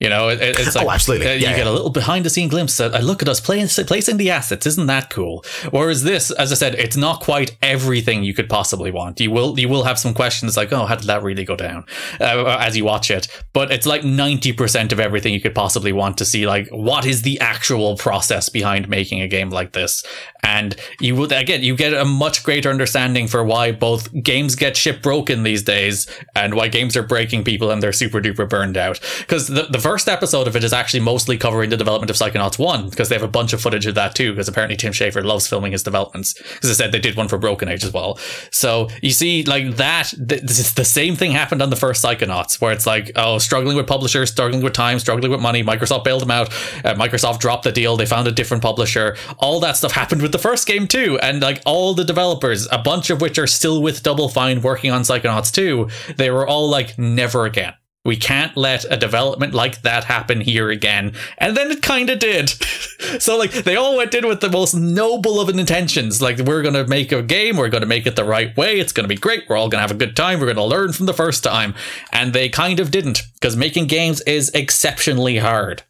You 0.00 0.08
know, 0.08 0.28
it, 0.28 0.38
it's 0.40 0.76
like 0.76 0.86
oh, 0.86 0.90
absolutely. 0.90 1.26
Uh, 1.26 1.32
you 1.32 1.40
yeah, 1.40 1.56
get 1.56 1.66
a 1.66 1.72
little 1.72 1.90
behind 1.90 2.24
the 2.24 2.30
scene 2.30 2.48
glimpse. 2.48 2.78
At, 2.80 3.02
look 3.02 3.20
at 3.20 3.28
us 3.28 3.40
playing, 3.40 3.66
placing 3.66 4.16
the 4.16 4.30
assets. 4.30 4.64
Isn't 4.64 4.86
that 4.86 5.10
cool? 5.10 5.44
Whereas 5.72 6.04
this, 6.04 6.30
as 6.30 6.52
I 6.52 6.54
said, 6.54 6.76
it's 6.76 6.96
not 6.96 7.20
quite 7.20 7.56
everything 7.62 8.22
you 8.22 8.32
could 8.32 8.48
possibly 8.48 8.92
want. 8.92 9.18
You 9.18 9.32
will 9.32 9.58
you 9.58 9.68
will 9.68 9.82
have 9.82 9.98
some 9.98 10.14
questions 10.14 10.56
like, 10.56 10.72
oh, 10.72 10.86
how 10.86 10.94
did 10.94 11.08
that 11.08 11.24
really 11.24 11.44
go 11.44 11.56
down? 11.56 11.84
Uh, 12.20 12.56
as 12.60 12.76
you 12.76 12.84
watch 12.84 13.10
it, 13.10 13.26
but 13.52 13.72
it's 13.72 13.86
like 13.86 14.04
ninety 14.04 14.52
percent 14.52 14.92
of 14.92 15.00
everything 15.00 15.34
you 15.34 15.40
could 15.40 15.54
possibly 15.54 15.92
want 15.92 16.16
to 16.18 16.24
see. 16.24 16.46
Like, 16.46 16.68
what 16.68 17.04
is 17.04 17.22
the 17.22 17.40
actual 17.40 17.96
process 17.96 18.48
behind 18.48 18.88
making 18.88 19.20
a 19.20 19.26
game 19.26 19.50
like 19.50 19.72
this? 19.72 20.04
And 20.44 20.76
you 21.00 21.16
would 21.16 21.32
again, 21.32 21.64
you 21.64 21.74
get 21.74 21.92
a 21.92 22.04
much 22.04 22.44
greater 22.44 22.70
understanding 22.70 23.26
for 23.26 23.42
why 23.42 23.72
both 23.72 24.12
games 24.22 24.54
get 24.54 24.76
ship 24.76 25.02
broken 25.02 25.42
these 25.42 25.64
days 25.64 26.06
and 26.36 26.54
why 26.54 26.68
games 26.68 26.96
are 26.96 27.02
breaking 27.02 27.42
people 27.42 27.72
and 27.72 27.82
they're 27.82 27.92
super 27.92 28.20
duper 28.20 28.48
burned 28.48 28.76
out. 28.76 29.00
Because 29.18 29.48
the 29.48 29.64
the 29.64 29.87
first 29.88 30.06
episode 30.06 30.46
of 30.46 30.54
it 30.54 30.62
is 30.62 30.74
actually 30.74 31.00
mostly 31.00 31.38
covering 31.38 31.70
the 31.70 31.76
development 31.76 32.10
of 32.10 32.16
Psychonauts 32.16 32.58
1 32.58 32.90
because 32.90 33.08
they 33.08 33.14
have 33.14 33.22
a 33.22 33.26
bunch 33.26 33.54
of 33.54 33.60
footage 33.62 33.86
of 33.86 33.94
that 33.94 34.14
too 34.14 34.32
because 34.32 34.46
apparently 34.46 34.76
Tim 34.76 34.92
Schafer 34.92 35.24
loves 35.24 35.48
filming 35.48 35.72
his 35.72 35.82
developments 35.82 36.34
because 36.34 36.68
I 36.68 36.74
said 36.74 36.92
they 36.92 36.98
did 36.98 37.16
one 37.16 37.26
for 37.26 37.38
Broken 37.38 37.70
Age 37.70 37.84
as 37.84 37.90
well. 37.94 38.18
So 38.50 38.90
you 39.00 39.12
see 39.12 39.44
like 39.44 39.76
that 39.76 40.12
this 40.18 40.58
is 40.58 40.74
the 40.74 40.84
same 40.84 41.16
thing 41.16 41.32
happened 41.32 41.62
on 41.62 41.70
the 41.70 41.76
first 41.76 42.04
Psychonauts 42.04 42.60
where 42.60 42.70
it's 42.70 42.84
like 42.84 43.12
oh 43.16 43.38
struggling 43.38 43.78
with 43.78 43.86
publishers, 43.86 44.30
struggling 44.30 44.62
with 44.62 44.74
time, 44.74 44.98
struggling 44.98 45.30
with 45.30 45.40
money, 45.40 45.64
Microsoft 45.64 46.04
bailed 46.04 46.20
them 46.20 46.32
out, 46.32 46.50
uh, 46.84 46.94
Microsoft 46.94 47.38
dropped 47.38 47.64
the 47.64 47.72
deal, 47.72 47.96
they 47.96 48.04
found 48.04 48.28
a 48.28 48.32
different 48.32 48.62
publisher. 48.62 49.16
All 49.38 49.58
that 49.60 49.78
stuff 49.78 49.92
happened 49.92 50.20
with 50.20 50.32
the 50.32 50.38
first 50.38 50.66
game 50.66 50.86
too 50.86 51.18
and 51.22 51.40
like 51.40 51.62
all 51.64 51.94
the 51.94 52.04
developers, 52.04 52.68
a 52.70 52.76
bunch 52.76 53.08
of 53.08 53.22
which 53.22 53.38
are 53.38 53.46
still 53.46 53.80
with 53.80 54.02
Double 54.02 54.28
Fine 54.28 54.60
working 54.60 54.90
on 54.90 55.00
Psychonauts 55.00 55.50
2, 55.50 55.88
they 56.16 56.30
were 56.30 56.46
all 56.46 56.68
like 56.68 56.98
never 56.98 57.46
again 57.46 57.72
we 58.08 58.16
can't 58.16 58.56
let 58.56 58.90
a 58.90 58.96
development 58.96 59.52
like 59.52 59.82
that 59.82 60.04
happen 60.04 60.40
here 60.40 60.70
again. 60.70 61.12
And 61.36 61.54
then 61.54 61.70
it 61.70 61.82
kind 61.82 62.08
of 62.08 62.18
did. 62.18 62.48
so, 63.20 63.36
like, 63.36 63.50
they 63.50 63.76
all 63.76 63.98
went 63.98 64.14
in 64.14 64.26
with 64.26 64.40
the 64.40 64.48
most 64.48 64.72
noble 64.72 65.38
of 65.38 65.50
intentions. 65.50 66.22
Like, 66.22 66.38
we're 66.38 66.62
going 66.62 66.72
to 66.72 66.86
make 66.86 67.12
a 67.12 67.22
game, 67.22 67.58
we're 67.58 67.68
going 67.68 67.82
to 67.82 67.86
make 67.86 68.06
it 68.06 68.16
the 68.16 68.24
right 68.24 68.56
way, 68.56 68.80
it's 68.80 68.92
going 68.92 69.04
to 69.04 69.14
be 69.14 69.20
great, 69.20 69.44
we're 69.46 69.58
all 69.58 69.68
going 69.68 69.76
to 69.76 69.86
have 69.86 69.90
a 69.90 69.94
good 69.94 70.16
time, 70.16 70.40
we're 70.40 70.46
going 70.46 70.56
to 70.56 70.64
learn 70.64 70.94
from 70.94 71.04
the 71.04 71.12
first 71.12 71.44
time. 71.44 71.74
And 72.10 72.32
they 72.32 72.48
kind 72.48 72.80
of 72.80 72.90
didn't, 72.90 73.24
because 73.34 73.56
making 73.56 73.88
games 73.88 74.22
is 74.22 74.48
exceptionally 74.54 75.36
hard. 75.36 75.82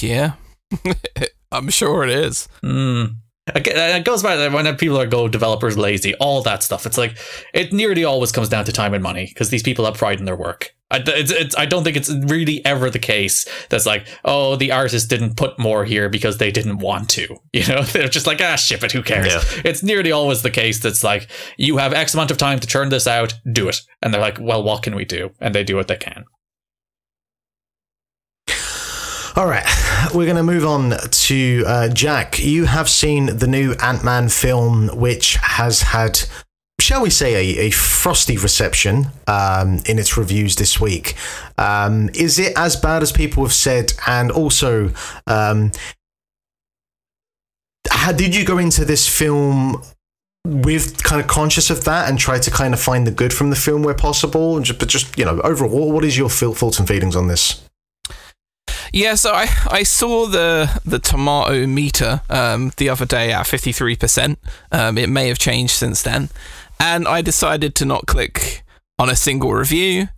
Yeah. 0.00 0.34
I'm 1.50 1.70
sure 1.70 2.04
it 2.04 2.10
is. 2.10 2.46
Mm. 2.62 3.16
It 3.54 4.04
goes 4.04 4.22
back 4.22 4.52
when 4.52 4.76
people 4.76 5.00
are 5.00 5.06
go 5.06 5.28
developers 5.28 5.76
lazy, 5.76 6.14
all 6.16 6.42
that 6.42 6.62
stuff. 6.62 6.86
It's 6.86 6.98
like 6.98 7.16
it 7.54 7.72
nearly 7.72 8.04
always 8.04 8.32
comes 8.32 8.48
down 8.48 8.64
to 8.64 8.72
time 8.72 8.94
and 8.94 9.02
money 9.02 9.26
because 9.26 9.50
these 9.50 9.62
people 9.62 9.84
have 9.84 9.94
pride 9.94 10.18
in 10.18 10.24
their 10.24 10.36
work. 10.36 10.74
I, 10.90 11.02
it's, 11.06 11.30
it's, 11.30 11.56
I 11.56 11.66
don't 11.66 11.84
think 11.84 11.98
it's 11.98 12.10
really 12.10 12.64
ever 12.64 12.88
the 12.88 12.98
case 12.98 13.46
that's 13.68 13.84
like, 13.84 14.06
oh, 14.24 14.56
the 14.56 14.72
artist 14.72 15.10
didn't 15.10 15.36
put 15.36 15.58
more 15.58 15.84
here 15.84 16.08
because 16.08 16.38
they 16.38 16.50
didn't 16.50 16.78
want 16.78 17.10
to. 17.10 17.36
You 17.52 17.66
know, 17.66 17.82
they're 17.82 18.08
just 18.08 18.26
like, 18.26 18.40
ah, 18.40 18.54
ship 18.54 18.84
it, 18.84 18.92
who 18.92 19.02
cares? 19.02 19.26
Yeah. 19.26 19.42
It's 19.64 19.82
nearly 19.82 20.12
always 20.12 20.42
the 20.42 20.50
case 20.50 20.78
that's 20.78 21.02
like, 21.02 21.28
you 21.56 21.78
have 21.78 21.92
X 21.92 22.14
amount 22.14 22.30
of 22.30 22.38
time 22.38 22.60
to 22.60 22.68
churn 22.68 22.88
this 22.88 23.08
out, 23.08 23.34
do 23.52 23.68
it. 23.68 23.80
And 24.00 24.14
they're 24.14 24.20
like, 24.20 24.38
well, 24.40 24.62
what 24.62 24.84
can 24.84 24.94
we 24.94 25.04
do? 25.04 25.30
And 25.40 25.52
they 25.54 25.64
do 25.64 25.74
what 25.74 25.88
they 25.88 25.96
can. 25.96 26.24
All 29.34 29.46
right, 29.46 29.66
we're 30.14 30.26
going 30.26 30.36
to 30.36 30.42
move 30.42 30.64
on 30.64 30.94
to 31.10 31.64
uh, 31.66 31.88
Jack. 31.88 32.38
You 32.38 32.64
have 32.64 32.88
seen 32.88 33.36
the 33.38 33.46
new 33.46 33.74
Ant 33.82 34.04
Man 34.04 34.28
film, 34.28 34.88
which 34.88 35.36
has 35.36 35.82
had 35.82 36.20
shall 36.80 37.02
we 37.02 37.10
say, 37.10 37.34
a, 37.34 37.66
a 37.66 37.70
frosty 37.70 38.36
reception 38.36 39.08
um, 39.26 39.80
in 39.86 39.98
its 39.98 40.16
reviews 40.16 40.56
this 40.56 40.80
week. 40.80 41.14
Um, 41.58 42.08
is 42.14 42.38
it 42.38 42.56
as 42.56 42.76
bad 42.76 43.02
as 43.02 43.12
people 43.12 43.42
have 43.42 43.52
said? 43.52 43.92
And 44.06 44.30
also, 44.30 44.92
um, 45.26 45.72
how 47.90 48.12
did 48.12 48.34
you 48.34 48.44
go 48.44 48.58
into 48.58 48.84
this 48.84 49.08
film 49.08 49.82
with 50.46 51.02
kind 51.02 51.20
of 51.20 51.26
conscious 51.26 51.68
of 51.68 51.84
that 51.84 52.08
and 52.08 52.18
try 52.18 52.38
to 52.38 52.50
kind 52.50 52.72
of 52.72 52.80
find 52.80 53.06
the 53.06 53.10
good 53.10 53.34
from 53.34 53.50
the 53.50 53.56
film 53.56 53.82
where 53.82 53.94
possible? 53.94 54.60
Just, 54.60 54.78
but 54.78 54.88
just 54.88 55.18
you 55.18 55.24
know, 55.24 55.40
overall, 55.40 55.92
what 55.92 56.04
is 56.04 56.16
your 56.16 56.30
thoughts 56.30 56.78
and 56.78 56.86
feelings 56.86 57.16
on 57.16 57.28
this? 57.28 57.67
Yeah, 58.92 59.14
so 59.14 59.32
I, 59.32 59.48
I 59.70 59.82
saw 59.82 60.26
the 60.26 60.80
the 60.84 60.98
Tomatometer 60.98 62.28
um, 62.30 62.72
the 62.76 62.88
other 62.88 63.06
day 63.06 63.32
at 63.32 63.46
fifty 63.46 63.72
three 63.72 63.96
percent. 63.96 64.38
Um, 64.72 64.98
it 64.98 65.08
may 65.08 65.28
have 65.28 65.38
changed 65.38 65.74
since 65.74 66.02
then, 66.02 66.30
and 66.80 67.06
I 67.06 67.22
decided 67.22 67.74
to 67.76 67.84
not 67.84 68.06
click 68.06 68.64
on 68.98 69.08
a 69.08 69.16
single 69.16 69.52
review, 69.52 70.08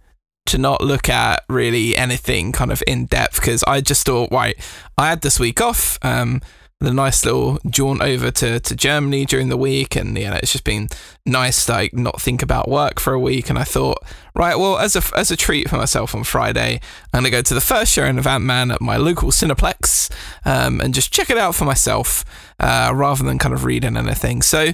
to 0.46 0.58
not 0.58 0.80
look 0.80 1.08
at 1.08 1.44
really 1.48 1.96
anything 1.96 2.52
kind 2.52 2.72
of 2.72 2.82
in 2.86 3.06
depth 3.06 3.36
because 3.40 3.62
I 3.64 3.80
just 3.80 4.06
thought, 4.06 4.30
right, 4.30 4.56
I 4.96 5.08
had 5.08 5.22
this 5.22 5.38
week 5.38 5.60
off. 5.60 5.98
Um, 6.02 6.40
the 6.80 6.92
nice 6.92 7.24
little 7.26 7.58
jaunt 7.68 8.00
over 8.00 8.30
to, 8.30 8.58
to 8.58 8.74
Germany 8.74 9.26
during 9.26 9.50
the 9.50 9.56
week, 9.56 9.96
and 9.96 10.16
you 10.16 10.28
know 10.28 10.36
it's 10.36 10.52
just 10.52 10.64
been 10.64 10.88
nice 11.26 11.66
to 11.66 11.72
like 11.72 11.92
not 11.92 12.20
think 12.20 12.42
about 12.42 12.68
work 12.68 12.98
for 12.98 13.12
a 13.12 13.20
week. 13.20 13.50
And 13.50 13.58
I 13.58 13.64
thought, 13.64 13.98
right, 14.34 14.58
well, 14.58 14.78
as 14.78 14.96
a 14.96 15.02
as 15.16 15.30
a 15.30 15.36
treat 15.36 15.68
for 15.68 15.76
myself 15.76 16.14
on 16.14 16.24
Friday, 16.24 16.80
I'm 17.12 17.18
gonna 17.18 17.30
go 17.30 17.42
to 17.42 17.54
the 17.54 17.60
first 17.60 17.92
showing 17.92 18.18
of 18.18 18.26
Ant 18.26 18.44
Man 18.44 18.70
at 18.70 18.80
my 18.80 18.96
local 18.96 19.30
Cineplex, 19.30 20.10
um, 20.44 20.80
and 20.80 20.94
just 20.94 21.12
check 21.12 21.28
it 21.28 21.38
out 21.38 21.54
for 21.54 21.66
myself, 21.66 22.24
uh, 22.58 22.90
rather 22.94 23.24
than 23.24 23.38
kind 23.38 23.54
of 23.54 23.64
reading 23.64 23.96
anything. 23.96 24.40
So 24.40 24.72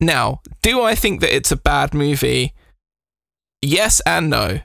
now, 0.00 0.40
do 0.62 0.82
I 0.82 0.94
think 0.94 1.20
that 1.20 1.34
it's 1.34 1.50
a 1.50 1.56
bad 1.56 1.94
movie? 1.94 2.54
Yes 3.62 4.00
and 4.06 4.30
no. 4.30 4.60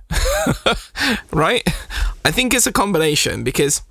right? 1.32 1.64
I 2.24 2.32
think 2.32 2.54
it's 2.54 2.68
a 2.68 2.72
combination 2.72 3.44
because 3.44 3.82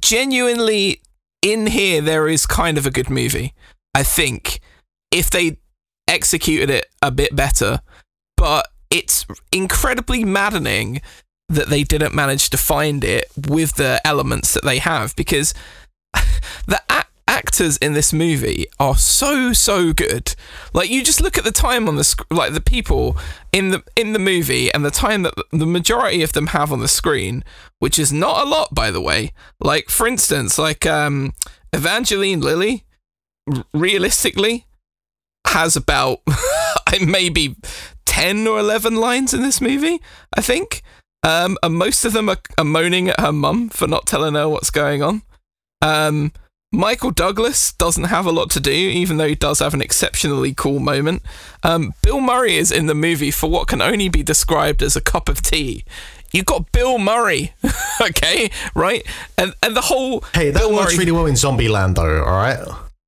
genuinely 0.00 1.02
in 1.42 1.66
here 1.66 2.00
there 2.00 2.28
is 2.28 2.46
kind 2.46 2.78
of 2.78 2.86
a 2.86 2.90
good 2.90 3.10
movie. 3.10 3.54
I 3.94 4.02
think 4.02 4.60
if 5.10 5.30
they 5.30 5.58
executed 6.08 6.70
it 6.70 6.86
a 7.02 7.10
bit 7.10 7.34
better, 7.34 7.80
but 8.36 8.68
it's 8.90 9.26
incredibly 9.52 10.24
maddening 10.24 11.00
that 11.48 11.68
they 11.68 11.84
didn't 11.84 12.14
manage 12.14 12.50
to 12.50 12.56
find 12.56 13.04
it 13.04 13.26
with 13.48 13.74
the 13.76 14.00
elements 14.04 14.54
that 14.54 14.64
they 14.64 14.78
have 14.78 15.14
because 15.16 15.54
the 16.66 16.80
actors 17.36 17.76
in 17.76 17.92
this 17.92 18.12
movie 18.14 18.64
are 18.80 18.96
so 18.96 19.52
so 19.52 19.92
good. 19.92 20.34
Like 20.72 20.88
you 20.88 21.04
just 21.04 21.20
look 21.20 21.36
at 21.36 21.44
the 21.44 21.52
time 21.52 21.86
on 21.88 21.96
the 21.96 22.04
sc- 22.04 22.26
like 22.30 22.54
the 22.54 22.60
people 22.60 23.16
in 23.52 23.70
the 23.70 23.84
in 23.94 24.14
the 24.14 24.18
movie 24.18 24.72
and 24.72 24.84
the 24.84 24.90
time 24.90 25.22
that 25.22 25.34
the 25.52 25.66
majority 25.66 26.22
of 26.22 26.32
them 26.32 26.48
have 26.48 26.72
on 26.72 26.80
the 26.80 26.88
screen, 26.88 27.44
which 27.78 27.98
is 27.98 28.12
not 28.12 28.44
a 28.44 28.48
lot 28.48 28.74
by 28.74 28.90
the 28.90 29.02
way. 29.02 29.32
Like 29.60 29.90
for 29.90 30.06
instance, 30.06 30.58
like 30.58 30.86
um 30.86 31.34
Evangeline 31.72 32.40
Lilly 32.40 32.84
r- 33.54 33.64
realistically 33.74 34.66
has 35.46 35.76
about 35.76 36.20
maybe 37.00 37.54
10 38.06 38.46
or 38.46 38.58
11 38.58 38.96
lines 38.96 39.34
in 39.34 39.42
this 39.42 39.60
movie, 39.60 40.00
I 40.34 40.40
think. 40.40 40.82
Um, 41.22 41.58
and 41.62 41.74
most 41.74 42.04
of 42.04 42.12
them 42.12 42.28
are, 42.28 42.38
are 42.56 42.64
moaning 42.64 43.08
at 43.08 43.20
her 43.20 43.32
mum 43.32 43.68
for 43.68 43.86
not 43.86 44.06
telling 44.06 44.34
her 44.34 44.48
what's 44.48 44.70
going 44.70 45.02
on. 45.02 45.22
Um, 45.82 46.32
Michael 46.76 47.10
Douglas 47.10 47.72
doesn't 47.72 48.04
have 48.04 48.26
a 48.26 48.30
lot 48.30 48.50
to 48.50 48.60
do, 48.60 48.70
even 48.70 49.16
though 49.16 49.26
he 49.26 49.34
does 49.34 49.60
have 49.60 49.72
an 49.72 49.80
exceptionally 49.80 50.52
cool 50.52 50.78
moment. 50.78 51.22
Um, 51.62 51.94
Bill 52.02 52.20
Murray 52.20 52.56
is 52.56 52.70
in 52.70 52.84
the 52.84 52.94
movie 52.94 53.30
for 53.30 53.48
what 53.48 53.66
can 53.66 53.80
only 53.80 54.10
be 54.10 54.22
described 54.22 54.82
as 54.82 54.94
a 54.94 55.00
cup 55.00 55.30
of 55.30 55.40
tea. 55.40 55.84
You 56.32 56.42
got 56.42 56.70
Bill 56.72 56.98
Murray, 56.98 57.54
okay, 58.02 58.50
right, 58.74 59.06
and 59.38 59.54
and 59.62 59.74
the 59.74 59.80
whole 59.80 60.22
hey 60.34 60.50
that 60.50 60.58
Bill 60.58 60.74
works 60.74 60.92
Murray, 60.92 60.98
really 60.98 61.12
well 61.12 61.24
in 61.24 61.34
Zombieland, 61.34 61.94
though. 61.94 62.22
All 62.22 62.36
right. 62.36 62.58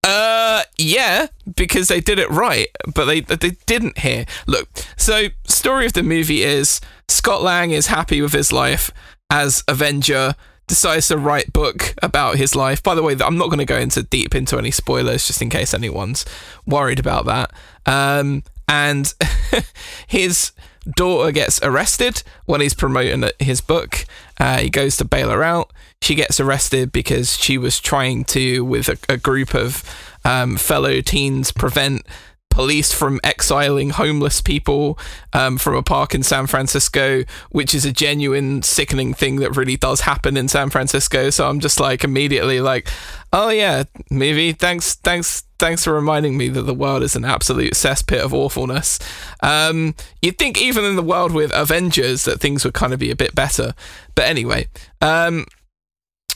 Uh, 0.03 0.63
yeah, 0.79 1.27
because 1.55 1.89
they 1.89 2.01
did 2.01 2.19
it 2.19 2.31
right, 2.31 2.69
but 2.95 3.05
they 3.05 3.21
they 3.21 3.51
didn't 3.67 3.99
here. 3.99 4.25
Look, 4.47 4.71
so 4.97 5.27
story 5.45 5.85
of 5.85 5.93
the 5.93 6.03
movie 6.03 6.43
is 6.43 6.81
Scott 7.09 7.43
Lang 7.43 7.73
is 7.73 7.89
happy 7.89 8.23
with 8.23 8.33
his 8.33 8.51
life 8.51 8.91
as 9.31 9.63
Avenger 9.69 10.37
decides 10.69 11.09
to 11.09 11.19
write 11.19 11.53
book 11.53 11.95
about 12.01 12.37
his 12.37 12.55
life. 12.55 12.83
By 12.83 12.95
the 12.95 13.03
way, 13.03 13.17
I'm 13.21 13.39
not 13.39 13.47
going 13.47 13.59
to 13.59 13.65
go 13.65 13.79
into 13.79 14.05
deep 14.05 14.35
into 14.35 14.57
any 14.57 14.71
spoilers, 14.71 15.27
just 15.27 15.43
in 15.43 15.51
case 15.51 15.75
anyone's 15.75 16.25
worried 16.67 17.01
about 17.01 17.25
that. 17.27 17.53
Um, 17.87 18.45
and 18.69 19.13
his 20.07 20.53
daughter 20.95 21.33
gets 21.33 21.61
arrested 21.63 22.23
when 22.45 22.61
he's 22.61 22.75
promoting 22.75 23.29
his 23.39 23.61
book. 23.61 24.05
Uh, 24.39 24.59
he 24.59 24.71
goes 24.71 24.97
to 24.99 25.05
bail 25.05 25.31
her 25.31 25.43
out. 25.43 25.73
She 26.01 26.15
gets 26.15 26.39
arrested 26.39 26.93
because 26.93 27.37
she 27.37 27.59
was 27.59 27.81
trying 27.81 28.25
to, 28.27 28.65
with 28.65 28.89
a, 28.89 28.99
a 29.09 29.17
group 29.17 29.55
of 29.55 29.83
um, 30.25 30.57
fellow 30.57 31.01
teens, 31.01 31.51
prevent 31.51 32.07
police 32.51 32.93
from 32.93 33.21
exiling 33.23 33.91
homeless 33.91 34.41
people 34.41 34.99
um, 35.33 35.59
from 35.59 35.77
a 35.77 35.83
park 35.83 36.15
in 36.15 36.23
San 36.23 36.47
Francisco, 36.47 37.23
which 37.51 37.75
is 37.75 37.85
a 37.85 37.93
genuine 37.93 38.63
sickening 38.63 39.15
thing 39.15 39.37
that 39.37 39.57
really 39.57 39.77
does 39.77 40.01
happen 40.01 40.37
in 40.37 40.49
San 40.49 40.71
Francisco. 40.71 41.31
So 41.31 41.49
I'm 41.49 41.61
just 41.61 41.79
like 41.79 42.05
immediately 42.05 42.61
like, 42.61 42.89
oh 43.33 43.51
yeah, 43.51 43.85
movie. 44.11 44.53
Thanks, 44.53 44.95
thanks, 44.95 45.45
thanks 45.59 45.85
for 45.85 45.93
reminding 45.93 46.37
me 46.37 46.49
that 46.49 46.63
the 46.63 46.75
world 46.75 47.03
is 47.03 47.15
an 47.15 47.25
absolute 47.25 47.75
cesspit 47.75 48.21
of 48.21 48.35
awfulness. 48.35 48.99
Um, 49.41 49.95
you'd 50.21 50.39
think 50.39 50.61
even 50.61 50.85
in 50.85 50.97
the 50.97 51.03
world 51.03 51.33
with 51.33 51.53
Avengers 51.55 52.25
that 52.25 52.41
things 52.41 52.65
would 52.65 52.75
kind 52.75 52.93
of 52.93 52.99
be 52.99 53.11
a 53.11 53.17
bit 53.17 53.35
better. 53.35 53.75
But 54.15 54.25
anyway, 54.25 54.69
um, 55.01 55.47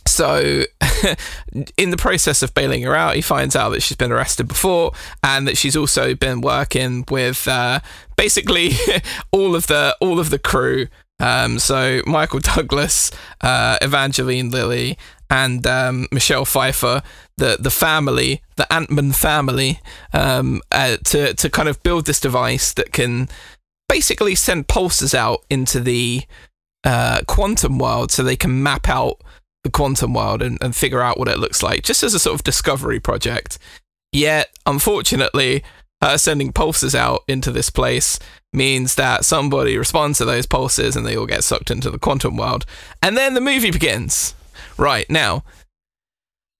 so, 0.06 0.64
in 1.76 1.90
the 1.90 1.96
process 1.96 2.42
of 2.42 2.54
bailing 2.54 2.82
her 2.82 2.94
out, 2.94 3.14
he 3.14 3.22
finds 3.22 3.56
out 3.56 3.70
that 3.70 3.82
she's 3.82 3.96
been 3.96 4.12
arrested 4.12 4.48
before 4.48 4.92
and 5.22 5.48
that 5.48 5.56
she's 5.56 5.76
also 5.76 6.14
been 6.14 6.40
working 6.40 7.04
with 7.10 7.48
uh, 7.48 7.80
basically 8.16 8.72
all 9.32 9.54
of 9.54 9.68
the 9.68 9.96
all 10.00 10.18
of 10.18 10.30
the 10.30 10.38
crew. 10.38 10.88
Um, 11.18 11.58
so 11.58 12.02
Michael 12.04 12.40
Douglas, 12.40 13.10
uh, 13.40 13.78
Evangeline 13.80 14.50
Lilly, 14.50 14.98
and 15.30 15.66
um, 15.66 16.08
Michelle 16.12 16.44
Pfeiffer, 16.44 17.02
the 17.38 17.56
the 17.58 17.70
family, 17.70 18.42
the 18.56 18.70
Ant-Man 18.72 19.12
family, 19.12 19.80
um, 20.12 20.60
uh, 20.72 20.98
to 21.04 21.32
to 21.32 21.48
kind 21.48 21.68
of 21.68 21.82
build 21.82 22.06
this 22.06 22.20
device 22.20 22.74
that 22.74 22.92
can 22.92 23.28
basically 23.88 24.34
send 24.34 24.68
pulses 24.68 25.14
out 25.14 25.44
into 25.48 25.80
the 25.80 26.22
uh, 26.84 27.20
quantum 27.26 27.78
world, 27.78 28.10
so 28.10 28.22
they 28.22 28.36
can 28.36 28.62
map 28.62 28.88
out 28.88 29.20
the 29.64 29.70
quantum 29.70 30.14
world 30.14 30.42
and, 30.42 30.58
and 30.60 30.74
figure 30.74 31.00
out 31.00 31.18
what 31.18 31.28
it 31.28 31.38
looks 31.38 31.62
like, 31.62 31.82
just 31.82 32.02
as 32.02 32.14
a 32.14 32.18
sort 32.18 32.34
of 32.34 32.44
discovery 32.44 33.00
project. 33.00 33.58
Yet, 34.12 34.48
unfortunately, 34.66 35.62
sending 36.16 36.52
pulses 36.52 36.94
out 36.94 37.22
into 37.28 37.50
this 37.52 37.70
place 37.70 38.18
means 38.52 38.96
that 38.96 39.24
somebody 39.24 39.78
responds 39.78 40.18
to 40.18 40.24
those 40.24 40.46
pulses 40.46 40.96
and 40.96 41.06
they 41.06 41.16
all 41.16 41.26
get 41.26 41.44
sucked 41.44 41.70
into 41.70 41.90
the 41.90 41.98
quantum 41.98 42.36
world. 42.36 42.66
And 43.00 43.16
then 43.16 43.34
the 43.34 43.40
movie 43.40 43.70
begins. 43.70 44.34
Right, 44.76 45.08
now, 45.08 45.44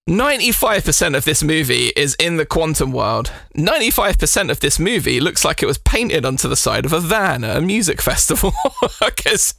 95% 0.09 1.15
of 1.15 1.23
this 1.23 1.43
movie 1.43 1.91
is 1.95 2.15
in 2.15 2.35
the 2.37 2.45
quantum 2.45 2.91
world. 2.91 3.31
95% 3.55 4.51
of 4.51 4.59
this 4.59 4.77
movie 4.77 5.19
looks 5.19 5.45
like 5.45 5.63
it 5.63 5.65
was 5.65 5.77
painted 5.77 6.25
onto 6.25 6.49
the 6.49 6.55
side 6.55 6.85
of 6.85 6.91
a 6.93 6.99
van 6.99 7.43
at 7.43 7.57
a 7.57 7.61
music 7.61 8.01
festival. 8.11 8.53
Because 8.99 9.53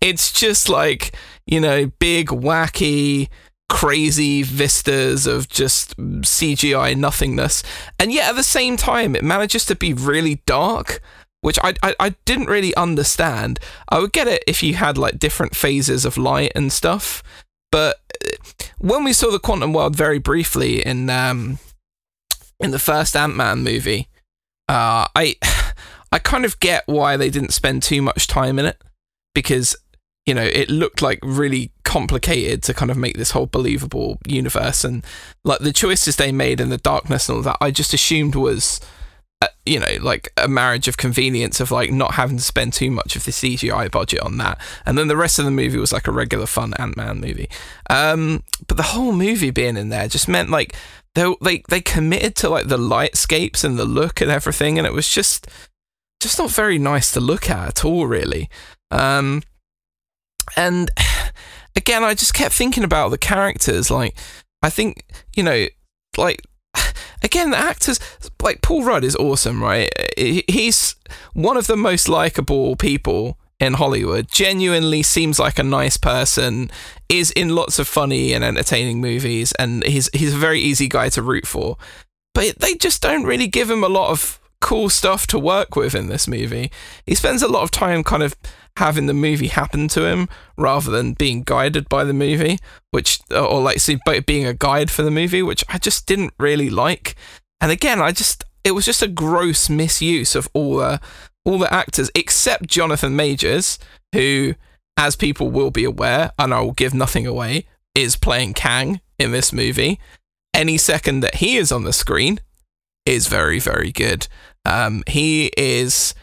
it's 0.00 0.32
just 0.32 0.68
like 0.68 1.14
you 1.48 1.60
know, 1.60 1.86
big, 1.98 2.28
wacky, 2.28 3.28
crazy 3.70 4.42
vistas 4.42 5.26
of 5.26 5.48
just 5.48 5.96
CGI 5.96 6.94
nothingness. 6.96 7.62
And 7.98 8.12
yet 8.12 8.28
at 8.30 8.36
the 8.36 8.42
same 8.42 8.76
time, 8.76 9.16
it 9.16 9.24
manages 9.24 9.64
to 9.66 9.74
be 9.74 9.94
really 9.94 10.42
dark, 10.44 11.00
which 11.40 11.58
I, 11.62 11.74
I, 11.82 11.94
I 11.98 12.08
didn't 12.26 12.48
really 12.48 12.74
understand. 12.76 13.58
I 13.88 13.98
would 13.98 14.12
get 14.12 14.28
it 14.28 14.44
if 14.46 14.62
you 14.62 14.74
had 14.74 14.98
like 14.98 15.18
different 15.18 15.56
phases 15.56 16.04
of 16.04 16.18
light 16.18 16.52
and 16.54 16.70
stuff. 16.70 17.22
But 17.72 17.96
uh, 18.24 18.64
when 18.78 19.02
we 19.02 19.14
saw 19.14 19.30
the 19.30 19.38
quantum 19.38 19.72
world 19.72 19.96
very 19.96 20.18
briefly 20.18 20.84
in 20.84 21.08
um, 21.08 21.58
in 22.60 22.72
the 22.72 22.78
first 22.78 23.16
Ant 23.16 23.36
Man 23.36 23.60
movie, 23.60 24.08
uh, 24.68 25.08
I 25.14 25.36
I 26.12 26.18
kind 26.18 26.44
of 26.44 26.60
get 26.60 26.84
why 26.86 27.16
they 27.16 27.30
didn't 27.30 27.52
spend 27.52 27.82
too 27.82 28.02
much 28.02 28.26
time 28.26 28.58
in 28.58 28.64
it 28.64 28.82
because 29.34 29.76
you 30.28 30.34
know, 30.34 30.44
it 30.44 30.68
looked 30.68 31.00
like 31.00 31.20
really 31.22 31.72
complicated 31.84 32.62
to 32.62 32.74
kind 32.74 32.90
of 32.90 32.98
make 32.98 33.16
this 33.16 33.30
whole 33.30 33.46
believable 33.46 34.18
universe. 34.26 34.84
And 34.84 35.02
like 35.42 35.60
the 35.60 35.72
choices 35.72 36.16
they 36.16 36.32
made 36.32 36.60
in 36.60 36.68
the 36.68 36.76
darkness 36.76 37.30
and 37.30 37.36
all 37.36 37.42
that, 37.44 37.56
I 37.62 37.70
just 37.70 37.94
assumed 37.94 38.34
was, 38.34 38.78
uh, 39.40 39.46
you 39.64 39.80
know, 39.80 39.96
like 40.02 40.30
a 40.36 40.46
marriage 40.46 40.86
of 40.86 40.98
convenience 40.98 41.60
of 41.60 41.70
like 41.70 41.90
not 41.90 42.14
having 42.14 42.36
to 42.36 42.42
spend 42.42 42.74
too 42.74 42.90
much 42.90 43.16
of 43.16 43.24
the 43.24 43.30
CGI 43.30 43.90
budget 43.90 44.20
on 44.20 44.36
that. 44.36 44.60
And 44.84 44.98
then 44.98 45.08
the 45.08 45.16
rest 45.16 45.38
of 45.38 45.46
the 45.46 45.50
movie 45.50 45.78
was 45.78 45.94
like 45.94 46.06
a 46.06 46.12
regular 46.12 46.44
fun 46.44 46.74
Ant 46.74 46.94
Man 46.94 47.22
movie. 47.22 47.48
Um, 47.88 48.44
but 48.66 48.76
the 48.76 48.82
whole 48.82 49.12
movie 49.12 49.50
being 49.50 49.78
in 49.78 49.88
there 49.88 50.08
just 50.08 50.28
meant 50.28 50.50
like 50.50 50.76
they 51.14 51.34
they 51.40 51.62
they 51.70 51.80
committed 51.80 52.36
to 52.36 52.50
like 52.50 52.68
the 52.68 52.76
lightscapes 52.76 53.64
and 53.64 53.78
the 53.78 53.86
look 53.86 54.20
and 54.20 54.30
everything, 54.30 54.76
and 54.76 54.86
it 54.86 54.92
was 54.92 55.08
just 55.08 55.48
just 56.20 56.38
not 56.38 56.50
very 56.50 56.76
nice 56.76 57.12
to 57.12 57.20
look 57.20 57.48
at 57.48 57.68
at 57.68 57.84
all, 57.86 58.06
really. 58.06 58.50
Um, 58.90 59.42
and 60.56 60.90
again, 61.76 62.04
I 62.04 62.14
just 62.14 62.34
kept 62.34 62.54
thinking 62.54 62.84
about 62.84 63.10
the 63.10 63.18
characters. 63.18 63.90
Like, 63.90 64.16
I 64.62 64.70
think 64.70 65.04
you 65.34 65.42
know, 65.42 65.66
like 66.16 66.42
again, 67.22 67.50
the 67.50 67.58
actors 67.58 68.00
like 68.42 68.62
Paul 68.62 68.84
Rudd 68.84 69.04
is 69.04 69.16
awesome, 69.16 69.62
right? 69.62 69.90
He's 70.16 70.96
one 71.32 71.56
of 71.56 71.66
the 71.66 71.76
most 71.76 72.08
likable 72.08 72.76
people 72.76 73.38
in 73.60 73.74
Hollywood. 73.74 74.28
Genuinely 74.30 75.02
seems 75.02 75.38
like 75.38 75.58
a 75.58 75.64
nice 75.64 75.96
person. 75.96 76.70
Is 77.08 77.30
in 77.30 77.54
lots 77.54 77.78
of 77.78 77.88
funny 77.88 78.34
and 78.34 78.44
entertaining 78.44 79.00
movies, 79.00 79.52
and 79.52 79.82
he's 79.84 80.10
he's 80.12 80.34
a 80.34 80.38
very 80.38 80.60
easy 80.60 80.88
guy 80.88 81.08
to 81.10 81.22
root 81.22 81.46
for. 81.46 81.76
But 82.34 82.58
they 82.58 82.74
just 82.74 83.02
don't 83.02 83.24
really 83.24 83.48
give 83.48 83.70
him 83.70 83.82
a 83.82 83.88
lot 83.88 84.10
of 84.10 84.38
cool 84.60 84.88
stuff 84.88 85.26
to 85.28 85.38
work 85.38 85.76
with 85.76 85.94
in 85.94 86.08
this 86.08 86.28
movie. 86.28 86.70
He 87.06 87.14
spends 87.14 87.42
a 87.42 87.48
lot 87.48 87.62
of 87.62 87.70
time 87.70 88.04
kind 88.04 88.22
of 88.22 88.36
having 88.78 89.06
the 89.06 89.14
movie 89.14 89.48
happen 89.48 89.88
to 89.88 90.06
him 90.06 90.28
rather 90.56 90.90
than 90.90 91.12
being 91.12 91.42
guided 91.42 91.88
by 91.88 92.04
the 92.04 92.12
movie, 92.12 92.58
which 92.90 93.20
or 93.30 93.60
like 93.60 93.78
see 93.78 93.98
being 94.26 94.46
a 94.46 94.54
guide 94.54 94.90
for 94.90 95.02
the 95.02 95.10
movie, 95.10 95.42
which 95.42 95.64
I 95.68 95.78
just 95.78 96.06
didn't 96.06 96.34
really 96.38 96.70
like. 96.70 97.14
And 97.60 97.70
again, 97.70 98.00
I 98.00 98.12
just 98.12 98.44
it 98.64 98.72
was 98.72 98.84
just 98.84 99.02
a 99.02 99.08
gross 99.08 99.68
misuse 99.68 100.34
of 100.34 100.48
all 100.54 100.76
the 100.76 101.00
all 101.44 101.58
the 101.58 101.72
actors 101.72 102.10
except 102.14 102.66
Jonathan 102.66 103.16
Majors, 103.16 103.78
who, 104.12 104.54
as 104.96 105.16
people 105.16 105.50
will 105.50 105.70
be 105.70 105.84
aware, 105.84 106.32
and 106.38 106.52
I 106.52 106.60
will 106.60 106.72
give 106.72 106.94
nothing 106.94 107.26
away, 107.26 107.66
is 107.94 108.16
playing 108.16 108.54
Kang 108.54 109.00
in 109.18 109.32
this 109.32 109.52
movie. 109.52 109.98
Any 110.54 110.78
second 110.78 111.20
that 111.20 111.36
he 111.36 111.56
is 111.56 111.72
on 111.72 111.84
the 111.84 111.92
screen 111.92 112.40
is 113.06 113.26
very, 113.26 113.58
very 113.58 113.90
good. 113.92 114.28
Um, 114.64 115.02
he 115.06 115.50
is 115.56 116.14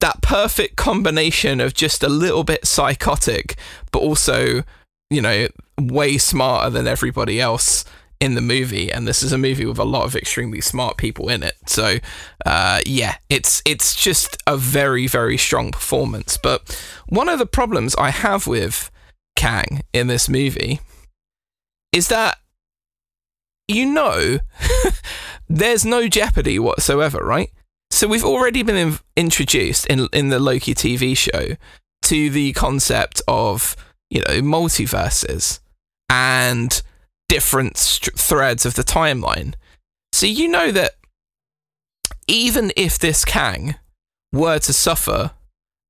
that 0.00 0.22
perfect 0.22 0.76
combination 0.76 1.60
of 1.60 1.74
just 1.74 2.02
a 2.02 2.08
little 2.08 2.44
bit 2.44 2.66
psychotic, 2.66 3.56
but 3.92 4.00
also, 4.00 4.62
you 5.10 5.22
know, 5.22 5.48
way 5.80 6.18
smarter 6.18 6.70
than 6.70 6.86
everybody 6.86 7.40
else 7.40 7.84
in 8.20 8.34
the 8.34 8.40
movie. 8.40 8.90
And 8.90 9.06
this 9.06 9.22
is 9.22 9.32
a 9.32 9.38
movie 9.38 9.66
with 9.66 9.78
a 9.78 9.84
lot 9.84 10.04
of 10.04 10.16
extremely 10.16 10.60
smart 10.60 10.96
people 10.96 11.28
in 11.28 11.42
it. 11.42 11.54
So, 11.66 11.98
uh, 12.44 12.80
yeah, 12.86 13.16
it's 13.28 13.62
it's 13.64 13.94
just 13.94 14.36
a 14.46 14.56
very 14.56 15.06
very 15.06 15.36
strong 15.36 15.72
performance. 15.72 16.38
But 16.42 16.80
one 17.08 17.28
of 17.28 17.38
the 17.38 17.46
problems 17.46 17.94
I 17.96 18.10
have 18.10 18.46
with 18.46 18.90
Kang 19.34 19.82
in 19.92 20.06
this 20.06 20.28
movie 20.28 20.80
is 21.92 22.08
that 22.08 22.38
you 23.68 23.86
know 23.86 24.38
there's 25.48 25.84
no 25.84 26.08
jeopardy 26.08 26.58
whatsoever, 26.58 27.18
right? 27.18 27.50
So 27.96 28.06
we've 28.06 28.26
already 28.26 28.62
been 28.62 28.76
in- 28.76 28.98
introduced 29.16 29.86
in 29.86 30.06
in 30.12 30.28
the 30.28 30.38
Loki 30.38 30.74
TV 30.74 31.16
show 31.16 31.56
to 32.02 32.28
the 32.28 32.52
concept 32.52 33.22
of 33.26 33.74
you 34.10 34.20
know 34.20 34.42
multiverses 34.42 35.60
and 36.10 36.82
different 37.30 37.78
st- 37.78 38.18
threads 38.18 38.66
of 38.66 38.74
the 38.74 38.84
timeline. 38.84 39.54
So 40.12 40.26
you 40.26 40.46
know 40.46 40.70
that 40.72 40.96
even 42.28 42.70
if 42.76 42.98
this 42.98 43.24
Kang 43.24 43.76
were 44.30 44.58
to 44.58 44.74
suffer 44.74 45.30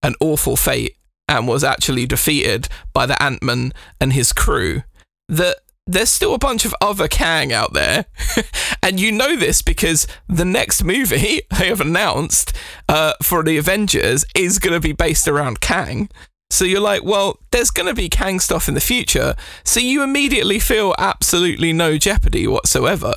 an 0.04 0.14
awful 0.20 0.54
fate 0.54 0.94
and 1.26 1.48
was 1.48 1.64
actually 1.64 2.06
defeated 2.06 2.68
by 2.92 3.06
the 3.06 3.20
Ant 3.20 3.42
Man 3.42 3.72
and 4.00 4.12
his 4.12 4.32
crew, 4.32 4.84
that 5.28 5.56
there's 5.86 6.10
still 6.10 6.34
a 6.34 6.38
bunch 6.38 6.64
of 6.64 6.74
other 6.80 7.08
Kang 7.08 7.52
out 7.52 7.72
there. 7.72 8.06
and 8.82 8.98
you 8.98 9.12
know 9.12 9.36
this 9.36 9.62
because 9.62 10.06
the 10.28 10.44
next 10.44 10.82
movie 10.82 11.42
they 11.58 11.68
have 11.68 11.80
announced 11.80 12.52
uh, 12.88 13.14
for 13.22 13.42
the 13.42 13.56
Avengers 13.56 14.24
is 14.34 14.58
going 14.58 14.74
to 14.74 14.80
be 14.80 14.92
based 14.92 15.28
around 15.28 15.60
Kang. 15.60 16.08
So 16.50 16.64
you're 16.64 16.80
like, 16.80 17.02
well, 17.02 17.38
there's 17.50 17.70
going 17.70 17.88
to 17.88 17.94
be 17.94 18.08
Kang 18.08 18.38
stuff 18.40 18.68
in 18.68 18.74
the 18.74 18.80
future. 18.80 19.34
So 19.64 19.80
you 19.80 20.02
immediately 20.02 20.58
feel 20.58 20.94
absolutely 20.98 21.72
no 21.72 21.98
jeopardy 21.98 22.46
whatsoever. 22.46 23.14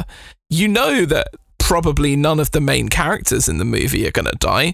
You 0.50 0.68
know 0.68 1.06
that 1.06 1.28
probably 1.60 2.16
none 2.16 2.40
of 2.40 2.52
the 2.52 2.62
main 2.62 2.90
characters 2.90 3.48
in 3.48 3.60
the 3.60 3.66
movie 3.66 4.08
are 4.08 4.12
going 4.12 4.26
to 4.26 4.38
die 4.40 4.74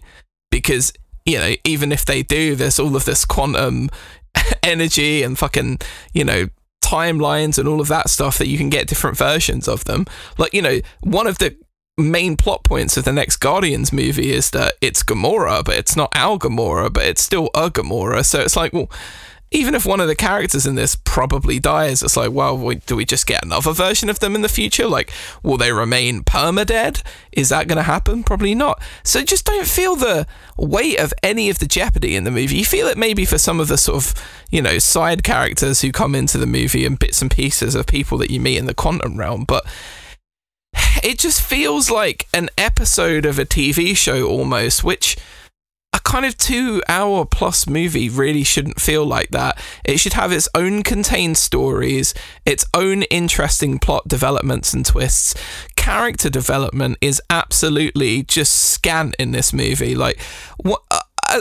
because, 0.52 0.94
you 1.26 1.38
know, 1.38 1.54
even 1.66 1.92
if 1.92 2.06
they 2.06 2.24
do, 2.24 2.56
there's 2.56 2.80
all 2.80 2.96
of 2.96 3.04
this 3.04 3.26
quantum 3.26 3.90
energy 4.64 5.22
and 5.22 5.38
fucking, 5.38 5.80
you 6.14 6.24
know, 6.24 6.48
timelines 6.86 7.58
and 7.58 7.68
all 7.68 7.82
of 7.82 7.88
that 7.88 8.10
stuff 8.10 8.38
that 8.38 8.48
you 8.48 8.58
can 8.58 8.70
get 8.70 8.88
different 8.88 9.18
versions 9.18 9.68
of 9.68 9.86
them. 9.86 10.06
Like, 10.38 10.54
you 10.54 10.62
know, 10.62 10.80
one 11.02 11.28
of 11.28 11.40
the 11.40 11.58
main 11.98 12.36
plot 12.38 12.64
points 12.64 12.98
of 12.98 13.06
the 13.06 13.14
next 13.14 13.38
Guardians 13.38 13.92
movie 13.92 14.32
is 14.32 14.52
that 14.52 14.76
it's 14.82 15.02
Gamora, 15.02 15.64
but 15.64 15.78
it's 15.78 15.96
not 15.96 16.12
our 16.14 16.38
Gamora, 16.38 16.92
but 16.92 17.06
it's 17.06 17.22
still 17.22 17.50
a 17.56 17.70
Gamora. 17.70 18.26
So 18.26 18.42
it's 18.42 18.56
like, 18.56 18.74
well, 18.74 18.90
even 19.52 19.76
if 19.76 19.86
one 19.86 20.00
of 20.00 20.08
the 20.08 20.16
characters 20.16 20.66
in 20.66 20.76
this 20.76 20.96
probably 20.96 21.60
dies, 21.60 22.02
it's 22.02 22.18
like, 22.18 22.32
well, 22.32 22.58
do 22.86 22.96
we 22.96 23.06
just 23.06 23.28
get 23.28 23.46
another 23.46 23.74
version 23.74 24.10
of 24.10 24.20
them 24.20 24.36
in 24.36 24.42
the 24.42 24.50
future? 24.50 24.88
Like, 24.88 25.12
will 25.44 25.58
they 25.58 25.72
remain 25.72 26.24
permadead? 26.24 27.04
Is 27.32 27.50
that 27.50 27.68
going 27.68 27.78
to 27.78 27.84
happen? 27.84 28.24
Probably 28.24 28.56
not. 28.56 28.82
So 29.04 29.24
just 29.24 29.46
don't 29.46 29.68
feel 29.68 29.96
the 29.96 30.28
weight 30.58 31.00
of 31.00 31.14
any 31.22 31.50
of 31.50 31.60
the 31.60 31.68
jeopardy 31.68 32.16
in 32.16 32.24
the 32.24 32.32
movie. 32.32 32.58
You 32.58 32.66
feel 32.66 32.88
it 32.88 32.98
maybe 32.98 33.24
for 33.24 33.38
some 33.38 33.60
of 33.60 33.68
the 33.68 33.78
sort 33.78 33.98
of, 33.98 34.14
you 34.50 34.62
know, 34.62 34.80
side 34.80 35.24
characters 35.24 35.82
who 35.82 35.92
come 35.92 36.16
into 36.16 36.38
the 36.38 36.48
movie 36.48 36.86
and 36.86 36.98
bits 37.00 37.22
and 37.22 37.30
pieces 37.30 37.76
of 37.76 37.86
people 37.86 38.18
that 38.18 38.32
you 38.32 38.40
meet 38.40 38.58
in 38.58 38.66
the 38.66 38.74
quantum 38.74 39.18
realm, 39.18 39.46
but 39.46 39.66
it 41.04 41.20
just 41.20 41.42
feels 41.42 41.92
like 41.92 42.28
an 42.34 42.50
episode 42.58 43.26
of 43.26 43.38
a 43.38 43.46
TV 43.46 43.96
show 43.96 44.28
almost, 44.28 44.84
which 44.84 45.16
a 45.96 46.00
kind 46.00 46.26
of 46.26 46.38
two 46.38 46.84
hour 46.90 47.26
plus 47.26 47.68
movie 47.68 48.10
really 48.10 48.44
shouldn't 48.44 48.82
feel 48.82 49.06
like 49.06 49.30
that. 49.30 49.58
It 49.86 49.98
should 49.98 50.12
have 50.14 50.34
its 50.34 50.50
own 50.54 50.84
contained 50.84 51.38
stories, 51.38 52.14
its 52.46 52.66
own 52.74 53.04
interesting 53.04 53.80
plot 53.80 54.06
developments 54.06 54.74
and 54.74 54.86
twists. 54.86 55.36
Character 55.78 56.30
development 56.30 56.98
is 57.00 57.22
absolutely 57.30 58.24
just 58.24 58.54
scant 58.54 59.16
in 59.18 59.32
this 59.32 59.54
movie. 59.54 59.96
Like, 59.96 60.20
what? 60.58 60.84
Uh, 60.92 61.00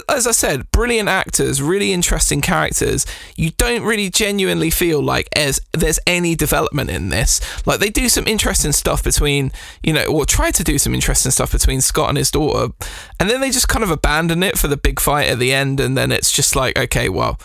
as 0.08 0.26
I 0.26 0.32
said, 0.32 0.70
brilliant 0.70 1.08
actors, 1.08 1.62
really 1.62 1.92
interesting 1.92 2.40
characters. 2.40 3.06
You 3.36 3.50
don't 3.50 3.82
really 3.82 4.10
genuinely 4.10 4.70
feel 4.70 5.02
like 5.02 5.28
as 5.34 5.60
there's 5.72 5.98
any 6.06 6.34
development 6.34 6.90
in 6.90 7.08
this. 7.08 7.40
Like 7.66 7.80
they 7.80 7.90
do 7.90 8.08
some 8.08 8.26
interesting 8.26 8.72
stuff 8.72 9.02
between, 9.02 9.52
you 9.82 9.92
know, 9.92 10.06
or 10.06 10.26
try 10.26 10.50
to 10.50 10.64
do 10.64 10.78
some 10.78 10.94
interesting 10.94 11.32
stuff 11.32 11.52
between 11.52 11.80
Scott 11.80 12.08
and 12.08 12.18
his 12.18 12.30
daughter, 12.30 12.72
and 13.20 13.30
then 13.30 13.40
they 13.40 13.50
just 13.50 13.68
kind 13.68 13.84
of 13.84 13.90
abandon 13.90 14.42
it 14.42 14.58
for 14.58 14.68
the 14.68 14.76
big 14.76 15.00
fight 15.00 15.28
at 15.28 15.38
the 15.38 15.52
end, 15.52 15.80
and 15.80 15.96
then 15.96 16.12
it's 16.12 16.32
just 16.32 16.56
like, 16.56 16.78
okay, 16.78 17.08
well, 17.08 17.38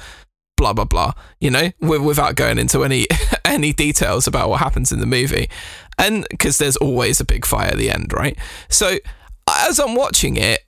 blah 0.57 0.73
blah 0.73 0.85
blah, 0.85 1.13
you 1.39 1.49
know, 1.49 1.71
without 1.79 2.35
going 2.35 2.59
into 2.59 2.83
any 2.83 3.07
any 3.45 3.73
details 3.73 4.27
about 4.27 4.49
what 4.49 4.59
happens 4.59 4.91
in 4.91 4.99
the 4.99 5.05
movie, 5.05 5.49
and 5.97 6.27
because 6.29 6.57
there's 6.57 6.77
always 6.77 7.19
a 7.19 7.25
big 7.25 7.45
fight 7.45 7.71
at 7.71 7.77
the 7.77 7.89
end, 7.89 8.13
right? 8.13 8.37
So 8.69 8.97
as 9.47 9.79
I'm 9.79 9.95
watching 9.95 10.37
it, 10.37 10.61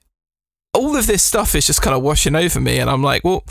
all 0.74 0.96
of 0.96 1.06
this 1.06 1.22
stuff 1.22 1.54
is 1.54 1.66
just 1.66 1.82
kind 1.82 1.96
of 1.96 2.02
washing 2.02 2.34
over 2.34 2.60
me, 2.60 2.78
and 2.78 2.90
I'm 2.90 3.02
like, 3.02 3.24
well, 3.24 3.44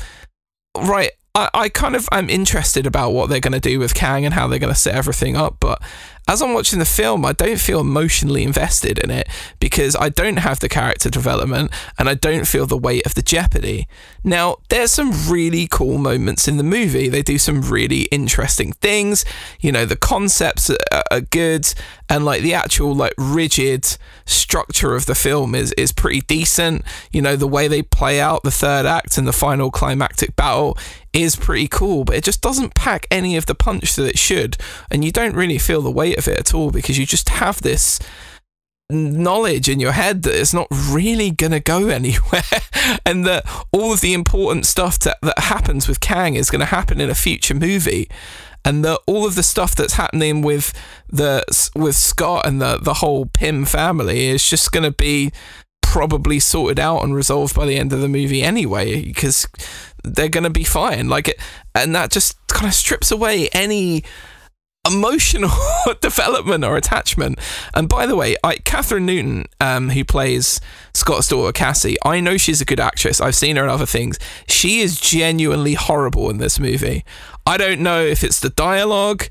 right. 0.78 1.12
I, 1.34 1.50
I 1.54 1.70
kind 1.70 1.96
of 1.96 2.10
I'm 2.12 2.30
interested 2.30 2.86
about 2.86 3.12
what 3.12 3.30
they're 3.30 3.40
going 3.40 3.54
to 3.54 3.60
do 3.62 3.80
with 3.80 3.94
Kang 3.94 4.26
and 4.26 4.34
how 4.34 4.48
they're 4.48 4.60
going 4.60 4.74
to 4.74 4.80
set 4.80 4.96
everything 4.96 5.38
up, 5.38 5.56
but 5.62 5.82
as 6.28 6.42
I'm 6.42 6.54
watching 6.54 6.80
the 6.80 6.86
film, 6.86 7.26
I 7.26 7.34
don't 7.34 7.60
feel 7.60 7.80
emotionally 7.80 8.44
invested 8.44 9.00
in 9.00 9.10
it 9.12 9.28
because 9.60 9.96
I 9.96 10.10
don't 10.10 10.38
have 10.38 10.60
the 10.60 10.70
character 10.70 11.10
development 11.10 11.72
and 11.98 12.08
I 12.08 12.14
don't 12.14 12.48
feel 12.48 12.66
the 12.66 12.78
weight 12.78 13.06
of 13.06 13.16
the 13.16 13.22
jeopardy. 13.22 13.88
Now, 14.24 14.58
there's 14.70 14.92
some 14.92 15.12
really 15.30 15.68
cool 15.68 15.98
moments 15.98 16.48
in 16.48 16.58
the 16.58 16.64
movie. 16.64 17.10
They 17.10 17.24
do 17.24 17.38
some 17.38 17.62
really 17.62 18.04
interesting 18.04 18.74
things. 18.74 19.26
You 19.60 19.72
know, 19.72 19.86
the 19.86 19.96
concepts 19.96 20.70
are, 20.70 21.04
are 21.10 21.22
good 21.22 21.74
and 22.12 22.26
like 22.26 22.42
the 22.42 22.54
actual 22.54 22.94
like 22.94 23.14
rigid 23.18 23.98
structure 24.26 24.96
of 24.96 25.06
the 25.06 25.16
film 25.16 25.56
is 25.56 25.72
is 25.74 25.94
pretty 25.94 26.22
decent. 26.22 26.84
You 27.12 27.22
know, 27.22 27.38
the 27.38 27.48
way 27.48 27.70
they 27.70 27.82
play 27.82 28.20
out 28.20 28.44
the 28.44 28.52
third 28.52 28.86
act 28.86 29.18
and 29.18 29.26
the 29.26 29.34
final 29.34 29.72
climactic 29.72 30.36
battle 30.36 30.78
is 31.14 31.36
pretty 31.36 31.68
cool, 31.68 32.04
but 32.04 32.16
it 32.16 32.24
just 32.24 32.42
doesn't 32.42 32.76
pack 32.76 33.06
any 33.10 33.38
of 33.38 33.46
the 33.46 33.56
punch 33.56 33.96
that 33.96 34.08
it 34.08 34.20
should, 34.20 34.58
and 34.90 35.06
you 35.06 35.12
don't 35.12 35.36
really 35.36 35.58
feel 35.58 35.82
the 35.82 35.92
weight 35.92 36.11
of 36.18 36.28
it 36.28 36.40
at 36.40 36.54
all 36.54 36.72
because 36.72 36.98
you 36.98 37.06
just 37.06 37.30
have 37.30 37.62
this 37.62 38.00
knowledge 38.92 39.70
in 39.70 39.80
your 39.80 39.94
head 39.94 40.24
that 40.24 40.36
it's 40.36 40.54
not 40.54 40.68
really 40.90 41.32
going 41.32 41.52
to 41.52 41.60
go 41.60 41.88
anywhere 41.90 42.44
and 43.06 43.26
that 43.26 43.44
all 43.72 43.94
of 43.94 44.02
the 44.02 44.14
important 44.14 44.66
stuff 44.66 45.00
to, 45.00 45.16
that 45.22 45.40
happens 45.40 45.88
with 45.88 46.00
Kang 46.00 46.36
is 46.36 46.50
going 46.50 46.60
to 46.60 46.66
happen 46.66 47.00
in 47.00 47.10
a 47.10 47.16
future 47.16 47.56
movie 47.56 48.10
and 48.64 48.86
that 48.86 49.00
all 49.08 49.26
of 49.26 49.36
the 49.36 49.44
stuff 49.44 49.76
that's 49.76 49.94
happening 49.94 50.42
with 50.42 50.74
the 51.10 51.44
with 51.76 51.96
Scott 51.96 52.46
and 52.46 52.62
the 52.62 52.78
the 52.78 52.96
whole 52.96 53.26
Pym 53.26 53.66
family 53.66 54.28
is 54.28 54.48
just 54.48 54.72
going 54.72 54.84
to 54.84 54.92
be 54.92 55.32
probably 55.82 56.40
sorted 56.40 56.80
out 56.80 57.04
and 57.04 57.16
resolved 57.16 57.56
by 57.56 57.66
the 57.66 57.78
end 57.78 57.92
of 57.92 58.02
the 58.02 58.08
movie 58.08 58.44
anyway 58.44 59.04
because 59.04 59.48
they're 60.04 60.30
going 60.30 60.44
to 60.44 60.50
be 60.50 60.64
fine. 60.64 61.10
Like 61.10 61.30
it 61.30 61.40
and 61.74 61.96
that 61.96 62.12
just 62.12 62.38
kind 62.48 62.68
of 62.68 62.74
strips 62.74 63.12
away 63.12 63.50
any 63.50 64.04
emotional 64.88 65.52
development 66.02 66.64
or 66.64 66.76
attachment. 66.76 67.40
And 67.74 67.88
by 67.88 68.06
the 68.06 68.16
way, 68.16 68.36
I, 68.44 68.56
Kathryn 68.58 69.04
Newton, 69.04 69.46
um, 69.60 69.90
who 69.90 70.04
plays 70.04 70.60
Scott's 70.94 71.28
daughter 71.28 71.52
Cassie, 71.52 71.98
I 72.04 72.20
know 72.20 72.38
she's 72.38 72.62
a 72.62 72.66
good 72.66 72.80
actress. 72.80 73.22
I've 73.22 73.36
seen 73.36 73.56
her 73.56 73.64
in 73.64 73.70
other 73.70 73.86
things. 73.86 74.18
She 74.48 74.80
is 74.80 75.00
genuinely 75.00 75.76
horrible 75.76 76.30
in 76.30 76.38
this 76.38 76.60
movie. 76.60 77.06
I 77.46 77.58
don't 77.58 77.82
know 77.82 78.02
if 78.02 78.24
it's 78.24 78.40
the 78.40 78.50
dialogue. 78.50 79.26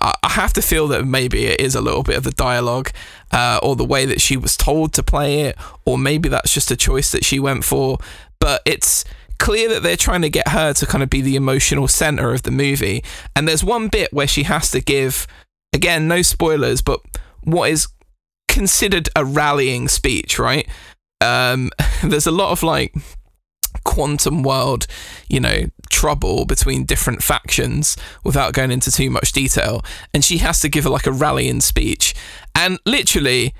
I, 0.00 0.14
have 0.24 0.52
to 0.54 0.62
feel 0.62 0.88
that 0.88 1.06
maybe 1.06 1.46
it 1.46 1.60
is 1.60 1.74
a 1.74 1.80
little 1.80 2.02
bit 2.02 2.16
of 2.16 2.24
the 2.24 2.32
dialogue 2.32 2.90
uh, 3.32 3.58
or 3.62 3.76
the 3.76 3.84
way 3.84 4.04
that 4.04 4.20
she 4.20 4.36
was 4.36 4.56
told 4.56 4.92
to 4.94 5.02
play 5.02 5.42
it, 5.42 5.56
or 5.84 5.96
maybe 5.96 6.28
that's 6.28 6.52
just 6.52 6.70
a 6.70 6.76
choice 6.76 7.12
that 7.12 7.24
she 7.24 7.38
went 7.38 7.64
for. 7.64 7.98
But 8.38 8.62
it's 8.66 9.04
clear 9.38 9.68
that 9.68 9.82
they're 9.82 9.96
trying 9.96 10.22
to 10.22 10.30
get 10.30 10.48
her 10.48 10.72
to 10.74 10.86
kind 10.86 11.02
of 11.02 11.10
be 11.10 11.20
the 11.20 11.36
emotional 11.36 11.88
center 11.88 12.32
of 12.32 12.42
the 12.42 12.50
movie. 12.50 13.02
And 13.34 13.46
there's 13.46 13.64
one 13.64 13.88
bit 13.88 14.12
where 14.12 14.26
she 14.26 14.44
has 14.44 14.70
to 14.72 14.80
give, 14.80 15.26
again, 15.72 16.08
no 16.08 16.22
spoilers, 16.22 16.82
but 16.82 17.00
what 17.42 17.70
is 17.70 17.88
considered 18.48 19.08
a 19.14 19.24
rallying 19.24 19.88
speech, 19.88 20.38
right? 20.38 20.66
Um, 21.20 21.70
there's 22.02 22.26
a 22.26 22.32
lot 22.32 22.52
of 22.52 22.62
like 22.62 22.94
quantum 23.84 24.42
world, 24.42 24.86
you 25.28 25.40
know, 25.40 25.64
trouble 25.90 26.44
between 26.44 26.84
different 26.84 27.22
factions 27.22 27.96
without 28.24 28.52
going 28.52 28.70
into 28.70 28.90
too 28.90 29.10
much 29.10 29.32
detail. 29.32 29.84
And 30.12 30.24
she 30.24 30.38
has 30.38 30.60
to 30.60 30.68
give 30.68 30.86
like 30.86 31.06
a 31.06 31.12
rallying 31.12 31.60
speech. 31.60 32.14
And 32.54 32.78
literally, 32.86 33.54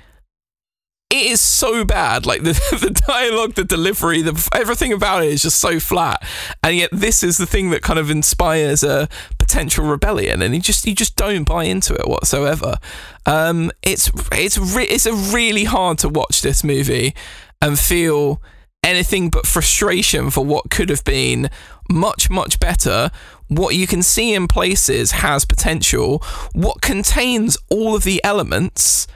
it 1.09 1.25
is 1.31 1.41
so 1.41 1.85
bad. 1.85 2.25
Like 2.25 2.43
the, 2.43 2.53
the 2.53 3.01
dialogue, 3.07 3.53
the 3.53 3.63
delivery, 3.63 4.21
the 4.21 4.49
everything 4.53 4.93
about 4.93 5.23
it 5.23 5.31
is 5.31 5.41
just 5.41 5.59
so 5.59 5.79
flat. 5.79 6.23
And 6.63 6.75
yet 6.75 6.89
this 6.91 7.23
is 7.23 7.37
the 7.37 7.45
thing 7.45 7.69
that 7.71 7.81
kind 7.81 7.99
of 7.99 8.09
inspires 8.09 8.83
a 8.83 9.07
potential 9.37 9.85
rebellion, 9.85 10.41
and 10.41 10.53
you 10.53 10.61
just 10.61 10.85
you 10.85 10.95
just 10.95 11.15
don't 11.15 11.43
buy 11.43 11.65
into 11.65 11.93
it 11.93 12.07
whatsoever. 12.07 12.77
Um, 13.25 13.71
it's 13.81 14.11
it's 14.31 14.57
re- 14.57 14.87
it's 14.87 15.05
a 15.05 15.13
really 15.13 15.63
hard 15.65 15.97
to 15.99 16.09
watch 16.09 16.41
this 16.41 16.63
movie 16.63 17.15
and 17.61 17.79
feel 17.79 18.41
anything 18.83 19.29
but 19.29 19.47
frustration 19.47 20.29
for 20.29 20.45
what 20.45 20.69
could 20.69 20.89
have 20.89 21.03
been 21.03 21.49
much 21.89 22.29
much 22.29 22.59
better 22.59 23.09
what 23.47 23.75
you 23.75 23.87
can 23.87 24.03
see 24.03 24.33
in 24.33 24.47
places 24.47 25.11
has 25.11 25.45
potential 25.45 26.19
what 26.53 26.79
contains 26.81 27.57
all 27.69 27.95
of 27.95 28.03
the 28.03 28.23
elements 28.23 29.07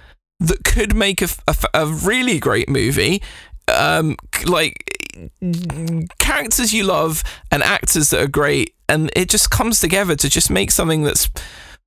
that 0.42 0.64
could 0.64 0.96
make 0.96 1.22
a, 1.22 1.28
a, 1.48 1.56
a 1.74 1.86
really 1.88 2.40
great 2.40 2.68
movie. 2.68 3.22
Um, 3.68 4.18
like 4.46 4.98
characters 6.20 6.74
you 6.74 6.84
love 6.84 7.24
and 7.52 7.64
actors 7.64 8.10
that 8.10 8.22
are 8.22 8.28
great, 8.28 8.76
and 8.90 9.10
it 9.16 9.30
just 9.30 9.52
comes 9.52 9.80
together 9.80 10.16
to 10.16 10.30
just 10.30 10.50
make 10.50 10.72
something 10.72 11.04
that's 11.04 11.30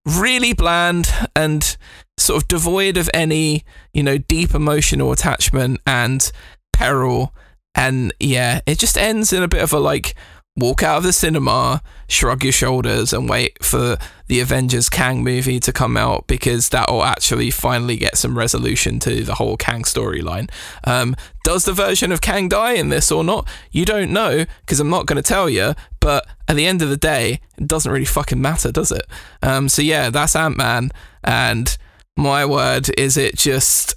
really 0.06 0.52
bland 0.52 1.12
and 1.34 1.76
sort 2.16 2.42
of 2.42 2.48
devoid 2.48 2.96
of 2.96 3.10
any, 3.12 3.64
you 3.92 4.02
know, 4.02 4.18
deep 4.18 4.54
emotional 4.54 5.12
attachment 5.12 5.80
and 5.86 6.30
peril. 6.72 7.34
And 7.74 8.12
yeah, 8.20 8.60
it 8.66 8.78
just 8.78 8.96
ends 8.96 9.32
in 9.32 9.42
a 9.42 9.48
bit 9.48 9.62
of 9.62 9.72
a 9.72 9.78
like 9.80 10.14
walk 10.56 10.82
out 10.82 10.98
of 10.98 11.02
the 11.02 11.12
cinema, 11.12 11.82
shrug 12.08 12.44
your 12.44 12.52
shoulders, 12.52 13.12
and 13.12 13.28
wait 13.28 13.62
for 13.64 13.98
the 14.26 14.40
Avengers 14.40 14.88
Kang 14.88 15.22
movie 15.22 15.60
to 15.60 15.72
come 15.72 15.96
out 15.96 16.26
because 16.26 16.70
that 16.70 16.90
will 16.90 17.04
actually 17.04 17.50
finally 17.50 17.96
get 17.96 18.16
some 18.16 18.38
resolution 18.38 18.98
to 19.00 19.22
the 19.22 19.34
whole 19.34 19.56
Kang 19.56 19.82
storyline. 19.82 20.50
Um, 20.84 21.14
does 21.44 21.64
the 21.64 21.72
version 21.72 22.10
of 22.10 22.20
Kang 22.20 22.48
die 22.48 22.72
in 22.72 22.88
this 22.88 23.12
or 23.12 23.22
not? 23.22 23.46
You 23.70 23.84
don't 23.84 24.12
know 24.12 24.46
because 24.60 24.80
I'm 24.80 24.90
not 24.90 25.06
going 25.06 25.22
to 25.22 25.28
tell 25.28 25.50
you. 25.50 25.74
But 26.00 26.26
at 26.48 26.56
the 26.56 26.66
end 26.66 26.82
of 26.82 26.88
the 26.88 26.96
day, 26.96 27.40
it 27.58 27.66
doesn't 27.66 27.90
really 27.90 28.04
fucking 28.04 28.40
matter, 28.40 28.72
does 28.72 28.92
it? 28.92 29.06
Um, 29.42 29.68
so 29.68 29.82
yeah, 29.82 30.10
that's 30.10 30.36
Ant 30.36 30.56
Man, 30.56 30.90
and 31.22 31.76
my 32.16 32.44
word, 32.44 32.90
is 32.98 33.16
it 33.16 33.36
just 33.36 33.94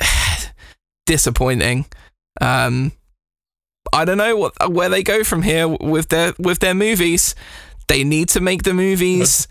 disappointing. 1.06 1.86
Um, 2.40 2.92
I 3.92 4.04
don't 4.04 4.18
know 4.18 4.36
what 4.36 4.72
where 4.72 4.88
they 4.88 5.02
go 5.02 5.22
from 5.24 5.42
here 5.42 5.68
with 5.68 6.08
their 6.08 6.34
with 6.38 6.58
their 6.60 6.74
movies. 6.74 7.34
They 7.88 8.04
need 8.04 8.28
to 8.30 8.40
make 8.40 8.62
the 8.62 8.74
movies. 8.74 9.48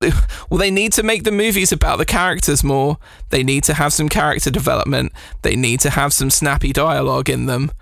Well, 0.00 0.58
they 0.58 0.70
need 0.70 0.92
to 0.92 1.02
make 1.02 1.24
the 1.24 1.32
movies 1.32 1.72
about 1.72 1.98
the 1.98 2.04
characters 2.04 2.62
more. 2.62 2.98
They 3.30 3.42
need 3.42 3.64
to 3.64 3.74
have 3.74 3.92
some 3.92 4.08
character 4.08 4.50
development. 4.50 5.12
They 5.42 5.56
need 5.56 5.80
to 5.80 5.90
have 5.90 6.12
some 6.12 6.30
snappy 6.30 6.72
dialogue 6.72 7.28
in 7.28 7.46
them. 7.46 7.72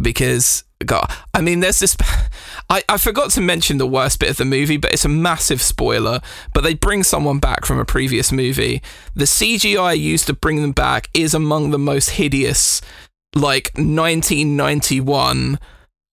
Because, 0.00 0.62
God, 0.86 1.12
I 1.34 1.40
mean, 1.40 1.60
there's 1.60 1.80
this. 1.80 1.96
I, 2.70 2.84
I 2.88 2.96
forgot 2.96 3.30
to 3.32 3.40
mention 3.40 3.78
the 3.78 3.86
worst 3.86 4.20
bit 4.20 4.30
of 4.30 4.36
the 4.36 4.44
movie, 4.44 4.76
but 4.76 4.92
it's 4.92 5.04
a 5.04 5.08
massive 5.08 5.60
spoiler. 5.60 6.20
But 6.54 6.62
they 6.62 6.74
bring 6.74 7.02
someone 7.02 7.40
back 7.40 7.64
from 7.64 7.80
a 7.80 7.84
previous 7.84 8.30
movie. 8.30 8.80
The 9.14 9.24
CGI 9.24 9.98
used 9.98 10.28
to 10.28 10.34
bring 10.34 10.62
them 10.62 10.72
back 10.72 11.08
is 11.12 11.34
among 11.34 11.70
the 11.70 11.78
most 11.78 12.10
hideous 12.10 12.80
like 13.34 13.72
1991 13.76 15.58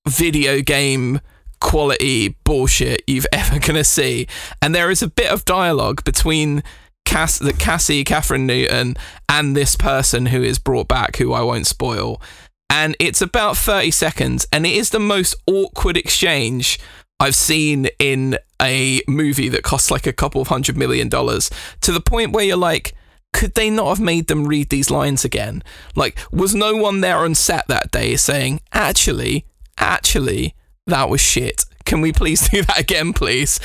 video 0.08 0.62
game 0.62 1.20
quality 1.60 2.36
bullshit 2.44 3.04
you've 3.08 3.28
ever 3.34 3.60
gonna 3.60 3.84
see. 3.84 4.28
And 4.62 4.74
there 4.74 4.92
is 4.92 5.02
a 5.02 5.08
bit 5.08 5.32
of 5.32 5.46
dialogue 5.46 6.04
between 6.04 6.64
Cass, 7.06 7.38
the 7.38 7.54
Cassie, 7.54 8.04
Kathryn 8.04 8.46
Newton, 8.46 8.96
and 9.30 9.56
this 9.56 9.76
person 9.76 10.28
who 10.28 10.42
is 10.42 10.60
brought 10.60 10.88
back, 10.88 11.18
who 11.18 11.34
I 11.34 11.42
won't 11.42 11.68
spoil. 11.68 12.22
And 12.70 12.96
it's 13.00 13.22
about 13.22 13.58
30 13.58 13.92
seconds, 13.92 14.48
and 14.52 14.66
it 14.66 14.74
is 14.74 14.90
the 14.90 15.00
most 15.00 15.36
awkward 15.48 15.98
exchange 15.98 16.80
I've 17.20 17.36
seen 17.36 17.88
in 18.00 18.38
a 18.62 19.02
movie 19.08 19.50
that 19.50 19.64
costs 19.64 19.92
like 19.92 20.08
a 20.08 20.14
couple 20.14 20.42
of 20.42 20.48
hundred 20.48 20.76
million 20.76 21.08
dollars 21.08 21.50
to 21.82 21.92
the 21.92 22.02
point 22.02 22.32
where 22.32 22.44
you're 22.44 22.58
like, 22.58 22.94
could 23.34 23.54
they 23.56 23.70
not 23.70 23.90
have 23.90 24.00
made 24.00 24.28
them 24.28 24.48
read 24.48 24.70
these 24.70 24.90
lines 24.90 25.24
again? 25.26 25.64
Like, 25.96 26.18
was 26.32 26.56
no 26.56 26.76
one 26.76 27.02
there 27.02 27.18
on 27.18 27.36
set 27.36 27.68
that 27.68 27.92
day 27.92 28.16
saying, 28.16 28.62
actually, 28.74 29.46
actually, 29.78 30.56
that 30.88 31.10
was 31.10 31.22
shit. 31.22 31.66
Can 31.86 32.02
we 32.02 32.12
please 32.12 32.50
do 32.50 32.64
that 32.64 32.80
again, 32.80 33.14
please? 33.14 33.60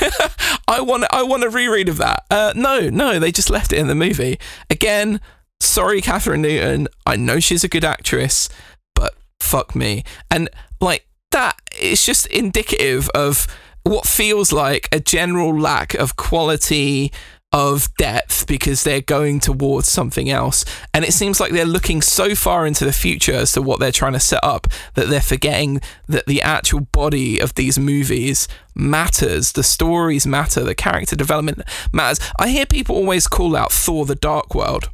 I 0.68 0.80
want 0.80 1.04
I 1.10 1.22
want 1.22 1.44
a 1.44 1.50
reread 1.50 1.88
of 1.88 1.98
that. 1.98 2.24
Uh, 2.30 2.52
no, 2.56 2.90
no, 2.90 3.18
they 3.18 3.32
just 3.32 3.50
left 3.50 3.72
it 3.72 3.78
in 3.78 3.86
the 3.86 3.94
movie. 3.94 4.38
Again, 4.68 5.20
sorry, 5.60 6.00
Kathryn 6.00 6.40
Newton. 6.40 6.88
I 7.06 7.16
know 7.16 7.40
she's 7.40 7.64
a 7.64 7.68
good 7.68 7.84
actress, 7.84 8.48
but 8.94 9.14
fuck 9.40 9.74
me. 9.74 10.04
And 10.30 10.48
like 10.80 11.06
that, 11.30 11.56
it's 11.72 12.04
just 12.04 12.26
indicative 12.26 13.08
of 13.10 13.46
what 13.84 14.06
feels 14.06 14.52
like 14.52 14.88
a 14.92 15.00
general 15.00 15.58
lack 15.58 15.94
of 15.94 16.16
quality 16.16 17.12
of 17.52 17.92
depth 17.96 18.46
because 18.46 18.84
they're 18.84 19.00
going 19.00 19.40
towards 19.40 19.88
something 19.88 20.30
else. 20.30 20.64
And 20.94 21.04
it 21.04 21.12
seems 21.12 21.40
like 21.40 21.52
they're 21.52 21.64
looking 21.64 22.00
so 22.00 22.34
far 22.34 22.64
into 22.66 22.84
the 22.84 22.92
future 22.92 23.34
as 23.34 23.52
to 23.52 23.62
what 23.62 23.80
they're 23.80 23.90
trying 23.90 24.12
to 24.12 24.20
set 24.20 24.42
up 24.44 24.68
that 24.94 25.08
they're 25.08 25.20
forgetting 25.20 25.80
that 26.08 26.26
the 26.26 26.42
actual 26.42 26.80
body 26.80 27.40
of 27.40 27.54
these 27.54 27.78
movies 27.78 28.46
matters. 28.74 29.52
The 29.52 29.64
stories 29.64 30.26
matter. 30.26 30.62
The 30.62 30.76
character 30.76 31.16
development 31.16 31.62
matters. 31.92 32.20
I 32.38 32.48
hear 32.48 32.66
people 32.66 32.94
always 32.94 33.26
call 33.26 33.56
out 33.56 33.72
Thor 33.72 34.06
the 34.06 34.14
Dark 34.14 34.54
World 34.54 34.88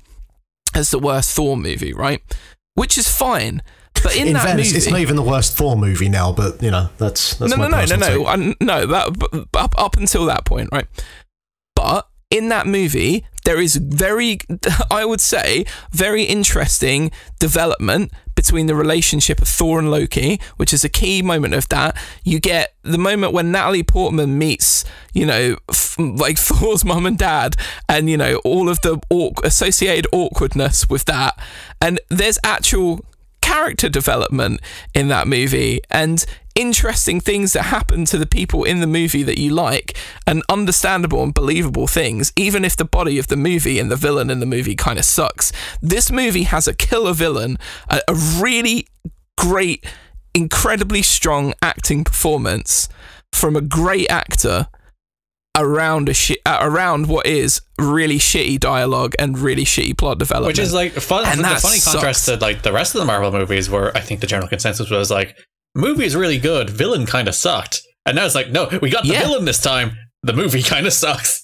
as 0.74 0.90
the 0.90 0.98
worst 0.98 1.34
Thor 1.34 1.56
movie, 1.56 1.92
right? 1.92 2.22
Which 2.74 2.96
is 2.96 3.08
fine. 3.08 3.62
But 4.02 4.16
in, 4.16 4.28
In 4.28 4.32
that 4.34 4.44
fairness, 4.44 4.68
movie, 4.68 4.76
it's 4.78 4.90
not 4.90 5.00
even 5.00 5.16
the 5.16 5.22
worst 5.22 5.56
Thor 5.56 5.76
movie 5.76 6.08
now, 6.08 6.32
but 6.32 6.62
you 6.62 6.70
know 6.70 6.90
that's 6.98 7.36
that's 7.36 7.56
no, 7.56 7.66
no, 7.66 7.68
no, 7.68 7.84
no, 7.84 7.96
no, 7.96 8.24
take. 8.36 8.60
No. 8.60 8.86
That 8.86 9.46
up 9.54 9.74
up 9.78 9.96
until 9.96 10.26
that 10.26 10.44
point, 10.44 10.68
right? 10.70 10.86
But 11.74 12.06
in 12.30 12.48
that 12.48 12.66
movie, 12.66 13.24
there 13.44 13.60
is 13.60 13.76
very, 13.76 14.38
I 14.90 15.04
would 15.04 15.20
say, 15.20 15.64
very 15.92 16.24
interesting 16.24 17.10
development 17.38 18.12
between 18.34 18.66
the 18.66 18.74
relationship 18.74 19.40
of 19.40 19.48
Thor 19.48 19.78
and 19.78 19.90
Loki, 19.90 20.40
which 20.56 20.72
is 20.72 20.84
a 20.84 20.88
key 20.88 21.22
moment 21.22 21.54
of 21.54 21.68
that. 21.68 21.96
You 22.24 22.40
get 22.40 22.74
the 22.82 22.98
moment 22.98 23.32
when 23.32 23.52
Natalie 23.52 23.82
Portman 23.82 24.36
meets, 24.38 24.84
you 25.12 25.24
know, 25.24 25.56
f- 25.70 25.96
like 25.98 26.36
Thor's 26.38 26.84
mum 26.84 27.06
and 27.06 27.16
dad, 27.16 27.56
and 27.88 28.10
you 28.10 28.16
know 28.16 28.36
all 28.44 28.68
of 28.68 28.80
the 28.82 29.00
awk- 29.10 29.44
associated 29.44 30.06
awkwardness 30.12 30.90
with 30.90 31.04
that, 31.06 31.38
and 31.80 32.00
there's 32.10 32.38
actual 32.44 33.04
character 33.56 33.88
development 33.88 34.60
in 34.92 35.08
that 35.08 35.26
movie 35.26 35.80
and 35.88 36.26
interesting 36.54 37.22
things 37.22 37.54
that 37.54 37.62
happen 37.62 38.04
to 38.04 38.18
the 38.18 38.26
people 38.26 38.64
in 38.64 38.80
the 38.80 38.86
movie 38.86 39.22
that 39.22 39.38
you 39.38 39.50
like 39.50 39.96
and 40.26 40.42
understandable 40.50 41.22
and 41.22 41.32
believable 41.32 41.86
things 41.86 42.34
even 42.36 42.66
if 42.66 42.76
the 42.76 42.84
body 42.84 43.18
of 43.18 43.28
the 43.28 43.36
movie 43.36 43.78
and 43.78 43.90
the 43.90 43.96
villain 43.96 44.28
in 44.28 44.40
the 44.40 44.46
movie 44.46 44.76
kind 44.76 44.98
of 44.98 45.06
sucks. 45.06 45.52
This 45.80 46.10
movie 46.10 46.42
has 46.42 46.68
a 46.68 46.74
killer 46.74 47.14
villain 47.14 47.56
a, 47.88 48.02
a 48.08 48.14
really 48.38 48.86
great 49.38 49.86
incredibly 50.34 51.00
strong 51.00 51.54
acting 51.62 52.04
performance 52.04 52.90
from 53.32 53.56
a 53.56 53.62
great 53.62 54.10
actor 54.10 54.68
around 55.56 56.08
a 56.08 56.14
shi- 56.14 56.38
uh, 56.46 56.58
around 56.60 57.06
what 57.08 57.26
is 57.26 57.60
really 57.78 58.18
shitty 58.18 58.60
dialogue 58.60 59.14
and 59.18 59.38
really 59.38 59.64
shitty 59.64 59.96
plot 59.96 60.18
development 60.18 60.48
Which 60.48 60.58
is 60.58 60.72
like 60.74 60.92
fun. 60.92 61.24
And 61.26 61.40
the 61.40 61.48
funny 61.60 61.80
contrast 61.80 62.26
to 62.26 62.36
like 62.36 62.62
the 62.62 62.72
rest 62.72 62.94
of 62.94 63.00
the 63.00 63.04
Marvel 63.06 63.32
movies, 63.32 63.68
where 63.70 63.96
I 63.96 64.00
think 64.00 64.20
the 64.20 64.26
general 64.26 64.48
consensus 64.48 64.90
was 64.90 65.10
like, 65.10 65.36
movie 65.74 66.04
is 66.04 66.14
really 66.14 66.38
good, 66.38 66.70
villain 66.70 67.06
kind 67.06 67.26
of 67.28 67.34
sucked, 67.34 67.80
and 68.04 68.14
now 68.16 68.24
it's 68.26 68.34
like, 68.34 68.50
no, 68.50 68.68
we 68.80 68.90
got 68.90 69.02
the 69.04 69.12
Yeah. 69.14 69.22
villain 69.22 69.44
this 69.44 69.60
time. 69.60 69.96
the 70.22 70.32
movie 70.32 70.62
kind 70.74 70.86
of 70.86 70.92
sucks. 70.92 71.42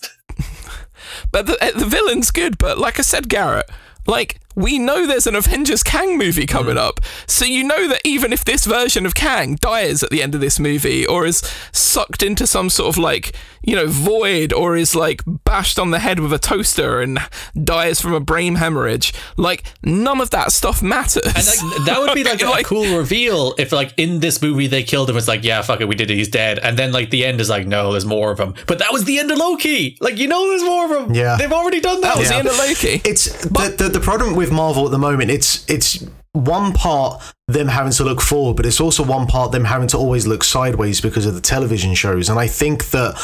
But 1.31 1.47
the, 1.47 1.73
the 1.77 1.87
villain's 1.87 2.31
good. 2.31 2.59
But 2.59 2.79
like 2.79 2.99
I 2.99 3.03
said, 3.03 3.29
Garrett, 3.29 3.71
like 4.07 4.41
we 4.55 4.79
know 4.79 5.07
there's 5.07 5.27
an 5.27 5.35
Avengers 5.35 5.83
Kang 5.83 6.19
movie 6.19 6.47
coming 6.47 6.77
up, 6.77 7.01
so 7.27 7.45
you 7.45 7.65
know 7.65 7.89
that 7.89 8.01
even 8.05 8.33
if 8.33 8.45
this 8.45 8.67
version 8.67 9.07
of 9.07 9.15
Kang 9.15 9.55
dies 9.57 10.03
at 10.03 10.11
the 10.11 10.23
end 10.23 10.35
of 10.35 10.41
this 10.43 10.59
movie, 10.61 11.07
or 11.07 11.25
is 11.25 11.39
sucked 11.73 12.23
into 12.23 12.47
some 12.47 12.69
sort 12.69 12.89
of 12.95 12.99
like 12.99 13.35
you 13.63 13.75
know 13.77 13.87
void, 13.87 14.53
or 14.53 14.77
is 14.77 14.95
like 14.95 15.23
bashed 15.27 15.79
on 15.79 15.91
the 15.91 15.99
head 15.99 16.21
with 16.21 16.33
a 16.33 16.39
toaster 16.39 17.01
and 17.01 17.19
dies 17.63 18.01
from 18.01 18.13
a 18.15 18.21
brain 18.21 18.57
hemorrhage, 18.57 19.13
like 19.37 19.65
none 19.83 20.21
of 20.21 20.31
that 20.31 20.53
stuff 20.53 20.83
matters. 20.83 21.23
And 21.25 21.47
like 21.47 21.87
that 21.87 21.99
would 22.01 22.15
be 22.15 22.25
like, 22.43 22.43
a 22.43 22.65
cool 22.65 22.97
reveal 22.99 23.55
if 23.59 23.73
like 23.73 23.93
in 23.97 24.21
this 24.21 24.41
movie 24.43 24.67
they 24.67 24.83
killed 24.83 25.11
him. 25.11 25.17
It's 25.17 25.29
like 25.29 25.45
yeah, 25.45 25.63
fuck 25.63 25.81
it, 25.81 25.89
we 25.89 25.95
did 25.95 26.11
it. 26.11 26.17
He's 26.17 26.29
dead. 26.29 26.59
And 26.59 26.79
then 26.79 26.93
like 26.93 27.11
the 27.11 27.25
end 27.25 27.41
is 27.41 27.49
like 27.49 27.67
no, 27.67 27.93
there's 27.93 28.07
more 28.07 28.31
of 28.31 28.39
him. 28.41 28.55
But 28.67 28.79
that 28.79 28.93
was 28.93 29.05
the 29.05 29.19
end 29.19 29.31
of 29.31 29.39
Loki. 29.39 29.97
Like 30.01 30.19
you 30.19 30.29
know, 30.29 30.49
there's 30.49 30.65
more 30.65 30.85
of 30.85 31.09
him. 31.09 31.15
Yeah. 31.15 31.37
they've 31.39 31.53
already 31.53 31.81
done 31.81 32.01
that. 32.03 32.15
that 32.15 32.19
was 32.19 32.31
Yeah. 32.31 32.35
the 32.35 32.39
end 32.41 32.49
of 32.49 32.59
Loki. 32.59 33.01
It's 33.09 33.43
the, 33.45 33.75
the 33.79 33.89
the 33.89 34.01
problem 34.01 34.35
with 34.35 34.51
Marvel 34.53 34.85
at 34.85 34.91
the 34.91 34.99
moment. 34.99 35.31
It's 35.31 35.69
it's 35.69 36.05
one 36.33 36.73
part 36.73 37.23
them 37.47 37.69
having 37.69 37.93
to 37.93 38.05
look 38.05 38.21
forward, 38.21 38.57
but 38.57 38.65
it's 38.65 38.81
also 38.81 39.03
one 39.03 39.27
part 39.27 39.53
them 39.53 39.65
having 39.65 39.89
to 39.89 39.99
always 39.99 40.27
look 40.27 40.43
sideways 40.43 41.01
because 41.01 41.27
of 41.27 41.35
the 41.35 41.41
television 41.41 41.95
shows. 41.95 42.29
And 42.29 42.39
I 42.39 42.47
think 42.47 42.91
that 42.91 43.19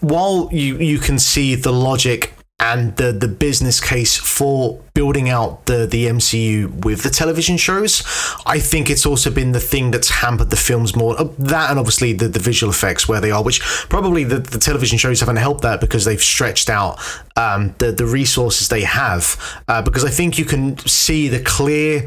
while 0.00 0.48
you 0.52 0.76
you 0.76 0.98
can 0.98 1.18
see 1.18 1.54
the 1.54 1.72
logic 1.72 2.34
and 2.58 2.94
the 2.96 3.10
the 3.10 3.26
business 3.26 3.80
case 3.80 4.18
for 4.18 4.78
building 4.92 5.30
out 5.30 5.64
the 5.64 5.86
the 5.86 6.06
MCU 6.08 6.84
with 6.84 7.02
the 7.02 7.08
television 7.08 7.56
shows, 7.56 8.02
I 8.44 8.58
think 8.58 8.90
it's 8.90 9.06
also 9.06 9.30
been 9.30 9.52
the 9.52 9.60
thing 9.60 9.90
that's 9.90 10.10
hampered 10.10 10.50
the 10.50 10.56
films 10.56 10.94
more. 10.94 11.18
Uh, 11.18 11.28
That 11.38 11.70
and 11.70 11.78
obviously 11.78 12.12
the, 12.12 12.28
the 12.28 12.40
visual 12.40 12.70
effects 12.70 13.08
where 13.08 13.22
they 13.22 13.30
are, 13.30 13.42
which 13.42 13.60
probably 13.88 14.24
the, 14.24 14.38
the 14.38 14.58
television 14.58 14.98
shows 14.98 15.20
haven't 15.20 15.36
helped 15.36 15.62
that 15.62 15.80
because 15.80 16.04
they've 16.04 16.22
stretched 16.22 16.68
out 16.68 16.98
um, 17.36 17.74
the 17.78 17.90
the 17.90 18.04
resources 18.04 18.68
they 18.68 18.82
have. 18.82 19.40
Uh, 19.66 19.80
because 19.80 20.04
I 20.04 20.10
think 20.10 20.38
you 20.38 20.44
can 20.44 20.76
see 20.86 21.28
the 21.28 21.40
clear 21.40 22.06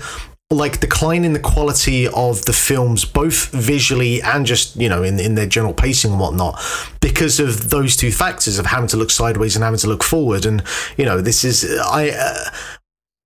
like 0.56 0.80
decline 0.80 1.26
in 1.26 1.34
the 1.34 1.40
quality 1.40 2.08
of 2.08 2.46
the 2.46 2.54
films, 2.54 3.06
both 3.06 3.50
visually 3.52 4.22
and 4.22 4.46
just 4.46 4.76
you 4.76 4.90
know 4.90 5.04
in 5.04 5.20
in 5.20 5.36
their 5.36 5.48
general 5.48 5.74
pacing 5.74 6.12
and 6.12 6.20
whatnot, 6.20 6.62
because 7.02 7.40
of 7.40 7.70
those 7.70 7.96
two 7.96 8.12
factors 8.12 8.60
of 8.60 8.66
having 8.68 8.88
to 8.88 8.98
look 8.98 9.12
sideways 9.12 9.56
and 9.56 9.64
having 9.64 9.80
to 9.80 9.88
look 9.88 10.04
forward. 10.04 10.46
And 10.46 10.64
you 10.98 11.06
know, 11.06 11.22
this 11.22 11.44
is 11.44 11.64
I. 11.80 12.10
Uh, 12.10 12.52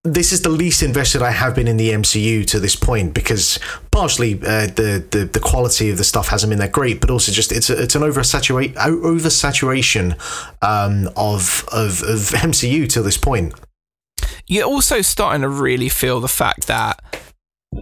this 0.03 0.31
is 0.31 0.41
the 0.41 0.49
least 0.49 0.83
invested 0.83 1.21
I 1.21 1.31
have 1.31 1.53
been 1.53 1.67
in 1.67 1.77
the 1.77 1.89
MCU 1.89 2.45
to 2.47 2.59
this 2.59 2.75
point 2.75 3.13
because 3.13 3.59
partially 3.91 4.35
uh, 4.35 4.67
the, 4.67 5.05
the 5.11 5.29
the 5.31 5.39
quality 5.39 5.89
of 5.89 5.97
the 5.97 6.03
stuff 6.03 6.29
hasn't 6.29 6.49
been 6.49 6.59
that 6.59 6.71
great, 6.71 7.01
but 7.01 7.09
also 7.09 7.31
just 7.31 7.51
it's 7.51 7.69
a, 7.69 7.81
it's 7.83 7.95
an 7.95 8.03
oversaturate 8.03 8.73
oversaturation 8.75 10.13
um, 10.63 11.07
of 11.15 11.65
of 11.71 12.01
of 12.03 12.31
MCU 12.39 12.87
to 12.89 13.01
this 13.01 13.17
point. 13.17 13.53
you're 14.47 14.65
also 14.65 15.01
starting 15.01 15.41
to 15.41 15.49
really 15.49 15.89
feel 15.89 16.19
the 16.21 16.27
fact 16.27 16.67
that 16.67 17.01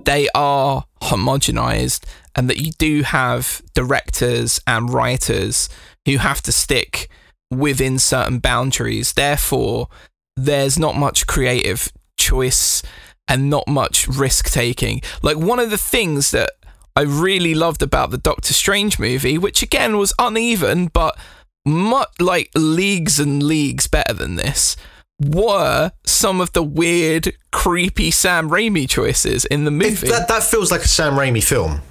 they 0.06 0.28
are 0.34 0.86
homogenized 1.02 2.06
and 2.36 2.50
that 2.50 2.58
you 2.58 2.72
do 2.72 3.04
have 3.04 3.62
directors 3.74 4.60
and 4.66 4.94
writers 4.94 5.70
who 6.06 6.18
have 6.18 6.42
to 6.44 6.52
stick 6.52 7.10
within 7.52 8.00
certain 8.00 8.40
boundaries. 8.40 9.14
Therefore, 9.14 9.88
there's 10.36 10.78
not 10.78 10.96
much 10.96 11.28
creative 11.28 11.92
choice 12.18 12.84
and 13.28 13.50
not 13.50 13.68
much 13.68 14.08
risk 14.08 14.50
taking. 14.50 15.02
Like, 15.22 15.38
one 15.38 15.60
of 15.60 15.70
the 15.72 15.78
things 15.78 16.32
that 16.32 16.52
I 16.96 17.02
really 17.02 17.54
loved 17.54 17.82
about 17.82 18.12
the 18.12 18.18
Doctor 18.18 18.54
Strange 18.54 19.00
movie, 19.00 19.38
which 19.38 19.62
again 19.62 19.98
was 19.98 20.14
uneven, 20.20 20.88
but 20.88 21.18
much 21.66 22.10
like 22.20 22.52
leagues 22.56 23.20
and 23.20 23.42
leagues 23.42 23.88
better 23.88 24.14
than 24.14 24.36
this, 24.36 24.78
were 25.22 25.92
some 26.06 26.42
of 26.42 26.52
the 26.54 26.64
weird, 26.64 27.34
creepy 27.52 28.12
Sam 28.12 28.50
Raimi 28.50 28.88
choices 28.90 29.46
in 29.46 29.64
the 29.66 29.72
It, 29.72 29.74
movie. 29.74 30.08
that 30.10 30.28
that 30.28 30.44
feels 30.44 30.72
like 30.72 30.82
a 30.82 30.88
Sam 30.88 31.14
Raimi 31.14 31.44
film. 31.44 31.82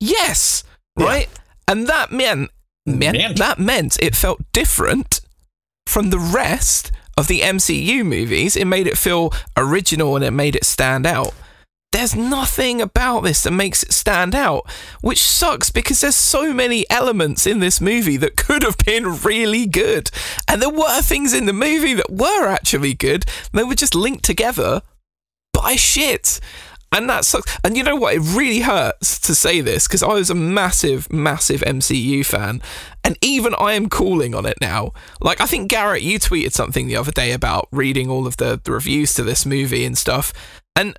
yes, 0.00 0.64
Yeah. 0.98 1.06
right? 1.06 1.28
And 1.68 1.86
that 1.86 2.10
meant, 2.10 2.50
meant 2.86 3.16
Meant. 3.18 3.38
that 3.38 3.58
meant 3.58 3.96
it 4.00 4.16
felt 4.16 4.40
different 4.52 5.20
from 5.86 6.10
the 6.10 6.18
rest 6.18 6.90
of 7.16 7.26
the 7.28 7.40
MCU 7.42 8.02
movies. 8.04 8.56
It 8.56 8.64
made 8.64 8.86
it 8.86 8.96
feel 8.98 9.32
original 9.56 10.16
and 10.16 10.24
it 10.24 10.30
made 10.32 10.56
it 10.56 10.64
stand 10.64 11.06
out. 11.06 11.34
There's 11.92 12.14
nothing 12.14 12.80
about 12.80 13.22
this 13.22 13.42
that 13.42 13.50
makes 13.50 13.82
it 13.82 13.92
stand 13.92 14.34
out, 14.34 14.70
which 15.00 15.20
sucks 15.20 15.70
because 15.70 16.00
there's 16.00 16.14
so 16.14 16.52
many 16.52 16.88
elements 16.88 17.46
in 17.48 17.58
this 17.58 17.80
movie 17.80 18.16
that 18.18 18.36
could 18.36 18.62
have 18.62 18.78
been 18.78 19.20
really 19.22 19.66
good. 19.66 20.10
And 20.46 20.62
there 20.62 20.70
were 20.70 21.02
things 21.02 21.34
in 21.34 21.46
the 21.46 21.52
movie 21.52 21.94
that 21.94 22.10
were 22.10 22.46
actually 22.46 22.94
good. 22.94 23.24
They 23.52 23.64
were 23.64 23.74
just 23.74 23.96
linked 23.96 24.24
together 24.24 24.82
by 25.52 25.74
shit. 25.74 26.38
And 26.92 27.08
that 27.08 27.24
sucks. 27.24 27.56
And 27.64 27.76
you 27.76 27.82
know 27.82 27.96
what? 27.96 28.14
It 28.14 28.20
really 28.20 28.60
hurts 28.60 29.18
to 29.20 29.34
say 29.34 29.60
this 29.60 29.86
because 29.86 30.02
I 30.02 30.08
was 30.08 30.30
a 30.30 30.34
massive, 30.34 31.12
massive 31.12 31.60
MCU 31.60 32.24
fan. 32.24 32.62
And 33.04 33.16
even 33.20 33.54
I 33.58 33.74
am 33.74 33.88
calling 33.88 34.34
on 34.34 34.46
it 34.46 34.58
now. 34.60 34.92
Like, 35.20 35.40
I 35.40 35.46
think, 35.46 35.68
Garrett, 35.68 36.02
you 36.02 36.18
tweeted 36.18 36.52
something 36.52 36.86
the 36.86 36.96
other 36.96 37.12
day 37.12 37.32
about 37.32 37.68
reading 37.70 38.10
all 38.10 38.26
of 38.26 38.38
the, 38.38 38.60
the 38.62 38.72
reviews 38.72 39.14
to 39.14 39.22
this 39.22 39.46
movie 39.46 39.84
and 39.84 39.96
stuff. 39.96 40.32
And 40.74 40.98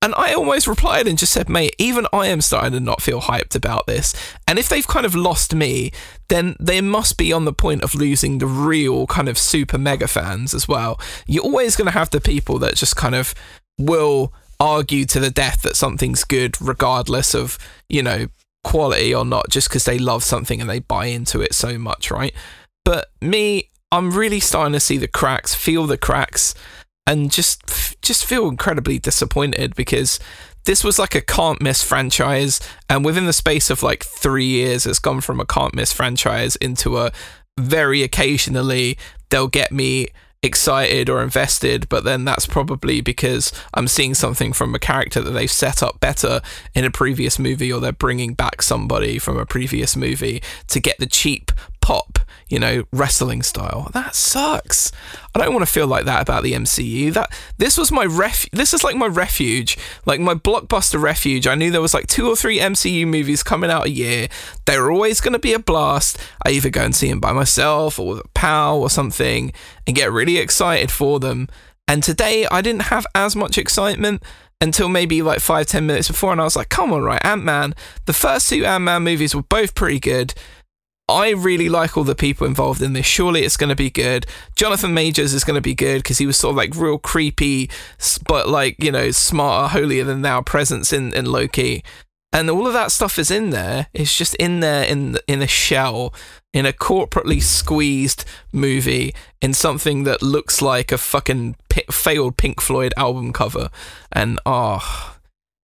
and 0.00 0.14
I 0.16 0.32
almost 0.32 0.68
replied 0.68 1.08
and 1.08 1.18
just 1.18 1.32
said, 1.32 1.48
mate, 1.48 1.74
even 1.78 2.06
I 2.12 2.28
am 2.28 2.40
starting 2.40 2.72
to 2.72 2.80
not 2.80 3.02
feel 3.02 3.20
hyped 3.20 3.56
about 3.56 3.86
this. 3.86 4.14
And 4.46 4.58
if 4.58 4.68
they've 4.68 4.86
kind 4.86 5.04
of 5.04 5.14
lost 5.14 5.54
me, 5.54 5.90
then 6.28 6.56
they 6.60 6.80
must 6.80 7.16
be 7.16 7.32
on 7.32 7.44
the 7.44 7.52
point 7.52 7.82
of 7.82 7.96
losing 7.96 8.38
the 8.38 8.46
real 8.46 9.08
kind 9.08 9.28
of 9.28 9.36
super 9.36 9.76
mega 9.76 10.06
fans 10.06 10.54
as 10.54 10.68
well. 10.68 11.00
You're 11.26 11.44
always 11.44 11.74
going 11.74 11.86
to 11.86 11.98
have 11.98 12.10
the 12.10 12.20
people 12.20 12.58
that 12.60 12.76
just 12.76 12.94
kind 12.94 13.16
of 13.16 13.34
will 13.76 14.32
argue 14.60 15.04
to 15.06 15.18
the 15.18 15.30
death 15.30 15.62
that 15.62 15.76
something's 15.76 16.22
good, 16.22 16.60
regardless 16.60 17.34
of, 17.34 17.58
you 17.88 18.02
know, 18.02 18.28
quality 18.62 19.12
or 19.12 19.24
not, 19.24 19.48
just 19.48 19.68
because 19.68 19.84
they 19.84 19.98
love 19.98 20.22
something 20.22 20.60
and 20.60 20.70
they 20.70 20.78
buy 20.78 21.06
into 21.06 21.40
it 21.40 21.54
so 21.54 21.76
much, 21.76 22.10
right? 22.10 22.34
But 22.84 23.10
me, 23.20 23.68
I'm 23.90 24.12
really 24.12 24.40
starting 24.40 24.74
to 24.74 24.80
see 24.80 24.96
the 24.96 25.08
cracks, 25.08 25.54
feel 25.54 25.86
the 25.86 25.98
cracks 25.98 26.54
and 27.08 27.32
just 27.32 28.00
just 28.02 28.24
feel 28.24 28.48
incredibly 28.48 28.98
disappointed 28.98 29.74
because 29.74 30.20
this 30.66 30.84
was 30.84 30.98
like 30.98 31.14
a 31.14 31.20
can't 31.22 31.62
miss 31.62 31.82
franchise 31.82 32.60
and 32.90 33.04
within 33.04 33.24
the 33.24 33.32
space 33.32 33.70
of 33.70 33.82
like 33.82 34.04
3 34.04 34.44
years 34.44 34.86
it's 34.86 34.98
gone 34.98 35.22
from 35.22 35.40
a 35.40 35.46
can't 35.46 35.74
miss 35.74 35.92
franchise 35.92 36.54
into 36.56 36.98
a 36.98 37.10
very 37.58 38.02
occasionally 38.02 38.98
they'll 39.30 39.48
get 39.48 39.72
me 39.72 40.08
excited 40.42 41.08
or 41.08 41.20
invested 41.22 41.88
but 41.88 42.04
then 42.04 42.24
that's 42.24 42.46
probably 42.46 43.00
because 43.00 43.52
I'm 43.74 43.88
seeing 43.88 44.14
something 44.14 44.52
from 44.52 44.72
a 44.74 44.78
character 44.78 45.20
that 45.20 45.30
they've 45.30 45.50
set 45.50 45.82
up 45.82 45.98
better 45.98 46.40
in 46.74 46.84
a 46.84 46.92
previous 46.92 47.40
movie 47.40 47.72
or 47.72 47.80
they're 47.80 47.90
bringing 47.90 48.34
back 48.34 48.62
somebody 48.62 49.18
from 49.18 49.36
a 49.36 49.46
previous 49.46 49.96
movie 49.96 50.40
to 50.68 50.78
get 50.78 50.98
the 50.98 51.06
cheap 51.06 51.50
pop 51.88 52.18
you 52.50 52.58
know 52.58 52.84
wrestling 52.92 53.42
style. 53.42 53.88
That 53.94 54.14
sucks. 54.14 54.92
I 55.34 55.38
don't 55.38 55.54
want 55.54 55.66
to 55.66 55.72
feel 55.72 55.86
like 55.86 56.04
that 56.04 56.20
about 56.20 56.42
the 56.42 56.52
mcu 56.52 57.14
that 57.14 57.32
this 57.56 57.78
was 57.78 57.90
my 57.90 58.04
ref 58.04 58.50
this 58.50 58.74
is 58.74 58.84
like 58.84 58.94
my 58.96 59.06
refuge 59.06 59.78
like 60.04 60.20
my 60.20 60.34
blockbuster 60.34 61.00
refuge. 61.00 61.46
I 61.46 61.54
knew 61.54 61.70
there 61.70 61.80
was 61.80 61.94
like 61.94 62.06
two 62.06 62.28
or 62.28 62.36
three 62.36 62.58
mcu 62.58 63.06
movies 63.06 63.42
coming 63.42 63.70
out 63.70 63.86
a 63.86 63.90
year. 63.90 64.28
They 64.66 64.78
were 64.78 64.92
always 64.92 65.22
going 65.22 65.32
to 65.32 65.38
be 65.38 65.54
a 65.54 65.58
blast. 65.58 66.18
I 66.44 66.50
either 66.50 66.68
go 66.68 66.82
and 66.82 66.94
see 66.94 67.08
them 67.08 67.20
by 67.20 67.32
myself 67.32 67.98
or 67.98 68.08
with 68.08 68.20
a 68.20 68.28
pal 68.34 68.82
or 68.82 68.90
something 68.90 69.50
and 69.86 69.96
get 69.96 70.12
really 70.12 70.36
excited 70.36 70.90
for 70.90 71.18
them. 71.18 71.48
And 71.86 72.02
today 72.02 72.46
i 72.50 72.60
didn't 72.60 72.92
have 72.92 73.06
as 73.14 73.34
much 73.34 73.56
excitement 73.56 74.22
until 74.60 74.90
maybe 74.90 75.22
like 75.22 75.40
five 75.40 75.66
ten 75.66 75.86
minutes 75.86 76.08
before 76.08 76.32
and 76.32 76.40
i 76.40 76.44
was 76.44 76.56
like 76.56 76.68
come 76.68 76.92
on 76.92 77.02
right 77.02 77.24
ant-man. 77.24 77.74
The 78.04 78.12
first 78.12 78.50
two 78.50 78.66
ant-man 78.66 79.04
movies 79.04 79.34
were 79.34 79.48
both 79.48 79.74
pretty 79.74 80.00
good 80.00 80.34
I 81.08 81.30
really 81.30 81.68
like 81.68 81.96
all 81.96 82.04
the 82.04 82.14
people 82.14 82.46
involved 82.46 82.82
in 82.82 82.92
this. 82.92 83.06
Surely 83.06 83.42
it's 83.42 83.56
going 83.56 83.70
to 83.70 83.76
be 83.76 83.90
good. 83.90 84.26
Jonathan 84.56 84.92
Majors 84.92 85.32
is 85.32 85.44
going 85.44 85.54
to 85.54 85.62
be 85.62 85.74
good 85.74 86.02
because 86.02 86.18
he 86.18 86.26
was 86.26 86.36
sort 86.36 86.50
of 86.50 86.56
like 86.56 86.76
real 86.76 86.98
creepy, 86.98 87.70
but 88.26 88.48
like, 88.48 88.82
you 88.82 88.92
know, 88.92 89.10
smarter, 89.10 89.68
holier 89.68 90.04
than 90.04 90.22
thou 90.22 90.42
presence 90.42 90.92
in, 90.92 91.14
in 91.14 91.24
Loki. 91.24 91.82
And 92.30 92.50
all 92.50 92.66
of 92.66 92.74
that 92.74 92.92
stuff 92.92 93.18
is 93.18 93.30
in 93.30 93.50
there. 93.50 93.86
It's 93.94 94.16
just 94.16 94.34
in 94.34 94.60
there 94.60 94.84
in 94.84 95.16
in 95.26 95.40
a 95.40 95.46
shell, 95.46 96.12
in 96.52 96.66
a 96.66 96.74
corporately 96.74 97.40
squeezed 97.40 98.26
movie, 98.52 99.14
in 99.40 99.54
something 99.54 100.04
that 100.04 100.20
looks 100.20 100.60
like 100.60 100.92
a 100.92 100.98
fucking 100.98 101.56
pi- 101.70 101.90
failed 101.90 102.36
Pink 102.36 102.60
Floyd 102.60 102.92
album 102.98 103.32
cover. 103.32 103.70
And 104.12 104.38
oh, 104.44 105.16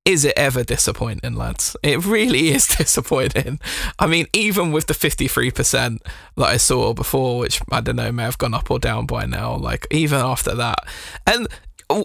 is 0.05 0.25
it 0.25 0.35
ever 0.37 0.63
disappointing, 0.63 1.35
lads? 1.35 1.77
It 1.83 2.05
really 2.05 2.49
is 2.55 2.67
disappointing. 2.67 3.59
I 3.99 4.07
mean, 4.07 4.27
even 4.33 4.73
with 4.73 4.87
the 4.87 4.95
53% 4.95 6.01
that 6.37 6.45
I 6.45 6.57
saw 6.57 6.93
before, 6.93 7.39
which 7.39 7.61
I 7.71 7.81
don't 7.81 7.97
know, 7.97 8.13
may 8.13 8.25
have 8.25 8.39
gone 8.39 8.55
up 8.55 8.71
or 8.71 8.79
down 8.79 9.07
by 9.07 9.27
now, 9.27 9.57
like 9.57 9.87
even 9.91 10.21
after 10.21 10.55
that. 10.55 10.79
And 11.27 11.49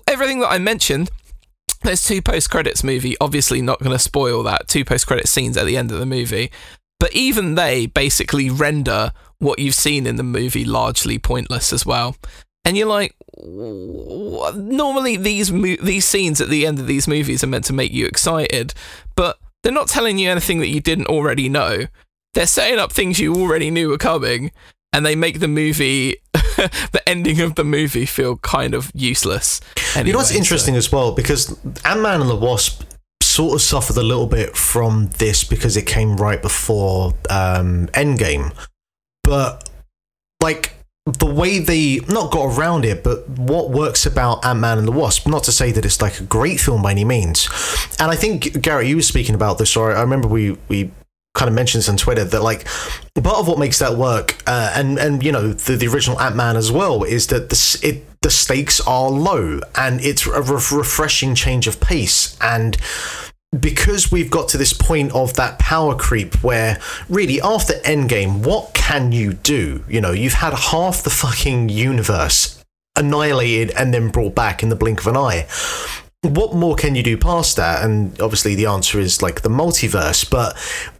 everything 0.07 0.39
that 0.39 0.51
I 0.51 0.57
mentioned, 0.59 1.09
there's 1.83 2.05
two 2.05 2.21
post 2.21 2.49
credits 2.49 2.83
movie, 2.83 3.15
obviously 3.21 3.61
not 3.61 3.79
going 3.79 3.91
to 3.91 3.99
spoil 3.99 4.43
that, 4.43 4.67
two 4.67 4.85
post 4.85 5.07
credit 5.07 5.27
scenes 5.27 5.57
at 5.57 5.65
the 5.65 5.77
end 5.77 5.91
of 5.91 5.99
the 5.99 6.05
movie. 6.05 6.51
But 6.99 7.13
even 7.13 7.55
they 7.55 7.85
basically 7.85 8.49
render 8.49 9.13
what 9.39 9.59
you've 9.59 9.75
seen 9.75 10.05
in 10.05 10.17
the 10.17 10.23
movie 10.23 10.65
largely 10.65 11.17
pointless 11.17 11.71
as 11.71 11.85
well. 11.85 12.17
And 12.65 12.77
you're 12.77 12.87
like, 12.87 13.15
"Wha- 13.37 14.51
normally 14.55 15.17
these 15.17 15.51
mo- 15.51 15.77
these 15.81 16.05
scenes 16.05 16.39
at 16.41 16.49
the 16.49 16.65
end 16.67 16.79
of 16.79 16.87
these 16.87 17.07
movies 17.07 17.43
are 17.43 17.47
meant 17.47 17.65
to 17.65 17.73
make 17.73 17.91
you 17.91 18.05
excited, 18.05 18.73
but 19.15 19.37
they're 19.63 19.71
not 19.73 19.87
telling 19.87 20.17
you 20.17 20.29
anything 20.29 20.59
that 20.59 20.67
you 20.67 20.79
didn't 20.81 21.07
already 21.07 21.49
know. 21.49 21.85
They're 22.33 22.45
setting 22.47 22.77
up 22.79 22.91
things 22.91 23.19
you 23.19 23.33
already 23.35 23.71
knew 23.71 23.89
were 23.89 23.97
coming, 23.97 24.51
and 24.93 25.05
they 25.05 25.15
make 25.15 25.39
the 25.39 25.47
movie, 25.47 26.17
the 26.33 27.01
ending 27.07 27.39
of 27.41 27.55
the 27.55 27.63
movie, 27.63 28.05
feel 28.05 28.37
kind 28.37 28.73
of 28.75 28.91
useless. 28.93 29.61
You 29.95 30.03
know 30.11 30.17
what's 30.19 30.29
anyway, 30.29 30.33
so- 30.33 30.35
interesting 30.37 30.75
as 30.75 30.91
well 30.91 31.11
because 31.13 31.57
Ant 31.85 32.01
Man 32.01 32.21
and 32.21 32.29
the 32.29 32.35
Wasp 32.35 32.83
sort 33.23 33.55
of 33.55 33.61
suffered 33.61 33.97
a 33.97 34.03
little 34.03 34.27
bit 34.27 34.55
from 34.55 35.07
this 35.17 35.43
because 35.43 35.75
it 35.77 35.85
came 35.85 36.17
right 36.17 36.41
before 36.41 37.13
um, 37.29 37.87
Endgame, 37.93 38.53
but 39.23 39.69
like 40.41 40.73
the 41.17 41.25
way 41.25 41.59
they 41.59 41.99
not 42.07 42.31
got 42.31 42.57
around 42.57 42.85
it, 42.85 43.03
but 43.03 43.27
what 43.29 43.69
works 43.69 44.05
about 44.05 44.45
Ant 44.45 44.59
Man 44.59 44.77
and 44.77 44.87
the 44.87 44.91
Wasp. 44.91 45.27
Not 45.27 45.43
to 45.45 45.51
say 45.51 45.71
that 45.71 45.85
it's 45.85 46.01
like 46.01 46.19
a 46.19 46.23
great 46.23 46.59
film 46.59 46.81
by 46.81 46.91
any 46.91 47.05
means, 47.05 47.47
and 47.99 48.11
I 48.11 48.15
think 48.15 48.61
Garrett, 48.61 48.87
you 48.87 48.97
were 48.97 49.01
speaking 49.01 49.35
about 49.35 49.57
this, 49.57 49.75
or 49.75 49.95
I 49.95 50.01
remember 50.01 50.27
we 50.27 50.57
we 50.67 50.91
kind 51.35 51.47
of 51.47 51.55
mentioned 51.55 51.79
this 51.81 51.89
on 51.89 51.97
Twitter 51.97 52.23
that 52.23 52.41
like 52.41 52.65
part 53.23 53.37
of 53.37 53.47
what 53.47 53.59
makes 53.59 53.79
that 53.79 53.95
work, 53.95 54.37
uh, 54.47 54.73
and 54.75 54.97
and 54.99 55.23
you 55.23 55.31
know 55.31 55.53
the, 55.53 55.75
the 55.75 55.87
original 55.87 56.19
Ant 56.19 56.35
Man 56.35 56.55
as 56.55 56.71
well, 56.71 57.03
is 57.03 57.27
that 57.27 57.49
the 57.49 57.79
it 57.83 58.05
the 58.21 58.29
stakes 58.29 58.81
are 58.81 59.09
low 59.09 59.61
and 59.75 60.01
it's 60.01 60.27
a 60.27 60.41
re- 60.41 60.61
refreshing 60.71 61.35
change 61.35 61.67
of 61.67 61.79
pace 61.79 62.37
and 62.41 62.75
because 63.57 64.11
we've 64.11 64.29
got 64.29 64.49
to 64.49 64.57
this 64.57 64.73
point 64.73 65.11
of 65.13 65.33
that 65.33 65.57
power 65.57 65.95
creep 65.95 66.35
where 66.43 66.79
really 67.07 67.41
after 67.41 67.73
endgame 67.85 68.45
what 68.45 68.73
can 68.73 69.11
you 69.11 69.33
do? 69.33 69.83
You 69.87 70.01
know 70.01 70.11
you've 70.11 70.33
had 70.33 70.53
half 70.53 71.03
the 71.03 71.09
fucking 71.09 71.69
universe 71.69 72.63
annihilated 72.95 73.71
and 73.71 73.93
then 73.93 74.09
brought 74.09 74.35
back 74.35 74.61
in 74.61 74.69
the 74.69 74.75
blink 74.75 74.99
of 74.99 75.07
an 75.07 75.17
eye. 75.17 75.47
What 76.21 76.53
more 76.53 76.75
can 76.75 76.95
you 76.95 77.03
do 77.03 77.17
past 77.17 77.55
that? 77.55 77.83
And 77.83 78.19
obviously 78.21 78.55
the 78.55 78.65
answer 78.67 78.99
is 78.99 79.21
like 79.21 79.41
the 79.41 79.49
multiverse 79.49 80.29
but 80.29 80.55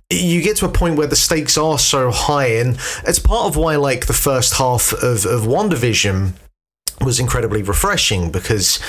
you 0.09 0.41
get 0.41 0.57
to 0.57 0.65
a 0.65 0.69
point 0.69 0.97
where 0.97 1.07
the 1.07 1.15
stakes 1.15 1.57
are 1.57 1.77
so 1.77 2.09
high. 2.09 2.47
And 2.47 2.79
it's 3.05 3.19
part 3.19 3.47
of 3.47 3.57
why 3.57 3.75
like 3.75 4.07
the 4.07 4.13
first 4.13 4.55
half 4.55 4.91
of, 4.93 5.25
of 5.25 5.41
WandaVision 5.41 6.33
was 7.01 7.19
incredibly 7.19 7.61
refreshing 7.61 8.31
because 8.31 8.79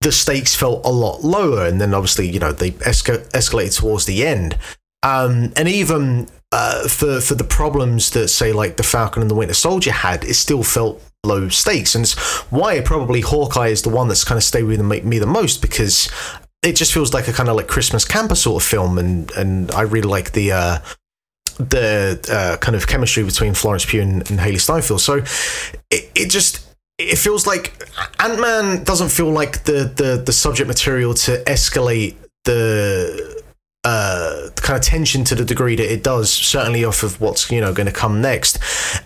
the 0.00 0.12
stakes 0.12 0.54
felt 0.54 0.84
a 0.84 0.90
lot 0.90 1.24
lower 1.24 1.66
and 1.66 1.80
then 1.80 1.92
obviously 1.92 2.28
you 2.28 2.38
know 2.38 2.52
they 2.52 2.70
esca- 2.72 3.28
escalated 3.30 3.78
towards 3.78 4.06
the 4.06 4.26
end. 4.26 4.58
Um, 5.02 5.52
and 5.56 5.68
even 5.68 6.28
uh, 6.50 6.88
for 6.88 7.20
for 7.20 7.34
the 7.34 7.44
problems 7.44 8.10
that 8.10 8.28
say 8.28 8.52
like 8.52 8.76
the 8.76 8.82
Falcon 8.82 9.22
and 9.22 9.30
the 9.30 9.34
Winter 9.34 9.54
Soldier 9.54 9.92
had 9.92 10.24
it 10.24 10.34
still 10.34 10.62
felt 10.62 11.02
low 11.24 11.48
stakes. 11.48 11.94
And 11.94 12.04
it's 12.04 12.16
why 12.50 12.80
probably 12.80 13.20
Hawkeye 13.20 13.68
is 13.68 13.82
the 13.82 13.90
one 13.90 14.08
that's 14.08 14.24
kind 14.24 14.36
of 14.38 14.44
stayed 14.44 14.64
with 14.64 14.80
me 14.80 15.18
the 15.18 15.26
most 15.26 15.62
because 15.62 16.10
it 16.62 16.74
just 16.74 16.92
feels 16.92 17.14
like 17.14 17.28
a 17.28 17.32
kind 17.32 17.48
of 17.48 17.56
like 17.56 17.68
Christmas 17.68 18.04
camper 18.04 18.34
sort 18.34 18.62
of 18.62 18.68
film. 18.68 18.98
And 18.98 19.30
and 19.32 19.70
I 19.72 19.82
really 19.82 20.08
like 20.08 20.32
the 20.32 20.52
uh 20.52 20.78
the 21.58 22.24
uh, 22.30 22.56
kind 22.58 22.76
of 22.76 22.86
chemistry 22.86 23.24
between 23.24 23.52
Florence 23.52 23.84
Pugh 23.84 24.00
and, 24.00 24.30
and 24.30 24.38
Hailee 24.38 24.60
Steinfeld. 24.60 25.00
So 25.00 25.24
it, 25.90 26.10
it 26.14 26.30
just 26.30 26.64
it 26.98 27.16
feels 27.16 27.46
like 27.46 27.88
Ant 28.18 28.40
Man 28.40 28.84
doesn't 28.84 29.10
feel 29.10 29.30
like 29.30 29.64
the, 29.64 29.92
the 29.94 30.22
the 30.24 30.32
subject 30.32 30.66
material 30.66 31.14
to 31.14 31.42
escalate 31.44 32.16
the 32.44 33.42
uh 33.84 34.50
kind 34.56 34.76
of 34.76 34.84
tension 34.84 35.22
to 35.22 35.36
the 35.36 35.44
degree 35.44 35.76
that 35.76 35.90
it 35.90 36.02
does 36.02 36.32
certainly 36.32 36.84
off 36.84 37.04
of 37.04 37.20
what's 37.20 37.48
you 37.50 37.60
know 37.60 37.72
going 37.72 37.86
to 37.86 37.92
come 37.92 38.20
next. 38.20 38.58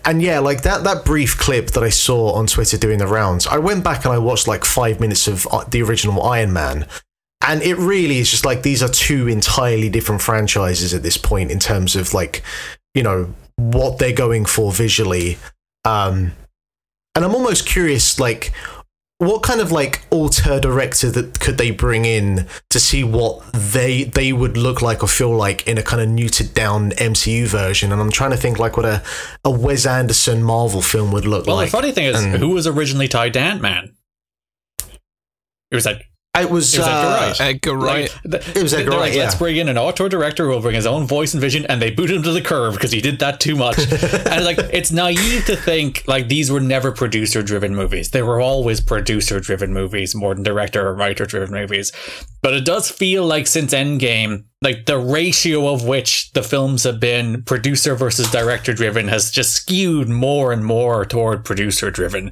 And 0.03 0.21
yeah 0.21 0.39
like 0.39 0.63
that 0.63 0.83
that 0.83 1.05
brief 1.05 1.37
clip 1.37 1.67
that 1.71 1.83
i 1.83 1.89
saw 1.89 2.33
on 2.33 2.47
twitter 2.47 2.77
doing 2.77 2.97
the 2.97 3.05
rounds 3.05 3.45
i 3.45 3.59
went 3.59 3.83
back 3.83 4.03
and 4.03 4.13
i 4.13 4.17
watched 4.17 4.47
like 4.47 4.65
five 4.65 4.99
minutes 4.99 5.27
of 5.27 5.47
uh, 5.51 5.63
the 5.65 5.83
original 5.83 6.23
iron 6.23 6.51
man. 6.51 6.87
And 7.45 7.61
it 7.61 7.75
really 7.77 8.19
is 8.19 8.31
just 8.31 8.45
like 8.45 8.63
these 8.63 8.81
are 8.81 8.89
two 8.89 9.27
entirely 9.27 9.89
different 9.89 10.21
franchises 10.21 10.93
at 10.93 11.03
this 11.03 11.17
point 11.17 11.51
in 11.51 11.59
terms 11.59 11.95
of 11.95 12.13
like 12.13 12.41
you 12.95 13.03
know 13.03 13.33
what 13.57 13.99
they're 13.99 14.13
going 14.13 14.45
for 14.45 14.71
visually. 14.71 15.37
Um 15.85 16.31
and 17.15 17.23
i'm 17.25 17.35
almost 17.35 17.65
curious 17.67 18.19
like 18.19 18.51
what 19.19 19.41
kind 19.41 19.61
of 19.61 19.71
like 19.71 20.01
auteur 20.11 20.59
director 20.59 21.09
that 21.09 21.39
could 21.39 21.57
they 21.57 21.71
bring 21.71 22.03
in 22.03 22.45
to 22.69 22.79
see 22.79 23.03
what 23.05 23.41
they 23.53 24.03
they 24.03 24.33
would 24.33 24.57
look 24.57 24.81
like 24.81 25.01
or 25.01 25.07
feel 25.07 25.33
like 25.33 25.65
in 25.65 25.77
a 25.77 25.83
kind 25.83 26.01
of 26.01 26.09
neutered 26.09 26.53
down 26.53 26.91
MCU 26.91 27.45
version? 27.47 27.93
And 27.93 28.01
I'm 28.01 28.11
trying 28.11 28.31
to 28.31 28.37
think 28.37 28.59
like 28.59 28.75
what 28.75 28.85
a 28.85 29.01
a 29.45 29.51
Wes 29.51 29.85
Anderson 29.85 30.43
Marvel 30.43 30.81
film 30.81 31.13
would 31.13 31.23
look 31.25 31.45
Well, 31.45 31.55
like. 31.55 31.71
Well, 31.71 31.81
the 31.83 31.87
funny 31.87 31.93
thing 31.93 32.05
is, 32.07 32.21
and- 32.21 32.35
who 32.35 32.49
was 32.49 32.67
originally 32.67 33.07
tied 33.07 33.31
to 33.33 33.39
Ant 33.39 33.61
Man? 33.61 33.95
It 35.71 35.75
was 35.75 35.85
like 35.85 36.01
it 36.41 36.49
was, 36.49 36.73
It 36.73 36.79
was 36.79 36.87
Edgar 36.87 37.07
uh, 37.07 37.19
Wright. 37.19 37.41
Edgar 37.41 37.77
Wright. 37.77 38.19
Like, 38.25 38.55
It 38.55 38.63
was 38.63 38.73
Edgar 38.73 38.89
they're 38.89 38.99
Wright, 38.99 39.11
like, 39.11 39.19
Let's 39.19 39.35
yeah. 39.35 39.37
bring 39.37 39.57
in 39.57 39.69
an 39.69 39.77
auteur 39.77 40.09
director 40.09 40.45
who 40.45 40.49
will 40.49 40.61
bring 40.61 40.73
his 40.73 40.87
own 40.87 41.05
voice 41.05 41.35
and 41.35 41.41
vision, 41.41 41.65
and 41.67 41.79
they 41.79 41.91
booted 41.91 42.15
him 42.15 42.23
to 42.23 42.31
the 42.31 42.41
curb 42.41 42.73
because 42.73 42.91
he 42.91 43.01
did 43.01 43.19
that 43.19 43.39
too 43.39 43.55
much. 43.55 43.77
and 44.01 44.43
like, 44.43 44.57
it's 44.71 44.91
naive 44.91 45.45
to 45.45 45.55
think 45.55 46.03
like 46.07 46.29
these 46.29 46.49
were 46.49 46.59
never 46.59 46.91
producer-driven 46.91 47.75
movies. 47.75 48.09
They 48.09 48.23
were 48.23 48.41
always 48.41 48.81
producer-driven 48.81 49.73
movies 49.73 50.15
more 50.15 50.33
than 50.33 50.43
director 50.43 50.87
or 50.87 50.95
writer-driven 50.95 51.51
movies. 51.51 51.91
But 52.41 52.55
it 52.55 52.65
does 52.65 52.89
feel 52.89 53.25
like 53.27 53.45
since 53.45 53.71
Endgame, 53.71 54.45
like 54.63 54.87
the 54.87 54.97
ratio 54.97 55.71
of 55.71 55.85
which 55.85 56.31
the 56.31 56.41
films 56.41 56.83
have 56.83 56.99
been 56.99 57.43
producer 57.43 57.93
versus 57.93 58.31
director-driven 58.31 59.07
has 59.07 59.29
just 59.29 59.51
skewed 59.51 60.09
more 60.09 60.51
and 60.51 60.65
more 60.65 61.05
toward 61.05 61.45
producer-driven 61.45 62.31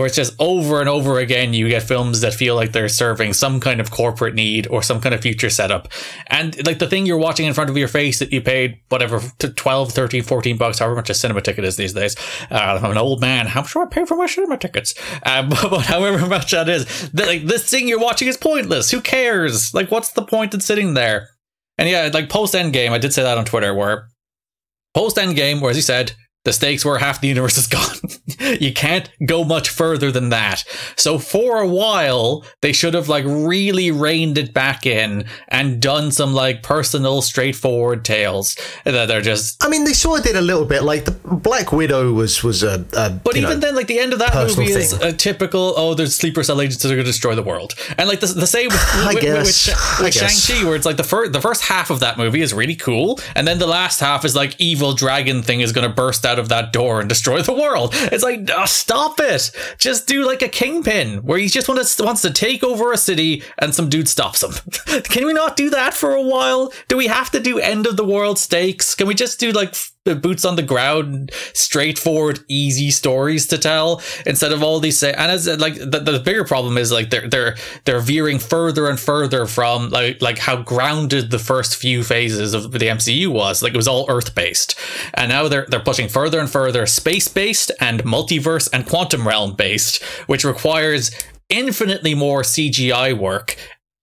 where 0.00 0.06
it's 0.06 0.16
just 0.16 0.34
over 0.38 0.80
and 0.80 0.88
over 0.88 1.18
again 1.18 1.52
you 1.52 1.68
get 1.68 1.82
films 1.82 2.22
that 2.22 2.32
feel 2.32 2.54
like 2.54 2.72
they're 2.72 2.88
serving 2.88 3.32
some 3.34 3.60
kind 3.60 3.80
of 3.80 3.90
corporate 3.90 4.34
need 4.34 4.66
or 4.68 4.82
some 4.82 5.00
kind 5.00 5.14
of 5.14 5.20
future 5.20 5.50
setup. 5.50 5.88
And 6.28 6.66
like 6.66 6.78
the 6.78 6.88
thing 6.88 7.04
you're 7.04 7.18
watching 7.18 7.46
in 7.46 7.54
front 7.54 7.68
of 7.68 7.76
your 7.76 7.88
face 7.88 8.18
that 8.18 8.32
you 8.32 8.40
paid 8.40 8.80
whatever 8.88 9.20
to 9.38 9.50
12 9.50 9.92
13 9.92 10.22
14 10.22 10.56
bucks 10.56 10.78
however 10.78 10.96
much 10.96 11.10
a 11.10 11.14
cinema 11.14 11.42
ticket 11.42 11.64
is 11.64 11.76
these 11.76 11.92
days. 11.92 12.16
Uh, 12.50 12.80
i'm 12.82 12.90
an 12.90 12.98
old 12.98 13.20
man. 13.20 13.46
How 13.46 13.60
much 13.60 13.72
do 13.74 13.82
i 13.82 13.86
pay 13.86 14.04
for 14.04 14.16
my 14.16 14.26
cinema 14.26 14.56
tickets? 14.56 14.94
Uh, 15.24 15.42
but, 15.48 15.82
however 15.82 16.26
much 16.26 16.52
that 16.52 16.68
is 16.68 17.12
like 17.12 17.44
this 17.44 17.68
thing 17.68 17.88
you're 17.88 17.98
watching 17.98 18.28
is 18.28 18.36
pointless. 18.36 18.90
Who 18.90 19.00
cares? 19.00 19.74
Like 19.74 19.90
what's 19.90 20.12
the 20.12 20.22
point 20.22 20.54
in 20.54 20.60
sitting 20.60 20.94
there? 20.94 21.28
And 21.78 21.88
yeah 21.88 22.10
like 22.12 22.28
post 22.28 22.54
endgame 22.54 22.90
i 22.90 22.98
did 22.98 23.12
say 23.12 23.22
that 23.22 23.38
on 23.38 23.44
twitter 23.44 23.74
where 23.74 24.08
post 24.94 25.16
endgame 25.16 25.60
where 25.60 25.70
as 25.70 25.76
you 25.76 25.82
said 25.82 26.12
the 26.44 26.52
stakes 26.52 26.84
were 26.84 26.98
half 26.98 27.20
the 27.20 27.28
universe 27.28 27.56
is 27.56 27.68
gone. 27.68 27.96
you 28.60 28.72
can't 28.72 29.08
go 29.24 29.44
much 29.44 29.68
further 29.68 30.10
than 30.10 30.30
that. 30.30 30.64
So 30.96 31.18
for 31.18 31.60
a 31.60 31.68
while, 31.68 32.44
they 32.62 32.72
should 32.72 32.94
have 32.94 33.08
like 33.08 33.24
really 33.24 33.90
reined 33.92 34.38
it 34.38 34.52
back 34.52 34.84
in 34.84 35.24
and 35.48 35.80
done 35.80 36.10
some 36.10 36.34
like 36.34 36.62
personal, 36.62 37.22
straightforward 37.22 38.04
tales 38.04 38.56
that 38.84 39.10
are 39.10 39.20
just. 39.20 39.64
I 39.64 39.68
mean, 39.68 39.84
they 39.84 39.92
sort 39.92 40.20
of 40.20 40.26
did 40.26 40.36
a 40.36 40.40
little 40.40 40.64
bit. 40.64 40.82
Like 40.82 41.04
the 41.04 41.12
Black 41.12 41.70
Widow 41.70 42.12
was 42.12 42.42
was 42.42 42.64
a, 42.64 42.84
a 42.94 43.10
But 43.10 43.36
even 43.36 43.50
know, 43.50 43.56
then, 43.56 43.74
like 43.76 43.86
the 43.86 44.00
end 44.00 44.12
of 44.12 44.18
that 44.18 44.34
movie 44.34 44.72
is 44.72 44.94
thing. 44.94 45.08
a 45.08 45.12
typical. 45.12 45.74
Oh, 45.76 45.94
there's 45.94 46.14
sleeper 46.14 46.42
cell 46.42 46.60
agents 46.60 46.82
that 46.82 46.90
are 46.90 46.96
going 46.96 47.04
to 47.04 47.10
destroy 47.10 47.36
the 47.36 47.42
world, 47.42 47.74
and 47.96 48.08
like 48.08 48.18
the, 48.20 48.26
the 48.26 48.46
same 48.48 48.68
with, 48.68 48.76
I 48.92 49.14
with, 49.14 49.22
guess. 49.22 49.68
with, 49.68 50.00
with. 50.00 50.14
Shang 50.14 50.58
Chi, 50.58 50.64
where 50.66 50.74
it's 50.74 50.86
like 50.86 50.96
the 50.96 51.04
first 51.04 51.32
the 51.32 51.40
first 51.40 51.62
half 51.62 51.90
of 51.90 52.00
that 52.00 52.18
movie 52.18 52.40
is 52.40 52.52
really 52.52 52.76
cool, 52.76 53.20
and 53.36 53.46
then 53.46 53.58
the 53.58 53.66
last 53.66 54.00
half 54.00 54.24
is 54.24 54.34
like 54.34 54.60
evil 54.60 54.92
dragon 54.92 55.42
thing 55.42 55.60
is 55.60 55.72
going 55.72 55.88
to 55.88 55.94
burst 55.94 56.26
out 56.26 56.31
of 56.38 56.48
that 56.48 56.72
door 56.72 57.00
and 57.00 57.08
destroy 57.08 57.42
the 57.42 57.52
world. 57.52 57.90
It's 57.94 58.24
like 58.24 58.48
oh, 58.54 58.64
stop 58.64 59.20
it, 59.20 59.50
just 59.78 60.06
do 60.06 60.26
like 60.26 60.42
a 60.42 60.48
kingpin 60.48 61.18
where 61.18 61.38
he 61.38 61.48
just 61.48 61.68
wants 61.68 62.00
wants 62.00 62.22
to 62.22 62.30
take 62.30 62.62
over 62.62 62.92
a 62.92 62.96
city 62.96 63.42
and 63.58 63.74
some 63.74 63.88
dude 63.88 64.08
stops 64.08 64.42
him. 64.42 64.52
Can 65.04 65.26
we 65.26 65.32
not 65.32 65.56
do 65.56 65.70
that 65.70 65.94
for 65.94 66.14
a 66.14 66.22
while? 66.22 66.72
Do 66.88 66.96
we 66.96 67.06
have 67.06 67.30
to 67.30 67.40
do 67.40 67.58
end 67.58 67.86
of 67.86 67.96
the 67.96 68.04
world 68.04 68.38
stakes? 68.38 68.94
Can 68.94 69.06
we 69.06 69.14
just 69.14 69.40
do 69.40 69.52
like 69.52 69.74
boots 70.04 70.44
on 70.44 70.56
the 70.56 70.62
ground, 70.62 71.30
straightforward, 71.54 72.40
easy 72.48 72.90
stories 72.90 73.46
to 73.48 73.58
tell 73.58 74.02
instead 74.26 74.52
of 74.52 74.62
all 74.62 74.80
these? 74.80 74.98
Say- 74.98 75.12
and 75.12 75.30
as 75.30 75.46
like 75.46 75.74
the, 75.74 76.00
the 76.00 76.18
bigger 76.18 76.44
problem 76.44 76.76
is 76.76 76.90
like 76.90 77.10
they're 77.10 77.28
they're 77.28 77.56
they're 77.84 78.00
veering 78.00 78.38
further 78.38 78.88
and 78.88 78.98
further 78.98 79.46
from 79.46 79.90
like 79.90 80.20
like 80.20 80.38
how 80.38 80.62
grounded 80.62 81.30
the 81.30 81.38
first 81.38 81.76
few 81.76 82.02
phases 82.02 82.54
of 82.54 82.72
the 82.72 82.78
MCU 82.78 83.28
was. 83.28 83.62
Like 83.62 83.74
it 83.74 83.76
was 83.76 83.88
all 83.88 84.06
Earth 84.08 84.34
based, 84.34 84.76
and 85.14 85.28
now 85.28 85.48
they're 85.48 85.66
they're 85.68 85.80
pushing 85.80 86.08
further 86.08 86.40
and 86.40 86.50
further 86.50 86.86
space 86.86 87.28
based 87.28 87.70
and 87.80 88.02
multiverse 88.02 88.68
and 88.72 88.86
quantum 88.86 89.26
realm 89.26 89.54
based, 89.54 90.02
which 90.26 90.44
requires 90.44 91.10
infinitely 91.48 92.14
more 92.14 92.42
CGI 92.42 93.16
work 93.16 93.56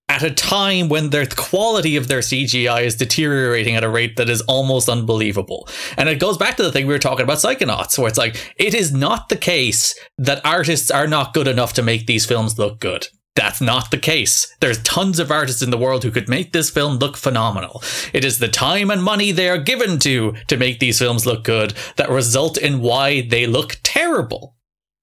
at 0.10 0.24
a 0.24 0.32
time 0.32 0.90
when 0.90 1.12
the 1.12 1.32
quality 1.38 1.96
of 1.96 2.08
their 2.08 2.20
CGI 2.20 2.82
is 2.82 2.96
deteriorating 2.96 3.76
at 3.76 3.84
a 3.84 3.90
rate 3.90 4.18
that 4.18 4.30
is 4.30 4.42
almost 4.42 4.90
unbelievable. 4.90 5.70
And 5.98 6.10
it 6.10 6.20
goes 6.20 6.38
back 6.38 6.58
to 6.58 6.64
the 6.64 6.72
thing 6.72 6.88
we 6.88 6.94
were 6.94 7.00
talking 7.00 7.24
about 7.24 7.38
Psychonauts, 7.38 7.98
where 7.98 8.08
it's 8.08 8.18
like, 8.18 8.54
it 8.58 8.74
is 8.74 8.92
not 8.92 9.30
the 9.30 9.38
case 9.38 9.98
that 10.18 10.46
artists 10.46 10.90
are 10.90 11.08
not 11.08 11.34
good 11.34 11.48
enough 11.48 11.74
to 11.74 11.84
make 11.84 12.08
these 12.08 12.26
films 12.26 12.58
look 12.58 12.80
good. 12.80 13.08
That's 13.36 13.62
not 13.62 13.92
the 13.92 13.98
case. 13.98 14.54
There's 14.60 14.84
tons 14.84 15.20
of 15.20 15.32
artists 15.32 15.62
in 15.62 15.70
the 15.70 15.78
world 15.78 16.04
who 16.04 16.12
could 16.12 16.28
make 16.28 16.52
this 16.52 16.70
film 16.70 16.98
look 16.98 17.16
phenomenal. 17.16 17.82
It 18.12 18.26
is 18.26 18.40
the 18.40 18.50
time 18.50 18.90
and 18.90 19.02
money 19.02 19.32
they 19.32 19.48
are 19.48 19.58
given 19.58 20.00
to 20.00 20.34
to 20.48 20.58
make 20.58 20.80
these 20.80 21.00
films 21.00 21.26
look 21.26 21.44
good 21.44 21.74
that 21.96 22.10
result 22.10 22.58
in 22.58 22.82
why 22.82 23.22
they 23.22 23.46
look 23.46 23.78
terrible. 23.84 24.56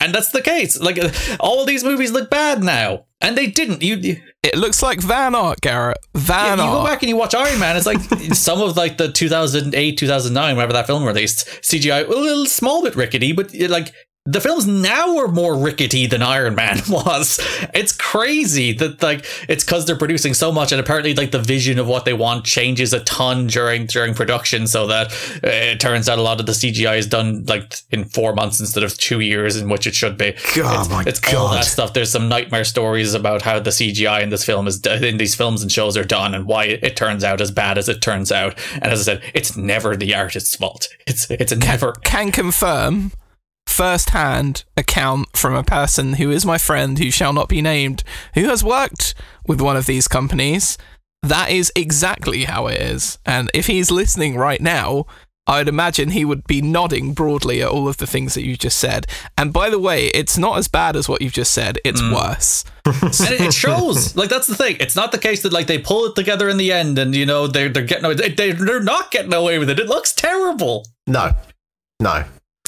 And 0.07 0.15
that's 0.15 0.31
the 0.31 0.41
case. 0.41 0.79
Like 0.79 0.99
all 1.41 1.65
these 1.65 1.83
movies 1.83 2.13
look 2.13 2.31
bad 2.31 2.63
now, 2.63 3.07
and 3.21 3.37
they 3.37 3.49
didn't. 3.49 3.83
You, 3.83 3.97
you 3.97 4.23
It 4.45 4.57
looks 4.57 4.81
like 4.81 5.01
van 5.01 5.35
art, 5.35 5.61
Garrett. 5.61 5.99
Van 6.15 6.59
yeah, 6.59 6.65
you 6.65 6.71
go 6.71 6.79
art. 6.79 6.91
back 6.91 7.03
and 7.03 7.11
you 7.11 7.17
watch 7.17 7.35
Iron 7.35 7.59
Man. 7.59 7.77
It's 7.77 7.87
like 7.87 8.01
some 8.33 8.61
of 8.61 8.77
like 8.77 8.99
the 8.99 9.11
2008, 9.11 9.99
2009, 9.99 10.55
whenever 10.55 10.73
that 10.75 10.87
film 10.87 11.05
released, 11.05 11.49
CGI 11.61 12.07
a 12.07 12.09
little 12.09 12.47
small 12.47 12.85
bit 12.85 12.95
rickety, 12.95 13.33
but 13.33 13.53
like 13.53 13.93
the 14.27 14.41
films 14.41 14.67
now 14.67 15.17
are 15.19 15.29
more 15.29 15.57
rickety 15.57 16.07
than 16.07 16.21
Iron 16.21 16.57
Man 16.57 16.81
was. 16.89 17.39
It's 17.73 17.93
crazy 17.93 18.73
that 18.75 19.03
like 19.03 19.25
it's 19.49 19.65
because 19.65 19.87
they're 19.87 19.97
producing 19.97 20.35
so 20.35 20.51
much, 20.51 20.73
and 20.73 20.81
apparently 20.81 21.15
like 21.15 21.31
the 21.31 21.39
vision 21.39 21.79
of 21.79 21.87
what 21.87 22.05
they 22.05 22.13
want 22.13 22.45
changes 22.45 22.93
a 22.93 23.01
ton 23.01 23.47
during 23.47 23.87
during 23.87 24.15
production, 24.15 24.67
so 24.67 24.89
that 24.89 25.13
uh, 25.45 25.49
it 25.49 25.81
turns 25.81 26.09
out 26.09 26.19
a 26.19 26.23
lot 26.23 26.41
of 26.41 26.47
the 26.47 26.53
CGI 26.53 26.99
is 26.99 27.07
done 27.07 27.45
like 27.47 27.75
in 27.91 28.05
four 28.05 28.35
months 28.35 28.59
instead 28.59 28.83
of 28.83 28.99
two 28.99 29.21
years, 29.21 29.57
in 29.57 29.69
which 29.69 29.87
it 29.87 29.95
should 29.95 30.19
be. 30.19 30.35
God, 30.57 30.81
it's, 30.81 30.91
my 30.91 31.05
it's 31.07 31.35
all 31.35 31.53
that 31.53 31.65
stuff. 31.65 31.93
There's 31.93 32.11
some 32.11 32.29
nightmare 32.29 32.65
stories 32.65 33.15
about 33.15 33.43
how 33.43 33.61
the 33.61 33.71
CGI 33.71 34.23
in 34.23 34.31
this 34.31 34.45
film 34.45 34.67
is 34.67 34.85
in 34.85 35.19
these 35.19 35.35
films 35.35 35.63
and 35.63 35.71
shows 35.71 35.97
are 35.97 36.05
done, 36.05 36.35
and 36.35 36.47
why 36.47 36.65
it 36.65 36.97
turns 36.97 37.23
out 37.23 37.41
as 37.41 37.53
bad 37.53 37.79
as 37.79 37.89
it 37.89 38.03
turns 38.03 38.33
out. 38.33 38.59
And 38.75 38.87
as 38.87 39.09
I 39.09 39.15
said, 39.15 39.33
it's 39.35 39.57
never 39.57 39.97
the 39.97 40.15
artist's 40.15 40.57
fault. 40.57 40.89
It's 41.07 41.31
it's 41.31 41.55
never. 41.55 41.93
Can 42.03 42.33
confirm 42.33 43.13
first-hand 43.67 44.65
account 44.77 45.37
from 45.37 45.55
a 45.55 45.65
person 45.65 46.15
who 46.15 46.31
is 46.31 46.47
my 46.47 46.59
friend 46.59 46.99
who 46.99 47.11
shall 47.11 47.33
not 47.33 47.49
be 47.49 47.61
named 47.61 48.03
who 48.35 48.49
has 48.49 48.65
worked 48.65 49.15
with 49.47 49.61
one 49.61 49.77
of 49.77 49.87
these 49.87 50.09
companies 50.09 50.79
that 51.23 51.51
is 51.51 51.73
exactly 51.75 52.45
how 52.45 52.67
it 52.69 52.81
is 52.81 53.19
and 53.27 53.51
if 53.53 53.67
he's 53.67 53.91
listening 53.91 54.37
right 54.37 54.61
now 54.61 55.05
I'd 55.49 55.69
imagine 55.69 56.11
he 56.11 56.25
would 56.25 56.47
be 56.47 56.61
nodding 56.61 57.15
broadly 57.15 57.63
at 57.63 57.69
all 57.69 57.87
of 57.87 57.99
the 57.99 58.07
things 58.07 58.35
that 58.35 58.45
you 58.45 58.57
just 58.57 58.79
said. 58.79 59.07
And 59.39 59.53
by 59.53 59.71
the 59.71 59.79
way, 59.79 60.07
it's 60.07 60.37
not 60.37 60.59
as 60.59 60.67
bad 60.67 60.97
as 60.97 61.09
what 61.09 61.23
you've 61.23 61.33
just 61.33 61.53
said. 61.53 61.79
It's 61.85 62.03
mm. 62.03 62.13
worse. 62.13 62.65
and 62.85 63.33
it, 63.33 63.41
it 63.41 63.55
shows. 63.55 64.17
Like 64.17 64.29
that's 64.29 64.49
the 64.49 64.57
thing. 64.57 64.77
It's 64.81 64.97
not 64.97 65.13
the 65.13 65.19
case 65.19 65.43
that 65.43 65.53
like 65.53 65.69
they 65.69 65.79
pull 65.79 66.07
it 66.07 66.17
together 66.17 66.49
in 66.49 66.57
the 66.57 66.73
end, 66.73 66.99
and 66.99 67.15
you 67.15 67.27
know 67.27 67.47
they're 67.47 67.69
they're 67.69 67.85
getting 67.85 68.05
away. 68.05 68.15
They, 68.15 68.31
they 68.31 68.53
they're 68.53 68.81
not 68.81 69.13
getting 69.13 69.33
away 69.33 69.59
with 69.59 69.71
it. 69.71 69.79
It 69.79 69.87
looks 69.87 70.13
terrible. 70.13 70.85
No, 71.07 71.33
no. 72.01 72.25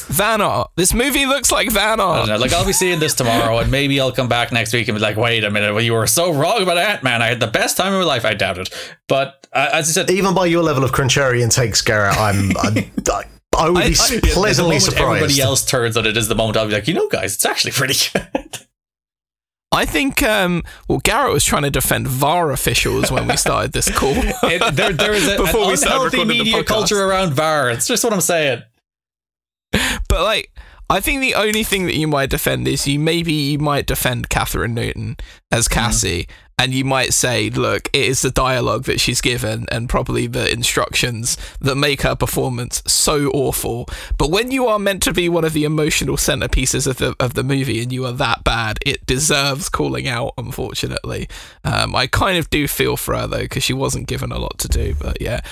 Van 0.07 0.41
art. 0.41 0.70
This 0.77 0.93
movie 0.95 1.27
looks 1.27 1.51
like 1.53 1.70
Van 1.70 2.01
I 2.01 2.19
don't 2.19 2.29
know. 2.29 2.37
Like 2.39 2.53
I'll 2.53 2.66
be 2.66 2.73
seeing 2.73 2.99
this 3.01 3.15
tomorrow, 3.15 3.59
and 3.59 3.70
maybe 3.70 4.01
I'll 4.01 4.12
come 4.12 4.29
back 4.29 4.53
next 4.53 4.73
week 4.73 4.89
and 4.89 4.97
be 4.97 5.01
like, 5.01 5.16
"Wait 5.16 5.45
a 5.45 5.51
minute, 5.51 5.73
well, 5.75 5.83
you 5.83 5.93
were 5.95 6.07
so 6.07 6.33
wrong 6.33 6.62
about 6.62 6.79
Ant 6.79 7.03
Man. 7.03 7.23
I 7.23 7.27
had 7.27 7.41
the 7.41 7.47
best 7.47 7.77
time 7.77 7.93
of 7.93 8.01
my 8.01 8.05
life. 8.07 8.25
I 8.25 8.35
doubt 8.35 8.59
it." 8.59 8.69
But 9.09 9.47
uh, 9.53 9.70
as 9.73 9.89
I 9.89 9.93
said, 9.93 10.11
Even 10.11 10.35
by 10.35 10.47
your 10.47 10.62
level 10.62 10.85
of 10.85 10.93
Cruncherian 10.93 11.53
takes, 11.55 11.81
Garrett, 11.83 12.16
I'm, 12.16 12.57
I'm 12.62 12.77
I, 13.11 13.25
I 13.57 13.70
would 13.70 13.79
be 13.85 13.95
I- 13.99 14.16
I- 14.16 14.20
pleasantly 14.33 14.77
moment 14.77 14.83
surprised. 14.83 15.23
everybody 15.23 15.41
else 15.41 15.65
turns 15.65 15.97
on 15.97 16.07
it 16.07 16.16
is 16.16 16.29
the 16.29 16.35
moment 16.35 16.57
I'll 16.57 16.66
be 16.66 16.73
like, 16.73 16.87
you 16.89 16.95
know, 16.95 17.09
guys, 17.09 17.35
it's 17.35 17.45
actually 17.47 17.73
pretty 17.73 17.95
good. 18.12 18.59
I 19.70 19.85
think, 19.85 20.23
um, 20.23 20.62
well, 20.89 20.99
Garrett 20.99 21.33
was 21.33 21.45
trying 21.45 21.62
to 21.62 21.70
defend 21.70 22.09
VAR 22.09 22.51
officials 22.51 23.12
when 23.12 23.29
we 23.29 23.37
started 23.37 23.73
this 23.73 23.91
call. 23.97 24.12
It, 24.45 24.75
there, 24.75 24.93
there 24.93 25.12
is 25.12 25.29
a, 25.29 25.37
Before 25.37 25.65
an 25.65 25.69
we 25.69 25.77
started 25.77 25.95
unhealthy 25.97 26.16
recording 26.19 26.29
the 26.39 26.45
media 26.45 26.65
culture 26.65 27.05
around 27.05 27.35
VAR. 27.35 27.70
It's 27.70 27.87
just 27.87 28.03
what 28.03 28.12
I'm 28.12 28.20
saying. 28.23 28.62
But 29.73 30.23
like, 30.23 30.51
I 30.90 31.01
think 31.01 31.20
the 31.20 31.35
only 31.35 31.65
thing 31.65 31.85
that 31.86 31.97
you 31.97 32.09
might 32.09 32.31
defend 32.31 32.66
is 32.66 32.86
you 32.86 32.99
maybe 32.99 33.32
you 33.32 33.59
might 33.59 33.86
defend 33.86 34.31
Kathryn 34.31 34.73
Newton 34.73 35.16
as 35.53 35.69
Cassie, 35.69 36.27
and 36.59 36.74
you 36.74 36.85
might 36.85 37.12
say, 37.12 37.51
look, 37.51 37.89
it 37.93 38.07
is 38.07 38.23
the 38.23 38.31
dialogue 38.31 38.85
that 38.85 38.99
she's 38.99 39.20
given 39.20 39.66
and 39.70 39.89
probably 39.89 40.27
the 40.27 40.51
instructions 40.51 41.36
that 41.61 41.77
make 41.77 42.03
her 42.03 42.16
performance 42.16 42.82
so 42.86 43.28
awful. 43.28 43.86
But 44.19 44.31
when 44.31 44.51
you 44.51 44.66
are 44.66 44.78
meant 44.78 45.03
to 45.05 45.12
be 45.12 45.28
one 45.28 45.45
of 45.45 45.53
the 45.53 45.65
emotional 45.65 46.16
centerpieces 46.16 46.86
of 46.86 46.97
the 46.97 47.15
of 47.20 47.35
the 47.35 47.45
movie 47.45 47.81
and 47.82 47.93
you 47.93 48.07
are 48.07 48.12
that 48.12 48.43
bad, 48.43 48.78
it 48.85 49.07
deserves 49.07 49.69
calling 49.69 50.09
out. 50.09 50.32
Unfortunately, 50.36 51.28
um, 51.65 51.95
I 51.95 52.09
kind 52.09 52.39
of 52.39 52.51
do 52.51 52.66
feel 52.66 52.97
for 52.97 53.15
her 53.15 53.27
though 53.27 53.43
because 53.43 53.62
she 53.62 53.74
wasn't 53.74 54.09
given 54.09 54.32
a 54.32 54.39
lot 54.39 54.59
to 54.59 54.69
do. 54.69 54.95
But 54.99 55.20
yeah. 55.20 55.43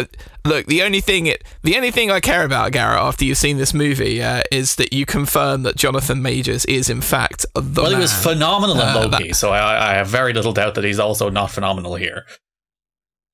Uh, 0.00 0.48
look, 0.48 0.66
the 0.66 0.82
only 0.82 1.00
thing 1.00 1.26
it, 1.26 1.44
the 1.62 1.76
only 1.76 1.90
thing 1.90 2.10
I 2.10 2.20
care 2.20 2.44
about, 2.44 2.72
Garrett, 2.72 3.00
after 3.00 3.24
you've 3.24 3.38
seen 3.38 3.58
this 3.58 3.74
movie, 3.74 4.22
uh, 4.22 4.42
is 4.50 4.74
that 4.76 4.92
you 4.92 5.06
confirm 5.06 5.62
that 5.64 5.76
Jonathan 5.76 6.22
Majors 6.22 6.64
is 6.66 6.88
in 6.88 7.00
fact 7.00 7.46
the 7.54 7.82
Well, 7.82 7.90
man. 7.90 8.00
he 8.00 8.02
was 8.02 8.12
phenomenal 8.12 8.76
in 8.80 8.88
Uh, 8.88 9.08
Loki, 9.10 9.32
so 9.32 9.50
I, 9.50 9.90
I 9.90 9.94
have 9.94 10.08
very 10.08 10.32
little 10.32 10.52
doubt 10.52 10.74
that 10.76 10.84
he's 10.84 10.98
also 10.98 11.30
not 11.30 11.50
phenomenal 11.50 11.94
here. 11.96 12.24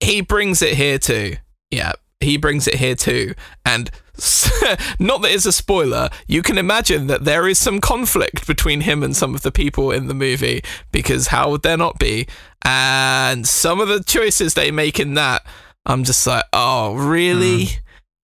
he 0.00 0.20
brings 0.20 0.62
it 0.62 0.74
here 0.74 0.98
too. 0.98 1.36
Yeah, 1.70 1.92
he 2.20 2.36
brings 2.36 2.66
it 2.68 2.74
here 2.76 2.94
too. 2.94 3.34
And 3.64 3.90
not 4.98 5.22
that 5.22 5.30
it's 5.32 5.46
a 5.46 5.52
spoiler, 5.52 6.08
you 6.26 6.42
can 6.42 6.58
imagine 6.58 7.06
that 7.08 7.24
there 7.24 7.46
is 7.48 7.58
some 7.58 7.80
conflict 7.80 8.46
between 8.46 8.82
him 8.82 9.02
and 9.02 9.14
some 9.16 9.34
of 9.34 9.42
the 9.42 9.52
people 9.52 9.90
in 9.90 10.06
the 10.06 10.14
movie 10.14 10.62
because 10.92 11.28
how 11.28 11.50
would 11.50 11.62
there 11.62 11.76
not 11.76 11.98
be? 11.98 12.26
And 12.64 13.46
some 13.46 13.80
of 13.80 13.88
the 13.88 14.02
choices 14.02 14.54
they 14.54 14.70
make 14.70 14.98
in 14.98 15.14
that, 15.14 15.44
I'm 15.86 16.04
just 16.04 16.26
like, 16.26 16.44
oh, 16.52 16.94
really? 16.94 17.68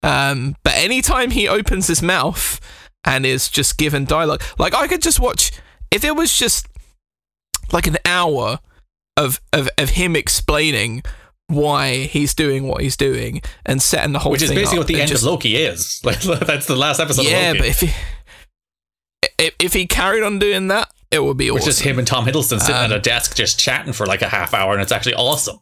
Um, 0.03 0.55
but 0.63 0.73
anytime 0.75 1.31
he 1.31 1.47
opens 1.47 1.87
his 1.87 2.01
mouth 2.03 2.59
and 3.05 3.25
is 3.25 3.49
just 3.49 3.77
given 3.77 4.05
dialogue, 4.05 4.43
like 4.59 4.75
I 4.75 4.87
could 4.87 5.01
just 5.01 5.19
watch 5.19 5.51
if 5.91 6.03
it 6.03 6.15
was 6.15 6.37
just 6.37 6.67
like 7.71 7.87
an 7.87 7.97
hour 8.05 8.59
of 9.15 9.39
of, 9.53 9.69
of 9.77 9.91
him 9.91 10.15
explaining 10.15 11.03
why 11.47 12.03
he's 12.05 12.33
doing 12.33 12.67
what 12.67 12.81
he's 12.81 12.97
doing 12.97 13.41
and 13.65 13.81
setting 13.81 14.11
the 14.11 14.19
whole 14.19 14.31
Which 14.31 14.41
is 14.41 14.49
basically 14.49 14.79
what 14.79 14.87
the 14.87 14.99
end 14.99 15.09
just, 15.09 15.23
of 15.23 15.29
Loki 15.29 15.55
is. 15.55 16.01
Like 16.05 16.21
that's 16.21 16.65
the 16.65 16.75
last 16.75 16.99
episode 16.99 17.25
yeah, 17.25 17.51
of 17.51 17.57
Loki. 17.57 17.59
but 17.59 17.67
if 17.67 17.79
he 17.79 17.91
if, 19.39 19.55
if 19.59 19.73
he 19.73 19.87
carried 19.87 20.23
on 20.23 20.39
doing 20.39 20.67
that, 20.67 20.91
it 21.11 21.23
would 21.23 21.37
be 21.37 21.49
which 21.51 21.61
awesome. 21.61 21.69
is 21.69 21.79
him 21.79 21.99
and 21.99 22.07
Tom 22.07 22.25
Hiddleston 22.25 22.59
sitting 22.59 22.75
Um, 22.75 22.85
at 22.85 22.91
a 22.91 22.99
desk 22.99 23.35
just 23.35 23.59
chatting 23.59 23.93
for 23.93 24.05
like 24.05 24.21
a 24.21 24.29
half 24.29 24.53
hour, 24.53 24.73
and 24.73 24.81
it's 24.81 24.91
actually 24.91 25.15
awesome. 25.15 25.59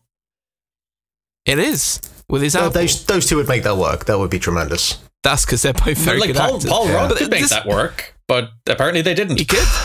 It 1.46 1.60
is 1.60 2.00
with 2.30 2.42
his 2.42 2.56
apple. 2.56 2.70
those 2.72 3.04
those 3.06 3.26
two 3.28 3.38
would 3.38 3.48
make 3.48 3.64
that 3.64 3.78
work. 3.78 4.06
That 4.06 4.20
would 4.20 4.30
be 4.30 4.40
tremendous. 4.40 4.98
That's 5.24 5.46
because 5.46 5.62
they're 5.62 5.74
both 5.74 5.98
very 5.98 6.20
like 6.20 6.28
good 6.30 6.38
Paul, 6.38 6.56
actors. 6.56 6.70
Paul 6.70 6.88
Yeah. 6.88 6.96
Rudd 6.96 7.18
could 7.18 7.30
make 7.32 7.42
this- 7.42 7.50
that 7.52 7.66
work, 7.68 8.16
but 8.28 8.50
apparently 8.68 9.02
they 9.02 9.14
didn't. 9.14 9.38
He 9.40 9.46
could. 9.46 9.68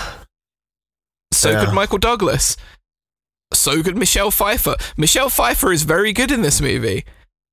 So 1.32 1.50
Yeah. 1.50 1.64
could 1.66 1.74
Michael 1.74 1.98
Douglas. 1.98 2.56
So 3.52 3.82
could 3.82 3.96
Michelle 3.96 4.30
Pfeiffer. 4.30 4.76
Michelle 4.96 5.28
Pfeiffer 5.28 5.72
is 5.72 5.82
very 5.82 6.12
good 6.12 6.30
in 6.30 6.42
this 6.42 6.60
movie, 6.60 7.04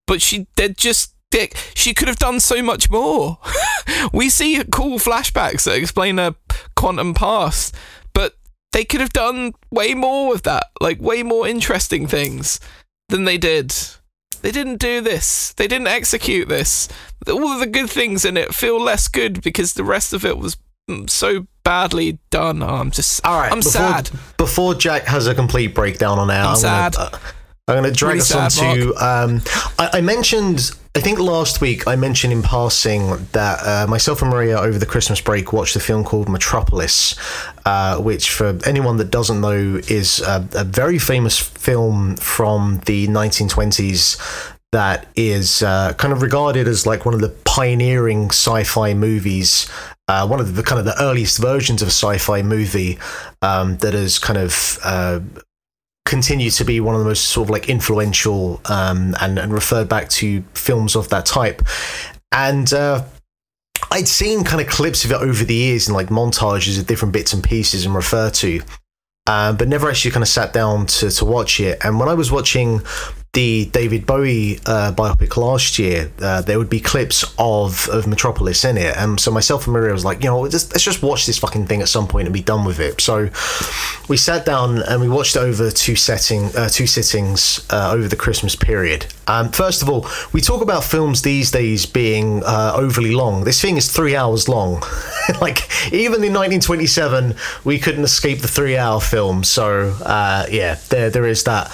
but 0.08 0.22
she 0.22 0.48
did 0.56 0.78
just 0.78 1.14
they- 1.32 1.50
she 1.74 1.94
could 1.94 2.08
have 2.08 2.20
done 2.20 2.40
so 2.40 2.62
much 2.62 2.90
more. 2.92 3.40
we 4.14 4.30
see 4.30 4.64
cool 4.72 5.00
flashbacks 5.00 5.64
that 5.64 5.76
explain 5.76 6.18
her 6.20 6.36
quantum 6.76 7.14
past, 7.16 7.74
but 8.14 8.36
they 8.72 8.86
could 8.86 9.02
have 9.02 9.12
done 9.14 9.54
way 9.72 9.96
more 9.96 10.30
with 10.30 10.44
that, 10.44 10.68
like 10.80 11.02
way 11.02 11.24
more 11.24 11.48
interesting 11.48 12.06
things 12.08 12.60
than 13.14 13.26
they 13.26 13.38
did. 13.38 13.72
They 14.42 14.52
didn't 14.52 14.78
do 14.78 15.00
this. 15.00 15.54
They 15.54 15.68
didn't 15.68 15.86
execute 15.86 16.50
this. 16.50 16.90
All 17.28 17.48
of 17.48 17.60
the 17.60 17.68
good 17.68 17.88
things 17.88 18.26
in 18.26 18.38
it 18.38 18.56
feel 18.56 18.82
less 18.82 19.08
good 19.08 19.44
because 19.44 19.76
the 19.76 19.84
rest 19.84 20.14
of 20.14 20.26
it 20.26 20.40
was 20.40 20.58
mm, 20.90 21.08
so 21.08 21.46
badly 21.64 22.18
done. 22.32 22.64
Oh, 22.64 22.68
I'm 22.68 22.90
just, 22.90 23.24
All 23.24 23.40
right, 23.40 23.52
I'm 23.52 23.60
before, 23.60 23.72
sad. 23.72 24.10
Before 24.38 24.74
Jack 24.74 25.04
has 25.04 25.28
a 25.28 25.36
complete 25.36 25.76
breakdown 25.76 26.18
on 26.18 26.32
it, 26.32 26.34
I'm 26.34 26.48
I'm, 26.48 26.56
sad. 26.56 26.96
Gonna, 26.96 27.12
uh, 27.14 27.20
I'm 27.68 27.82
going 27.82 27.90
to 27.90 27.98
drag 27.98 28.16
Really 28.16 28.22
us 28.22 28.60
on 28.60 28.76
to. 28.76 28.94
Um, 28.96 29.42
I, 29.80 30.00
I 30.00 30.02
mentioned, 30.02 30.72
I 30.96 31.00
think 31.00 31.18
last 31.18 31.62
week, 31.62 31.88
I 31.88 31.96
mentioned 31.96 32.34
in 32.34 32.42
passing 32.42 33.26
that 33.32 33.60
uh, 33.66 33.88
myself 33.88 34.22
and 34.22 34.30
Maria 34.30 34.60
over 34.60 34.78
the 34.78 34.86
Christmas 34.86 35.22
break 35.22 35.54
watched 35.54 35.78
a 35.78 35.80
film 35.80 36.04
called 36.04 36.28
Metropolis, 36.28 37.16
uh, 37.66 38.00
which, 38.00 38.32
for 38.32 38.60
anyone 38.66 38.98
that 38.98 39.12
doesn't 39.12 39.40
know, 39.40 39.80
is 39.88 40.20
a, 40.20 40.46
a 40.56 40.66
very 40.66 41.00
famous 41.00 41.40
film 41.40 42.18
from 42.18 42.82
the 42.86 43.08
1920s 43.08 44.20
that 44.74 45.08
is 45.16 45.64
uh, 45.64 45.94
kind 45.94 46.12
of 46.12 46.22
regarded 46.22 46.68
as 46.68 46.86
like 46.86 47.06
one 47.06 47.14
of 47.14 47.22
the 47.22 47.30
pioneering 47.46 48.26
sci-fi 48.26 48.94
movies, 48.94 49.70
uh, 50.10 50.28
one 50.28 50.42
of 50.42 50.56
the 50.56 50.64
kind 50.64 50.80
of 50.80 50.86
the 50.86 51.02
earliest 51.02 51.38
versions 51.38 51.82
of 51.82 51.88
a 51.88 51.92
sci-fi 51.92 52.42
movie 52.42 53.00
um, 53.42 53.78
that 53.78 53.94
has 53.94 54.20
kind 54.20 54.38
of 54.38 54.80
uh, 54.84 55.22
continued 56.06 56.54
to 56.54 56.66
be 56.66 56.80
one 56.80 56.96
of 56.96 57.00
the 57.00 57.08
most 57.08 57.26
sort 57.26 57.48
of 57.48 57.50
like 57.50 57.70
influential 57.70 58.60
um, 58.66 59.16
and, 59.22 59.40
and 59.40 59.54
referred 59.54 59.88
back 59.88 60.10
to 60.10 60.42
films 60.54 60.96
of 60.96 61.10
that 61.10 61.26
type. 61.26 61.62
And 62.32 62.72
uh, 62.74 63.04
I'd 63.92 64.08
seen 64.08 64.44
kind 64.44 64.62
of 64.62 64.68
clips 64.68 65.06
of 65.06 65.12
it 65.12 65.16
over 65.16 65.44
the 65.44 65.54
years 65.54 65.88
and 65.88 65.96
like 65.96 66.08
montages 66.08 66.80
of 66.80 66.88
different 66.88 67.14
bits 67.14 67.34
and 67.34 67.44
pieces 67.44 67.86
and 67.86 67.96
refer 67.96 68.30
to, 68.32 68.62
um, 69.28 69.56
but 69.58 69.68
never 69.68 69.90
actually 69.90 70.12
kind 70.12 70.24
of 70.24 70.28
sat 70.28 70.54
down 70.54 70.88
to, 70.88 71.10
to 71.10 71.26
watch 71.26 71.60
it. 71.60 71.78
And 71.84 72.00
when 72.00 72.10
I 72.10 72.14
was 72.14 72.32
watching 72.32 72.82
the 73.34 73.66
David 73.66 74.06
Bowie 74.06 74.60
uh, 74.68 74.94
biopic 74.96 75.36
last 75.38 75.80
year, 75.80 76.12
uh, 76.22 76.44
there 76.44 76.60
would 76.60 76.70
be 76.70 76.80
clips 76.80 77.24
of, 77.40 77.90
of 77.90 78.06
Metropolis 78.06 78.64
in 78.64 78.78
it. 78.78 78.96
And 78.96 79.20
so 79.20 79.32
myself 79.32 79.66
and 79.66 79.74
Maria 79.74 79.92
was 79.92 80.06
like, 80.06 80.24
you 80.24 80.30
know, 80.30 80.48
just, 80.48 80.72
let's 80.72 80.84
just 80.84 81.02
watch 81.02 81.26
this 81.26 81.40
fucking 81.40 81.66
thing 81.66 81.82
at 81.82 81.90
some 81.90 82.08
point 82.08 82.28
and 82.28 82.34
be 82.34 82.44
done 82.44 82.64
with 82.64 82.80
it. 82.80 83.02
So 83.02 83.30
we 84.08 84.18
sat 84.18 84.46
down 84.46 84.84
and 84.84 85.02
we 85.02 85.10
watched 85.10 85.36
over 85.36 85.72
two 85.72 85.96
setting, 85.96 86.56
uh, 86.56 86.70
two 86.70 86.86
sittings 86.86 87.66
uh, 87.72 87.92
over 87.92 88.08
the 88.08 88.16
Christmas 88.16 88.56
period. 88.56 89.08
Um, 89.26 89.52
first 89.52 89.82
of 89.82 89.90
all, 89.90 90.06
we 90.32 90.40
talk 90.40 90.62
about 90.62 90.84
films 90.84 91.24
these 91.24 91.50
days 91.50 91.88
being 91.88 92.44
uh, 92.44 92.74
overly 92.76 93.16
long. 93.16 93.46
This 93.46 93.60
thing 93.60 93.78
is 93.78 93.92
three 93.92 94.16
hours 94.16 94.48
long. 94.48 94.84
like 95.42 95.68
even 95.92 96.24
in 96.24 96.34
1927, 96.34 97.36
we 97.64 97.80
couldn't 97.80 98.04
escape 98.04 98.42
the 98.42 98.48
three-hour 98.48 99.02
film. 99.02 99.44
So 99.44 99.96
uh, 100.04 100.46
yeah, 100.52 100.76
there 100.90 101.10
there 101.10 101.26
is 101.26 101.46
that. 101.46 101.72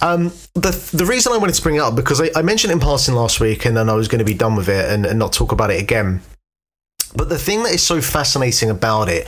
Um, 0.00 0.32
the 0.54 0.90
the 0.92 1.06
reason 1.06 1.32
I 1.32 1.38
wanted 1.38 1.54
to 1.54 1.62
bring 1.62 1.76
it 1.76 1.80
up 1.80 1.96
because 1.96 2.20
I, 2.20 2.30
I 2.36 2.42
mentioned 2.42 2.70
it 2.70 2.74
in 2.74 2.80
passing 2.80 3.14
last 3.14 3.40
week, 3.40 3.64
and 3.64 3.76
then 3.76 3.88
I 3.88 3.94
was 3.94 4.08
going 4.08 4.18
to 4.18 4.24
be 4.24 4.34
done 4.34 4.56
with 4.56 4.68
it 4.68 4.90
and, 4.90 5.06
and 5.06 5.18
not 5.18 5.32
talk 5.32 5.52
about 5.52 5.70
it 5.70 5.80
again. 5.80 6.20
But 7.14 7.28
the 7.28 7.38
thing 7.38 7.62
that 7.64 7.74
is 7.74 7.82
so 7.82 8.00
fascinating 8.00 8.70
about 8.70 9.08
it, 9.08 9.26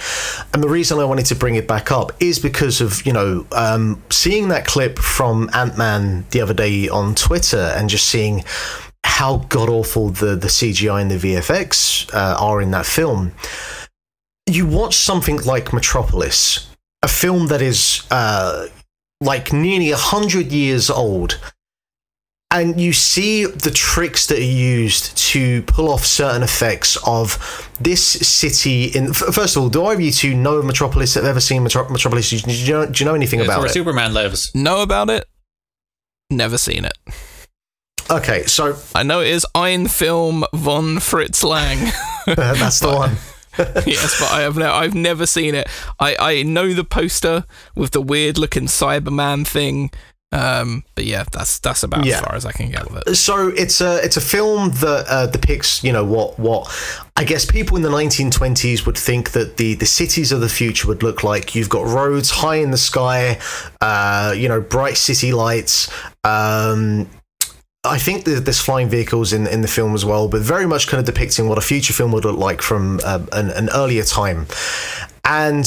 and 0.52 0.62
the 0.62 0.68
reason 0.68 0.98
I 0.98 1.04
wanted 1.04 1.26
to 1.26 1.34
bring 1.34 1.54
it 1.56 1.68
back 1.68 1.92
up, 1.92 2.12
is 2.20 2.38
because 2.38 2.80
of 2.80 3.04
you 3.06 3.12
know 3.12 3.46
um, 3.52 4.02
seeing 4.10 4.48
that 4.48 4.66
clip 4.66 4.98
from 4.98 5.50
Ant 5.54 5.78
Man 5.78 6.24
the 6.30 6.40
other 6.40 6.54
day 6.54 6.88
on 6.88 7.14
Twitter, 7.14 7.72
and 7.76 7.88
just 7.88 8.06
seeing 8.06 8.44
how 9.04 9.38
god 9.48 9.68
awful 9.68 10.10
the 10.10 10.34
the 10.34 10.48
CGI 10.48 11.00
and 11.00 11.10
the 11.10 11.16
VFX 11.16 12.12
uh, 12.14 12.36
are 12.38 12.60
in 12.60 12.70
that 12.72 12.86
film. 12.86 13.32
You 14.46 14.66
watch 14.66 14.94
something 14.96 15.38
like 15.42 15.72
Metropolis, 15.72 16.68
a 17.02 17.08
film 17.08 17.46
that 17.46 17.62
is 17.62 18.06
uh, 18.10 18.66
like 19.24 19.52
nearly 19.52 19.90
a 19.90 19.96
hundred 19.96 20.52
years 20.52 20.90
old, 20.90 21.40
and 22.50 22.80
you 22.80 22.92
see 22.92 23.46
the 23.46 23.70
tricks 23.70 24.26
that 24.28 24.38
are 24.38 24.42
used 24.42 25.16
to 25.16 25.62
pull 25.62 25.88
off 25.92 26.04
certain 26.04 26.42
effects 26.42 26.96
of 27.06 27.70
this 27.80 28.02
city. 28.04 28.84
In 28.86 29.12
first 29.12 29.56
of 29.56 29.62
all, 29.62 29.68
do 29.68 29.84
either 29.86 29.94
of 29.94 30.00
you 30.00 30.12
two 30.12 30.34
know 30.34 30.56
of 30.56 30.64
Metropolis? 30.64 31.14
Have 31.14 31.24
ever 31.24 31.40
seen 31.40 31.62
Metro- 31.64 31.88
Metropolis? 31.88 32.30
Do 32.30 32.36
you, 32.36 32.72
know, 32.72 32.86
do 32.86 33.02
you 33.02 33.08
know 33.08 33.14
anything 33.14 33.40
It's 33.40 33.48
about 33.48 33.58
where 33.60 33.66
it? 33.70 33.72
Superman 33.72 34.14
lives. 34.14 34.54
Know 34.54 34.82
about 34.82 35.10
it? 35.10 35.26
Never 36.30 36.58
seen 36.58 36.84
it. 36.84 36.96
okay, 38.10 38.44
so 38.44 38.76
I 38.94 39.02
know 39.02 39.20
it 39.20 39.28
is 39.28 39.46
Ein 39.54 39.86
Film 39.88 40.44
von 40.54 41.00
Fritz 41.00 41.42
Lang. 41.42 41.78
that's 42.26 42.80
the 42.80 42.88
one. 42.94 43.16
yes, 43.86 44.18
but 44.20 44.30
I 44.32 44.40
have 44.42 44.56
no, 44.56 44.72
I've 44.72 44.94
never 44.94 45.26
seen 45.26 45.54
it. 45.54 45.68
I, 46.00 46.16
I 46.18 46.42
know 46.42 46.72
the 46.72 46.84
poster 46.84 47.44
with 47.74 47.92
the 47.92 48.00
weird 48.00 48.38
looking 48.38 48.64
Cyberman 48.66 49.46
thing. 49.46 49.90
Um, 50.32 50.82
but 50.96 51.04
yeah, 51.04 51.22
that's 51.30 51.60
that's 51.60 51.84
about 51.84 52.04
Yeah. 52.04 52.16
as 52.16 52.20
far 52.22 52.34
as 52.34 52.44
I 52.44 52.50
can 52.50 52.68
get 52.68 52.90
with 52.90 53.06
it. 53.06 53.14
So 53.14 53.48
it's 53.50 53.80
a 53.80 54.02
it's 54.04 54.16
a 54.16 54.20
film 54.20 54.70
that 54.80 55.04
uh, 55.08 55.26
depicts 55.28 55.84
you 55.84 55.92
know 55.92 56.04
what 56.04 56.36
what 56.40 56.66
I 57.14 57.22
guess 57.22 57.44
people 57.48 57.76
in 57.76 57.84
the 57.84 57.88
1920s 57.88 58.84
would 58.84 58.98
think 58.98 59.30
that 59.30 59.58
the 59.58 59.74
the 59.74 59.86
cities 59.86 60.32
of 60.32 60.40
the 60.40 60.48
future 60.48 60.88
would 60.88 61.04
look 61.04 61.22
like. 61.22 61.54
You've 61.54 61.68
got 61.68 61.86
roads 61.86 62.30
high 62.30 62.56
in 62.56 62.72
the 62.72 62.76
sky, 62.78 63.38
uh, 63.80 64.34
you 64.36 64.48
know, 64.48 64.60
bright 64.60 64.96
city 64.96 65.32
lights. 65.32 65.88
Um, 66.24 67.08
I 67.84 67.98
think 67.98 68.24
that 68.24 68.44
there's 68.44 68.60
flying 68.60 68.88
vehicles 68.88 69.32
in 69.32 69.46
in 69.46 69.60
the 69.60 69.68
film 69.68 69.94
as 69.94 70.04
well, 70.04 70.28
but 70.28 70.40
very 70.40 70.66
much 70.66 70.88
kind 70.88 70.98
of 70.98 71.06
depicting 71.06 71.48
what 71.48 71.58
a 71.58 71.60
future 71.60 71.92
film 71.92 72.12
would 72.12 72.24
look 72.24 72.38
like 72.38 72.62
from 72.62 73.00
uh, 73.04 73.24
an, 73.32 73.50
an 73.50 73.68
earlier 73.74 74.04
time. 74.04 74.46
And 75.24 75.66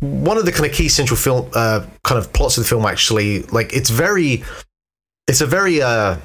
one 0.00 0.38
of 0.38 0.46
the 0.46 0.52
kind 0.52 0.66
of 0.66 0.72
key 0.72 0.88
central 0.88 1.16
film 1.16 1.50
uh, 1.54 1.84
kind 2.04 2.18
of 2.18 2.32
plots 2.32 2.56
of 2.56 2.64
the 2.64 2.68
film 2.68 2.86
actually, 2.86 3.42
like 3.44 3.72
it's 3.74 3.90
very, 3.90 4.44
it's 5.26 5.40
a 5.40 5.46
very 5.46 5.82
uh, 5.82 6.16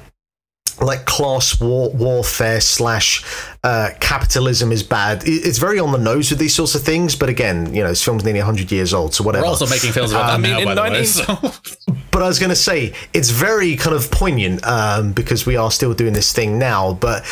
like 0.80 1.04
class 1.04 1.60
war 1.60 1.90
warfare 1.90 2.60
slash 2.60 3.24
uh, 3.64 3.90
capitalism 4.00 4.72
is 4.72 4.82
bad. 4.82 5.22
It's 5.26 5.58
very 5.58 5.78
on 5.78 5.92
the 5.92 5.98
nose 5.98 6.30
with 6.30 6.38
these 6.38 6.54
sorts 6.54 6.74
of 6.74 6.82
things, 6.82 7.16
but 7.16 7.28
again, 7.28 7.74
you 7.74 7.82
know, 7.82 7.88
this 7.88 8.04
film's 8.04 8.24
nearly 8.24 8.40
hundred 8.40 8.70
years 8.70 8.94
old, 8.94 9.14
so 9.14 9.24
whatever. 9.24 9.44
We're 9.44 9.50
also 9.50 9.66
making 9.66 9.92
films 9.92 10.12
about 10.12 10.26
that 10.26 10.34
I 10.34 10.38
mean, 10.38 10.52
now, 10.52 10.58
in 10.58 10.76
by 10.76 10.88
the 10.90 10.94
way. 10.94 11.04
So. 11.04 11.52
But 12.16 12.22
I 12.22 12.28
was 12.28 12.38
going 12.38 12.48
to 12.48 12.56
say 12.56 12.94
it's 13.12 13.28
very 13.28 13.76
kind 13.76 13.94
of 13.94 14.10
poignant 14.10 14.66
um, 14.66 15.12
because 15.12 15.44
we 15.44 15.58
are 15.58 15.70
still 15.70 15.92
doing 15.92 16.14
this 16.14 16.32
thing 16.32 16.58
now. 16.58 16.94
But 16.94 17.26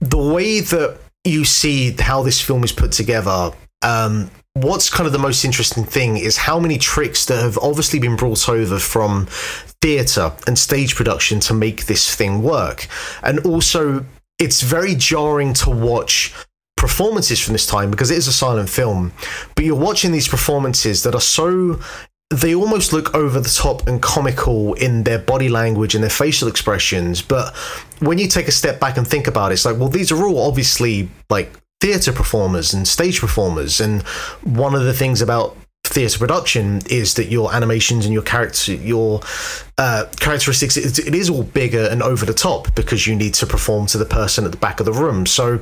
the 0.00 0.16
way 0.16 0.60
that 0.60 0.98
you 1.24 1.44
see 1.44 1.92
how 1.92 2.22
this 2.22 2.40
film 2.40 2.64
is 2.64 2.72
put 2.72 2.92
together, 2.92 3.50
um, 3.82 4.30
what's 4.54 4.90
kind 4.90 5.06
of 5.06 5.12
the 5.12 5.18
most 5.18 5.44
interesting 5.44 5.84
thing 5.84 6.16
is 6.16 6.36
how 6.36 6.58
many 6.58 6.78
tricks 6.78 7.26
that 7.26 7.40
have 7.40 7.56
obviously 7.58 7.98
been 7.98 8.16
brought 8.16 8.48
over 8.48 8.78
from 8.78 9.26
theatre 9.82 10.32
and 10.46 10.58
stage 10.58 10.94
production 10.94 11.40
to 11.40 11.54
make 11.54 11.86
this 11.86 12.14
thing 12.14 12.42
work, 12.42 12.88
and 13.22 13.38
also 13.46 14.04
it's 14.38 14.62
very 14.62 14.94
jarring 14.94 15.52
to 15.52 15.70
watch 15.70 16.32
performances 16.76 17.38
from 17.38 17.52
this 17.52 17.66
time 17.66 17.90
because 17.90 18.10
it 18.10 18.16
is 18.16 18.26
a 18.26 18.32
silent 18.32 18.70
film 18.70 19.12
but 19.54 19.66
you're 19.66 19.76
watching 19.76 20.12
these 20.12 20.26
performances 20.26 21.02
that 21.02 21.14
are 21.14 21.20
so 21.20 21.78
they 22.30 22.54
almost 22.54 22.92
look 22.92 23.14
over 23.14 23.40
the 23.40 23.48
top 23.48 23.86
and 23.88 24.00
comical 24.00 24.72
in 24.74 25.02
their 25.02 25.18
body 25.18 25.48
language 25.48 25.94
and 25.94 26.02
their 26.02 26.10
facial 26.10 26.46
expressions. 26.46 27.20
But 27.20 27.54
when 27.98 28.18
you 28.18 28.28
take 28.28 28.46
a 28.46 28.52
step 28.52 28.78
back 28.78 28.96
and 28.96 29.06
think 29.06 29.26
about 29.26 29.50
it, 29.50 29.54
it's 29.54 29.64
like, 29.64 29.76
well, 29.76 29.88
these 29.88 30.12
are 30.12 30.24
all 30.24 30.46
obviously 30.46 31.08
like 31.28 31.52
theatre 31.80 32.12
performers 32.12 32.74
and 32.74 32.86
stage 32.86 33.20
performers. 33.20 33.80
And 33.80 34.02
one 34.42 34.74
of 34.74 34.84
the 34.84 34.92
things 34.92 35.22
about 35.22 35.56
theatre 35.84 36.18
production 36.18 36.82
is 36.88 37.14
that 37.14 37.26
your 37.26 37.52
animations 37.52 38.04
and 38.04 38.12
your 38.12 38.22
character, 38.22 38.74
your 38.74 39.20
uh, 39.78 40.06
characteristics, 40.18 40.76
it, 40.76 40.98
it 40.98 41.14
is 41.14 41.28
all 41.30 41.42
bigger 41.42 41.88
and 41.90 42.02
over 42.02 42.24
the 42.24 42.34
top 42.34 42.74
because 42.74 43.06
you 43.06 43.16
need 43.16 43.34
to 43.34 43.46
perform 43.46 43.86
to 43.86 43.98
the 43.98 44.04
person 44.04 44.44
at 44.44 44.50
the 44.50 44.56
back 44.56 44.78
of 44.80 44.86
the 44.86 44.92
room. 44.92 45.26
So 45.26 45.60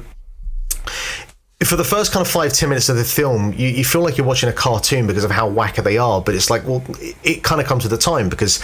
for 1.65 1.77
the 1.77 1.85
first 1.85 2.13
kind 2.13 2.25
of 2.25 2.31
five 2.31 2.53
ten 2.53 2.69
minutes 2.69 2.89
of 2.89 2.97
the 2.97 3.05
film, 3.05 3.53
you, 3.55 3.69
you 3.69 3.85
feel 3.85 4.03
like 4.03 4.17
you're 4.17 4.27
watching 4.27 4.49
a 4.49 4.53
cartoon 4.53 5.07
because 5.07 5.25
of 5.25 5.31
how 5.31 5.51
wacker 5.51 5.83
they 5.83 5.99
are. 5.99 6.21
But 6.21 6.35
it's 6.35 6.51
like, 6.51 6.67
well, 6.67 6.83
it, 7.01 7.17
it 7.25 7.43
kind 7.43 7.61
of 7.61 7.67
comes 7.67 7.85
with 7.85 7.91
the 7.91 7.99
time 7.99 8.29
because 8.29 8.63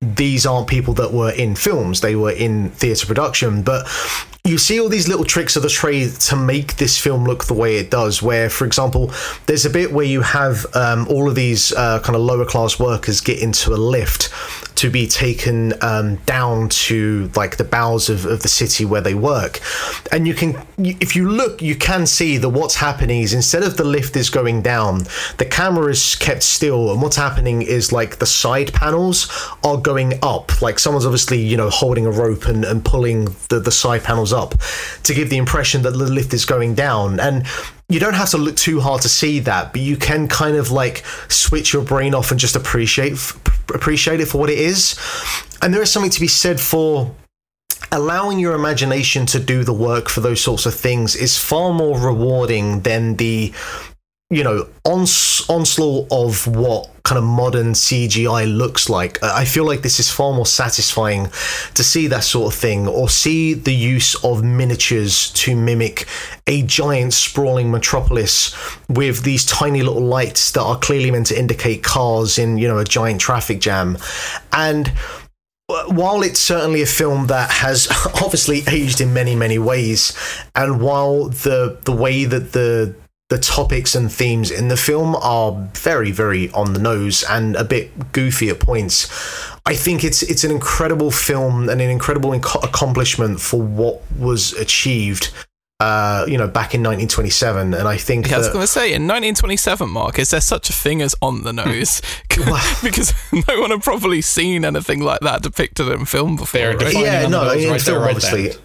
these 0.00 0.44
aren't 0.44 0.66
people 0.66 0.94
that 0.94 1.12
were 1.12 1.30
in 1.30 1.54
films; 1.54 2.00
they 2.00 2.16
were 2.16 2.32
in 2.32 2.70
theatre 2.70 3.06
production. 3.06 3.62
But 3.62 3.86
you 4.44 4.58
see 4.58 4.80
all 4.80 4.88
these 4.88 5.06
little 5.06 5.24
tricks 5.24 5.54
of 5.54 5.62
the 5.62 5.68
trade 5.68 6.10
to 6.10 6.34
make 6.34 6.76
this 6.76 6.98
film 6.98 7.24
look 7.24 7.44
the 7.44 7.54
way 7.54 7.76
it 7.76 7.90
does. 7.90 8.20
Where, 8.20 8.50
for 8.50 8.64
example, 8.64 9.12
there's 9.46 9.64
a 9.64 9.70
bit 9.70 9.92
where 9.92 10.04
you 10.04 10.20
have 10.22 10.66
um, 10.74 11.06
all 11.08 11.28
of 11.28 11.36
these 11.36 11.72
uh, 11.72 12.00
kind 12.00 12.16
of 12.16 12.22
lower 12.22 12.44
class 12.44 12.78
workers 12.78 13.20
get 13.20 13.40
into 13.40 13.72
a 13.72 13.76
lift 13.76 14.30
to 14.82 14.90
be 14.90 15.06
taken 15.06 15.72
um, 15.80 16.16
down 16.26 16.68
to 16.68 17.30
like 17.36 17.56
the 17.56 17.62
bowels 17.62 18.08
of, 18.08 18.26
of 18.26 18.42
the 18.42 18.48
city 18.48 18.84
where 18.84 19.00
they 19.00 19.14
work 19.14 19.60
and 20.10 20.26
you 20.26 20.34
can 20.34 20.60
if 20.78 21.14
you 21.14 21.28
look 21.28 21.62
you 21.62 21.76
can 21.76 22.04
see 22.04 22.36
that 22.36 22.48
what's 22.48 22.74
happening 22.74 23.20
is 23.22 23.32
instead 23.32 23.62
of 23.62 23.76
the 23.76 23.84
lift 23.84 24.16
is 24.16 24.28
going 24.28 24.60
down 24.60 25.04
the 25.38 25.44
camera 25.48 25.90
is 25.90 26.16
kept 26.16 26.42
still 26.42 26.90
and 26.90 27.00
what's 27.00 27.14
happening 27.14 27.62
is 27.62 27.92
like 27.92 28.18
the 28.18 28.26
side 28.26 28.72
panels 28.72 29.30
are 29.62 29.76
going 29.76 30.14
up 30.22 30.60
like 30.62 30.78
someone's 30.78 31.06
obviously 31.06 31.40
you 31.40 31.56
know 31.56 31.70
holding 31.70 32.06
a 32.06 32.10
rope 32.10 32.46
and, 32.46 32.64
and 32.64 32.84
pulling 32.84 33.26
the, 33.50 33.60
the 33.62 33.70
side 33.70 34.02
panels 34.02 34.31
up 34.32 34.54
to 35.04 35.14
give 35.14 35.30
the 35.30 35.36
impression 35.36 35.82
that 35.82 35.90
the 35.90 35.98
lift 35.98 36.32
is 36.34 36.44
going 36.44 36.74
down 36.74 37.20
and 37.20 37.46
you 37.88 38.00
don't 38.00 38.14
have 38.14 38.30
to 38.30 38.38
look 38.38 38.56
too 38.56 38.80
hard 38.80 39.02
to 39.02 39.08
see 39.08 39.40
that, 39.40 39.72
but 39.72 39.82
you 39.82 39.96
can 39.96 40.26
kind 40.26 40.56
of 40.56 40.70
like 40.70 41.04
switch 41.28 41.72
your 41.72 41.82
brain 41.82 42.14
off 42.14 42.30
and 42.30 42.40
just 42.40 42.56
appreciate 42.56 43.12
appreciate 43.74 44.20
it 44.20 44.26
for 44.26 44.38
what 44.38 44.50
it 44.50 44.58
is. 44.58 44.98
And 45.60 45.72
there 45.72 45.82
is 45.82 45.92
something 45.92 46.10
to 46.10 46.20
be 46.20 46.28
said 46.28 46.60
for 46.60 47.14
allowing 47.90 48.38
your 48.38 48.54
imagination 48.54 49.26
to 49.26 49.38
do 49.38 49.64
the 49.64 49.72
work 49.72 50.08
for 50.08 50.20
those 50.20 50.40
sorts 50.40 50.64
of 50.64 50.74
things 50.74 51.14
is 51.14 51.36
far 51.36 51.74
more 51.74 51.98
rewarding 51.98 52.80
than 52.80 53.16
the 53.16 53.52
you 54.32 54.42
know 54.42 54.66
ons- 54.86 55.46
onslaught 55.50 56.08
of 56.10 56.46
what 56.46 56.88
kind 57.02 57.18
of 57.18 57.24
modern 57.24 57.72
CGI 57.72 58.56
looks 58.56 58.88
like. 58.88 59.22
I 59.22 59.44
feel 59.44 59.66
like 59.66 59.82
this 59.82 60.00
is 60.00 60.10
far 60.10 60.32
more 60.32 60.46
satisfying 60.46 61.26
to 61.74 61.84
see 61.84 62.06
that 62.06 62.24
sort 62.24 62.54
of 62.54 62.58
thing 62.58 62.88
or 62.88 63.10
see 63.10 63.52
the 63.52 63.74
use 63.74 64.14
of 64.24 64.42
miniatures 64.42 65.30
to 65.32 65.54
mimic 65.54 66.06
a 66.46 66.62
giant 66.62 67.12
sprawling 67.12 67.70
metropolis 67.70 68.56
with 68.88 69.22
these 69.22 69.44
tiny 69.44 69.82
little 69.82 70.04
lights 70.04 70.52
that 70.52 70.62
are 70.62 70.78
clearly 70.78 71.10
meant 71.10 71.26
to 71.26 71.38
indicate 71.38 71.82
cars 71.82 72.38
in, 72.38 72.56
you 72.56 72.68
know, 72.68 72.78
a 72.78 72.84
giant 72.84 73.20
traffic 73.20 73.60
jam. 73.60 73.98
And 74.52 74.92
while 75.66 76.22
it's 76.22 76.40
certainly 76.40 76.80
a 76.80 76.86
film 76.86 77.26
that 77.26 77.50
has 77.50 77.88
obviously 78.22 78.62
aged 78.68 79.00
in 79.00 79.12
many 79.12 79.34
many 79.34 79.58
ways 79.58 80.16
and 80.54 80.82
while 80.82 81.28
the 81.28 81.78
the 81.84 81.92
way 81.92 82.24
that 82.24 82.52
the 82.52 82.94
the 83.32 83.38
topics 83.38 83.94
and 83.94 84.12
themes 84.12 84.50
in 84.50 84.68
the 84.68 84.76
film 84.76 85.16
are 85.16 85.52
very 85.72 86.10
very 86.10 86.50
on 86.50 86.74
the 86.74 86.78
nose 86.78 87.24
and 87.30 87.56
a 87.56 87.64
bit 87.64 88.12
goofy 88.12 88.50
at 88.50 88.60
points 88.60 89.08
i 89.64 89.74
think 89.74 90.04
it's 90.04 90.22
it's 90.22 90.44
an 90.44 90.50
incredible 90.50 91.10
film 91.10 91.70
and 91.70 91.80
an 91.80 91.88
incredible 91.88 92.32
inc- 92.32 92.62
accomplishment 92.62 93.40
for 93.40 93.62
what 93.62 94.02
was 94.18 94.52
achieved 94.52 95.32
uh, 95.80 96.24
you 96.28 96.38
know, 96.38 96.46
back 96.46 96.76
in 96.76 96.80
1927, 96.80 97.74
and 97.74 97.88
I 97.88 97.96
think 97.96 98.28
Yeah, 98.28 98.36
I 98.36 98.38
was 98.38 98.50
going 98.50 98.60
to 98.60 98.68
say, 98.68 98.92
in 98.92 99.02
1927, 99.02 99.90
Mark, 99.90 100.16
is 100.20 100.30
there 100.30 100.40
such 100.40 100.70
a 100.70 100.72
thing 100.72 101.02
as 101.02 101.16
on 101.20 101.42
the 101.42 101.52
nose? 101.52 102.00
because 102.28 103.12
no 103.32 103.60
one 103.60 103.72
had 103.72 103.82
probably 103.82 104.20
seen 104.20 104.64
anything 104.64 105.00
like 105.00 105.18
that 105.22 105.42
depicted 105.42 105.88
in 105.88 106.04
film 106.04 106.36
before. 106.36 106.76
Right? 106.76 106.94
yeah, 106.94 107.26
no, 107.26 107.42
nose 107.42 107.64
in 107.64 107.70
right 107.70 107.80
there, 107.80 107.94
film, 107.94 108.02
right 108.04 108.14
obviously. 108.14 108.48
then. 108.50 108.58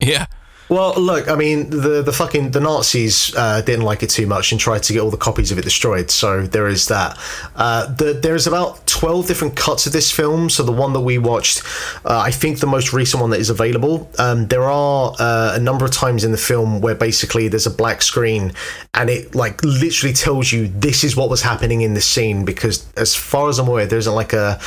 Yeah. 0.00 0.26
Well, 0.68 0.94
look, 0.94 1.28
I 1.28 1.36
mean, 1.36 1.68
the 1.68 2.02
the 2.02 2.12
fucking 2.12 2.52
the 2.52 2.60
Nazis 2.60 3.34
uh, 3.36 3.60
didn't 3.60 3.84
like 3.84 4.02
it 4.02 4.08
too 4.08 4.26
much 4.26 4.50
and 4.50 4.60
tried 4.60 4.82
to 4.84 4.92
get 4.94 5.00
all 5.00 5.10
the 5.10 5.18
copies 5.18 5.52
of 5.52 5.58
it 5.58 5.62
destroyed. 5.62 6.10
So 6.10 6.46
there 6.46 6.68
is 6.68 6.88
that. 6.88 7.18
Uh, 7.54 7.92
the, 7.92 8.14
there 8.14 8.34
is 8.34 8.46
about 8.46 8.86
twelve 8.86 9.26
different 9.26 9.56
cuts 9.56 9.86
of 9.86 9.92
this 9.92 10.10
film. 10.10 10.48
So 10.48 10.62
the 10.62 10.72
one 10.72 10.94
that 10.94 11.00
we 11.00 11.18
watched, 11.18 11.62
uh, 12.06 12.18
I 12.18 12.30
think 12.30 12.60
the 12.60 12.66
most 12.66 12.94
recent 12.94 13.20
one 13.20 13.30
that 13.30 13.40
is 13.40 13.50
available. 13.50 14.10
Um, 14.18 14.46
there 14.46 14.62
are 14.62 15.14
uh, 15.18 15.52
a 15.54 15.60
number 15.60 15.84
of 15.84 15.90
times 15.90 16.24
in 16.24 16.32
the 16.32 16.38
film 16.38 16.80
where 16.80 16.94
basically 16.94 17.48
there's 17.48 17.66
a 17.66 17.70
black 17.70 18.00
screen 18.00 18.52
and 18.94 19.10
it 19.10 19.34
like 19.34 19.62
literally 19.62 20.14
tells 20.14 20.50
you 20.50 20.68
this 20.68 21.04
is 21.04 21.14
what 21.14 21.28
was 21.28 21.42
happening 21.42 21.82
in 21.82 21.92
this 21.92 22.06
scene 22.06 22.44
because 22.44 22.90
as 22.96 23.14
far 23.14 23.50
as 23.50 23.58
I'm 23.58 23.68
aware, 23.68 23.86
there 23.86 23.98
isn't 23.98 24.14
like 24.14 24.32
a 24.32 24.58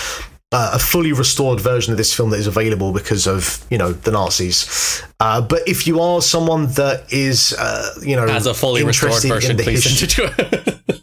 uh, 0.52 0.72
a 0.74 0.80
fully 0.80 1.11
restored 1.11 1.60
version 1.60 1.91
of 1.91 1.98
this 1.98 2.14
film 2.14 2.30
that 2.30 2.40
is 2.40 2.48
available 2.48 2.94
because 2.94 3.28
of 3.28 3.65
you 3.69 3.78
know 3.78 3.91
the 3.91 4.11
Nazis. 4.11 5.03
Uh, 5.19 5.41
but 5.41 5.61
if 5.68 5.86
you 5.88 5.99
are 5.99 6.22
someone 6.22 6.68
that 6.74 7.11
is 7.11 7.53
uh, 7.53 7.94
you 8.02 8.15
know 8.15 8.26
As 8.28 8.45
a 8.45 8.53
fully 8.53 8.84
restored 8.84 9.24
in 9.24 9.30
version, 9.30 9.57
the 9.57 9.64
please 9.64 9.84
history- 9.84 10.28
send 10.28 10.40
it 10.40 10.64
to 10.65 10.91
us. 10.94 11.02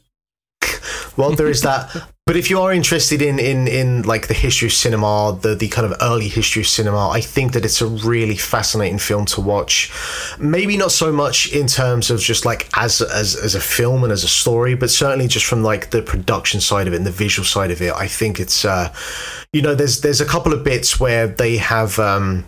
Well, 1.16 1.32
there 1.32 1.48
is 1.48 1.62
that. 1.62 1.94
But 2.26 2.36
if 2.36 2.48
you 2.48 2.58
are 2.58 2.72
interested 2.72 3.20
in 3.20 3.38
in 3.38 3.68
in 3.68 4.02
like 4.02 4.28
the 4.28 4.34
history 4.34 4.68
of 4.68 4.72
cinema, 4.72 5.38
the 5.42 5.54
the 5.54 5.68
kind 5.68 5.84
of 5.84 5.94
early 6.00 6.28
history 6.28 6.62
of 6.62 6.66
cinema, 6.66 7.10
I 7.10 7.20
think 7.20 7.52
that 7.52 7.66
it's 7.66 7.82
a 7.82 7.86
really 7.86 8.36
fascinating 8.36 8.98
film 8.98 9.26
to 9.26 9.42
watch. 9.42 9.92
Maybe 10.38 10.78
not 10.78 10.90
so 10.90 11.12
much 11.12 11.52
in 11.52 11.66
terms 11.66 12.10
of 12.10 12.20
just 12.20 12.46
like 12.46 12.70
as 12.78 13.02
as 13.02 13.36
as 13.36 13.54
a 13.54 13.60
film 13.60 14.04
and 14.04 14.12
as 14.12 14.24
a 14.24 14.28
story, 14.28 14.74
but 14.74 14.88
certainly 14.88 15.28
just 15.28 15.44
from 15.44 15.62
like 15.62 15.90
the 15.90 16.00
production 16.00 16.62
side 16.62 16.86
of 16.88 16.94
it 16.94 16.96
and 16.96 17.04
the 17.06 17.10
visual 17.10 17.44
side 17.44 17.70
of 17.70 17.82
it. 17.82 17.92
I 17.92 18.08
think 18.08 18.40
it's 18.40 18.64
uh, 18.64 18.90
you 19.52 19.60
know, 19.60 19.74
there's 19.74 20.00
there's 20.00 20.22
a 20.22 20.26
couple 20.26 20.54
of 20.54 20.64
bits 20.64 20.98
where 20.98 21.26
they 21.26 21.58
have. 21.58 21.98
um 21.98 22.46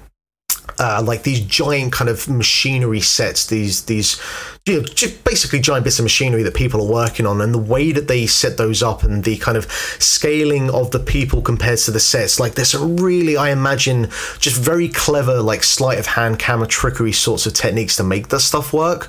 uh, 0.78 1.02
like 1.05 1.22
these 1.22 1.40
giant 1.40 1.93
kind 1.93 2.10
of 2.10 2.28
machinery 2.28 3.01
sets, 3.01 3.47
these 3.47 3.84
these 3.84 4.20
you 4.66 4.80
know, 4.80 4.82
just 4.82 5.22
basically 5.22 5.60
giant 5.60 5.84
bits 5.84 5.98
of 5.98 6.02
machinery 6.05 6.43
that 6.43 6.55
people 6.55 6.80
are 6.80 6.93
working 6.93 7.24
on, 7.24 7.40
and 7.40 7.55
the 7.55 7.59
way 7.59 7.93
that 7.93 8.09
they 8.09 8.26
set 8.26 8.56
those 8.56 8.82
up, 8.82 9.02
and 9.02 9.24
the 9.24 9.36
kind 9.38 9.56
of 9.56 9.70
scaling 9.98 10.70
of 10.70 10.90
the 10.90 10.98
people 10.98 11.40
compared 11.40 11.78
to 11.78 11.90
the 11.90 12.01
sets, 12.01 12.40
like 12.40 12.55
there's 12.55 12.70
some 12.70 12.97
really, 12.97 13.36
I 13.36 13.51
imagine, 13.51 14.09
just 14.38 14.60
very 14.60 14.88
clever, 14.88 15.40
like 15.40 15.62
sleight 15.62 15.98
of 15.98 16.06
hand 16.06 16.38
camera 16.38 16.66
trickery 16.66 17.12
sorts 17.12 17.47
of 17.47 17.55
techniques 17.55 17.97
to 17.97 18.05
make 18.05 18.28
that 18.28 18.40
stuff 18.40 18.72
work, 18.72 19.09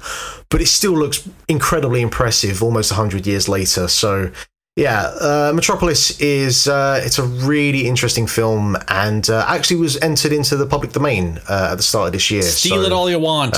but 0.50 0.62
it 0.62 0.68
still 0.68 0.94
looks 0.94 1.28
incredibly 1.48 2.02
impressive 2.02 2.62
almost 2.62 2.92
hundred 2.92 3.26
years 3.26 3.50
later. 3.50 3.88
So 3.88 4.32
yeah, 4.78 5.08
uh, 5.20 5.52
Metropolis 5.56 6.20
is 6.22 6.68
uh, 6.68 7.02
it's 7.04 7.18
a 7.18 7.24
really 7.24 7.88
interesting 7.88 8.28
film, 8.28 8.78
and 8.88 9.28
uh, 9.28 9.44
actually 9.48 9.78
was 9.78 9.98
entered 9.98 10.32
into 10.32 10.56
the 10.56 10.68
public 10.68 10.92
domain 10.92 11.40
uh, 11.50 11.70
at 11.72 11.78
the 11.78 11.84
start 11.84 12.08
of 12.08 12.14
this 12.14 12.30
year. 12.30 12.44
Steal 12.44 12.76
so, 12.76 12.82
it 12.84 12.92
all 12.92 13.10
you 13.10 13.18
want. 13.18 13.58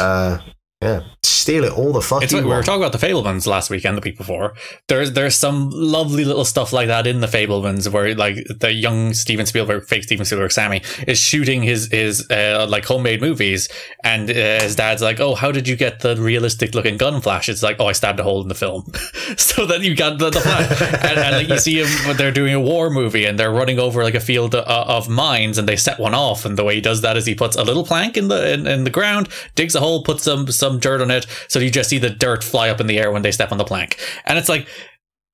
Uh, 0.81 0.87
yeah, 0.87 1.03
steal 1.23 1.63
it 1.65 1.73
all 1.73 1.91
the 1.91 2.01
fuck 2.01 2.23
It's 2.23 2.31
like 2.31 2.43
we 2.43 2.49
were 2.49 2.63
talking 2.63 2.81
about 2.81 2.97
the 2.97 3.05
Fabelmans 3.05 3.47
last 3.47 3.69
weekend, 3.69 3.97
the 3.97 4.01
week 4.01 4.17
before. 4.17 4.53
There's 4.87 5.13
there's 5.13 5.35
some 5.35 5.69
lovely 5.71 6.23
little 6.23 6.45
stuff 6.45 6.71
like 6.71 6.87
that 6.87 7.07
in 7.07 7.21
the 7.21 7.27
Fabelmans, 7.27 7.91
where 7.91 8.13
like 8.15 8.45
the 8.59 8.71
young 8.71 9.13
Steven 9.13 9.45
Spielberg, 9.45 9.85
fake 9.85 10.03
Steven 10.03 10.25
Spielberg, 10.25 10.51
Sammy 10.51 10.81
is 11.07 11.17
shooting 11.17 11.63
his 11.63 11.91
his 11.91 12.29
uh, 12.29 12.67
like 12.69 12.85
homemade 12.85 13.19
movies, 13.19 13.67
and 14.03 14.29
uh, 14.29 14.33
his 14.33 14.75
dad's 14.75 15.01
like, 15.01 15.19
"Oh, 15.19 15.35
how 15.35 15.51
did 15.51 15.67
you 15.67 15.75
get 15.75 16.01
the 16.01 16.15
realistic 16.15 16.75
looking 16.75 16.97
gun 16.97 17.19
flash?" 17.19 17.49
It's 17.49 17.63
like, 17.63 17.77
"Oh, 17.79 17.87
I 17.87 17.93
stabbed 17.93 18.19
a 18.19 18.23
hole 18.23 18.41
in 18.41 18.47
the 18.47 18.55
film," 18.55 18.85
so 19.37 19.65
that 19.65 19.81
you 19.81 19.95
got 19.95 20.19
the, 20.19 20.29
the 20.29 20.39
flash. 20.39 20.81
and, 21.03 21.19
and 21.19 21.35
like 21.35 21.49
you 21.49 21.57
see 21.57 21.81
him 21.81 22.07
when 22.07 22.15
they're 22.15 22.31
doing 22.31 22.53
a 22.53 22.61
war 22.61 22.89
movie, 22.89 23.25
and 23.25 23.39
they're 23.39 23.51
running 23.51 23.79
over 23.79 24.03
like 24.03 24.15
a 24.15 24.19
field 24.19 24.55
of, 24.55 24.65
of 24.65 25.09
mines, 25.09 25.57
and 25.57 25.67
they 25.67 25.75
set 25.75 25.99
one 25.99 26.13
off, 26.13 26.45
and 26.45 26.57
the 26.57 26.63
way 26.63 26.75
he 26.75 26.81
does 26.81 27.01
that 27.01 27.17
is 27.17 27.25
he 27.25 27.35
puts 27.35 27.55
a 27.57 27.63
little 27.63 27.83
plank 27.83 28.17
in 28.17 28.27
the 28.27 28.53
in, 28.53 28.67
in 28.67 28.83
the 28.83 28.89
ground, 28.89 29.29
digs 29.55 29.73
a 29.73 29.79
hole, 29.79 30.03
puts 30.03 30.23
some 30.23 30.47
some 30.51 30.68
dirt 30.77 31.01
on 31.01 31.09
it, 31.09 31.25
so 31.47 31.57
you 31.57 31.71
just 31.71 31.89
see 31.89 31.97
the 31.97 32.11
dirt 32.11 32.43
fly 32.43 32.69
up 32.69 32.79
in 32.79 32.85
the 32.85 32.99
air 32.99 33.11
when 33.11 33.23
they 33.23 33.31
step 33.31 33.51
on 33.51 33.57
the 33.57 33.63
plank. 33.65 33.97
And 34.25 34.37
it's 34.37 34.49
like, 34.49 34.67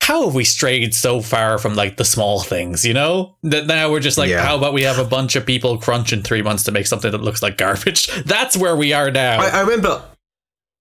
how 0.02 0.24
have 0.26 0.36
we 0.36 0.44
strayed 0.44 0.94
so 0.94 1.20
far 1.20 1.58
from 1.58 1.74
like 1.74 1.98
the 1.98 2.06
small 2.06 2.40
things, 2.42 2.86
you 2.86 2.94
know? 2.94 3.36
That 3.44 3.66
now 3.66 3.90
we're 3.92 4.00
just 4.00 4.18
like, 4.20 4.30
Yeah. 4.30 4.46
how 4.46 4.56
about 4.56 4.72
we 4.74 4.84
have 4.84 5.00
a 5.00 5.04
bunch 5.04 5.36
of 5.36 5.46
people 5.48 5.80
crunch 5.80 6.14
in 6.14 6.22
three 6.22 6.44
months 6.44 6.64
to 6.66 6.72
make 6.72 6.86
something 6.86 7.12
that 7.12 7.22
looks 7.24 7.42
like 7.42 7.58
garbage? 7.58 8.08
That's 8.26 8.56
where 8.56 8.76
we 8.76 8.94
are 8.94 9.10
now. 9.10 9.42
I, 9.42 9.48
I 9.48 9.62
remember. 9.62 10.04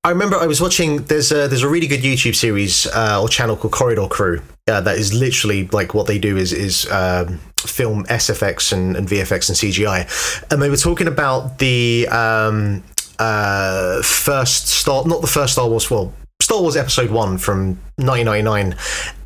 I 0.06 0.10
remember 0.10 0.36
I 0.36 0.46
was 0.46 0.60
watching. 0.60 1.04
There's 1.04 1.32
a 1.32 1.48
there's 1.48 1.62
a 1.62 1.68
really 1.68 1.86
good 1.86 2.00
YouTube 2.02 2.34
series 2.34 2.86
uh, 2.88 3.22
or 3.22 3.26
channel 3.30 3.56
called 3.56 3.72
Corridor 3.72 4.06
Crew. 4.06 4.42
Uh, 4.68 4.82
that 4.82 4.98
is 4.98 5.14
literally 5.14 5.66
like 5.68 5.94
what 5.94 6.06
they 6.06 6.18
do 6.18 6.36
is 6.36 6.52
is 6.52 6.86
um, 6.90 7.38
film 7.58 8.04
SFX 8.04 8.74
and, 8.74 8.96
and 8.96 9.08
VFX 9.08 9.48
and 9.48 9.56
CGI, 9.56 10.52
and 10.52 10.60
they 10.60 10.68
were 10.68 10.76
talking 10.76 11.08
about 11.08 11.58
the 11.58 12.06
um, 12.08 12.82
uh, 13.18 14.02
first 14.02 14.68
Star, 14.68 15.04
not 15.06 15.20
the 15.20 15.26
first 15.26 15.54
Star 15.54 15.68
Wars, 15.68 15.90
well, 15.90 16.12
Star 16.40 16.60
Wars 16.60 16.76
Episode 16.76 17.10
One 17.10 17.38
from 17.38 17.78
1999, 17.96 18.76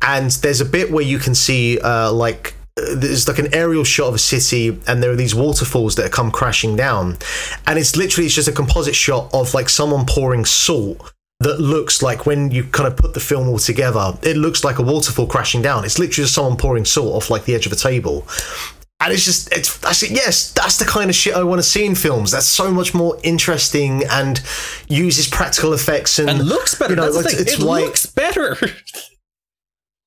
and 0.01 0.31
there's 0.31 0.61
a 0.61 0.65
bit 0.65 0.91
where 0.91 1.03
you 1.03 1.19
can 1.19 1.35
see 1.35 1.79
uh, 1.79 2.11
like 2.11 2.55
there's 2.95 3.27
like 3.27 3.39
an 3.39 3.53
aerial 3.53 3.83
shot 3.83 4.07
of 4.07 4.15
a 4.15 4.19
city 4.19 4.79
and 4.87 5.03
there 5.03 5.11
are 5.11 5.15
these 5.15 5.35
waterfalls 5.35 5.95
that 5.95 6.11
come 6.11 6.31
crashing 6.31 6.75
down. 6.75 7.17
And 7.67 7.77
it's 7.77 7.95
literally 7.95 8.27
it's 8.27 8.35
just 8.35 8.47
a 8.47 8.53
composite 8.53 8.95
shot 8.95 9.29
of 9.33 9.53
like 9.53 9.69
someone 9.69 10.05
pouring 10.05 10.45
salt 10.45 11.13
that 11.41 11.59
looks 11.59 12.01
like 12.01 12.25
when 12.25 12.51
you 12.51 12.63
kind 12.65 12.87
of 12.87 12.97
put 12.97 13.13
the 13.13 13.19
film 13.19 13.47
all 13.47 13.59
together 13.59 14.11
it 14.23 14.35
looks 14.35 14.65
like 14.65 14.77
a 14.77 14.81
waterfall 14.81 15.27
crashing 15.27 15.61
down. 15.61 15.85
It's 15.85 15.99
literally 15.99 16.23
just 16.23 16.33
someone 16.33 16.57
pouring 16.57 16.85
salt 16.85 17.15
off 17.15 17.29
like 17.29 17.45
the 17.45 17.55
edge 17.55 17.65
of 17.65 17.71
a 17.71 17.77
table 17.77 18.25
and 19.01 19.13
it's 19.13 19.23
just 19.25 19.51
it's 19.53 19.81
I 19.83 19.93
said 19.93 20.11
yes 20.11 20.51
that's 20.51 20.77
the 20.77 20.85
kind 20.85 21.09
of 21.09 21.15
shit 21.15 21.33
I 21.35 21.43
want 21.43 21.59
to 21.59 21.63
see 21.67 21.85
in 21.85 21.95
films 21.95 22.31
that's 22.31 22.45
so 22.45 22.71
much 22.71 22.93
more 22.93 23.17
interesting 23.23 24.03
and 24.09 24.41
uses 24.89 25.27
practical 25.27 25.73
effects 25.73 26.19
and, 26.19 26.29
and 26.29 26.45
looks 26.47 26.75
better. 26.75 26.91
you 26.93 26.95
know, 26.97 27.11
That's 27.11 27.35
the 27.35 27.41
it's- 27.41 27.59
it 27.59 27.65
why- 27.65 27.81
looks 27.81 28.05
better. 28.05 28.57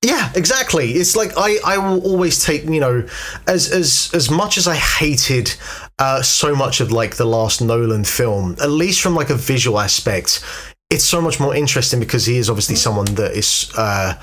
Yeah, 0.04 0.32
exactly. 0.34 0.92
It's 0.94 1.14
like 1.14 1.30
I, 1.36 1.58
I 1.64 1.78
will 1.78 2.02
always 2.04 2.44
take 2.44 2.64
you 2.64 2.80
know 2.80 3.06
as 3.46 3.70
as 3.70 4.10
as 4.12 4.28
much 4.30 4.58
as 4.58 4.66
I 4.66 4.74
hated 4.74 5.54
uh, 6.00 6.22
so 6.22 6.56
much 6.56 6.80
of 6.80 6.90
like 6.90 7.14
the 7.16 7.24
last 7.24 7.60
Nolan 7.62 8.02
film, 8.02 8.56
at 8.60 8.68
least 8.70 9.00
from 9.00 9.14
like 9.14 9.30
a 9.30 9.36
visual 9.36 9.78
aspect, 9.78 10.42
it's 10.90 11.04
so 11.04 11.20
much 11.20 11.38
more 11.38 11.54
interesting 11.54 12.00
because 12.00 12.26
he 12.26 12.36
is 12.36 12.50
obviously 12.50 12.74
someone 12.74 13.06
that 13.14 13.36
is 13.36 13.70
uh, 13.78 14.14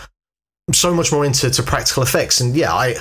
so 0.74 0.94
much 0.94 1.12
more 1.12 1.26
into 1.26 1.50
to 1.50 1.64
practical 1.64 2.04
effects. 2.04 2.42
And 2.42 2.56
yeah, 2.56 2.74
I 2.74 2.96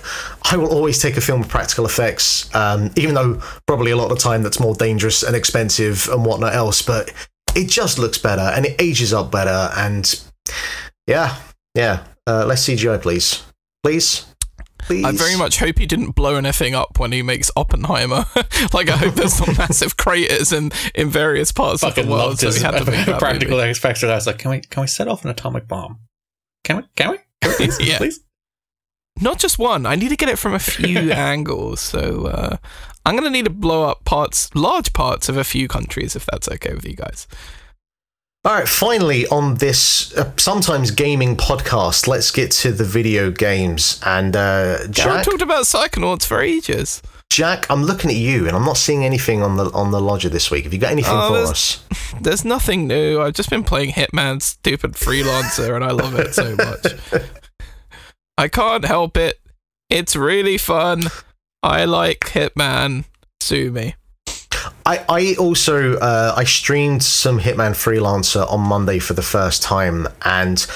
I 0.50 0.56
will 0.56 0.70
always 0.70 1.00
take 1.00 1.16
a 1.16 1.20
film 1.20 1.40
with 1.40 1.48
practical 1.48 1.84
effects, 1.84 2.52
um, 2.54 2.90
even 2.96 3.14
though 3.14 3.40
probably 3.66 3.90
a 3.90 3.96
lot 3.96 4.10
of 4.10 4.16
the 4.16 4.22
time 4.22 4.42
that's 4.42 4.60
more 4.60 4.74
dangerous 4.74 5.22
and 5.22 5.36
expensive 5.36 6.08
and 6.08 6.24
whatnot 6.24 6.54
else. 6.54 6.82
But 6.82 7.12
it 7.54 7.68
just 7.68 7.98
looks 7.98 8.18
better 8.18 8.42
and 8.42 8.66
it 8.66 8.80
ages 8.80 9.12
up 9.12 9.30
better. 9.30 9.70
And 9.76 10.20
yeah, 11.06 11.36
yeah. 11.74 12.04
Uh, 12.26 12.44
less 12.44 12.66
CGI, 12.66 13.00
please, 13.00 13.42
please, 13.82 14.26
please. 14.78 15.04
I 15.04 15.12
very 15.12 15.36
much 15.36 15.58
hope 15.58 15.78
he 15.78 15.86
didn't 15.86 16.10
blow 16.10 16.36
anything 16.36 16.74
up 16.74 16.98
when 16.98 17.10
he 17.10 17.22
makes 17.22 17.50
Oppenheimer. 17.56 18.26
like, 18.74 18.90
I 18.90 18.96
hope 18.98 19.14
there's 19.14 19.40
not 19.40 19.56
massive 19.58 19.96
craters 19.96 20.52
in, 20.52 20.70
in 20.94 21.08
various 21.08 21.52
parts 21.52 21.82
of 21.82 21.94
the 21.94 22.02
world. 22.02 22.10
loved 22.12 22.40
So 22.40 22.46
his 22.48 22.56
he 22.56 22.64
had 22.64 22.72
to 22.72 22.84
make 22.90 23.06
that 23.06 23.18
practical 23.18 23.58
effects. 23.60 24.04
I 24.04 24.14
was 24.14 24.26
like, 24.26 24.38
can 24.38 24.50
we 24.50 24.60
can 24.60 24.82
we 24.82 24.86
set 24.86 25.08
off 25.08 25.24
an 25.24 25.30
atomic 25.30 25.66
bomb? 25.66 26.00
Can 26.64 26.78
we? 26.78 26.82
Can 26.96 27.12
we? 27.12 27.18
Yeah. 27.80 27.98
please? 27.98 28.20
Not 29.20 29.38
just 29.38 29.58
one. 29.58 29.84
I 29.84 29.96
need 29.96 30.10
to 30.10 30.16
get 30.16 30.28
it 30.28 30.38
from 30.38 30.54
a 30.54 30.58
few 30.58 31.10
angles. 31.12 31.80
So 31.80 32.26
uh, 32.26 32.56
I'm 33.04 33.14
going 33.14 33.24
to 33.24 33.30
need 33.30 33.46
to 33.46 33.50
blow 33.50 33.84
up 33.84 34.04
parts, 34.04 34.54
large 34.54 34.92
parts 34.92 35.28
of 35.28 35.36
a 35.36 35.44
few 35.44 35.66
countries, 35.66 36.14
if 36.14 36.24
that's 36.26 36.48
okay 36.48 36.72
with 36.72 36.84
you 36.86 36.94
guys. 36.94 37.26
All 38.44 38.54
right, 38.54 38.68
finally 38.68 39.26
on 39.26 39.56
this 39.56 40.16
uh, 40.16 40.32
sometimes 40.36 40.92
gaming 40.92 41.36
podcast, 41.36 42.06
let's 42.06 42.30
get 42.30 42.52
to 42.52 42.70
the 42.70 42.84
video 42.84 43.32
games. 43.32 44.00
And 44.06 44.36
uh, 44.36 44.86
Jack 44.86 44.94
Jack, 44.94 45.24
talked 45.24 45.42
about 45.42 45.64
Psychonauts 45.64 46.24
for 46.24 46.40
ages. 46.40 47.02
Jack, 47.30 47.70
I'm 47.70 47.84
looking 47.84 48.10
at 48.10 48.16
you, 48.16 48.46
and 48.48 48.56
I'm 48.56 48.64
not 48.64 48.76
seeing 48.78 49.04
anything 49.04 49.42
on 49.42 49.56
the 49.56 49.70
on 49.72 49.90
the 49.90 50.00
lodger 50.00 50.28
this 50.28 50.50
week. 50.50 50.64
Have 50.64 50.72
you 50.72 50.80
got 50.80 50.92
anything 50.92 51.12
Oh, 51.14 51.28
for 51.28 51.34
there's- 51.34 51.50
us? 51.50 51.84
There's 52.20 52.44
nothing 52.44 52.86
new. 52.88 53.20
I've 53.20 53.34
just 53.34 53.50
been 53.50 53.62
playing 53.62 53.92
Hitman, 53.92 54.40
stupid 54.42 54.92
freelancer, 54.94 55.74
and 55.76 55.84
I 55.84 55.90
love 55.90 56.18
it 56.18 56.34
so 56.34 56.56
much. 56.56 56.86
I 58.38 58.48
can't 58.48 58.84
help 58.84 59.16
it. 59.16 59.38
It's 59.90 60.16
really 60.16 60.56
fun. 60.58 61.04
I 61.62 61.84
like 61.84 62.20
Hitman. 62.20 63.04
Sue 63.40 63.70
me. 63.70 63.94
I, 64.86 65.04
I 65.08 65.34
also 65.38 65.96
uh, 65.98 66.34
I 66.36 66.44
streamed 66.44 67.02
some 67.04 67.38
Hitman 67.40 67.72
Freelancer 67.72 68.50
on 68.50 68.60
Monday 68.60 68.98
for 68.98 69.12
the 69.12 69.22
first 69.22 69.62
time, 69.62 70.08
and 70.22 70.66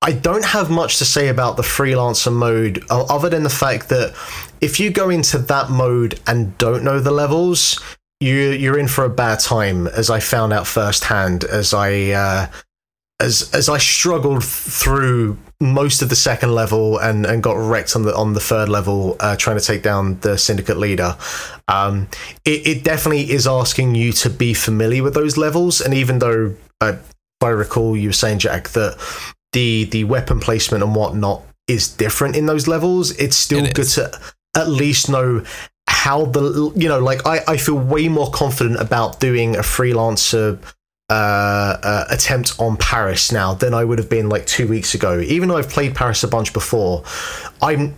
I 0.00 0.12
don't 0.12 0.44
have 0.44 0.70
much 0.70 0.98
to 0.98 1.04
say 1.04 1.28
about 1.28 1.56
the 1.56 1.62
freelancer 1.62 2.32
mode 2.32 2.84
other 2.90 3.28
than 3.28 3.42
the 3.42 3.50
fact 3.50 3.88
that 3.90 4.14
if 4.62 4.78
you 4.80 4.90
go 4.90 5.10
into 5.10 5.38
that 5.38 5.68
mode 5.70 6.20
and 6.26 6.56
don't 6.56 6.84
know 6.84 7.00
the 7.00 7.10
levels, 7.10 7.78
you 8.20 8.34
you're 8.34 8.78
in 8.78 8.88
for 8.88 9.04
a 9.04 9.10
bad 9.10 9.40
time, 9.40 9.88
as 9.88 10.08
I 10.08 10.20
found 10.20 10.52
out 10.52 10.66
firsthand 10.66 11.44
as 11.44 11.74
I 11.74 12.10
uh, 12.10 12.46
as 13.20 13.50
as 13.52 13.68
I 13.68 13.78
struggled 13.78 14.44
through 14.44 15.36
most 15.60 16.02
of 16.02 16.08
the 16.08 16.16
second 16.16 16.52
level 16.54 16.98
and, 16.98 17.24
and 17.26 17.42
got 17.42 17.56
wrecked 17.56 17.94
on 17.96 18.02
the 18.02 18.14
on 18.14 18.34
the 18.34 18.40
third 18.40 18.68
level 18.68 19.16
uh, 19.20 19.36
trying 19.36 19.58
to 19.58 19.64
take 19.64 19.82
down 19.82 20.20
the 20.20 20.38
syndicate 20.38 20.76
leader. 20.76 21.16
Um, 21.66 22.08
it, 22.44 22.66
it 22.66 22.84
definitely 22.84 23.30
is 23.32 23.46
asking 23.46 23.96
you 23.96 24.12
to 24.12 24.30
be 24.30 24.54
familiar 24.54 25.02
with 25.02 25.14
those 25.14 25.36
levels, 25.36 25.80
and 25.80 25.92
even 25.92 26.20
though 26.20 26.54
uh, 26.80 26.94
if 26.96 27.42
I 27.42 27.48
recall 27.48 27.96
you 27.96 28.10
were 28.10 28.12
saying 28.12 28.38
Jack 28.38 28.68
that 28.70 28.96
the 29.52 29.84
the 29.84 30.04
weapon 30.04 30.38
placement 30.38 30.84
and 30.84 30.94
whatnot 30.94 31.42
is 31.66 31.88
different 31.88 32.36
in 32.36 32.46
those 32.46 32.68
levels, 32.68 33.10
it's 33.18 33.36
still 33.36 33.64
It 33.64 33.74
good 33.74 33.86
is. 33.86 33.94
to 33.96 34.20
at 34.56 34.68
least 34.68 35.08
know 35.08 35.44
how 35.88 36.24
the 36.26 36.72
you 36.74 36.88
know 36.88 36.98
like 36.98 37.26
I, 37.26 37.40
I 37.46 37.56
feel 37.56 37.78
way 37.78 38.08
more 38.08 38.30
confident 38.30 38.80
about 38.80 39.20
doing 39.20 39.56
a 39.56 39.60
freelancer 39.60 40.58
uh, 41.10 41.78
uh, 41.82 42.04
attempt 42.10 42.58
on 42.58 42.76
Paris 42.76 43.30
now 43.32 43.54
than 43.54 43.74
I 43.74 43.84
would 43.84 43.98
have 43.98 44.08
been 44.08 44.28
like 44.28 44.46
two 44.46 44.66
weeks 44.66 44.94
ago. 44.94 45.20
Even 45.20 45.48
though 45.48 45.58
I've 45.58 45.68
played 45.68 45.94
Paris 45.94 46.24
a 46.24 46.28
bunch 46.28 46.52
before, 46.52 47.04
I'm 47.60 47.94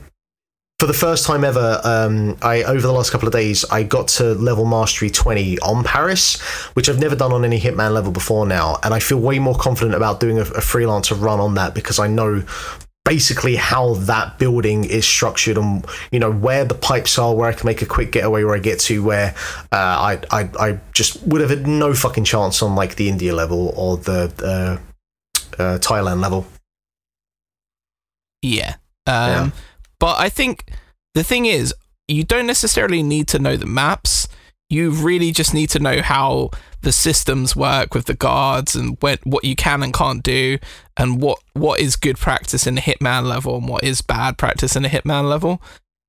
for 0.80 0.86
the 0.86 0.94
first 0.94 1.24
time 1.24 1.44
ever. 1.44 1.80
Um, 1.84 2.36
I 2.42 2.62
over 2.64 2.80
the 2.80 2.92
last 2.92 3.10
couple 3.10 3.28
of 3.28 3.32
days 3.32 3.64
I 3.70 3.84
got 3.84 4.08
to 4.08 4.34
level 4.34 4.64
mastery 4.64 5.10
twenty 5.10 5.58
on 5.60 5.84
Paris, 5.84 6.40
which 6.74 6.88
I've 6.88 6.98
never 6.98 7.14
done 7.14 7.32
on 7.32 7.44
any 7.44 7.60
Hitman 7.60 7.92
level 7.94 8.10
before 8.10 8.46
now, 8.46 8.78
and 8.82 8.92
I 8.92 8.98
feel 8.98 9.18
way 9.18 9.38
more 9.38 9.54
confident 9.54 9.94
about 9.94 10.20
doing 10.20 10.38
a, 10.38 10.42
a 10.42 10.60
freelancer 10.60 11.18
run 11.20 11.40
on 11.40 11.54
that 11.54 11.74
because 11.74 11.98
I 11.98 12.08
know 12.08 12.42
basically 13.04 13.56
how 13.56 13.94
that 13.94 14.38
building 14.38 14.84
is 14.84 15.06
structured 15.06 15.58
and 15.58 15.84
you 16.10 16.18
know 16.18 16.32
where 16.32 16.64
the 16.64 16.74
pipes 16.74 17.18
are 17.18 17.34
where 17.34 17.48
i 17.48 17.52
can 17.52 17.66
make 17.66 17.82
a 17.82 17.86
quick 17.86 18.10
getaway 18.12 18.42
where 18.44 18.54
i 18.54 18.58
get 18.58 18.80
to 18.80 19.04
where 19.04 19.34
uh, 19.72 19.76
I, 19.76 20.20
I 20.30 20.48
i 20.58 20.80
just 20.94 21.22
would 21.24 21.42
have 21.42 21.50
had 21.50 21.66
no 21.66 21.92
fucking 21.92 22.24
chance 22.24 22.62
on 22.62 22.74
like 22.74 22.96
the 22.96 23.08
india 23.08 23.34
level 23.34 23.74
or 23.76 23.98
the 23.98 24.32
uh, 24.42 25.62
uh, 25.62 25.78
thailand 25.78 26.22
level 26.22 26.46
Yeah. 28.44 28.74
Um, 29.06 29.30
Yeah. 29.30 29.50
But 29.98 30.20
I 30.20 30.28
think 30.28 30.70
the 31.14 31.24
thing 31.24 31.46
is, 31.46 31.74
you 32.06 32.24
don't 32.24 32.46
necessarily 32.46 33.02
need 33.02 33.26
to 33.28 33.38
know 33.38 33.56
the 33.56 33.66
maps. 33.66 34.28
You 34.70 34.90
really 34.90 35.30
just 35.30 35.54
need 35.54 35.70
to 35.70 35.78
know 35.78 36.02
how 36.02 36.50
the 36.80 36.92
systems 36.92 37.54
work 37.54 37.94
with 37.94 38.06
the 38.06 38.14
guards 38.14 38.74
and 38.74 38.96
when, 39.00 39.18
what 39.24 39.44
you 39.44 39.56
can 39.56 39.82
and 39.82 39.92
can't 39.92 40.22
do, 40.22 40.58
and 40.96 41.20
what, 41.20 41.38
what 41.52 41.80
is 41.80 41.96
good 41.96 42.18
practice 42.18 42.66
in 42.66 42.78
a 42.78 42.80
hitman 42.80 43.24
level 43.24 43.56
and 43.56 43.68
what 43.68 43.84
is 43.84 44.00
bad 44.00 44.38
practice 44.38 44.76
in 44.76 44.84
a 44.84 44.88
hitman 44.88 45.28
level. 45.28 45.62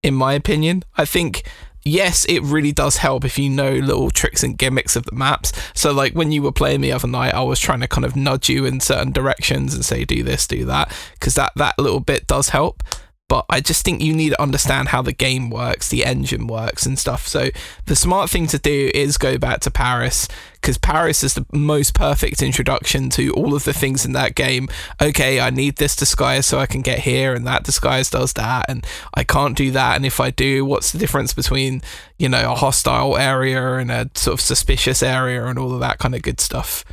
In 0.03 0.13
my 0.13 0.33
opinion, 0.33 0.83
I 0.97 1.05
think 1.05 1.43
yes, 1.85 2.25
it 2.25 2.41
really 2.41 2.71
does 2.71 2.97
help 2.97 3.23
if 3.23 3.37
you 3.37 3.49
know 3.49 3.71
little 3.71 4.09
tricks 4.09 4.43
and 4.43 4.57
gimmicks 4.57 4.95
of 4.95 5.05
the 5.05 5.15
maps. 5.15 5.53
So, 5.73 5.93
like 5.93 6.13
when 6.13 6.31
you 6.31 6.41
were 6.41 6.51
playing 6.51 6.81
the 6.81 6.91
other 6.91 7.07
night, 7.07 7.33
I 7.33 7.43
was 7.43 7.59
trying 7.59 7.81
to 7.81 7.87
kind 7.87 8.03
of 8.03 8.15
nudge 8.15 8.49
you 8.49 8.65
in 8.65 8.79
certain 8.79 9.11
directions 9.11 9.73
and 9.73 9.85
say, 9.85 10.03
do 10.03 10.23
this, 10.23 10.47
do 10.47 10.65
that, 10.65 10.91
because 11.13 11.35
that, 11.35 11.53
that 11.55 11.79
little 11.79 11.99
bit 11.99 12.27
does 12.27 12.49
help. 12.49 12.83
But 13.27 13.45
I 13.49 13.59
just 13.59 13.83
think 13.83 14.01
you 14.01 14.13
need 14.13 14.29
to 14.29 14.41
understand 14.41 14.89
how 14.89 15.01
the 15.01 15.11
game 15.11 15.49
works, 15.49 15.89
the 15.89 16.05
engine 16.05 16.45
works, 16.45 16.85
and 16.85 16.97
stuff. 16.99 17.27
So, 17.27 17.49
the 17.85 17.95
smart 17.95 18.29
thing 18.29 18.45
to 18.47 18.59
do 18.59 18.91
is 18.93 19.17
go 19.17 19.39
back 19.39 19.61
to 19.61 19.71
Paris, 19.71 20.27
because 20.53 20.77
Paris 20.77 21.23
is 21.23 21.33
the 21.33 21.45
most 21.51 21.95
perfect 21.95 22.43
introduction 22.43 23.09
to 23.11 23.31
all 23.33 23.55
of 23.55 23.63
the 23.63 23.73
things 23.73 24.05
in 24.05 24.11
that 24.11 24.35
game. 24.35 24.67
Okay, 25.01 25.39
I 25.39 25.49
need 25.49 25.77
this 25.77 25.95
disguise 25.95 26.45
so 26.45 26.59
I 26.59 26.67
can 26.67 26.81
get 26.81 26.99
here, 26.99 27.33
and 27.33 27.47
that 27.47 27.63
disguise 27.63 28.11
does 28.11 28.33
that, 28.33 28.67
and 28.69 28.85
I 29.15 29.23
can't 29.23 29.57
do 29.57 29.71
that. 29.71 29.95
And 29.95 30.05
if 30.05 30.19
I 30.19 30.29
do, 30.29 30.63
what's 30.63 30.91
the 30.91 30.99
difference 30.99 31.33
between, 31.33 31.81
you 32.19 32.29
know, 32.29 32.51
a 32.51 32.55
hostile 32.55 33.17
area 33.17 33.77
and 33.77 33.89
a 33.91 34.07
sort 34.13 34.35
of 34.35 34.41
suspicious 34.41 35.01
area 35.01 35.45
and 35.45 35.57
all 35.57 35.73
of 35.73 35.79
that 35.79 35.97
kind 35.97 36.13
of 36.13 36.21
good 36.21 36.39
stuff? 36.39 36.85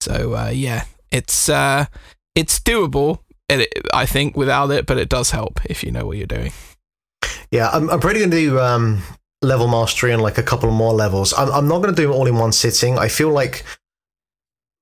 So, 0.00 0.34
uh, 0.36 0.50
yeah, 0.54 0.84
it's 1.10 1.48
uh, 1.48 1.86
it's 2.36 2.60
doable. 2.60 3.18
It, 3.60 3.72
I 3.92 4.06
think 4.06 4.36
without 4.36 4.70
it, 4.70 4.86
but 4.86 4.98
it 4.98 5.08
does 5.08 5.30
help 5.30 5.60
if 5.66 5.82
you 5.84 5.90
know 5.90 6.06
what 6.06 6.16
you're 6.16 6.26
doing. 6.26 6.52
yeah 7.50 7.68
i'm, 7.70 7.88
I'm 7.90 8.00
probably 8.00 8.20
going 8.20 8.30
to 8.30 8.36
do 8.36 8.58
um, 8.60 9.02
level 9.42 9.68
mastery 9.68 10.12
and 10.12 10.22
like 10.22 10.38
a 10.38 10.42
couple 10.42 10.70
more 10.70 10.92
levels 10.92 11.32
i'm, 11.36 11.50
I'm 11.50 11.68
not 11.68 11.82
going 11.82 11.94
to 11.94 12.02
do 12.02 12.10
it 12.10 12.14
all 12.14 12.26
in 12.26 12.36
one 12.36 12.52
sitting 12.52 12.98
i 12.98 13.08
feel 13.08 13.30
like 13.30 13.64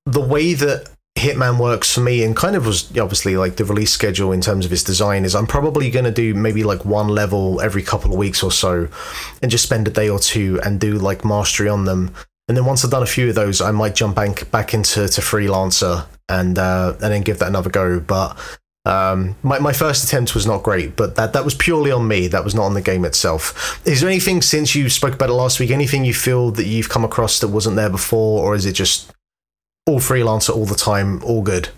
the 0.05 0.21
way 0.21 0.53
that 0.53 0.89
Hitman 1.17 1.59
works 1.59 1.93
for 1.93 1.99
me, 2.01 2.23
and 2.23 2.35
kind 2.35 2.55
of 2.55 2.65
was 2.65 2.97
obviously 2.97 3.35
like 3.35 3.57
the 3.57 3.65
release 3.65 3.91
schedule 3.91 4.31
in 4.31 4.41
terms 4.41 4.65
of 4.65 4.71
its 4.71 4.83
design, 4.83 5.25
is 5.25 5.35
I'm 5.35 5.45
probably 5.45 5.89
going 5.91 6.05
to 6.05 6.11
do 6.11 6.33
maybe 6.33 6.63
like 6.63 6.85
one 6.85 7.09
level 7.09 7.59
every 7.61 7.83
couple 7.83 8.11
of 8.11 8.17
weeks 8.17 8.41
or 8.41 8.51
so, 8.51 8.87
and 9.41 9.51
just 9.51 9.65
spend 9.65 9.87
a 9.87 9.91
day 9.91 10.07
or 10.09 10.19
two 10.19 10.59
and 10.63 10.79
do 10.79 10.93
like 10.93 11.25
mastery 11.25 11.67
on 11.67 11.83
them. 11.85 12.13
And 12.47 12.57
then 12.57 12.65
once 12.65 12.83
I've 12.83 12.91
done 12.91 13.03
a 13.03 13.07
few 13.07 13.29
of 13.29 13.35
those, 13.35 13.61
I 13.61 13.71
might 13.71 13.93
jump 13.93 14.15
back 14.15 14.49
back 14.51 14.73
into 14.73 15.07
to 15.07 15.21
freelancer 15.21 16.07
and 16.29 16.57
uh, 16.57 16.93
and 17.01 17.13
then 17.13 17.21
give 17.21 17.39
that 17.39 17.49
another 17.49 17.69
go. 17.69 17.99
But 17.99 18.37
um, 18.85 19.35
my 19.43 19.59
my 19.59 19.73
first 19.73 20.03
attempt 20.03 20.33
was 20.33 20.47
not 20.47 20.63
great, 20.63 20.95
but 20.95 21.15
that 21.15 21.33
that 21.33 21.45
was 21.45 21.53
purely 21.53 21.91
on 21.91 22.07
me. 22.07 22.27
That 22.27 22.43
was 22.43 22.55
not 22.55 22.63
on 22.65 22.73
the 22.73 22.81
game 22.81 23.05
itself. 23.05 23.79
Is 23.85 24.01
there 24.01 24.09
anything 24.09 24.41
since 24.41 24.73
you 24.73 24.89
spoke 24.89 25.13
about 25.13 25.29
it 25.29 25.33
last 25.33 25.59
week? 25.59 25.69
Anything 25.69 26.03
you 26.03 26.13
feel 26.13 26.51
that 26.51 26.65
you've 26.65 26.89
come 26.89 27.03
across 27.03 27.39
that 27.39 27.49
wasn't 27.49 27.75
there 27.75 27.89
before, 27.89 28.43
or 28.43 28.55
is 28.55 28.65
it 28.65 28.73
just 28.73 29.11
all 29.85 29.99
freelancer 29.99 30.55
all 30.55 30.65
the 30.65 30.75
time, 30.75 31.23
all 31.23 31.43
good? 31.43 31.69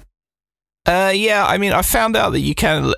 Uh, 0.86 1.14
yeah, 1.16 1.46
I 1.46 1.58
mean, 1.58 1.72
I 1.72 1.82
found 1.82 2.18
out 2.18 2.32
that 2.32 2.42
you 2.42 2.54
can. 2.54 2.94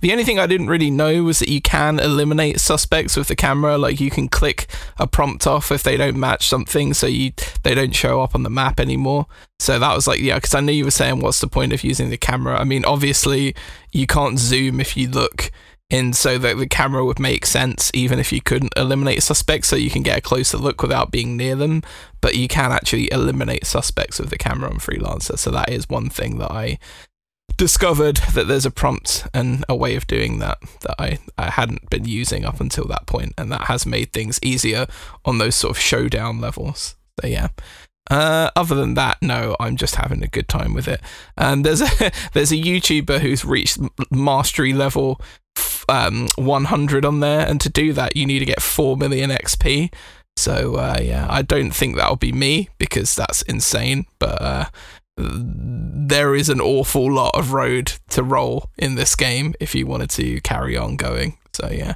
The 0.00 0.12
only 0.12 0.24
thing 0.24 0.38
I 0.38 0.46
didn't 0.46 0.68
really 0.68 0.90
know 0.90 1.24
was 1.24 1.38
that 1.38 1.48
you 1.48 1.62
can 1.62 1.98
eliminate 1.98 2.60
suspects 2.60 3.16
with 3.16 3.28
the 3.28 3.36
camera. 3.36 3.78
Like 3.78 3.98
you 3.98 4.10
can 4.10 4.28
click 4.28 4.66
a 4.98 5.06
prompt 5.06 5.46
off 5.46 5.72
if 5.72 5.82
they 5.82 5.96
don't 5.96 6.18
match 6.18 6.48
something, 6.48 6.92
so 6.92 7.06
you 7.06 7.32
they 7.62 7.74
don't 7.74 7.94
show 7.94 8.20
up 8.20 8.34
on 8.34 8.42
the 8.42 8.50
map 8.50 8.78
anymore. 8.78 9.26
So 9.58 9.78
that 9.78 9.94
was 9.94 10.06
like, 10.06 10.20
yeah, 10.20 10.36
because 10.36 10.54
I 10.54 10.60
knew 10.60 10.72
you 10.72 10.84
were 10.84 10.90
saying, 10.90 11.20
what's 11.20 11.40
the 11.40 11.48
point 11.48 11.72
of 11.72 11.82
using 11.82 12.10
the 12.10 12.18
camera? 12.18 12.58
I 12.58 12.64
mean, 12.64 12.84
obviously 12.84 13.54
you 13.90 14.06
can't 14.06 14.38
zoom 14.38 14.78
if 14.78 14.96
you 14.96 15.08
look 15.08 15.50
in, 15.88 16.12
so 16.12 16.38
that 16.38 16.56
the 16.56 16.68
camera 16.68 17.04
would 17.04 17.18
make 17.18 17.44
sense 17.44 17.90
even 17.94 18.18
if 18.18 18.32
you 18.32 18.40
couldn't 18.40 18.72
eliminate 18.76 19.22
suspects, 19.22 19.68
so 19.68 19.76
you 19.76 19.90
can 19.90 20.02
get 20.02 20.18
a 20.18 20.22
closer 20.22 20.58
look 20.58 20.82
without 20.82 21.10
being 21.10 21.38
near 21.38 21.56
them. 21.56 21.82
But 22.20 22.36
you 22.36 22.48
can 22.48 22.70
actually 22.70 23.10
eliminate 23.10 23.66
suspects 23.66 24.18
with 24.18 24.28
the 24.28 24.38
camera 24.38 24.70
on 24.70 24.76
Freelancer, 24.76 25.38
so 25.38 25.50
that 25.50 25.70
is 25.70 25.88
one 25.88 26.10
thing 26.10 26.38
that 26.38 26.50
I 26.50 26.78
discovered 27.60 28.16
that 28.32 28.48
there's 28.48 28.64
a 28.64 28.70
prompt 28.70 29.26
and 29.34 29.66
a 29.68 29.76
way 29.76 29.94
of 29.94 30.06
doing 30.06 30.38
that 30.38 30.58
that 30.80 30.94
I, 30.98 31.18
I 31.36 31.50
hadn't 31.50 31.90
been 31.90 32.06
using 32.06 32.46
up 32.46 32.58
until 32.58 32.86
that 32.86 33.04
point, 33.04 33.34
and 33.36 33.52
that 33.52 33.64
has 33.64 33.84
made 33.84 34.14
things 34.14 34.40
easier 34.42 34.86
on 35.26 35.36
those 35.36 35.56
sort 35.56 35.76
of 35.76 35.78
showdown 35.78 36.40
levels. 36.40 36.96
So 37.20 37.26
yeah. 37.26 37.48
Uh, 38.10 38.50
other 38.56 38.74
than 38.74 38.94
that, 38.94 39.18
no, 39.20 39.56
I'm 39.60 39.76
just 39.76 39.96
having 39.96 40.24
a 40.24 40.26
good 40.26 40.48
time 40.48 40.72
with 40.72 40.88
it. 40.88 41.02
And 41.36 41.62
there's 41.62 41.82
a 41.82 42.10
there's 42.32 42.50
a 42.50 42.56
YouTuber 42.56 43.20
who's 43.20 43.44
reached 43.44 43.78
mastery 44.10 44.72
level 44.72 45.20
um, 45.86 46.28
100 46.36 47.04
on 47.04 47.20
there, 47.20 47.46
and 47.46 47.60
to 47.60 47.68
do 47.68 47.92
that, 47.92 48.16
you 48.16 48.24
need 48.24 48.38
to 48.38 48.46
get 48.46 48.62
four 48.62 48.96
million 48.96 49.28
XP. 49.28 49.92
So 50.38 50.76
uh, 50.76 50.98
yeah, 51.02 51.26
I 51.28 51.42
don't 51.42 51.72
think 51.72 51.96
that'll 51.96 52.16
be 52.16 52.32
me 52.32 52.70
because 52.78 53.14
that's 53.14 53.42
insane. 53.42 54.06
But 54.18 54.40
uh, 54.40 54.64
there 55.20 56.34
is 56.34 56.48
an 56.48 56.60
awful 56.60 57.10
lot 57.10 57.34
of 57.34 57.52
road 57.52 57.92
to 58.10 58.22
roll 58.22 58.70
in 58.76 58.94
this 58.94 59.14
game 59.14 59.54
if 59.60 59.74
you 59.74 59.86
wanted 59.86 60.10
to 60.10 60.40
carry 60.40 60.76
on 60.76 60.96
going. 60.96 61.38
So 61.52 61.68
yeah. 61.70 61.94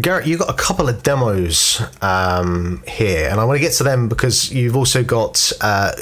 Garrett, 0.00 0.26
you've 0.26 0.40
got 0.40 0.48
a 0.48 0.54
couple 0.54 0.88
of 0.88 1.02
demos 1.02 1.82
um, 2.00 2.82
here, 2.88 3.28
and 3.28 3.38
I 3.38 3.44
want 3.44 3.56
to 3.56 3.60
get 3.60 3.74
to 3.74 3.84
them 3.84 4.08
because 4.08 4.50
you've 4.50 4.74
also 4.74 5.04
got 5.04 5.52
uh, 5.60 5.92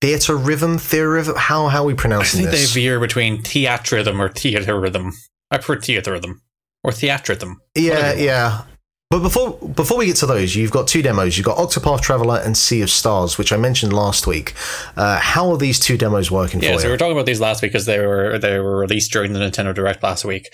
theatre 0.00 0.36
rhythm, 0.36 0.78
theatre 0.78 1.10
rhythm. 1.10 1.34
How 1.36 1.68
how 1.68 1.82
are 1.82 1.86
we 1.86 1.92
I 1.92 1.96
pronouncing 1.96 2.40
think 2.40 2.52
they 2.52 2.64
veer 2.64 2.98
between 2.98 3.42
theatrhythm 3.42 4.18
or 4.18 4.30
theater 4.30 4.80
rhythm. 4.80 5.12
I 5.50 5.58
prefer 5.58 5.80
theater 5.80 6.12
rhythm 6.12 6.40
or 6.82 6.90
theatrhythm. 6.90 7.56
Yeah, 7.74 8.14
yeah. 8.14 8.62
But 9.08 9.20
before 9.20 9.52
before 9.52 9.98
we 9.98 10.06
get 10.06 10.16
to 10.16 10.26
those, 10.26 10.56
you've 10.56 10.72
got 10.72 10.88
two 10.88 11.00
demos. 11.00 11.38
You've 11.38 11.46
got 11.46 11.58
Octopath 11.58 12.00
Traveler 12.00 12.40
and 12.44 12.56
Sea 12.56 12.82
of 12.82 12.90
Stars, 12.90 13.38
which 13.38 13.52
I 13.52 13.56
mentioned 13.56 13.92
last 13.92 14.26
week. 14.26 14.52
Uh, 14.96 15.18
how 15.20 15.50
are 15.52 15.56
these 15.56 15.78
two 15.78 15.96
demos 15.96 16.30
working 16.30 16.58
for 16.58 16.66
you? 16.66 16.72
Yeah, 16.72 16.76
for 16.76 16.80
so 16.80 16.86
we 16.86 16.88
you? 16.88 16.94
were 16.94 16.98
talking 16.98 17.12
about 17.12 17.26
these 17.26 17.40
last 17.40 17.62
week 17.62 17.70
because 17.70 17.86
they 17.86 18.00
were 18.00 18.38
they 18.38 18.58
were 18.58 18.78
released 18.78 19.12
during 19.12 19.32
the 19.32 19.38
Nintendo 19.38 19.72
Direct 19.72 20.02
last 20.02 20.24
week. 20.24 20.48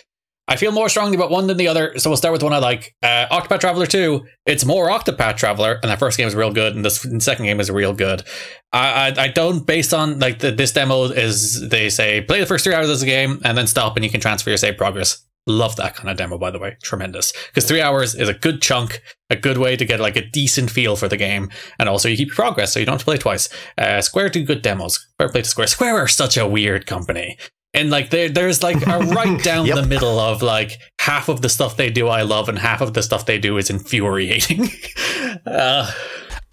I 0.49 0.57
feel 0.57 0.73
more 0.73 0.89
strongly 0.89 1.17
about 1.17 1.31
one 1.31 1.47
than 1.47 1.57
the 1.57 1.69
other, 1.69 1.99
so 1.99 2.11
we'll 2.11 2.17
start 2.17 2.33
with 2.33 2.43
one 2.43 2.53
I 2.53 2.59
like. 2.59 2.95
Uh, 3.03 3.27
Octopath 3.31 3.61
Traveler 3.61 3.87
2, 3.87 4.27
it's 4.45 4.65
more 4.65 4.89
Octopath 4.89 5.37
Traveler, 5.37 5.79
and 5.83 5.91
that 5.91 6.01
first 6.01 6.19
game 6.19 6.27
is 6.27 6.35
real 6.35 6.53
good, 6.53 6.75
and 6.75 6.85
this 6.85 7.07
second 7.21 7.45
game 7.45 7.61
is 7.61 7.71
real 7.71 7.95
good. 7.95 8.25
I, 8.73 9.13
I, 9.17 9.23
I 9.23 9.29
don't, 9.29 9.65
based 9.65 9.95
on, 9.95 10.19
like, 10.19 10.41
the, 10.41 10.51
this 10.51 10.73
demo 10.73 11.05
is, 11.05 11.69
they 11.69 11.89
say, 11.89 12.23
play 12.23 12.41
the 12.41 12.47
first 12.47 12.65
three 12.65 12.75
hours 12.75 12.91
of 12.91 12.99
the 12.99 13.07
game, 13.07 13.41
and 13.45 13.57
then 13.57 13.69
stop, 13.69 13.97
and 13.97 14.05
you 14.05 14.11
can 14.11 14.21
transfer 14.21 14.51
your 14.51 14.57
save 14.57 14.77
progress. 14.77 15.25
Love 15.47 15.75
that 15.77 15.95
kind 15.97 16.09
of 16.09 16.17
demo, 16.17 16.39
by 16.39 16.51
the 16.51 16.59
way. 16.59 16.77
Tremendous. 16.83 17.33
Because 17.49 17.67
three 17.67 17.81
hours 17.81 18.15
is 18.15 18.29
a 18.29 18.35
good 18.35 18.63
chunk, 18.63 19.01
a 19.29 19.37
good 19.37 19.59
way 19.59 19.77
to 19.77 19.85
get, 19.85 19.99
like, 20.01 20.17
a 20.17 20.25
decent 20.25 20.71
feel 20.71 20.95
for 20.95 21.09
the 21.09 21.17
game, 21.17 21.51
and 21.79 21.89
also 21.89 22.09
you 22.09 22.17
keep 22.17 22.29
your 22.29 22.37
progress, 22.37 22.73
so 22.73 22.79
you 22.81 22.87
don't 22.87 22.95
have 22.95 23.01
to 23.01 23.05
play 23.05 23.17
twice. 23.19 23.49
Uh, 23.77 24.01
Square 24.01 24.31
do 24.31 24.45
good 24.45 24.63
demos. 24.63 25.05
Fair 25.19 25.29
play 25.29 25.43
to 25.43 25.49
Square. 25.49 25.67
Square 25.69 25.97
are 25.99 26.09
such 26.09 26.37
a 26.37 26.47
weird 26.47 26.87
company 26.87 27.37
and 27.75 27.91
like 27.91 28.11
there 28.11 28.29
there's 28.29 28.63
like 28.63 28.87
a 28.87 28.99
right 29.17 29.43
down 29.43 29.65
Yep. 29.67 29.77
the 29.77 29.87
middle 29.87 30.19
of 30.19 30.43
like 30.43 30.79
half 31.01 31.31
of 31.31 31.41
the 31.41 31.49
stuff 31.49 31.77
they 31.77 31.91
do 31.91 32.07
I 32.09 32.23
love, 32.23 32.49
and 32.49 32.59
half 32.59 32.81
of 32.81 32.95
the 32.95 33.03
stuff 33.03 33.27
they 33.27 33.39
do 33.39 33.57
is 33.57 33.71
infuriating. 33.71 34.69
uh, 35.47 35.91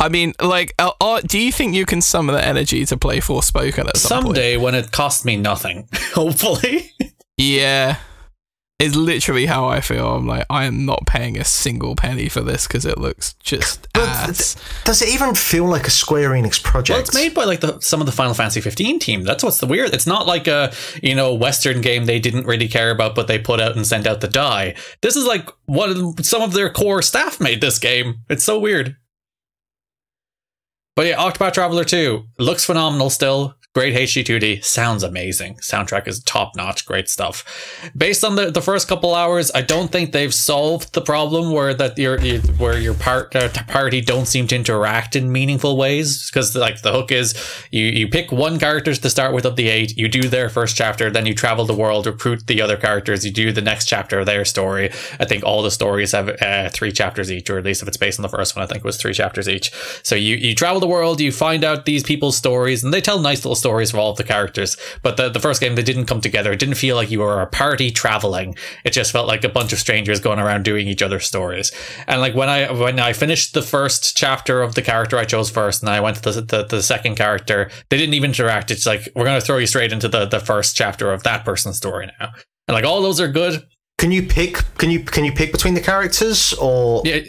I 0.01 0.07
mean, 0.07 0.33
like, 0.41 0.73
uh, 0.79 0.91
uh, 1.01 1.19
do 1.19 1.37
you 1.37 1.51
think 1.51 1.75
you 1.75 1.85
can 1.85 1.99
summon 2.01 2.33
the 2.35 2.45
energy 2.45 2.85
to 2.85 2.95
play 2.95 3.19
Forspoken 3.19 3.89
at 3.89 3.97
some 3.97 4.23
point? 4.23 4.37
someday 4.37 4.55
when 4.55 4.73
it 4.75 4.91
costs 4.93 5.25
me 5.25 5.35
nothing, 5.35 5.89
hopefully. 6.13 6.91
Yeah. 7.35 7.97
It's 8.79 8.95
literally 8.95 9.45
how 9.45 9.65
I 9.67 9.81
feel. 9.81 10.15
I'm 10.15 10.25
like, 10.25 10.45
I 10.49 10.63
am 10.63 10.85
not 10.85 11.05
paying 11.05 11.37
a 11.37 11.43
single 11.43 11.97
penny 11.97 12.29
for 12.29 12.39
this 12.39 12.65
because 12.65 12.85
it 12.85 12.97
looks 12.97 13.33
just 13.43 13.89
But 13.93 14.07
ass. 14.07 14.53
th- 14.55 14.85
does 14.85 15.01
it 15.01 15.09
even 15.09 15.35
feel 15.35 15.65
like 15.65 15.85
a 15.85 15.89
Square 15.91 16.29
Enix 16.29 16.63
project? 16.63 16.95
Well, 16.95 17.01
it's 17.01 17.13
made 17.13 17.33
by 17.33 17.43
like 17.43 17.59
the 17.59 17.77
some 17.81 17.99
of 17.99 18.05
the 18.05 18.13
Final 18.13 18.33
Fantasy 18.33 18.61
15 18.61 18.99
team. 18.99 19.23
That's 19.23 19.43
what's 19.43 19.59
the 19.59 19.65
weird. 19.67 19.93
It's 19.93 20.07
not 20.07 20.27
like 20.27 20.47
a 20.47 20.71
you 21.03 21.13
know 21.13 21.33
Western 21.33 21.81
game 21.81 22.05
they 22.05 22.19
didn't 22.19 22.45
really 22.45 22.69
care 22.69 22.89
about, 22.89 23.15
but 23.15 23.27
they 23.27 23.37
put 23.37 23.59
out 23.59 23.75
and 23.75 23.85
sent 23.85 24.07
out 24.07 24.21
the 24.21 24.29
die. 24.29 24.75
This 25.01 25.17
is 25.17 25.25
like 25.25 25.49
one 25.65 25.89
of 25.89 26.15
the- 26.15 26.23
some 26.23 26.41
of 26.41 26.53
their 26.53 26.69
core 26.69 27.01
staff 27.01 27.41
made 27.41 27.59
this 27.59 27.79
game. 27.79 28.19
It's 28.29 28.45
so 28.45 28.57
weird. 28.57 28.95
But 30.95 31.05
yeah, 31.07 31.17
Octopath 31.17 31.53
Traveler 31.53 31.83
2 31.85 32.23
looks 32.39 32.65
phenomenal 32.65 33.09
still. 33.09 33.55
Great 33.79 33.95
HD2D, 33.95 34.65
sounds 34.65 35.03
amazing. 35.03 35.55
Soundtrack 35.61 36.05
is 36.05 36.21
top 36.23 36.53
notch, 36.53 36.85
great 36.85 37.07
stuff. 37.07 37.45
Based 37.95 38.25
on 38.25 38.35
the, 38.35 38.51
the 38.51 38.61
first 38.61 38.89
couple 38.89 39.15
hours, 39.15 39.51
I 39.55 39.61
don't 39.61 39.89
think 39.89 40.11
they've 40.11 40.33
solved 40.33 40.93
the 40.93 40.99
problem 40.99 41.53
where 41.53 41.73
that 41.73 41.97
your 41.97 42.19
you, 42.19 42.41
where 42.57 42.77
your 42.77 42.93
part 42.93 43.33
uh, 43.37 43.47
party 43.69 44.01
don't 44.01 44.25
seem 44.25 44.47
to 44.47 44.55
interact 44.57 45.15
in 45.15 45.31
meaningful 45.31 45.77
ways. 45.77 46.29
Because 46.29 46.57
like 46.57 46.81
the 46.81 46.91
hook 46.91 47.09
is 47.09 47.33
you 47.71 47.85
you 47.85 48.09
pick 48.09 48.33
one 48.33 48.59
character 48.59 48.93
to 48.93 49.09
start 49.09 49.33
with 49.33 49.45
of 49.45 49.55
the 49.55 49.69
eight, 49.69 49.95
you 49.95 50.09
do 50.09 50.23
their 50.23 50.49
first 50.49 50.75
chapter, 50.75 51.09
then 51.09 51.25
you 51.25 51.33
travel 51.33 51.63
the 51.63 51.73
world, 51.73 52.05
recruit 52.05 52.47
the 52.47 52.61
other 52.61 52.75
characters, 52.75 53.25
you 53.25 53.31
do 53.31 53.53
the 53.53 53.61
next 53.61 53.85
chapter 53.85 54.19
of 54.19 54.25
their 54.25 54.43
story. 54.43 54.89
I 55.21 55.23
think 55.23 55.45
all 55.45 55.61
the 55.61 55.71
stories 55.71 56.11
have 56.11 56.27
uh, 56.41 56.67
three 56.67 56.91
chapters 56.91 57.31
each, 57.31 57.49
or 57.49 57.57
at 57.57 57.63
least 57.63 57.81
if 57.81 57.87
it's 57.87 57.95
based 57.95 58.19
on 58.19 58.23
the 58.23 58.35
first 58.37 58.57
one, 58.57 58.63
I 58.63 58.67
think 58.67 58.79
it 58.79 58.83
was 58.83 58.97
three 58.97 59.13
chapters 59.13 59.47
each. 59.47 59.71
So 60.03 60.15
you 60.15 60.35
you 60.35 60.53
travel 60.53 60.81
the 60.81 60.87
world, 60.87 61.21
you 61.21 61.31
find 61.31 61.63
out 61.63 61.85
these 61.85 62.03
people's 62.03 62.35
stories, 62.35 62.83
and 62.83 62.93
they 62.93 62.99
tell 62.99 63.19
nice 63.19 63.45
little 63.45 63.55
stories 63.55 63.68
for 63.69 63.97
all 63.97 64.11
of 64.11 64.17
the 64.17 64.23
characters. 64.23 64.77
But 65.01 65.17
the, 65.17 65.29
the 65.29 65.39
first 65.39 65.61
game, 65.61 65.75
they 65.75 65.83
didn't 65.83 66.05
come 66.05 66.21
together. 66.21 66.51
It 66.51 66.59
didn't 66.59 66.75
feel 66.75 66.95
like 66.95 67.11
you 67.11 67.19
were 67.19 67.41
a 67.41 67.47
party 67.47 67.91
traveling. 67.91 68.55
It 68.83 68.91
just 68.91 69.11
felt 69.11 69.27
like 69.27 69.43
a 69.43 69.49
bunch 69.49 69.73
of 69.73 69.79
strangers 69.79 70.19
going 70.19 70.39
around 70.39 70.63
doing 70.63 70.87
each 70.87 71.01
other's 71.01 71.25
stories. 71.25 71.71
And 72.07 72.21
like 72.21 72.35
when 72.35 72.49
I 72.49 72.71
when 72.71 72.99
I 72.99 73.13
finished 73.13 73.53
the 73.53 73.61
first 73.61 74.17
chapter 74.17 74.61
of 74.61 74.75
the 74.75 74.81
character 74.81 75.17
I 75.17 75.25
chose 75.25 75.49
first, 75.49 75.81
and 75.81 75.89
I 75.89 75.99
went 75.99 76.17
to 76.23 76.31
the 76.31 76.41
the, 76.41 76.63
the 76.63 76.83
second 76.83 77.15
character, 77.15 77.69
they 77.89 77.97
didn't 77.97 78.13
even 78.15 78.31
interact. 78.31 78.71
It's 78.71 78.85
like 78.85 79.07
we're 79.15 79.25
gonna 79.25 79.41
throw 79.41 79.57
you 79.57 79.67
straight 79.67 79.91
into 79.91 80.07
the 80.07 80.25
the 80.25 80.39
first 80.39 80.75
chapter 80.75 81.11
of 81.11 81.23
that 81.23 81.45
person's 81.45 81.77
story 81.77 82.09
now. 82.19 82.31
And 82.67 82.75
like 82.75 82.85
all 82.85 83.01
those 83.01 83.19
are 83.19 83.27
good. 83.27 83.65
Can 83.97 84.11
you 84.11 84.23
pick? 84.23 84.63
Can 84.77 84.91
you 84.91 85.01
can 85.01 85.25
you 85.25 85.31
pick 85.31 85.51
between 85.51 85.73
the 85.73 85.81
characters, 85.81 86.53
or 86.53 87.01
Yeah, 87.03 87.19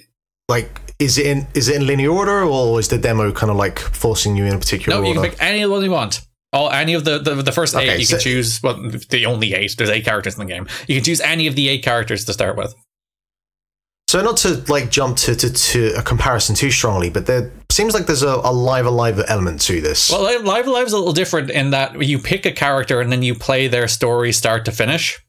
like 0.48 0.70
is 1.00 1.18
it 1.18 1.26
in 1.26 1.46
is 1.54 1.68
it 1.68 1.76
in 1.76 1.86
linear 1.86 2.10
order, 2.10 2.42
or 2.42 2.78
is 2.78 2.88
the 2.88 2.98
demo 2.98 3.32
kind 3.32 3.50
of 3.50 3.56
like 3.56 3.78
forcing 3.78 4.36
you 4.36 4.44
in 4.44 4.54
a 4.54 4.58
particular 4.58 4.98
no, 4.98 5.02
you 5.02 5.16
order? 5.16 5.22
can 5.22 5.30
pick 5.30 5.42
any 5.42 5.62
of 5.62 5.70
one 5.70 5.82
you 5.82 5.90
want. 5.90 6.20
All 6.52 6.70
any 6.70 6.94
of 6.94 7.04
the 7.04 7.18
the, 7.18 7.34
the 7.36 7.52
first 7.52 7.76
eight 7.76 7.98
you 7.98 8.04
so- 8.04 8.16
can 8.16 8.22
choose. 8.22 8.62
Well, 8.62 8.90
the 9.10 9.26
only 9.26 9.54
eight. 9.54 9.74
There's 9.76 9.90
eight 9.90 10.04
characters 10.04 10.34
in 10.34 10.40
the 10.40 10.52
game. 10.52 10.66
You 10.88 10.96
can 10.96 11.04
choose 11.04 11.20
any 11.20 11.46
of 11.46 11.54
the 11.54 11.68
eight 11.68 11.84
characters 11.84 12.24
to 12.24 12.32
start 12.32 12.56
with. 12.56 12.74
So 14.08 14.20
not 14.22 14.38
to 14.38 14.64
like 14.66 14.90
jump 14.90 15.18
to, 15.18 15.36
to, 15.36 15.52
to 15.52 15.92
a 15.96 16.02
comparison 16.02 16.56
too 16.56 16.72
strongly, 16.72 17.10
but 17.10 17.26
there 17.26 17.52
seems 17.70 17.94
like 17.94 18.06
there's 18.06 18.24
a, 18.24 18.40
a 18.42 18.52
Live 18.52 18.84
A 18.84 18.90
Live 18.90 19.22
element 19.28 19.60
to 19.62 19.80
this. 19.80 20.10
Well, 20.10 20.22
Live 20.22 20.42
Live 20.42 20.66
A 20.66 20.70
Live's 20.72 20.92
a 20.92 20.98
little 20.98 21.12
different 21.12 21.48
in 21.50 21.70
that 21.70 22.02
you 22.02 22.18
pick 22.18 22.44
a 22.44 22.50
character 22.50 23.00
and 23.00 23.12
then 23.12 23.22
you 23.22 23.36
play 23.36 23.68
their 23.68 23.86
story 23.86 24.32
start 24.32 24.64
to 24.64 24.72
finish. 24.72 25.20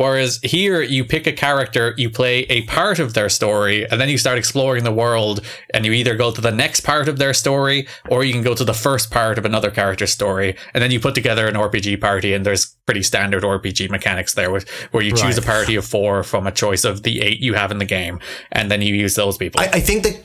Whereas 0.00 0.40
here, 0.42 0.80
you 0.80 1.04
pick 1.04 1.26
a 1.26 1.32
character, 1.32 1.92
you 1.98 2.08
play 2.08 2.44
a 2.44 2.62
part 2.62 2.98
of 2.98 3.12
their 3.12 3.28
story, 3.28 3.86
and 3.90 4.00
then 4.00 4.08
you 4.08 4.16
start 4.16 4.38
exploring 4.38 4.82
the 4.82 4.90
world, 4.90 5.42
and 5.74 5.84
you 5.84 5.92
either 5.92 6.16
go 6.16 6.32
to 6.32 6.40
the 6.40 6.50
next 6.50 6.80
part 6.80 7.06
of 7.06 7.18
their 7.18 7.34
story, 7.34 7.86
or 8.08 8.24
you 8.24 8.32
can 8.32 8.42
go 8.42 8.54
to 8.54 8.64
the 8.64 8.72
first 8.72 9.10
part 9.10 9.36
of 9.36 9.44
another 9.44 9.70
character's 9.70 10.10
story, 10.10 10.56
and 10.72 10.82
then 10.82 10.90
you 10.90 11.00
put 11.00 11.14
together 11.14 11.46
an 11.46 11.54
RPG 11.54 12.00
party, 12.00 12.32
and 12.32 12.46
there's 12.46 12.78
pretty 12.86 13.02
standard 13.02 13.42
RPG 13.42 13.90
mechanics 13.90 14.32
there, 14.32 14.50
with, 14.50 14.66
where 14.90 15.02
you 15.02 15.12
choose 15.14 15.36
a 15.36 15.42
party 15.42 15.76
of 15.76 15.84
four 15.84 16.22
from 16.22 16.46
a 16.46 16.50
choice 16.50 16.84
of 16.84 17.02
the 17.02 17.20
eight 17.20 17.40
you 17.40 17.52
have 17.52 17.70
in 17.70 17.76
the 17.76 17.84
game, 17.84 18.20
and 18.52 18.70
then 18.70 18.80
you 18.80 18.94
use 18.94 19.16
those 19.16 19.36
people. 19.36 19.60
I, 19.60 19.66
I 19.66 19.80
think 19.80 20.04
that 20.04 20.24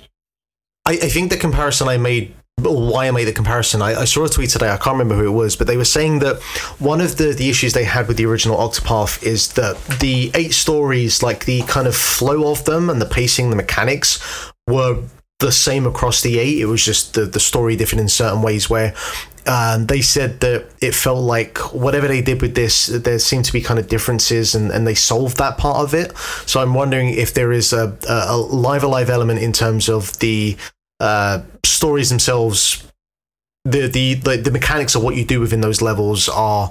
I, 0.85 0.93
I 0.93 1.10
think 1.10 1.31
the 1.31 1.38
comparison 1.38 1.89
I 1.89 1.97
made 1.97 2.34
why 2.65 3.06
am 3.06 3.18
I 3.18 3.23
the 3.23 3.34
comparison, 3.34 3.82
I, 3.82 4.02
I 4.02 4.06
saw 4.06 4.26
a 4.26 4.30
tweet 4.30 4.49
today, 4.49 4.69
I 4.69 4.77
can't 4.77 4.98
remember 4.98 5.15
who 5.15 5.27
it 5.27 5.36
was, 5.36 5.56
but 5.56 5.68
they 5.68 5.77
were 5.77 5.86
saying 5.86 6.19
that 6.19 6.41
one 6.80 7.02
of 7.02 7.18
the, 7.18 7.34
the 7.34 7.49
issues 7.49 7.73
they 7.73 7.84
had 7.84 8.07
with 8.07 8.18
the 8.18 8.26
original 8.26 8.57
Octopath 8.57 9.23
is 9.23 9.53
that 9.53 9.77
the 9.99 10.32
eight 10.34 10.53
stories, 10.53 11.22
like 11.22 11.45
the 11.45 11.61
kind 11.64 11.88
of 11.88 11.95
flow 11.95 12.52
of 12.52 12.65
them 12.65 12.90
and 12.90 13.02
the 13.02 13.06
pacing, 13.06 13.49
the 13.49 13.56
mechanics, 13.56 14.52
were 14.68 15.02
the 15.40 15.52
same 15.52 15.86
across 15.86 16.22
the 16.22 16.40
eight. 16.40 16.60
It 16.60 16.65
was 16.65 16.84
just 16.84 17.14
the, 17.14 17.26
the 17.26 17.40
story 17.40 17.76
different 17.76 18.02
in 18.02 18.07
certain 18.07 18.41
ways 18.41 18.69
where 18.69 18.95
um, 19.48 19.86
they 19.86 20.02
said 20.02 20.40
that 20.40 20.65
it 20.82 20.95
felt 20.95 21.19
like 21.19 21.57
whatever 21.73 22.07
they 22.07 22.22
did 22.22 22.41
with 22.41 22.56
this, 22.56 22.88
there 22.88 23.19
seemed 23.19 23.45
to 23.45 23.53
be 23.53 23.61
kind 23.61 23.80
of 23.80 23.88
differences, 23.88 24.56
and, 24.56 24.72
and 24.72 24.88
they 24.88 24.95
solved 24.95 25.38
that 25.38 25.57
part 25.57 25.77
of 25.77 25.94
it. 25.94 26.18
So 26.48 26.61
I'm 26.61 26.73
wondering 26.73 27.10
if 27.10 27.34
there 27.34 27.52
is 27.52 27.73
a, 27.73 27.95
a, 28.10 28.26
a 28.30 28.38
Live 28.38 28.84
A 28.84 28.88
Live 28.88 29.10
element 29.10 29.40
in 29.41 29.52
terms 29.52 29.88
of 29.88 30.18
the 30.18 30.57
uh, 31.00 31.42
stories 31.64 32.10
themselves. 32.10 32.82
The, 33.68 33.88
the 33.88 34.14
the 34.14 34.38
the 34.38 34.52
mechanics 34.52 34.94
of 34.94 35.04
what 35.04 35.16
you 35.16 35.26
do 35.26 35.40
within 35.40 35.62
those 35.62 35.82
levels 35.82 36.30
are, 36.30 36.70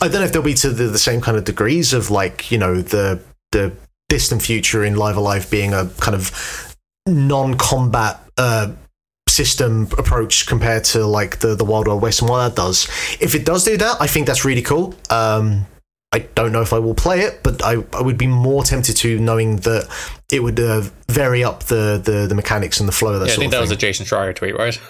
I 0.00 0.06
don't 0.06 0.20
know 0.20 0.26
if 0.26 0.32
they'll 0.32 0.42
be 0.42 0.54
to 0.54 0.70
the, 0.70 0.84
the 0.84 0.98
same 0.98 1.20
kind 1.20 1.36
of 1.36 1.42
degrees 1.42 1.92
of 1.92 2.08
like 2.08 2.52
you 2.52 2.58
know 2.58 2.80
the 2.80 3.20
the 3.50 3.72
distant 4.08 4.42
future 4.42 4.84
in 4.84 4.94
Live 4.94 5.16
A 5.16 5.20
Live 5.20 5.50
being 5.50 5.74
a 5.74 5.86
kind 5.98 6.14
of 6.14 6.76
non-combat 7.04 8.20
uh, 8.38 8.70
system 9.28 9.88
approach 9.98 10.46
compared 10.46 10.84
to 10.84 11.04
like 11.04 11.40
the 11.40 11.56
the 11.56 11.64
Wild 11.64 11.88
Wild 11.88 12.00
West 12.00 12.22
and 12.22 12.30
what 12.30 12.46
that 12.46 12.56
does. 12.56 12.88
If 13.20 13.34
it 13.34 13.44
does 13.44 13.64
do 13.64 13.76
that, 13.76 13.96
I 14.00 14.06
think 14.06 14.28
that's 14.28 14.44
really 14.44 14.62
cool. 14.62 14.94
Um, 15.10 15.66
I 16.16 16.20
don't 16.34 16.50
know 16.50 16.62
if 16.62 16.72
I 16.72 16.78
will 16.78 16.94
play 16.94 17.20
it, 17.20 17.42
but 17.42 17.62
I, 17.62 17.84
I 17.92 18.00
would 18.00 18.16
be 18.16 18.26
more 18.26 18.64
tempted 18.64 18.96
to 18.98 19.18
knowing 19.18 19.56
that 19.58 19.86
it 20.32 20.42
would 20.42 20.58
uh, 20.58 20.82
vary 21.08 21.44
up 21.44 21.64
the, 21.64 22.00
the, 22.02 22.26
the 22.26 22.34
mechanics 22.34 22.80
and 22.80 22.88
the 22.88 22.92
flow 22.92 23.12
of 23.12 23.20
that 23.20 23.26
yeah, 23.26 23.34
I 23.34 23.36
think 23.36 23.52
that 23.52 23.60
was 23.60 23.70
a. 23.70 23.76
Jason 23.76 24.06
Schreier 24.06 24.34
tweet, 24.34 24.56
right? 24.56 24.80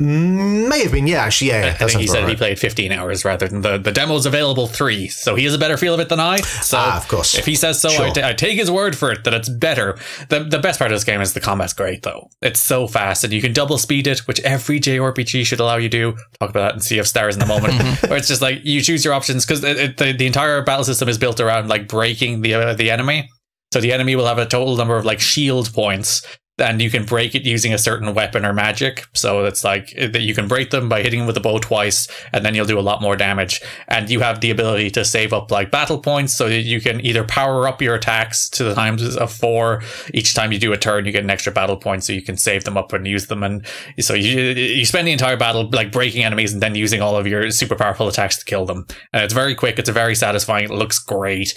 May 0.00 0.82
have 0.82 0.92
been, 0.92 1.06
yeah, 1.06 1.24
actually, 1.24 1.48
yeah. 1.50 1.76
I 1.78 1.84
think 1.84 2.00
he 2.00 2.06
said 2.06 2.20
about 2.20 2.30
he 2.30 2.36
played 2.36 2.58
15 2.58 2.90
hours 2.90 3.22
rather 3.24 3.46
than 3.46 3.60
the 3.60 3.76
the 3.76 3.92
demo's 3.92 4.24
available 4.24 4.66
three, 4.66 5.08
so 5.08 5.34
he 5.34 5.44
has 5.44 5.54
a 5.54 5.58
better 5.58 5.76
feel 5.76 5.92
of 5.92 6.00
it 6.00 6.08
than 6.08 6.18
I. 6.18 6.40
So 6.40 6.78
Ah, 6.80 6.96
of 6.96 7.06
course. 7.06 7.34
if 7.36 7.44
he 7.44 7.54
says 7.54 7.80
so, 7.82 7.90
Sure. 7.90 8.06
I, 8.24 8.32
take 8.32 8.56
his 8.58 8.70
word 8.70 8.96
for 8.96 9.12
it 9.12 9.24
that 9.24 9.34
it's 9.34 9.50
better. 9.50 9.98
the 10.30 10.40
The 10.44 10.58
best 10.58 10.78
part 10.78 10.90
of 10.90 10.96
this 10.96 11.04
game 11.04 11.20
is 11.20 11.34
the 11.34 11.40
combat's 11.40 11.74
great 11.74 12.02
though. 12.02 12.30
It's 12.40 12.60
so 12.60 12.86
fast, 12.86 13.24
and 13.24 13.32
you 13.32 13.42
can 13.42 13.52
double 13.52 13.76
speed 13.76 14.06
it, 14.06 14.20
which 14.20 14.40
every 14.40 14.80
JRPG 14.80 15.44
should 15.44 15.60
allow 15.60 15.76
you 15.76 15.90
to. 15.90 16.12
Talk 16.40 16.48
about 16.50 16.60
that 16.62 16.72
and 16.72 16.82
Sea 16.82 16.98
of 16.98 17.06
Stars 17.06 17.34
in 17.36 17.40
the 17.40 17.46
moment. 17.46 17.74
Where 18.08 18.16
it's 18.16 18.28
just 18.28 18.40
like 18.40 18.60
you 18.64 18.80
choose 18.80 19.04
your 19.04 19.12
options 19.12 19.44
because 19.44 19.60
the, 19.60 20.14
the 20.16 20.26
entire 20.26 20.62
battle 20.62 20.84
system 20.84 21.10
is 21.10 21.18
built 21.18 21.40
around 21.40 21.68
like 21.68 21.88
breaking 21.88 22.40
the 22.40 22.54
uh, 22.54 22.74
the 22.74 22.90
enemy. 22.90 23.28
So 23.72 23.80
the 23.80 23.92
enemy 23.92 24.16
will 24.16 24.26
have 24.26 24.38
a 24.38 24.46
total 24.46 24.76
number 24.76 24.96
of 24.96 25.04
like 25.04 25.20
shield 25.20 25.72
points, 25.72 26.22
and 26.60 26.80
you 26.80 26.90
can 26.90 27.04
break 27.04 27.34
it 27.34 27.42
using 27.42 27.72
a 27.72 27.78
certain 27.78 28.14
weapon 28.14 28.44
or 28.44 28.52
magic. 28.52 29.06
So 29.14 29.44
it's 29.44 29.64
like 29.64 29.94
that 29.96 30.22
you 30.22 30.34
can 30.34 30.48
break 30.48 30.70
them 30.70 30.88
by 30.88 31.02
hitting 31.02 31.20
them 31.20 31.26
with 31.26 31.36
a 31.36 31.40
bow 31.40 31.58
twice, 31.58 32.08
and 32.32 32.44
then 32.44 32.54
you'll 32.54 32.66
do 32.66 32.78
a 32.78 32.80
lot 32.80 33.02
more 33.02 33.16
damage. 33.16 33.60
And 33.88 34.10
you 34.10 34.20
have 34.20 34.40
the 34.40 34.50
ability 34.50 34.90
to 34.92 35.04
save 35.04 35.32
up 35.32 35.50
like 35.50 35.70
battle 35.70 35.98
points, 35.98 36.34
so 36.34 36.48
that 36.48 36.62
you 36.62 36.80
can 36.80 37.04
either 37.04 37.24
power 37.24 37.66
up 37.68 37.82
your 37.82 37.94
attacks 37.94 38.48
to 38.50 38.64
the 38.64 38.74
times 38.74 39.16
of 39.16 39.32
four. 39.32 39.82
Each 40.14 40.34
time 40.34 40.52
you 40.52 40.58
do 40.58 40.72
a 40.72 40.78
turn, 40.78 41.06
you 41.06 41.12
get 41.12 41.24
an 41.24 41.30
extra 41.30 41.52
battle 41.52 41.76
point, 41.76 42.04
so 42.04 42.12
you 42.12 42.22
can 42.22 42.36
save 42.36 42.64
them 42.64 42.76
up 42.76 42.92
and 42.92 43.06
use 43.06 43.26
them. 43.26 43.42
And 43.42 43.66
so 43.98 44.14
you 44.14 44.40
you 44.40 44.84
spend 44.84 45.06
the 45.06 45.12
entire 45.12 45.36
battle 45.36 45.68
like 45.70 45.92
breaking 45.92 46.24
enemies 46.24 46.52
and 46.52 46.62
then 46.62 46.74
using 46.74 47.00
all 47.00 47.16
of 47.16 47.26
your 47.26 47.50
super 47.50 47.76
powerful 47.76 48.08
attacks 48.08 48.38
to 48.38 48.44
kill 48.44 48.66
them. 48.66 48.86
And 49.12 49.24
it's 49.24 49.34
very 49.34 49.54
quick. 49.54 49.78
It's 49.78 49.88
very 49.88 50.14
satisfying. 50.14 50.64
It 50.64 50.70
looks 50.70 50.98
great 50.98 51.54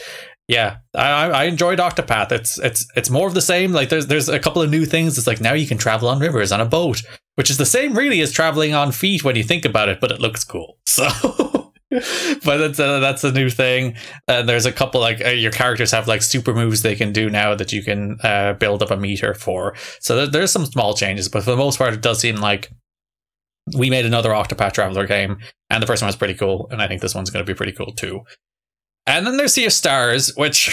yeah, 0.47 0.77
I, 0.93 1.29
I 1.29 1.43
enjoyed 1.45 1.79
Octopath. 1.79 2.31
It's 2.31 2.59
it's 2.59 2.85
it's 2.95 3.09
more 3.09 3.27
of 3.27 3.33
the 3.33 3.41
same. 3.41 3.71
Like 3.71 3.89
there's 3.89 4.07
there's 4.07 4.27
a 4.27 4.39
couple 4.39 4.61
of 4.61 4.69
new 4.69 4.85
things. 4.85 5.17
It's 5.17 5.27
like 5.27 5.39
now 5.39 5.53
you 5.53 5.67
can 5.67 5.77
travel 5.77 6.09
on 6.09 6.19
rivers 6.19 6.51
on 6.51 6.59
a 6.59 6.65
boat, 6.65 7.01
which 7.35 7.49
is 7.49 7.57
the 7.57 7.65
same 7.65 7.93
really 7.93 8.19
as 8.21 8.31
traveling 8.31 8.73
on 8.73 8.91
feet 8.91 9.23
when 9.23 9.35
you 9.35 9.43
think 9.43 9.63
about 9.63 9.89
it, 9.89 10.01
but 10.01 10.11
it 10.11 10.19
looks 10.19 10.43
cool. 10.43 10.77
So. 10.93 11.71
but 12.43 12.57
that's 12.57 12.79
a, 12.79 12.99
that's 12.99 13.23
a 13.23 13.31
new 13.31 13.51
thing. 13.51 13.95
And 14.27 14.49
there's 14.49 14.65
a 14.65 14.71
couple 14.71 14.99
like 14.99 15.23
uh, 15.23 15.29
your 15.29 15.51
characters 15.51 15.91
have 15.91 16.07
like 16.07 16.23
super 16.23 16.53
moves 16.53 16.81
they 16.81 16.95
can 16.95 17.13
do 17.13 17.29
now 17.29 17.53
that 17.53 17.71
you 17.71 17.83
can 17.83 18.17
uh, 18.23 18.53
build 18.53 18.81
up 18.81 18.89
a 18.89 18.97
meter 18.97 19.35
for. 19.35 19.75
So 19.99 20.15
there, 20.15 20.27
there's 20.27 20.51
some 20.51 20.65
small 20.65 20.95
changes, 20.95 21.29
but 21.29 21.43
for 21.43 21.51
the 21.51 21.57
most 21.57 21.77
part, 21.77 21.93
it 21.93 22.01
does 22.01 22.19
seem 22.19 22.37
like 22.37 22.71
we 23.77 23.91
made 23.91 24.07
another 24.07 24.31
Octopath 24.31 24.73
Traveler 24.73 25.05
game, 25.05 25.37
and 25.69 25.83
the 25.83 25.87
first 25.87 26.01
one 26.01 26.07
was 26.07 26.15
pretty 26.15 26.33
cool, 26.33 26.67
and 26.71 26.81
I 26.81 26.87
think 26.87 27.01
this 27.01 27.15
one's 27.15 27.29
going 27.29 27.45
to 27.45 27.49
be 27.49 27.55
pretty 27.55 27.71
cool 27.73 27.93
too. 27.93 28.21
And 29.05 29.27
then 29.27 29.37
there's 29.37 29.53
Sea 29.53 29.65
of 29.65 29.73
Stars, 29.73 30.35
which 30.35 30.69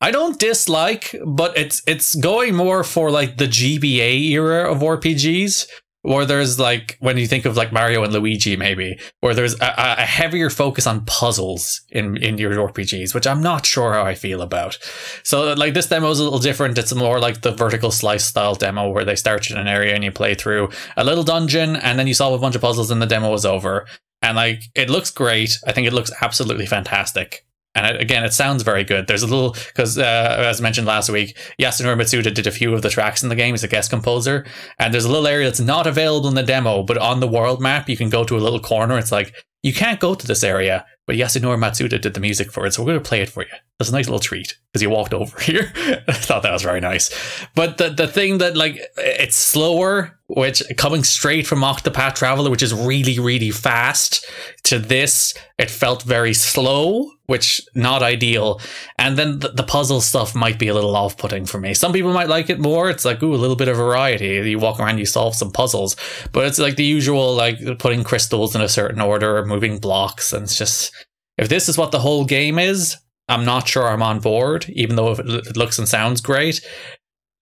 I 0.00 0.10
don't 0.10 0.38
dislike, 0.38 1.14
but 1.24 1.56
it's 1.56 1.82
it's 1.86 2.14
going 2.14 2.54
more 2.54 2.84
for 2.84 3.10
like 3.10 3.38
the 3.38 3.46
GBA 3.46 4.30
era 4.30 4.70
of 4.70 4.78
RPGs, 4.80 5.66
where 6.02 6.24
there's 6.24 6.60
like 6.60 6.96
when 7.00 7.18
you 7.18 7.26
think 7.26 7.44
of 7.46 7.56
like 7.56 7.72
Mario 7.72 8.04
and 8.04 8.12
Luigi, 8.12 8.56
maybe 8.56 8.96
where 9.20 9.34
there's 9.34 9.54
a, 9.54 9.74
a 9.76 10.02
heavier 10.02 10.50
focus 10.50 10.86
on 10.86 11.04
puzzles 11.06 11.80
in 11.90 12.16
in 12.18 12.38
your 12.38 12.52
RPGs, 12.52 13.12
which 13.12 13.26
I'm 13.26 13.42
not 13.42 13.66
sure 13.66 13.94
how 13.94 14.04
I 14.04 14.14
feel 14.14 14.40
about. 14.40 14.78
So 15.24 15.54
like 15.54 15.74
this 15.74 15.88
demo 15.88 16.10
is 16.10 16.20
a 16.20 16.24
little 16.24 16.38
different. 16.38 16.78
It's 16.78 16.94
more 16.94 17.18
like 17.18 17.40
the 17.40 17.50
vertical 17.50 17.90
slice 17.90 18.24
style 18.24 18.54
demo 18.54 18.90
where 18.90 19.04
they 19.04 19.16
start 19.16 19.48
you 19.48 19.56
in 19.56 19.62
an 19.62 19.66
area 19.66 19.94
and 19.94 20.04
you 20.04 20.12
play 20.12 20.36
through 20.36 20.68
a 20.96 21.04
little 21.04 21.24
dungeon 21.24 21.74
and 21.74 21.98
then 21.98 22.06
you 22.06 22.14
solve 22.14 22.34
a 22.34 22.38
bunch 22.38 22.54
of 22.54 22.60
puzzles 22.60 22.90
and 22.92 23.02
the 23.02 23.06
demo 23.06 23.32
is 23.34 23.44
over. 23.44 23.86
And 24.26 24.34
like 24.34 24.64
it 24.74 24.90
looks 24.90 25.12
great. 25.12 25.56
I 25.68 25.72
think 25.72 25.86
it 25.86 25.92
looks 25.92 26.10
absolutely 26.20 26.66
fantastic. 26.66 27.46
And 27.76 27.86
it, 27.86 28.00
again, 28.00 28.24
it 28.24 28.32
sounds 28.32 28.64
very 28.64 28.82
good. 28.82 29.06
There's 29.06 29.22
a 29.22 29.26
little 29.28 29.52
because, 29.52 29.98
uh, 29.98 30.36
as 30.38 30.60
mentioned 30.60 30.86
last 30.86 31.10
week, 31.10 31.38
Yasunori 31.60 31.94
Mitsuda 31.94 32.34
did 32.34 32.46
a 32.46 32.50
few 32.50 32.74
of 32.74 32.82
the 32.82 32.88
tracks 32.88 33.22
in 33.22 33.28
the 33.28 33.36
game. 33.36 33.54
He's 33.54 33.62
a 33.62 33.68
guest 33.68 33.90
composer, 33.90 34.44
and 34.80 34.92
there's 34.92 35.04
a 35.04 35.10
little 35.10 35.28
area 35.28 35.46
that's 35.46 35.60
not 35.60 35.86
available 35.86 36.28
in 36.28 36.34
the 36.34 36.42
demo, 36.42 36.82
but 36.82 36.98
on 36.98 37.20
the 37.20 37.28
world 37.28 37.60
map, 37.60 37.88
you 37.88 37.96
can 37.96 38.10
go 38.10 38.24
to 38.24 38.36
a 38.36 38.40
little 38.40 38.58
corner. 38.58 38.98
It's 38.98 39.12
like 39.12 39.32
you 39.66 39.72
can't 39.72 39.98
go 39.98 40.14
to 40.14 40.26
this 40.28 40.44
area, 40.44 40.86
but 41.08 41.16
Yasunori 41.16 41.58
Mitsuda 41.58 42.00
did 42.00 42.14
the 42.14 42.20
music 42.20 42.52
for 42.52 42.66
it, 42.66 42.72
so 42.72 42.82
we're 42.82 42.92
going 42.92 43.02
to 43.02 43.08
play 43.08 43.20
it 43.20 43.28
for 43.28 43.42
you. 43.42 43.48
That's 43.78 43.90
a 43.90 43.92
nice 43.92 44.06
little 44.06 44.20
treat 44.20 44.56
because 44.72 44.80
you 44.80 44.90
walked 44.90 45.12
over 45.12 45.40
here. 45.40 45.72
I 46.06 46.12
thought 46.12 46.44
that 46.44 46.52
was 46.52 46.62
very 46.62 46.80
nice. 46.80 47.10
But 47.56 47.78
the 47.78 47.90
the 47.90 48.06
thing 48.06 48.38
that 48.38 48.56
like 48.56 48.80
it's 48.96 49.34
slower, 49.34 50.20
which 50.28 50.62
coming 50.76 51.02
straight 51.02 51.48
from 51.48 51.62
Octopath 51.62 52.14
Traveler, 52.14 52.48
which 52.48 52.62
is 52.62 52.72
really 52.72 53.18
really 53.18 53.50
fast, 53.50 54.24
to 54.62 54.78
this 54.78 55.34
it 55.58 55.68
felt 55.68 56.04
very 56.04 56.32
slow, 56.32 57.10
which 57.26 57.60
not 57.74 58.02
ideal. 58.02 58.60
And 58.98 59.16
then 59.16 59.40
the, 59.40 59.48
the 59.48 59.62
puzzle 59.62 60.00
stuff 60.00 60.34
might 60.34 60.58
be 60.58 60.68
a 60.68 60.74
little 60.74 60.96
off 60.96 61.16
putting 61.16 61.46
for 61.46 61.60
me. 61.60 61.74
Some 61.74 61.92
people 61.92 62.12
might 62.12 62.28
like 62.28 62.50
it 62.50 62.58
more. 62.58 62.88
It's 62.88 63.04
like 63.04 63.22
ooh 63.22 63.34
a 63.34 63.36
little 63.36 63.56
bit 63.56 63.68
of 63.68 63.76
variety. 63.76 64.50
You 64.50 64.58
walk 64.58 64.80
around, 64.80 64.98
you 64.98 65.06
solve 65.06 65.34
some 65.34 65.50
puzzles, 65.50 65.96
but 66.32 66.46
it's 66.46 66.58
like 66.58 66.76
the 66.76 66.84
usual 66.84 67.34
like 67.34 67.58
putting 67.78 68.04
crystals 68.04 68.54
in 68.54 68.60
a 68.60 68.68
certain 68.68 69.00
order, 69.00 69.38
or 69.38 69.44
moving 69.44 69.78
blocks, 69.78 70.32
and 70.32 70.44
it's 70.44 70.56
just 70.56 70.92
if 71.38 71.48
this 71.48 71.68
is 71.68 71.76
what 71.76 71.92
the 71.92 72.00
whole 72.00 72.24
game 72.24 72.58
is, 72.58 72.96
I'm 73.28 73.44
not 73.44 73.68
sure 73.68 73.88
I'm 73.88 74.02
on 74.02 74.20
board, 74.20 74.66
even 74.70 74.96
though 74.96 75.12
it 75.12 75.56
looks 75.56 75.78
and 75.78 75.88
sounds 75.88 76.20
great. 76.20 76.60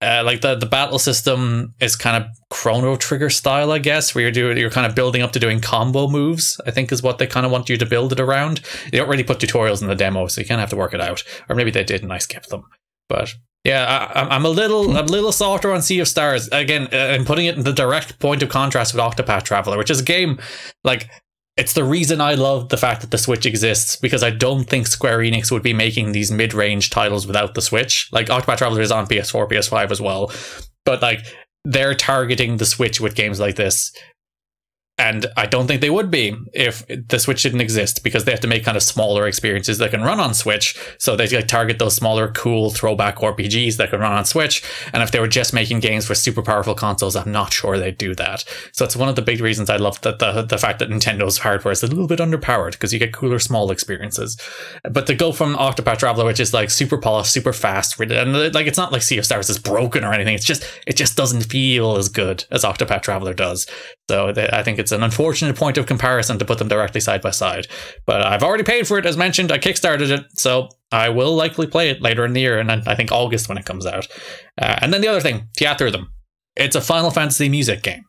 Uh, 0.04 0.22
like 0.22 0.42
the, 0.42 0.54
the 0.54 0.66
battle 0.66 0.98
system 0.98 1.74
is 1.80 1.96
kind 1.96 2.22
of 2.22 2.30
chrono 2.50 2.94
trigger 2.94 3.30
style, 3.30 3.72
I 3.72 3.78
guess, 3.78 4.14
where 4.14 4.22
you're 4.22 4.30
doing 4.30 4.58
you're 4.58 4.70
kind 4.70 4.86
of 4.86 4.94
building 4.94 5.22
up 5.22 5.32
to 5.32 5.40
doing 5.40 5.60
combo 5.60 6.08
moves. 6.08 6.60
I 6.66 6.70
think 6.70 6.92
is 6.92 7.02
what 7.02 7.18
they 7.18 7.26
kind 7.26 7.46
of 7.46 7.52
want 7.52 7.68
you 7.68 7.78
to 7.78 7.86
build 7.86 8.12
it 8.12 8.20
around. 8.20 8.60
They 8.90 8.98
don't 8.98 9.08
really 9.08 9.24
put 9.24 9.38
tutorials 9.38 9.80
in 9.80 9.88
the 9.88 9.94
demo, 9.94 10.26
so 10.26 10.40
you 10.40 10.46
kind 10.46 10.60
of 10.60 10.64
have 10.64 10.70
to 10.70 10.76
work 10.76 10.92
it 10.92 11.00
out. 11.00 11.24
Or 11.48 11.56
maybe 11.56 11.70
they 11.70 11.84
did, 11.84 12.02
and 12.02 12.12
I 12.12 12.18
skipped 12.18 12.50
them. 12.50 12.64
But 13.08 13.34
yeah, 13.64 14.10
I, 14.14 14.36
am 14.36 14.44
a 14.44 14.50
little 14.50 14.98
a 14.98 15.02
little 15.02 15.32
softer 15.32 15.72
on 15.72 15.80
Sea 15.80 16.00
of 16.00 16.08
Stars. 16.08 16.48
Again, 16.52 16.88
uh, 16.92 16.96
I'm 16.96 17.24
putting 17.24 17.46
it 17.46 17.56
in 17.56 17.64
the 17.64 17.72
direct 17.72 18.18
point 18.18 18.42
of 18.42 18.50
contrast 18.50 18.92
with 18.92 19.02
Octopath 19.02 19.44
Traveler, 19.44 19.78
which 19.78 19.90
is 19.90 20.00
a 20.00 20.04
game 20.04 20.38
like 20.84 21.08
it's 21.56 21.74
the 21.74 21.84
reason 21.84 22.20
I 22.20 22.34
love 22.34 22.68
the 22.68 22.76
fact 22.76 23.00
that 23.02 23.10
the 23.10 23.18
Switch 23.18 23.46
exists 23.46 23.96
because 23.96 24.22
I 24.22 24.30
don't 24.30 24.64
think 24.64 24.86
Square 24.86 25.18
Enix 25.18 25.52
would 25.52 25.62
be 25.62 25.72
making 25.72 26.12
these 26.12 26.32
mid-range 26.32 26.90
titles 26.90 27.26
without 27.26 27.54
the 27.54 27.62
Switch. 27.62 28.08
Like 28.12 28.26
Octopath 28.26 28.58
Traveler 28.58 28.80
is 28.80 28.90
on 28.90 29.06
PS4, 29.06 29.48
PS5 29.48 29.90
as 29.90 30.00
well, 30.00 30.32
but 30.84 31.00
like 31.00 31.20
they're 31.64 31.94
targeting 31.94 32.56
the 32.56 32.66
Switch 32.66 33.00
with 33.00 33.14
games 33.14 33.38
like 33.38 33.54
this 33.56 33.92
and 34.96 35.26
I 35.36 35.46
don't 35.46 35.66
think 35.66 35.80
they 35.80 35.90
would 35.90 36.08
be 36.08 36.36
if 36.52 36.86
the 36.86 37.18
Switch 37.18 37.42
didn't 37.42 37.60
exist 37.60 38.04
because 38.04 38.24
they 38.24 38.30
have 38.30 38.40
to 38.40 38.46
make 38.46 38.64
kind 38.64 38.76
of 38.76 38.82
smaller 38.82 39.26
experiences 39.26 39.78
that 39.78 39.90
can 39.90 40.02
run 40.02 40.20
on 40.20 40.34
Switch. 40.34 40.78
So 40.98 41.16
they 41.16 41.26
like 41.26 41.48
target 41.48 41.80
those 41.80 41.96
smaller, 41.96 42.28
cool 42.28 42.70
throwback 42.70 43.16
RPGs 43.16 43.76
that 43.78 43.90
can 43.90 43.98
run 43.98 44.12
on 44.12 44.24
Switch. 44.24 44.62
And 44.92 45.02
if 45.02 45.10
they 45.10 45.18
were 45.18 45.26
just 45.26 45.52
making 45.52 45.80
games 45.80 46.06
for 46.06 46.14
super 46.14 46.42
powerful 46.42 46.76
consoles, 46.76 47.16
I'm 47.16 47.32
not 47.32 47.52
sure 47.52 47.76
they'd 47.76 47.98
do 47.98 48.14
that. 48.14 48.44
So 48.70 48.84
it's 48.84 48.94
one 48.94 49.08
of 49.08 49.16
the 49.16 49.22
big 49.22 49.40
reasons 49.40 49.68
I 49.68 49.78
love 49.78 50.00
that 50.02 50.20
the, 50.20 50.42
the 50.42 50.58
fact 50.58 50.78
that 50.78 50.90
Nintendo's 50.90 51.38
hardware 51.38 51.72
is 51.72 51.82
a 51.82 51.88
little 51.88 52.06
bit 52.06 52.20
underpowered 52.20 52.72
because 52.72 52.92
you 52.92 53.00
get 53.00 53.12
cooler, 53.12 53.40
small 53.40 53.72
experiences. 53.72 54.40
But 54.88 55.08
to 55.08 55.14
go 55.16 55.32
from 55.32 55.56
Octopath 55.56 55.98
Traveler, 55.98 56.24
which 56.24 56.38
is 56.38 56.54
like 56.54 56.70
super 56.70 56.98
polished, 56.98 57.32
super 57.32 57.52
fast, 57.52 57.98
and 57.98 58.54
like 58.54 58.68
it's 58.68 58.78
not 58.78 58.92
like 58.92 59.02
Sea 59.02 59.18
of 59.18 59.24
Stars 59.24 59.50
is 59.50 59.58
broken 59.58 60.04
or 60.04 60.12
anything. 60.12 60.36
It's 60.36 60.44
just 60.44 60.64
it 60.86 60.94
just 60.94 61.16
doesn't 61.16 61.42
feel 61.42 61.96
as 61.96 62.08
good 62.08 62.44
as 62.52 62.62
Octopath 62.62 63.02
Traveler 63.02 63.34
does. 63.34 63.66
So 64.08 64.34
I 64.36 64.62
think 64.62 64.78
it's 64.78 64.92
an 64.92 65.02
unfortunate 65.02 65.56
point 65.56 65.78
of 65.78 65.86
comparison 65.86 66.38
to 66.38 66.44
put 66.44 66.58
them 66.58 66.68
directly 66.68 67.00
side 67.00 67.22
by 67.22 67.30
side. 67.30 67.66
But 68.04 68.20
I've 68.20 68.42
already 68.42 68.64
paid 68.64 68.86
for 68.86 68.98
it, 68.98 69.06
as 69.06 69.16
mentioned. 69.16 69.50
I 69.50 69.58
kickstarted 69.58 70.10
it, 70.10 70.26
so 70.38 70.68
I 70.92 71.08
will 71.08 71.34
likely 71.34 71.66
play 71.66 71.88
it 71.88 72.02
later 72.02 72.24
in 72.24 72.34
the 72.34 72.42
year, 72.42 72.58
and 72.58 72.70
I 72.70 72.94
think 72.94 73.12
August 73.12 73.48
when 73.48 73.56
it 73.56 73.64
comes 73.64 73.86
out. 73.86 74.06
Uh, 74.60 74.76
and 74.82 74.92
then 74.92 75.00
the 75.00 75.08
other 75.08 75.20
thing, 75.20 75.48
Theatrhythm. 75.58 76.08
It's 76.56 76.76
a 76.76 76.80
Final 76.80 77.10
Fantasy 77.10 77.48
music 77.48 77.82
game. 77.82 78.04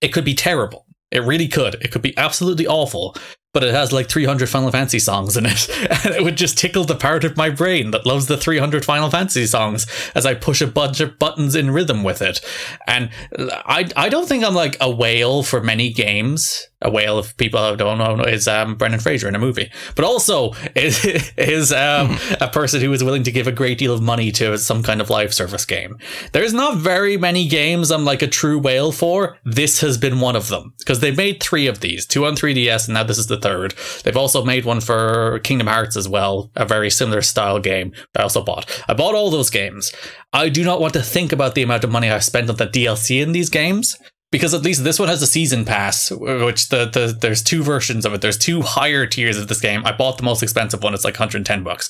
It 0.00 0.08
could 0.08 0.24
be 0.24 0.34
terrible. 0.34 0.84
It 1.10 1.22
really 1.22 1.48
could. 1.48 1.76
It 1.76 1.92
could 1.92 2.02
be 2.02 2.16
absolutely 2.18 2.66
awful 2.66 3.16
but 3.52 3.64
it 3.64 3.72
has 3.74 3.92
like 3.92 4.08
300 4.08 4.48
Final 4.48 4.70
Fantasy 4.70 4.98
songs 4.98 5.36
in 5.36 5.46
it. 5.46 5.68
And 6.04 6.14
it 6.14 6.22
would 6.22 6.36
just 6.36 6.58
tickle 6.58 6.84
the 6.84 6.94
part 6.94 7.24
of 7.24 7.36
my 7.36 7.50
brain 7.50 7.90
that 7.90 8.06
loves 8.06 8.26
the 8.26 8.36
300 8.36 8.84
Final 8.84 9.10
Fantasy 9.10 9.46
songs 9.46 9.86
as 10.14 10.26
I 10.26 10.34
push 10.34 10.60
a 10.60 10.66
bunch 10.66 11.00
of 11.00 11.18
buttons 11.18 11.54
in 11.54 11.70
rhythm 11.70 12.04
with 12.04 12.22
it. 12.22 12.40
And 12.86 13.10
I, 13.38 13.88
I 13.96 14.08
don't 14.08 14.28
think 14.28 14.44
I'm 14.44 14.54
like 14.54 14.76
a 14.80 14.90
whale 14.90 15.42
for 15.42 15.60
many 15.60 15.90
games. 15.92 16.68
A 16.80 16.90
whale, 16.90 17.18
if 17.18 17.36
people 17.36 17.74
don't 17.74 17.98
know, 17.98 18.22
is 18.22 18.46
um, 18.46 18.76
Brendan 18.76 19.00
Fraser 19.00 19.26
in 19.26 19.34
a 19.34 19.38
movie, 19.38 19.70
but 19.96 20.04
also 20.04 20.52
is, 20.76 21.04
is 21.36 21.72
um, 21.72 22.18
a 22.40 22.48
person 22.48 22.80
who 22.80 22.92
is 22.92 23.02
willing 23.02 23.24
to 23.24 23.32
give 23.32 23.48
a 23.48 23.52
great 23.52 23.78
deal 23.78 23.92
of 23.92 24.00
money 24.00 24.30
to 24.32 24.56
some 24.58 24.82
kind 24.84 25.00
of 25.00 25.10
live 25.10 25.34
service 25.34 25.64
game. 25.64 25.98
There's 26.32 26.52
not 26.52 26.76
very 26.76 27.16
many 27.16 27.48
games 27.48 27.90
I'm 27.90 28.04
like 28.04 28.22
a 28.22 28.28
true 28.28 28.58
whale 28.58 28.92
for. 28.92 29.38
This 29.44 29.80
has 29.80 29.98
been 29.98 30.20
one 30.20 30.36
of 30.36 30.48
them 30.48 30.72
because 30.78 31.00
they 31.00 31.10
made 31.10 31.42
three 31.42 31.66
of 31.66 31.80
these, 31.80 32.06
two 32.06 32.24
on 32.24 32.34
3DS, 32.34 32.86
and 32.86 32.94
now 32.94 33.02
this 33.02 33.18
is 33.18 33.26
the 33.26 33.40
third. 33.40 33.74
They've 34.04 34.16
also 34.16 34.44
made 34.44 34.64
one 34.64 34.80
for 34.80 35.40
Kingdom 35.40 35.66
Hearts 35.66 35.96
as 35.96 36.08
well, 36.08 36.50
a 36.54 36.64
very 36.64 36.90
similar 36.90 37.22
style 37.22 37.58
game 37.58 37.92
I 38.16 38.22
also 38.22 38.42
bought. 38.42 38.84
I 38.88 38.94
bought 38.94 39.16
all 39.16 39.30
those 39.30 39.50
games. 39.50 39.92
I 40.32 40.48
do 40.48 40.62
not 40.62 40.80
want 40.80 40.92
to 40.92 41.02
think 41.02 41.32
about 41.32 41.54
the 41.54 41.62
amount 41.62 41.82
of 41.82 41.90
money 41.90 42.08
I've 42.08 42.24
spent 42.24 42.50
on 42.50 42.56
the 42.56 42.66
DLC 42.66 43.20
in 43.20 43.32
these 43.32 43.50
games 43.50 43.96
because 44.30 44.54
at 44.54 44.62
least 44.62 44.84
this 44.84 44.98
one 44.98 45.08
has 45.08 45.22
a 45.22 45.26
season 45.26 45.64
pass, 45.64 46.10
which 46.10 46.68
the, 46.68 46.86
the 46.86 47.16
there's 47.18 47.42
two 47.42 47.62
versions 47.62 48.04
of 48.04 48.12
it. 48.12 48.20
There's 48.20 48.38
two 48.38 48.62
higher 48.62 49.06
tiers 49.06 49.38
of 49.38 49.48
this 49.48 49.60
game. 49.60 49.82
I 49.84 49.92
bought 49.92 50.18
the 50.18 50.24
most 50.24 50.42
expensive 50.42 50.82
one. 50.82 50.94
It's 50.94 51.04
like 51.04 51.14
110 51.14 51.62
bucks. 51.62 51.88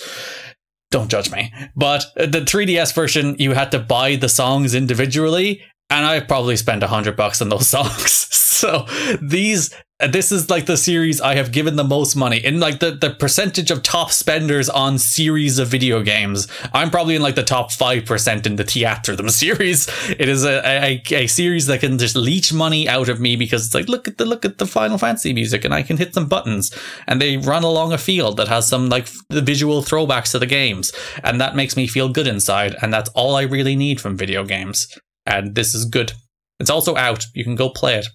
Don't 0.91 1.11
judge 1.11 1.31
me. 1.31 1.53
But 1.77 2.05
the 2.17 2.41
3DS 2.41 2.95
version, 2.95 3.37
you 3.39 3.53
had 3.53 3.71
to 3.73 3.79
buy 3.79 4.17
the 4.17 4.29
songs 4.29 4.75
individually, 4.75 5.63
and 5.91 6.07
I 6.07 6.21
probably 6.21 6.57
spent 6.57 6.83
100 6.83 7.17
bucks 7.17 7.43
on 7.43 7.49
those 7.49 7.67
songs. 7.69 8.29
so 8.61 8.87
these 9.23 9.73
uh, 10.01 10.07
this 10.07 10.31
is 10.31 10.49
like 10.49 10.67
the 10.67 10.77
series 10.77 11.21
I 11.21 11.35
have 11.35 11.51
given 11.51 11.77
the 11.77 11.85
most 11.85 12.15
money 12.15 12.39
in 12.39 12.61
like 12.61 12.79
the, 12.79 12.93
the 12.93 13.11
percentage 13.11 13.71
of 13.71 13.83
top 13.83 14.13
spenders 14.13 14.69
on 14.69 14.99
series 14.99 15.59
of 15.59 15.69
video 15.69 16.03
games. 16.03 16.47
I'm 16.73 16.91
probably 16.91 17.17
in 17.17 17.23
like 17.23 17.35
the 17.35 17.43
top 17.43 17.73
5% 17.73 18.47
in 18.47 18.57
the 18.57 18.65
Theatrhythm 18.65 19.31
series. 19.45 19.89
It 20.11 20.29
is 20.29 20.45
a, 20.45 20.61
a, 20.65 21.03
a 21.13 21.27
series 21.27 21.67
that 21.67 21.81
can 21.81 21.99
just 21.99 22.15
leech 22.15 22.53
money 22.53 22.89
out 22.89 23.09
of 23.09 23.21
me 23.21 23.35
because 23.35 23.67
it's 23.67 23.75
like, 23.75 23.89
look 23.89 24.07
at 24.07 24.19
the, 24.19 24.25
look 24.25 24.45
at 24.45 24.59
the 24.59 24.67
Final 24.67 24.99
Fantasy 24.99 25.33
music 25.33 25.65
and 25.65 25.75
I 25.75 25.83
can 25.83 25.97
hit 25.97 26.15
some 26.15 26.29
buttons 26.29 26.73
and 27.09 27.21
they 27.21 27.37
run 27.37 27.65
along 27.65 27.93
a 27.93 27.99
field 27.99 28.37
that 28.37 28.49
has 28.49 28.69
some 28.69 28.89
like 28.89 29.09
the 29.31 29.43
visual 29.43 29.83
throwbacks 29.83 30.31
to 30.33 30.39
the 30.39 30.47
games. 30.47 30.93
And 31.25 31.41
that 31.41 31.57
makes 31.57 31.77
me 31.77 31.89
feel 31.89 32.09
good 32.09 32.29
inside. 32.29 32.77
And 32.83 32.93
that's 32.93 33.11
all 33.11 33.35
I 33.35 33.43
really 33.43 33.75
need 33.75 34.01
from 34.01 34.17
video 34.17 34.45
games. 34.45 34.89
And 35.27 35.55
this 35.57 35.75
is 35.75 35.85
good. 35.85 36.13
It's 36.61 36.71
also 36.71 36.97
out. 36.97 37.25
You 37.35 37.45
can 37.45 37.55
go 37.55 37.69
play 37.69 37.97
it. 37.97 38.07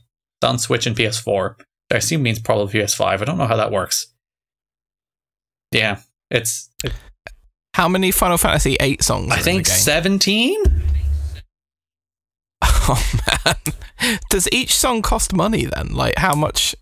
It's 0.44 0.50
on 0.50 0.60
Switch 0.60 0.86
and 0.86 0.94
PS4. 0.94 1.56
I 1.90 1.96
assume 1.96 2.22
means 2.22 2.38
probably 2.38 2.82
PS5. 2.82 3.22
I 3.22 3.24
don't 3.24 3.38
know 3.38 3.48
how 3.48 3.56
that 3.56 3.72
works. 3.72 4.08
Yeah, 5.72 6.02
it's. 6.30 6.70
It, 6.84 6.92
how 7.76 7.88
many 7.88 8.12
Final 8.12 8.38
Fantasy 8.38 8.76
VIII 8.78 8.98
songs? 9.00 9.32
I 9.32 9.38
think 9.38 9.66
seventeen. 9.68 10.62
Oh 12.86 13.02
man, 13.46 13.56
does 14.30 14.50
each 14.52 14.76
song 14.76 15.02
cost 15.02 15.32
money 15.32 15.64
then? 15.64 15.94
Like 15.94 16.18
how 16.18 16.36
much? 16.36 16.76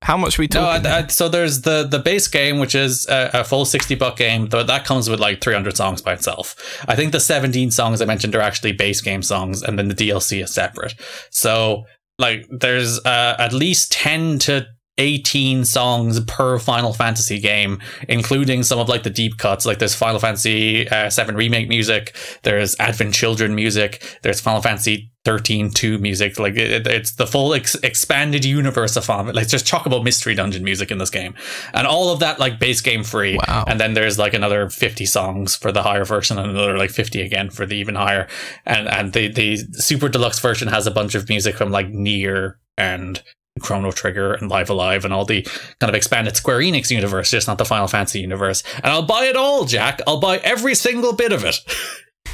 How 0.00 0.16
much 0.16 0.38
we 0.38 0.48
talking? 0.48 0.84
No, 0.84 0.88
I, 0.88 0.98
I, 1.00 1.06
so 1.08 1.28
there's 1.28 1.60
the 1.60 1.86
the 1.86 1.98
base 1.98 2.28
game, 2.28 2.58
which 2.58 2.74
is 2.74 3.06
a, 3.08 3.30
a 3.34 3.44
full 3.44 3.66
sixty 3.66 3.94
buck 3.94 4.16
game. 4.16 4.48
Though 4.48 4.62
that 4.62 4.86
comes 4.86 5.10
with 5.10 5.20
like 5.20 5.42
three 5.42 5.52
hundred 5.52 5.76
songs 5.76 6.00
by 6.00 6.14
itself. 6.14 6.56
I 6.88 6.96
think 6.96 7.12
the 7.12 7.20
seventeen 7.20 7.70
songs 7.70 8.00
I 8.00 8.06
mentioned 8.06 8.34
are 8.34 8.40
actually 8.40 8.72
base 8.72 9.02
game 9.02 9.22
songs, 9.22 9.62
and 9.62 9.78
then 9.78 9.88
the 9.88 9.94
DLC 9.94 10.42
is 10.42 10.54
separate. 10.54 10.94
So 11.28 11.84
like 12.18 12.46
there's 12.50 12.98
uh, 13.04 13.36
at 13.38 13.52
least 13.52 13.92
10 13.92 14.38
to 14.40 14.66
18 14.98 15.64
songs 15.64 16.20
per 16.20 16.58
Final 16.58 16.92
Fantasy 16.92 17.40
game, 17.40 17.80
including 18.08 18.62
some 18.62 18.78
of 18.78 18.88
like 18.88 19.02
the 19.02 19.10
deep 19.10 19.38
cuts. 19.38 19.66
Like 19.66 19.78
there's 19.78 19.94
Final 19.94 20.20
Fantasy 20.20 20.88
uh, 20.88 21.10
7 21.10 21.34
remake 21.34 21.68
music, 21.68 22.16
there's 22.42 22.76
Advent 22.78 23.14
Children 23.14 23.54
music, 23.54 24.18
there's 24.22 24.40
Final 24.40 24.62
Fantasy 24.62 25.10
13 25.24 25.70
2 25.70 25.98
music. 25.98 26.38
Like 26.38 26.54
it, 26.56 26.86
it's 26.86 27.12
the 27.12 27.26
full 27.26 27.54
ex- 27.54 27.74
expanded 27.76 28.44
universe 28.44 28.94
of 28.96 29.04
Final 29.04 29.32
Like 29.34 29.48
there's 29.48 29.64
Chocobo 29.64 30.04
Mystery 30.04 30.34
Dungeon 30.34 30.62
music 30.62 30.90
in 30.90 30.98
this 30.98 31.10
game. 31.10 31.34
And 31.72 31.86
all 31.86 32.10
of 32.10 32.20
that 32.20 32.38
like 32.38 32.60
base 32.60 32.80
game 32.80 33.02
free. 33.02 33.36
Wow. 33.48 33.64
And 33.66 33.80
then 33.80 33.94
there's 33.94 34.18
like 34.18 34.34
another 34.34 34.68
50 34.68 35.06
songs 35.06 35.56
for 35.56 35.72
the 35.72 35.82
higher 35.82 36.04
version 36.04 36.38
and 36.38 36.50
another 36.50 36.78
like 36.78 36.90
50 36.90 37.20
again 37.20 37.50
for 37.50 37.66
the 37.66 37.76
even 37.76 37.96
higher. 37.96 38.28
And 38.64 38.86
and 38.86 39.12
the, 39.12 39.28
the 39.28 39.56
super 39.56 40.08
deluxe 40.08 40.38
version 40.38 40.68
has 40.68 40.86
a 40.86 40.92
bunch 40.92 41.14
of 41.14 41.28
music 41.28 41.56
from 41.56 41.70
like 41.70 41.88
NieR 41.88 42.54
and 42.76 43.22
Chrono 43.60 43.92
Trigger 43.92 44.34
and 44.34 44.50
Live 44.50 44.68
A 44.68 44.74
Live 44.74 45.04
and 45.04 45.14
all 45.14 45.24
the 45.24 45.42
kind 45.78 45.88
of 45.88 45.94
expanded 45.94 46.36
Square 46.36 46.58
Enix 46.58 46.90
universe, 46.90 47.30
just 47.30 47.46
not 47.46 47.58
the 47.58 47.64
Final 47.64 47.86
Fantasy 47.86 48.20
universe. 48.20 48.62
And 48.76 48.86
I'll 48.86 49.06
buy 49.06 49.26
it 49.26 49.36
all, 49.36 49.64
Jack. 49.64 50.00
I'll 50.06 50.20
buy 50.20 50.38
every 50.38 50.74
single 50.74 51.12
bit 51.12 51.32
of 51.32 51.44
it. 51.44 51.60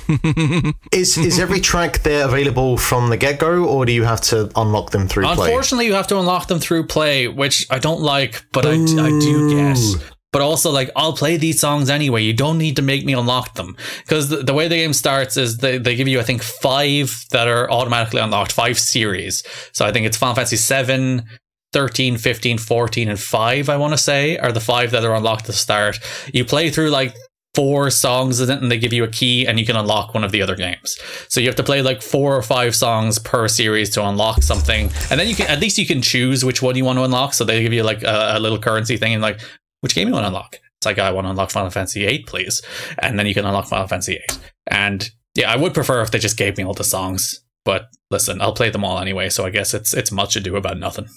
Is 0.92 1.16
is 1.16 1.38
every 1.38 1.60
track 1.60 2.02
there 2.02 2.24
available 2.24 2.76
from 2.76 3.10
the 3.10 3.16
get 3.16 3.38
go, 3.38 3.64
or 3.64 3.84
do 3.86 3.92
you 3.92 4.02
have 4.02 4.20
to 4.22 4.50
unlock 4.56 4.90
them 4.90 5.06
through 5.06 5.24
play? 5.24 5.46
Unfortunately, 5.46 5.86
you 5.86 5.92
have 5.92 6.08
to 6.08 6.18
unlock 6.18 6.48
them 6.48 6.58
through 6.58 6.86
play, 6.86 7.28
which 7.28 7.64
I 7.70 7.78
don't 7.78 8.00
like, 8.00 8.44
but 8.52 8.66
I, 8.66 8.72
I 8.72 8.74
do 9.20 9.54
guess. 9.54 9.96
But 10.32 10.42
also, 10.42 10.70
like, 10.70 10.90
I'll 10.94 11.12
play 11.12 11.36
these 11.36 11.60
songs 11.60 11.90
anyway. 11.90 12.22
You 12.22 12.32
don't 12.32 12.58
need 12.58 12.76
to 12.76 12.82
make 12.82 13.04
me 13.04 13.14
unlock 13.14 13.54
them. 13.54 13.76
Because 14.02 14.28
the, 14.28 14.36
the 14.36 14.54
way 14.54 14.68
the 14.68 14.76
game 14.76 14.92
starts 14.92 15.36
is 15.36 15.56
they, 15.56 15.78
they 15.78 15.96
give 15.96 16.06
you, 16.06 16.20
I 16.20 16.22
think, 16.22 16.42
five 16.42 17.24
that 17.32 17.48
are 17.48 17.70
automatically 17.70 18.20
unlocked, 18.20 18.52
five 18.52 18.78
series. 18.78 19.42
So 19.72 19.84
I 19.84 19.92
think 19.92 20.06
it's 20.06 20.16
Final 20.16 20.36
Fantasy 20.36 20.56
7, 20.56 21.24
13, 21.72 22.16
15, 22.16 22.58
14, 22.58 23.08
and 23.08 23.18
5, 23.18 23.68
I 23.68 23.76
want 23.76 23.92
to 23.92 23.98
say, 23.98 24.38
are 24.38 24.52
the 24.52 24.60
five 24.60 24.90
that 24.92 25.04
are 25.04 25.14
unlocked 25.14 25.42
at 25.42 25.46
the 25.48 25.52
start. 25.52 25.98
You 26.32 26.44
play 26.44 26.70
through 26.70 26.90
like 26.90 27.14
four 27.54 27.90
songs 27.90 28.40
in 28.40 28.48
it 28.50 28.62
and 28.62 28.70
they 28.70 28.78
give 28.78 28.92
you 28.92 29.02
a 29.02 29.08
key 29.08 29.46
and 29.46 29.58
you 29.58 29.66
can 29.66 29.76
unlock 29.76 30.14
one 30.14 30.22
of 30.22 30.30
the 30.30 30.40
other 30.42 30.54
games. 30.54 30.98
So 31.28 31.40
you 31.40 31.48
have 31.48 31.56
to 31.56 31.64
play 31.64 31.82
like 31.82 32.00
four 32.00 32.36
or 32.36 32.42
five 32.42 32.76
songs 32.76 33.18
per 33.18 33.48
series 33.48 33.90
to 33.90 34.06
unlock 34.06 34.42
something. 34.42 34.90
And 35.10 35.18
then 35.18 35.28
you 35.28 35.34
can, 35.34 35.48
at 35.48 35.58
least 35.60 35.76
you 35.78 35.86
can 35.86 36.00
choose 36.00 36.44
which 36.44 36.62
one 36.62 36.76
you 36.76 36.84
want 36.84 36.98
to 36.98 37.04
unlock. 37.04 37.34
So 37.34 37.44
they 37.44 37.62
give 37.62 37.72
you 37.72 37.82
like 37.82 38.02
a, 38.02 38.34
a 38.36 38.40
little 38.40 38.58
currency 38.58 38.96
thing 38.96 39.14
and 39.14 39.22
like, 39.22 39.40
which 39.80 39.94
game 39.94 40.08
you 40.08 40.14
want 40.14 40.24
to 40.24 40.28
unlock? 40.28 40.56
It's 40.78 40.86
like, 40.86 40.98
I 40.98 41.10
want 41.10 41.26
to 41.26 41.30
unlock 41.30 41.50
Final 41.50 41.70
Fantasy 41.70 42.06
VIII, 42.06 42.24
please. 42.24 42.62
And 43.00 43.18
then 43.18 43.26
you 43.26 43.34
can 43.34 43.44
unlock 43.44 43.66
Final 43.66 43.86
Fantasy 43.86 44.14
8. 44.30 44.38
And 44.68 45.10
yeah, 45.34 45.50
I 45.52 45.56
would 45.56 45.74
prefer 45.74 46.00
if 46.02 46.10
they 46.10 46.18
just 46.18 46.36
gave 46.38 46.56
me 46.56 46.64
all 46.64 46.72
the 46.74 46.84
songs. 46.84 47.42
But 47.64 47.88
listen, 48.10 48.40
I'll 48.40 48.54
play 48.54 48.70
them 48.70 48.84
all 48.84 48.98
anyway. 48.98 49.28
So 49.28 49.44
I 49.44 49.50
guess 49.50 49.74
it's, 49.74 49.92
it's 49.92 50.10
much 50.10 50.36
ado 50.36 50.56
about 50.56 50.78
nothing. 50.78 51.08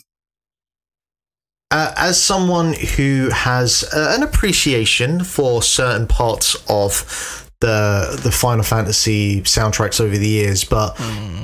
Uh, 1.71 1.91
as 1.97 2.21
someone 2.21 2.73
who 2.97 3.29
has 3.31 3.83
uh, 3.93 4.13
an 4.15 4.21
appreciation 4.23 5.23
for 5.23 5.63
certain 5.63 6.05
parts 6.07 6.55
of 6.69 7.49
the 7.61 8.19
the 8.21 8.31
Final 8.31 8.63
Fantasy 8.63 9.41
soundtracks 9.41 9.99
over 9.99 10.15
the 10.17 10.27
years, 10.27 10.63
but 10.65 10.95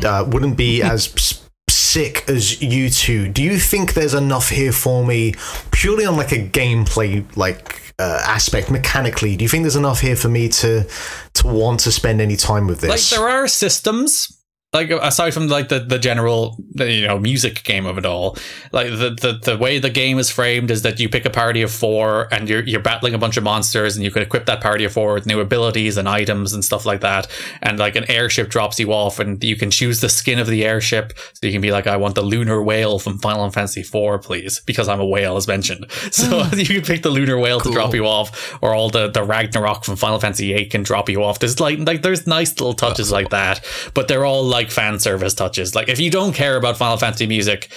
uh, 0.06 0.26
wouldn't 0.28 0.56
be 0.58 0.84
as 0.84 1.08
s- 1.16 1.49
sick 1.90 2.24
as 2.30 2.62
you 2.62 2.90
two. 2.90 3.28
Do 3.28 3.44
you 3.44 3.58
think 3.58 3.94
there's 3.94 4.14
enough 4.14 4.50
here 4.50 4.72
for 4.72 5.06
me, 5.06 5.34
purely 5.72 6.06
on 6.06 6.18
like 6.18 6.32
a 6.32 6.48
gameplay 6.48 7.26
like 7.36 7.94
uh, 8.00 8.22
aspect, 8.26 8.72
mechanically? 8.72 9.36
Do 9.36 9.44
you 9.44 9.50
think 9.50 9.64
there's 9.64 9.76
enough 9.76 10.00
here 10.00 10.16
for 10.16 10.30
me 10.30 10.50
to 10.50 10.88
to 11.34 11.48
want 11.48 11.82
to 11.82 11.92
spend 11.92 12.22
any 12.22 12.36
time 12.36 12.68
with 12.68 12.82
this? 12.82 12.90
Like 12.90 13.20
there 13.20 13.30
are 13.30 13.48
systems 13.48 14.39
like 14.74 14.92
aside 14.92 15.34
from 15.34 15.48
like 15.48 15.70
the, 15.70 15.80
the 15.80 15.98
general 15.98 16.56
you 16.76 17.08
know 17.08 17.18
music 17.18 17.64
game 17.64 17.88
of 17.88 17.98
it 17.98 18.06
all 18.06 18.38
like 18.72 18.88
the, 18.90 19.10
the 19.20 19.40
the 19.44 19.58
way 19.58 19.80
the 19.80 19.90
game 19.90 20.20
is 20.20 20.30
framed 20.30 20.70
is 20.70 20.84
that 20.84 21.00
you 21.00 21.10
pick 21.10 21.26
a 21.26 21.30
party 21.30 21.64
of 21.64 21.72
four 21.72 22.28
and 22.32 22.48
you're 22.48 22.64
you're 22.64 22.80
battling 22.80 23.14
a 23.14 23.18
bunch 23.18 23.36
of 23.38 23.44
monsters 23.44 23.96
and 23.96 24.04
you 24.04 24.12
can 24.12 24.22
equip 24.22 24.46
that 24.46 24.62
party 24.62 24.84
of 24.84 24.94
four 24.94 25.14
with 25.16 25.26
new 25.26 25.40
abilities 25.40 25.98
and 25.98 26.08
items 26.08 26.54
and 26.54 26.64
stuff 26.64 26.86
like 26.86 27.02
that. 27.02 27.28
And 27.62 27.80
like 27.80 27.96
an 27.96 28.10
airship 28.10 28.50
drops 28.50 28.80
you 28.80 28.94
off 28.94 29.20
and 29.20 29.44
you 29.44 29.56
can 29.56 29.72
choose 29.72 30.02
the 30.02 30.10
skin 30.10 30.38
of 30.38 30.48
the 30.48 30.66
airship. 30.66 31.14
So 31.34 31.48
you 31.48 31.52
can 31.52 31.62
be 31.62 31.72
like 31.72 31.88
I 31.88 31.98
want 31.98 32.16
the 32.16 32.22
lunar 32.22 32.62
whale 32.62 33.00
from 33.00 33.18
Final 33.18 33.50
Fantasy 33.50 33.82
4 33.84 34.20
please 34.20 34.60
because 34.66 34.88
I'm 34.88 35.00
a 35.00 35.06
whale 35.06 35.38
as 35.38 35.48
mentioned. 35.48 35.86
So 36.20 36.44
hmm. 36.44 36.56
you 36.60 36.66
can 36.66 36.82
pick 36.82 37.04
the 37.04 37.10
lunar 37.10 37.38
whale 37.38 37.60
to 37.62 37.72
drop 37.72 37.94
you 37.94 38.06
off 38.06 38.58
or 38.62 38.74
all 38.74 38.90
the 38.90 39.10
the 39.10 39.24
Ragnarok 39.24 39.86
from 39.86 39.96
Final 39.96 40.20
Fantasy 40.20 40.54
8 40.54 40.72
can 40.72 40.84
drop 40.84 41.08
you 41.08 41.24
off. 41.24 41.40
There's 41.40 41.60
like 41.60 41.80
like 41.80 42.02
there's 42.02 42.28
nice 42.28 42.52
little 42.60 42.74
touches 42.74 43.12
like 43.12 43.30
that 43.30 43.66
but 43.94 44.08
they're 44.08 44.26
all 44.26 44.44
like 44.44 44.59
fan 44.68 45.00
service 45.00 45.34
touches 45.34 45.76
like 45.76 45.88
if 45.88 46.00
you 46.00 46.12
don't 46.12 46.34
care 46.34 46.58
about 46.58 46.78
Final 46.78 46.98
Fantasy 46.98 47.28
music 47.28 47.72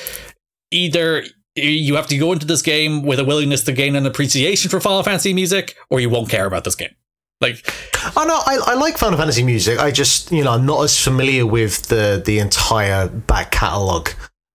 either 0.70 1.22
you 1.54 1.94
have 1.96 2.06
to 2.06 2.16
go 2.16 2.32
into 2.32 2.46
this 2.46 2.62
game 2.62 3.02
with 3.02 3.18
a 3.20 3.24
willingness 3.24 3.62
to 3.64 3.72
gain 3.72 3.94
an 3.94 4.06
appreciation 4.06 4.70
for 4.70 4.80
Final 4.80 5.02
Fantasy 5.02 5.32
music 5.32 5.76
or 5.90 6.00
you 6.00 6.10
won't 6.10 6.28
care 6.28 6.46
about 6.46 6.64
this 6.64 6.74
game 6.74 6.94
like 7.40 7.64
Oh 8.16 8.24
no, 8.26 8.34
I, 8.34 8.72
I 8.72 8.74
like 8.74 8.98
Final 8.98 9.18
Fantasy 9.18 9.42
music. 9.42 9.78
I 9.78 9.90
just 9.90 10.32
you 10.32 10.42
know 10.42 10.52
I'm 10.52 10.66
not 10.66 10.82
as 10.82 11.02
familiar 11.02 11.46
with 11.46 11.82
the 11.86 12.20
the 12.24 12.38
entire 12.38 13.08
back 13.08 13.50
catalogue. 13.52 14.10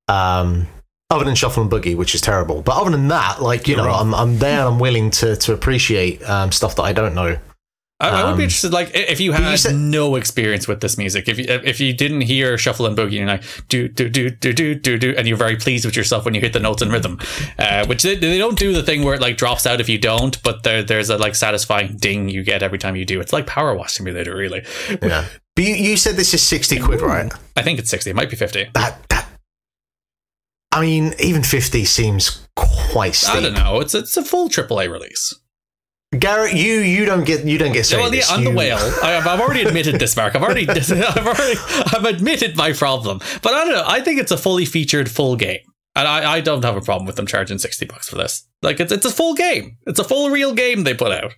Um, 0.09 0.67
other 1.09 1.23
than 1.23 1.35
Shuffle 1.35 1.63
and 1.63 1.71
Boogie, 1.71 1.95
which 1.95 2.13
is 2.13 2.21
terrible. 2.21 2.61
But 2.61 2.77
other 2.77 2.91
than 2.91 3.07
that, 3.07 3.41
like 3.41 3.67
you 3.67 3.77
know, 3.77 3.89
I'm 3.89 4.13
I'm 4.13 4.39
there. 4.39 4.65
I'm 4.65 4.79
willing 4.79 5.11
to 5.11 5.35
to 5.37 5.53
appreciate 5.53 6.27
um, 6.27 6.51
stuff 6.51 6.75
that 6.75 6.83
I 6.83 6.93
don't 6.93 7.15
know. 7.15 7.37
I, 7.99 8.09
I 8.09 8.23
would 8.25 8.31
Um, 8.33 8.37
be 8.37 8.43
interested, 8.43 8.71
like, 8.71 8.91
if 8.93 9.19
you 9.19 9.31
you 9.33 9.41
had 9.41 9.57
said- 9.59 9.73
no 9.75 10.17
experience 10.17 10.67
with 10.67 10.81
this 10.81 10.99
music, 10.99 11.27
if 11.27 11.39
you 11.39 11.45
if 11.47 11.79
you 11.79 11.93
didn't 11.93 12.21
hear 12.21 12.55
shuffle 12.55 12.85
and 12.85 12.95
boogie, 12.95 13.05
and 13.05 13.13
you're 13.13 13.25
like 13.27 13.43
do 13.69 13.87
do 13.87 14.07
do 14.07 14.29
do 14.29 14.53
do 14.53 14.75
do 14.75 14.97
do, 14.99 15.15
and 15.17 15.27
you're 15.27 15.35
very 15.35 15.55
pleased 15.55 15.83
with 15.83 15.95
yourself 15.95 16.23
when 16.23 16.35
you 16.35 16.41
hit 16.41 16.53
the 16.53 16.59
notes 16.59 16.83
and 16.83 16.91
rhythm, 16.91 17.19
uh, 17.57 17.87
which 17.87 18.03
they, 18.03 18.15
they 18.15 18.37
don't 18.37 18.57
do 18.59 18.71
the 18.71 18.83
thing 18.83 19.03
where 19.03 19.15
it 19.15 19.21
like 19.21 19.35
drops 19.35 19.65
out 19.65 19.81
if 19.81 19.89
you 19.89 19.97
don't, 19.97 20.41
but 20.43 20.61
there 20.61 20.83
there's 20.83 21.09
a 21.09 21.17
like 21.17 21.33
satisfying 21.33 21.97
ding 21.97 22.29
you 22.29 22.43
get 22.43 22.61
every 22.61 22.77
time 22.77 22.95
you 22.95 23.03
do. 23.03 23.19
It's 23.19 23.33
like 23.33 23.47
Power 23.47 23.73
Wash 23.73 23.93
Simulator, 23.93 24.35
really. 24.37 24.63
Yeah. 25.01 25.25
But 25.55 25.63
you, 25.65 25.73
you 25.73 25.97
said 25.97 26.17
this 26.17 26.35
is 26.35 26.43
sixty 26.43 26.77
quid, 26.79 27.01
right? 27.01 27.31
I 27.55 27.63
think 27.63 27.79
it's 27.79 27.89
sixty, 27.89 28.11
it 28.11 28.15
might 28.15 28.29
be 28.29 28.35
fifty. 28.35 28.69
That 28.75 29.09
that. 29.09 29.27
I 30.71 30.81
mean, 30.81 31.13
even 31.19 31.41
fifty 31.41 31.83
seems 31.85 32.47
quite 32.55 33.15
steep. 33.15 33.33
I 33.35 33.39
don't 33.41 33.53
know. 33.53 33.79
It's 33.79 33.95
it's 33.95 34.15
a 34.17 34.23
full 34.23 34.49
AAA 34.49 34.91
release. 34.91 35.33
Garrett, 36.17 36.53
you 36.53 36.75
you 36.79 37.03
don't 37.05 37.25
get 37.25 37.43
you 37.45 37.57
don't 37.57 37.73
get 37.73 37.85
say 37.85 37.97
well, 37.97 38.05
yeah, 38.05 38.21
this. 38.21 38.31
I'm 38.31 38.45
the 38.45 38.51
whale. 38.51 38.77
I, 39.03 39.11
have 39.11 39.27
I've 39.27 39.41
already 39.41 39.63
admitted 39.63 39.99
this, 39.99 40.15
Mark. 40.15 40.35
I've 40.37 40.41
already, 40.43 40.67
I've 40.69 41.27
already, 41.27 41.59
I've 41.93 42.05
admitted 42.05 42.55
my 42.55 42.71
problem. 42.71 43.19
But 43.41 43.53
I 43.53 43.65
don't 43.65 43.73
know. 43.73 43.83
I 43.85 43.99
think 43.99 44.21
it's 44.21 44.31
a 44.31 44.37
fully 44.37 44.63
featured 44.63 45.11
full 45.11 45.35
game, 45.35 45.59
and 45.97 46.07
I, 46.07 46.35
I 46.35 46.39
don't 46.39 46.63
have 46.63 46.77
a 46.77 46.81
problem 46.81 47.07
with 47.07 47.17
them 47.17 47.27
charging 47.27 47.57
sixty 47.57 47.85
bucks 47.85 48.07
for 48.07 48.15
this. 48.15 48.47
Like 48.61 48.79
it's, 48.79 48.93
it's 48.93 49.05
a 49.05 49.11
full 49.11 49.33
game. 49.33 49.77
It's 49.85 49.99
a 49.99 50.03
full 50.05 50.29
real 50.29 50.53
game 50.53 50.85
they 50.85 50.93
put 50.93 51.11
out. 51.11 51.33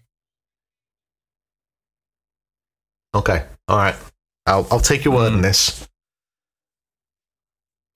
Okay, 3.15 3.43
all 3.67 3.77
right. 3.77 3.95
I'll 4.45 4.67
I'll 4.69 4.79
take 4.79 5.03
your 5.03 5.15
word 5.15 5.29
Hmm. 5.31 5.37
on 5.37 5.41
this. 5.41 5.88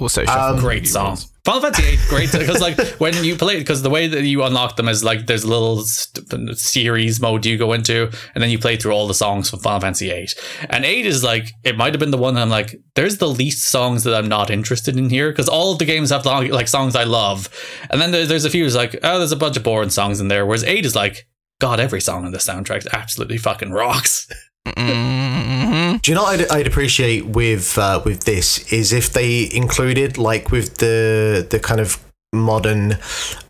Also, 0.04 0.22
Um, 0.22 0.28
Shuffle 0.28 0.60
Great 0.60 0.84
Boogie 0.84 0.88
song. 0.88 1.08
rules. 1.08 1.30
Final 1.46 1.60
Fantasy 1.62 1.84
VIII, 1.98 2.00
great 2.08 2.32
because 2.32 2.62
like 2.62 2.80
when 3.00 3.22
you 3.22 3.36
play 3.36 3.56
it, 3.56 3.60
because 3.60 3.82
the 3.82 3.90
way 3.90 4.08
that 4.08 4.24
you 4.24 4.44
unlock 4.44 4.78
them 4.78 4.88
is 4.88 5.04
like 5.04 5.26
there's 5.28 5.44
a 5.44 5.48
little 5.50 5.82
st- 5.84 6.58
series 6.58 7.20
mode 7.20 7.46
you 7.46 7.58
go 7.58 7.74
into, 7.74 8.10
and 8.34 8.42
then 8.42 8.50
you 8.50 8.58
play 8.58 8.78
through 8.78 8.94
all 8.94 9.08
the 9.08 9.14
songs 9.14 9.50
from 9.50 9.60
Final 9.60 9.82
Fantasy 9.82 10.10
VIII. 10.10 10.30
And 10.70 10.86
eight 10.86 11.06
is 11.06 11.22
like 11.22 11.50
it 11.66 11.76
might 11.76 11.92
have 11.94 12.00
been 12.00 12.12
the 12.12 12.18
one 12.18 12.36
that 12.36 12.42
I'm 12.44 12.50
like, 12.50 12.76
there's 12.96 13.18
the 13.18 13.28
least 13.28 13.70
songs 13.70 14.06
that 14.06 14.14
I'm 14.16 14.30
not 14.30 14.50
interested 14.50 14.96
in 14.96 15.10
here 15.10 15.32
because 15.32 15.50
all 15.50 15.74
of 15.74 15.80
the 15.80 15.86
games 15.86 16.12
have 16.12 16.26
long, 16.26 16.48
like 16.48 16.70
songs 16.70 16.96
I 16.96 17.04
love, 17.04 17.50
and 17.90 18.00
then 18.02 18.12
there's 18.12 18.30
there's 18.30 18.46
a 18.46 18.50
few 18.50 18.64
is 18.64 18.76
like 18.76 18.96
oh 19.04 19.18
there's 19.18 19.34
a 19.34 19.36
bunch 19.36 19.58
of 19.58 19.64
boring 19.64 19.90
songs 19.90 20.22
in 20.22 20.30
there, 20.30 20.46
whereas 20.46 20.64
eight 20.64 20.86
is 20.86 20.96
like 20.96 21.28
God 21.60 21.82
every 21.82 22.00
song 22.00 22.26
on 22.26 22.32
the 22.32 22.38
soundtrack 22.38 22.88
absolutely 22.94 23.38
fucking 23.38 23.72
rocks. 23.72 24.28
Mhm. 24.66 26.02
Do 26.02 26.12
you 26.12 26.16
know 26.16 26.24
what 26.24 26.40
I'd, 26.40 26.52
I'd 26.52 26.68
appreciate 26.68 27.26
with 27.28 27.78
uh, 27.78 28.02
with 28.04 28.24
this 28.24 28.72
is 28.72 28.92
if 28.94 29.12
they 29.14 29.50
included 29.54 30.18
like 30.18 30.52
with 30.52 30.78
the 30.78 31.46
the 31.50 31.60
kind 31.60 31.80
of 31.80 32.03
modern 32.34 32.94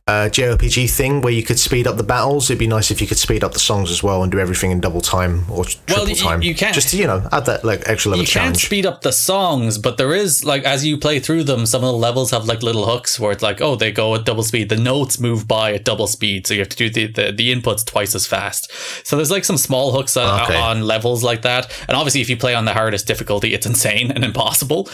uh, 0.05 0.27
JRPG 0.29 0.89
thing 0.89 1.21
where 1.21 1.31
you 1.31 1.43
could 1.43 1.57
speed 1.57 1.87
up 1.87 1.95
the 1.95 2.03
battles. 2.03 2.49
It'd 2.49 2.59
be 2.59 2.67
nice 2.67 2.91
if 2.91 2.99
you 2.99 3.07
could 3.07 3.17
speed 3.17 3.41
up 3.41 3.53
the 3.53 3.59
songs 3.59 3.89
as 3.89 4.03
well 4.03 4.21
and 4.21 4.29
do 4.29 4.37
everything 4.37 4.69
in 4.71 4.81
double 4.81 4.99
time 4.99 5.45
or 5.49 5.63
triple 5.63 6.09
you- 6.09 6.15
time. 6.15 6.41
you 6.41 6.53
can't- 6.53 6.75
just 6.75 6.89
to, 6.89 6.97
you 6.97 7.07
know 7.07 7.25
add 7.31 7.45
that 7.45 7.63
like 7.63 7.83
extra 7.85 8.11
level 8.11 8.25
you 8.25 8.27
can't 8.29 8.57
speed 8.57 8.85
up 8.85 9.01
the 9.01 9.13
songs, 9.13 9.77
but 9.77 9.95
there 9.95 10.13
is 10.13 10.43
like 10.43 10.63
as 10.65 10.85
you 10.85 10.97
play 10.97 11.19
through 11.21 11.45
them, 11.45 11.65
some 11.65 11.81
of 11.85 11.87
the 11.87 11.97
levels 11.97 12.31
have 12.31 12.45
like 12.45 12.61
little 12.61 12.85
hooks 12.85 13.17
where 13.17 13.31
it's 13.31 13.41
like, 13.41 13.61
oh, 13.61 13.77
they 13.77 13.93
go 13.93 14.13
at 14.15 14.25
double 14.25 14.43
speed. 14.43 14.67
The 14.67 14.75
notes 14.75 15.21
move 15.21 15.47
by 15.47 15.73
at 15.73 15.85
double 15.85 16.07
speed, 16.07 16.45
so 16.47 16.53
you 16.53 16.59
have 16.59 16.69
to 16.69 16.77
do 16.77 16.89
the 16.89 17.07
the, 17.07 17.31
the 17.31 17.55
inputs 17.55 17.85
twice 17.85 18.13
as 18.13 18.27
fast. 18.27 18.69
So 19.07 19.15
there's 19.15 19.31
like 19.31 19.45
some 19.45 19.57
small 19.57 19.93
hooks 19.93 20.17
on, 20.17 20.41
Okay. 20.41 20.57
on 20.57 20.81
levels 20.85 21.23
like 21.23 21.43
that, 21.43 21.71
and 21.87 21.95
obviously 21.95 22.19
if 22.19 22.29
you 22.29 22.35
play 22.35 22.53
on 22.55 22.65
the 22.65 22.73
hardest 22.73 23.07
difficulty, 23.07 23.53
it's 23.53 23.65
insane 23.65 24.11
and 24.11 24.25
impossible. 24.25 24.89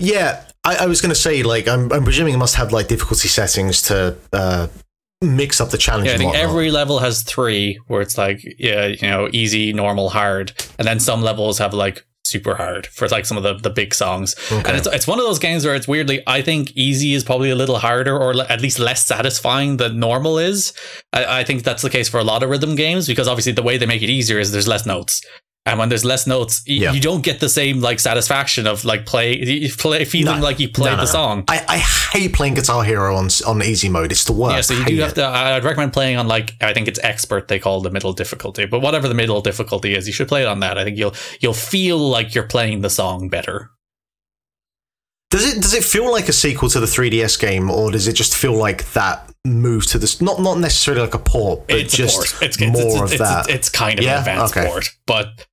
Yeah, 0.00 0.44
I, 0.64 0.76
I 0.76 0.86
was 0.86 1.00
going 1.00 1.10
to 1.10 1.20
say 1.20 1.42
like 1.42 1.68
I'm, 1.68 1.92
I'm 1.92 2.04
presuming 2.04 2.34
it 2.34 2.38
must 2.38 2.56
have 2.56 2.72
like 2.72 2.88
difficulty 2.88 3.28
settings 3.28 3.82
to 3.82 4.16
uh, 4.32 4.68
mix 5.20 5.60
up 5.60 5.70
the 5.70 5.78
challenge. 5.78 6.08
Yeah, 6.08 6.14
I 6.14 6.18
think 6.18 6.34
every 6.34 6.70
level 6.70 6.98
has 7.00 7.22
three, 7.22 7.78
where 7.86 8.00
it's 8.00 8.18
like 8.18 8.40
yeah, 8.58 8.86
you 8.86 9.08
know, 9.08 9.28
easy, 9.32 9.72
normal, 9.72 10.10
hard, 10.10 10.52
and 10.78 10.86
then 10.86 11.00
some 11.00 11.22
levels 11.22 11.58
have 11.58 11.74
like 11.74 12.04
super 12.26 12.54
hard 12.54 12.86
for 12.86 13.06
like 13.08 13.26
some 13.26 13.36
of 13.36 13.42
the, 13.42 13.54
the 13.54 13.70
big 13.70 13.94
songs. 13.94 14.34
Okay. 14.50 14.66
And 14.66 14.78
it's, 14.78 14.86
it's 14.86 15.06
one 15.06 15.18
of 15.18 15.26
those 15.26 15.38
games 15.38 15.64
where 15.64 15.74
it's 15.74 15.86
weirdly, 15.86 16.22
I 16.26 16.40
think 16.40 16.72
easy 16.72 17.12
is 17.12 17.22
probably 17.22 17.50
a 17.50 17.54
little 17.54 17.78
harder 17.78 18.16
or 18.16 18.34
at 18.50 18.62
least 18.62 18.78
less 18.78 19.04
satisfying 19.04 19.76
than 19.76 20.00
normal 20.00 20.38
is. 20.38 20.72
I, 21.12 21.40
I 21.40 21.44
think 21.44 21.64
that's 21.64 21.82
the 21.82 21.90
case 21.90 22.08
for 22.08 22.18
a 22.18 22.24
lot 22.24 22.42
of 22.42 22.48
rhythm 22.48 22.76
games 22.76 23.06
because 23.06 23.28
obviously 23.28 23.52
the 23.52 23.62
way 23.62 23.76
they 23.76 23.86
make 23.86 24.02
it 24.02 24.08
easier 24.08 24.38
is 24.38 24.52
there's 24.52 24.66
less 24.66 24.86
notes 24.86 25.22
and 25.66 25.78
when 25.78 25.88
there's 25.88 26.04
less 26.04 26.26
notes, 26.26 26.62
yeah. 26.66 26.92
you 26.92 27.00
don't 27.00 27.22
get 27.22 27.40
the 27.40 27.48
same 27.48 27.80
like 27.80 27.98
satisfaction 27.98 28.66
of 28.66 28.84
like 28.84 29.06
play, 29.06 29.68
play 29.78 30.04
feeling 30.04 30.40
no, 30.40 30.42
like 30.42 30.60
you 30.60 30.68
played 30.68 30.90
no, 30.90 30.96
no, 30.96 31.02
the 31.02 31.06
song. 31.06 31.44
I, 31.48 31.64
I 31.66 31.78
hate 31.78 32.34
playing 32.34 32.54
Guitar 32.54 32.84
Hero 32.84 33.16
on 33.16 33.28
on 33.46 33.62
easy 33.62 33.88
mode. 33.88 34.12
It's 34.12 34.24
the 34.24 34.34
worst. 34.34 34.54
Yeah, 34.54 34.60
so 34.60 34.74
you 34.74 34.84
do 34.84 35.00
have 35.00 35.12
it. 35.12 35.14
to. 35.14 35.26
I'd 35.26 35.64
recommend 35.64 35.94
playing 35.94 36.18
on 36.18 36.28
like 36.28 36.54
I 36.60 36.74
think 36.74 36.86
it's 36.86 37.00
expert. 37.02 37.48
They 37.48 37.58
call 37.58 37.80
the 37.80 37.90
middle 37.90 38.12
difficulty, 38.12 38.66
but 38.66 38.80
whatever 38.80 39.08
the 39.08 39.14
middle 39.14 39.40
difficulty 39.40 39.94
is, 39.94 40.06
you 40.06 40.12
should 40.12 40.28
play 40.28 40.42
it 40.42 40.46
on 40.46 40.60
that. 40.60 40.76
I 40.76 40.84
think 40.84 40.98
you'll 40.98 41.14
you'll 41.40 41.54
feel 41.54 41.98
like 41.98 42.34
you're 42.34 42.46
playing 42.46 42.82
the 42.82 42.90
song 42.90 43.30
better. 43.30 43.70
Does 45.30 45.56
it 45.56 45.62
does 45.62 45.72
it 45.72 45.82
feel 45.82 46.12
like 46.12 46.28
a 46.28 46.32
sequel 46.32 46.68
to 46.68 46.78
the 46.78 46.86
3DS 46.86 47.40
game, 47.40 47.70
or 47.70 47.90
does 47.90 48.06
it 48.06 48.12
just 48.12 48.36
feel 48.36 48.54
like 48.54 48.92
that 48.92 49.32
move 49.46 49.86
to 49.86 49.98
this? 49.98 50.20
Not 50.20 50.40
not 50.40 50.58
necessarily 50.58 51.02
like 51.02 51.14
a 51.14 51.18
port, 51.18 51.66
but 51.66 51.78
it's 51.78 51.96
just 51.96 52.40
It's, 52.42 52.60
more 52.60 52.70
it's, 52.76 53.12
it's, 53.12 53.12
of 53.14 53.18
that. 53.18 53.48
It's, 53.48 53.68
kind 53.70 53.98
of 53.98 54.04
yeah? 54.04 54.12
an 54.12 54.18
advanced 54.18 54.56
okay. 54.56 54.68
port, 54.68 54.90
but 55.06 55.46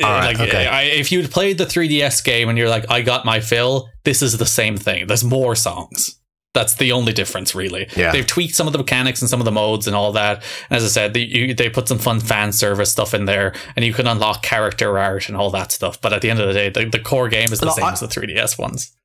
like 0.00 0.40
okay. 0.40 0.66
I, 0.66 0.82
if 0.82 1.12
you'd 1.12 1.30
played 1.30 1.58
the 1.58 1.64
3DS 1.64 2.24
game 2.24 2.48
and 2.48 2.56
you're 2.56 2.68
like, 2.68 2.90
I 2.90 3.02
got 3.02 3.24
my 3.24 3.40
fill, 3.40 3.88
this 4.04 4.22
is 4.22 4.38
the 4.38 4.46
same 4.46 4.76
thing. 4.76 5.06
There's 5.06 5.24
more 5.24 5.54
songs. 5.54 6.18
That's 6.54 6.74
the 6.74 6.92
only 6.92 7.12
difference, 7.12 7.54
really. 7.54 7.88
Yeah. 7.94 8.10
They've 8.10 8.26
tweaked 8.26 8.54
some 8.54 8.66
of 8.66 8.72
the 8.72 8.78
mechanics 8.78 9.20
and 9.20 9.28
some 9.28 9.40
of 9.40 9.44
the 9.44 9.52
modes 9.52 9.86
and 9.86 9.94
all 9.94 10.12
that. 10.12 10.42
And 10.70 10.76
as 10.78 10.84
I 10.84 10.88
said, 10.88 11.12
they, 11.12 11.20
you, 11.20 11.54
they 11.54 11.68
put 11.68 11.86
some 11.86 11.98
fun 11.98 12.20
fan 12.20 12.52
service 12.52 12.90
stuff 12.90 13.14
in 13.14 13.26
there, 13.26 13.54
and 13.76 13.84
you 13.84 13.92
can 13.92 14.06
unlock 14.06 14.42
character 14.42 14.98
art 14.98 15.28
and 15.28 15.36
all 15.36 15.50
that 15.50 15.70
stuff. 15.70 16.00
But 16.00 16.12
at 16.12 16.22
the 16.22 16.30
end 16.30 16.40
of 16.40 16.48
the 16.48 16.54
day, 16.54 16.68
the, 16.70 16.86
the 16.86 16.98
core 16.98 17.28
game 17.28 17.52
is 17.52 17.60
the 17.60 17.70
same 17.70 17.84
I, 17.84 17.92
as 17.92 18.00
the 18.00 18.06
3DS 18.06 18.58
ones. 18.58 18.96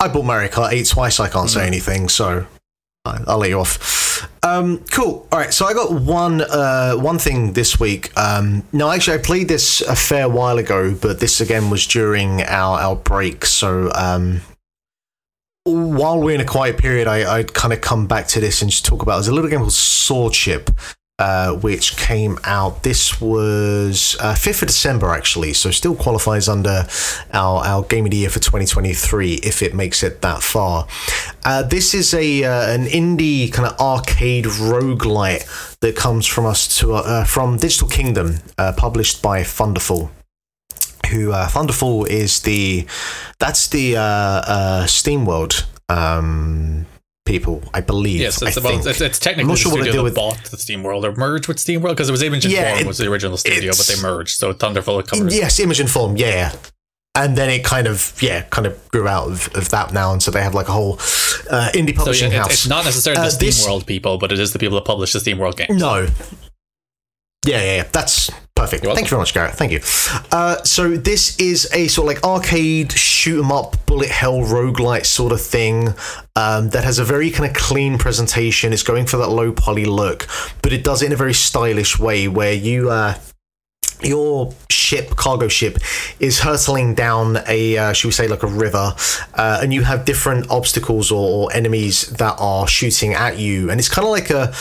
I 0.00 0.08
bought 0.08 0.24
Mario 0.24 0.50
Kart 0.50 0.72
8 0.72 0.86
twice. 0.86 1.20
I 1.20 1.28
can't 1.28 1.48
mm. 1.48 1.54
say 1.54 1.66
anything, 1.66 2.08
so 2.08 2.46
I'll 3.26 3.38
let 3.38 3.50
you 3.50 3.60
off. 3.60 4.28
Um, 4.42 4.78
cool. 4.90 5.26
All 5.30 5.38
right. 5.38 5.52
So 5.52 5.66
I 5.66 5.74
got 5.74 5.92
one 5.92 6.40
uh, 6.40 6.94
one 6.94 7.18
thing 7.18 7.52
this 7.52 7.78
week. 7.78 8.16
Um, 8.18 8.64
no, 8.72 8.90
actually, 8.90 9.18
I 9.18 9.22
played 9.22 9.48
this 9.48 9.80
a 9.82 9.96
fair 9.96 10.28
while 10.28 10.58
ago, 10.58 10.94
but 10.94 11.20
this 11.20 11.40
again 11.40 11.70
was 11.70 11.86
during 11.86 12.42
our 12.42 12.78
our 12.78 12.96
break. 12.96 13.44
So 13.44 13.90
um, 13.94 14.40
while 15.64 16.20
we're 16.20 16.34
in 16.34 16.40
a 16.40 16.46
quiet 16.46 16.78
period, 16.78 17.08
I, 17.08 17.38
I'd 17.38 17.54
kind 17.54 17.72
of 17.72 17.80
come 17.80 18.06
back 18.06 18.28
to 18.28 18.40
this 18.40 18.62
and 18.62 18.70
just 18.70 18.84
talk 18.84 19.02
about. 19.02 19.16
There's 19.16 19.28
a 19.28 19.34
little 19.34 19.50
game 19.50 19.60
called 19.60 19.70
Swordship 19.70 20.95
uh, 21.18 21.54
which 21.54 21.96
came 21.96 22.38
out. 22.44 22.82
This 22.82 23.20
was 23.20 24.16
uh, 24.20 24.34
5th 24.34 24.62
of 24.62 24.68
December, 24.68 25.12
actually, 25.12 25.52
so 25.54 25.70
still 25.70 25.94
qualifies 25.94 26.48
under 26.48 26.86
our, 27.32 27.64
our 27.64 27.82
Game 27.84 28.04
of 28.04 28.10
the 28.10 28.18
Year 28.18 28.30
for 28.30 28.40
2023 28.40 29.34
if 29.34 29.62
it 29.62 29.74
makes 29.74 30.02
it 30.02 30.22
that 30.22 30.42
far. 30.42 30.86
Uh, 31.44 31.62
this 31.62 31.94
is 31.94 32.12
a 32.12 32.44
uh, 32.44 32.70
an 32.72 32.86
indie 32.86 33.52
kind 33.52 33.68
of 33.68 33.78
arcade 33.80 34.44
roguelite 34.44 35.78
that 35.80 35.96
comes 35.96 36.26
from 36.26 36.46
us 36.46 36.78
to 36.78 36.94
uh, 36.94 37.24
from 37.24 37.56
Digital 37.56 37.88
Kingdom, 37.88 38.36
published 38.76 39.22
by 39.22 39.42
Thunderful 39.42 40.10
who 41.10 41.32
uh, 41.32 41.46
Thunderful 41.46 42.04
is 42.04 42.40
the 42.40 42.86
that's 43.38 43.68
the 43.68 43.96
uh, 43.96 44.02
uh, 44.02 44.84
SteamWorld 44.86 45.64
um, 45.88 46.86
people, 47.26 47.62
I 47.74 47.82
believe. 47.82 48.20
Yes, 48.20 48.40
it's, 48.40 48.56
about, 48.56 48.86
it's, 48.86 49.00
it's, 49.00 49.18
technically 49.18 49.50
I'm 49.50 49.56
sure 49.56 49.76
the 49.76 49.82
studio 49.82 50.04
that 50.04 50.14
bought 50.14 50.42
the 50.44 50.56
SteamWorld 50.56 51.04
or 51.04 51.14
merged 51.16 51.48
with 51.48 51.58
Steam 51.58 51.82
World 51.82 51.96
because 51.96 52.08
it 52.08 52.12
was 52.12 52.22
Image 52.22 52.46
and 52.46 52.54
yeah, 52.54 52.70
Form 52.70 52.80
it, 52.80 52.86
was 52.86 52.98
the 52.98 53.10
original 53.10 53.36
studio, 53.36 53.72
but 53.76 53.86
they 53.86 54.00
merged. 54.00 54.38
So 54.38 54.52
Thunderful 54.52 55.02
covers. 55.02 55.36
Yes, 55.36 55.60
Image 55.60 55.80
and 55.80 55.90
Form, 55.90 56.16
yeah. 56.16 56.54
And 57.14 57.36
then 57.36 57.50
it 57.50 57.64
kind 57.64 57.86
of, 57.86 58.14
yeah, 58.20 58.42
kind 58.42 58.66
of 58.66 58.88
grew 58.88 59.08
out 59.08 59.28
of, 59.28 59.54
of 59.54 59.68
that 59.70 59.92
now, 59.92 60.12
and 60.12 60.22
so 60.22 60.30
they 60.30 60.42
have 60.42 60.54
like 60.54 60.68
a 60.68 60.72
whole 60.72 60.94
uh, 61.50 61.70
indie 61.74 61.94
publishing 61.94 62.30
so, 62.30 62.36
yeah, 62.36 62.42
house. 62.42 62.52
It's 62.52 62.66
not 62.66 62.84
necessarily 62.84 63.20
uh, 63.20 63.24
the 63.24 63.30
SteamWorld 63.30 63.86
people, 63.86 64.18
but 64.18 64.32
it 64.32 64.38
is 64.38 64.52
the 64.52 64.58
people 64.58 64.76
that 64.76 64.84
publish 64.84 65.12
the 65.12 65.20
Steam 65.20 65.38
World 65.38 65.56
games. 65.56 65.78
No, 65.78 66.06
yeah, 67.46 67.62
yeah, 67.62 67.76
yeah. 67.76 67.88
That's 67.92 68.30
perfect. 68.56 68.84
Thank 68.84 69.02
you 69.02 69.10
very 69.10 69.20
much, 69.20 69.34
Garrett. 69.34 69.54
Thank 69.54 69.72
you. 69.72 69.80
Uh, 70.32 70.62
so 70.64 70.96
this 70.96 71.36
is 71.38 71.70
a 71.72 71.86
sort 71.88 72.08
of 72.08 72.14
like 72.16 72.24
arcade 72.24 72.92
shoot 72.92 73.38
'em 73.38 73.52
up 73.52 73.76
bullet 73.86 74.08
hell 74.08 74.40
roguelite 74.40 75.06
sort 75.06 75.32
of 75.32 75.40
thing 75.40 75.94
um, 76.34 76.70
that 76.70 76.82
has 76.82 76.98
a 76.98 77.04
very 77.04 77.30
kind 77.30 77.48
of 77.48 77.56
clean 77.56 77.98
presentation. 77.98 78.72
It's 78.72 78.82
going 78.82 79.06
for 79.06 79.18
that 79.18 79.28
low 79.28 79.52
poly 79.52 79.84
look, 79.84 80.26
but 80.62 80.72
it 80.72 80.82
does 80.82 81.02
it 81.02 81.06
in 81.06 81.12
a 81.12 81.16
very 81.16 81.34
stylish 81.34 81.98
way 81.98 82.26
where 82.26 82.52
you 82.52 82.90
uh, 82.90 83.14
your 84.02 84.52
ship, 84.70 85.16
cargo 85.16 85.48
ship, 85.48 85.78
is 86.20 86.40
hurtling 86.40 86.94
down 86.94 87.38
a, 87.48 87.78
uh, 87.78 87.92
should 87.92 88.08
we 88.08 88.12
say, 88.12 88.28
like 88.28 88.42
a 88.42 88.46
river, 88.46 88.94
uh, 89.34 89.60
and 89.62 89.72
you 89.72 89.82
have 89.82 90.04
different 90.04 90.50
obstacles 90.50 91.10
or, 91.10 91.46
or, 91.46 91.52
enemies 91.52 92.08
that 92.18 92.36
are 92.38 92.68
shooting 92.68 93.14
at 93.14 93.38
you, 93.38 93.70
and 93.70 93.80
it's 93.80 93.88
kind 93.88 94.06
of 94.06 94.12
like 94.12 94.30
a 94.30 94.52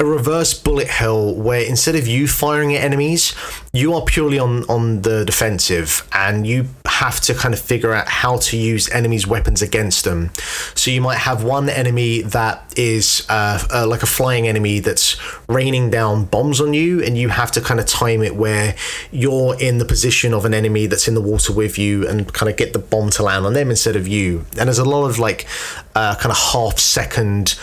a 0.00 0.04
reverse 0.04 0.54
bullet 0.54 0.88
hell 0.88 1.32
where 1.32 1.60
instead 1.60 1.94
of 1.94 2.06
you 2.08 2.26
firing 2.26 2.74
at 2.74 2.82
enemies, 2.82 3.32
you 3.72 3.94
are 3.94 4.02
purely 4.02 4.40
on 4.40 4.64
on 4.64 5.02
the 5.02 5.24
defensive, 5.24 6.06
and 6.12 6.46
you 6.46 6.66
have 6.86 7.20
to 7.20 7.34
kind 7.34 7.54
of 7.54 7.60
figure 7.60 7.94
out 7.94 8.08
how 8.08 8.36
to 8.38 8.56
use 8.56 8.90
enemies' 8.90 9.24
weapons 9.24 9.62
against 9.62 10.02
them. 10.04 10.30
So 10.74 10.90
you 10.90 11.00
might 11.00 11.18
have 11.18 11.44
one 11.44 11.68
enemy 11.68 12.22
that 12.22 12.74
is 12.76 13.24
uh, 13.28 13.62
uh, 13.72 13.86
like 13.86 14.02
a 14.02 14.06
flying 14.06 14.48
enemy 14.48 14.80
that's 14.80 15.16
raining 15.48 15.90
down 15.90 16.24
bombs 16.24 16.60
on 16.60 16.74
you, 16.74 17.00
and 17.00 17.16
you 17.16 17.28
have 17.28 17.52
to 17.52 17.60
kind 17.60 17.78
of 17.78 17.86
time 17.86 18.22
it 18.22 18.34
where 18.34 18.74
you're 19.12 19.54
in 19.60 19.78
the 19.78 19.84
position 19.84 20.34
of 20.34 20.44
an 20.44 20.54
enemy 20.54 20.86
that's 20.86 21.06
in 21.06 21.14
the 21.14 21.22
water 21.22 21.52
with 21.52 21.78
you, 21.78 22.06
and 22.08 22.32
kind 22.32 22.50
of 22.50 22.56
get 22.56 22.72
the 22.72 22.80
bomb 22.80 23.10
to 23.10 23.22
land 23.22 23.46
on 23.46 23.52
them 23.52 23.70
instead 23.70 23.94
of 23.94 24.08
you. 24.08 24.44
And 24.58 24.66
there's 24.66 24.78
a 24.78 24.84
lot 24.84 25.08
of 25.08 25.20
like 25.20 25.46
uh, 25.94 26.16
kind 26.16 26.32
of 26.32 26.38
half 26.38 26.80
second 26.80 27.56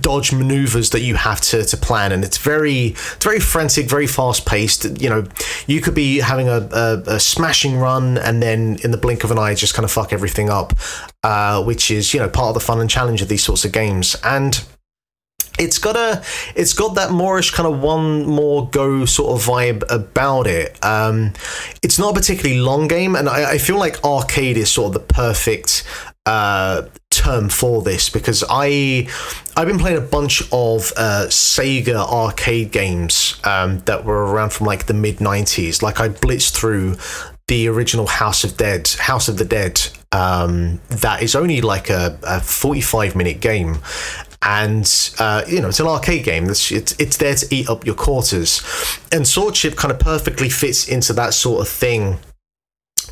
dodge 0.00 0.32
maneuvers 0.32 0.90
that 0.90 1.00
you 1.00 1.14
have 1.14 1.40
to, 1.40 1.64
to 1.64 1.76
plan 1.76 2.12
and 2.12 2.24
it's 2.24 2.38
very 2.38 2.88
it's 2.88 3.24
very 3.24 3.40
frantic 3.40 3.88
very 3.88 4.06
fast 4.06 4.46
paced 4.46 5.00
you 5.00 5.08
know 5.08 5.24
you 5.66 5.80
could 5.80 5.94
be 5.94 6.18
having 6.18 6.48
a, 6.48 6.68
a, 6.72 7.02
a, 7.06 7.20
smashing 7.20 7.78
run 7.78 8.18
and 8.18 8.42
then 8.42 8.78
in 8.82 8.90
the 8.90 8.96
blink 8.96 9.24
of 9.24 9.30
an 9.30 9.38
eye 9.38 9.54
just 9.54 9.74
kind 9.74 9.84
of 9.84 9.90
fuck 9.90 10.12
everything 10.12 10.48
up 10.50 10.74
uh, 11.22 11.62
which 11.62 11.90
is 11.90 12.14
you 12.14 12.20
know 12.20 12.28
part 12.28 12.48
of 12.48 12.54
the 12.54 12.60
fun 12.60 12.80
and 12.80 12.88
challenge 12.88 13.22
of 13.22 13.28
these 13.28 13.44
sorts 13.44 13.64
of 13.64 13.72
games. 13.72 14.16
And 14.24 14.62
it's 15.58 15.78
got 15.78 15.96
a 15.96 16.22
it's 16.54 16.72
got 16.72 16.94
that 16.94 17.10
moreish 17.10 17.52
kind 17.52 17.72
of 17.72 17.80
one 17.80 18.24
more 18.24 18.68
go 18.70 19.04
sort 19.04 19.38
of 19.38 19.46
vibe 19.46 19.82
about 19.90 20.46
it. 20.46 20.82
Um, 20.84 21.34
it's 21.82 21.98
not 21.98 22.12
a 22.12 22.14
particularly 22.14 22.60
long 22.60 22.88
game 22.88 23.14
and 23.14 23.28
I, 23.28 23.52
I 23.52 23.58
feel 23.58 23.78
like 23.78 24.02
arcade 24.04 24.56
is 24.56 24.70
sort 24.70 24.88
of 24.88 24.92
the 24.94 25.14
perfect 25.14 25.84
uh, 26.24 26.82
term 27.20 27.50
for 27.50 27.82
this 27.82 28.08
because 28.08 28.42
I 28.48 29.06
I've 29.56 29.66
been 29.66 29.78
playing 29.78 29.98
a 29.98 30.06
bunch 30.18 30.40
of 30.52 30.92
uh, 30.96 31.26
Sega 31.28 31.96
arcade 31.96 32.72
games 32.72 33.38
um, 33.44 33.80
that 33.80 34.04
were 34.04 34.24
around 34.24 34.52
from 34.52 34.66
like 34.66 34.86
the 34.86 34.94
mid 34.94 35.18
'90s. 35.18 35.82
Like 35.82 36.00
I 36.00 36.08
blitzed 36.08 36.56
through 36.56 36.96
the 37.46 37.68
original 37.68 38.06
House 38.06 38.42
of 38.42 38.56
Dead, 38.56 38.88
House 38.98 39.28
of 39.28 39.36
the 39.36 39.44
Dead. 39.44 39.80
Um, 40.12 40.80
that 40.88 41.22
is 41.22 41.34
only 41.34 41.60
like 41.60 41.90
a, 41.90 42.18
a 42.22 42.40
45 42.40 43.14
minute 43.14 43.40
game, 43.40 43.78
and 44.40 44.88
uh, 45.18 45.42
you 45.46 45.60
know 45.60 45.68
it's 45.68 45.80
an 45.80 45.86
arcade 45.86 46.24
game. 46.24 46.48
It's, 46.48 46.72
it's, 46.72 46.92
it's 46.98 47.18
there 47.18 47.34
to 47.34 47.54
eat 47.54 47.68
up 47.68 47.84
your 47.84 47.96
quarters, 47.96 48.62
and 49.12 49.24
Swordship 49.24 49.76
kind 49.76 49.92
of 49.92 49.98
perfectly 49.98 50.48
fits 50.48 50.88
into 50.88 51.12
that 51.12 51.34
sort 51.34 51.60
of 51.60 51.68
thing 51.68 52.18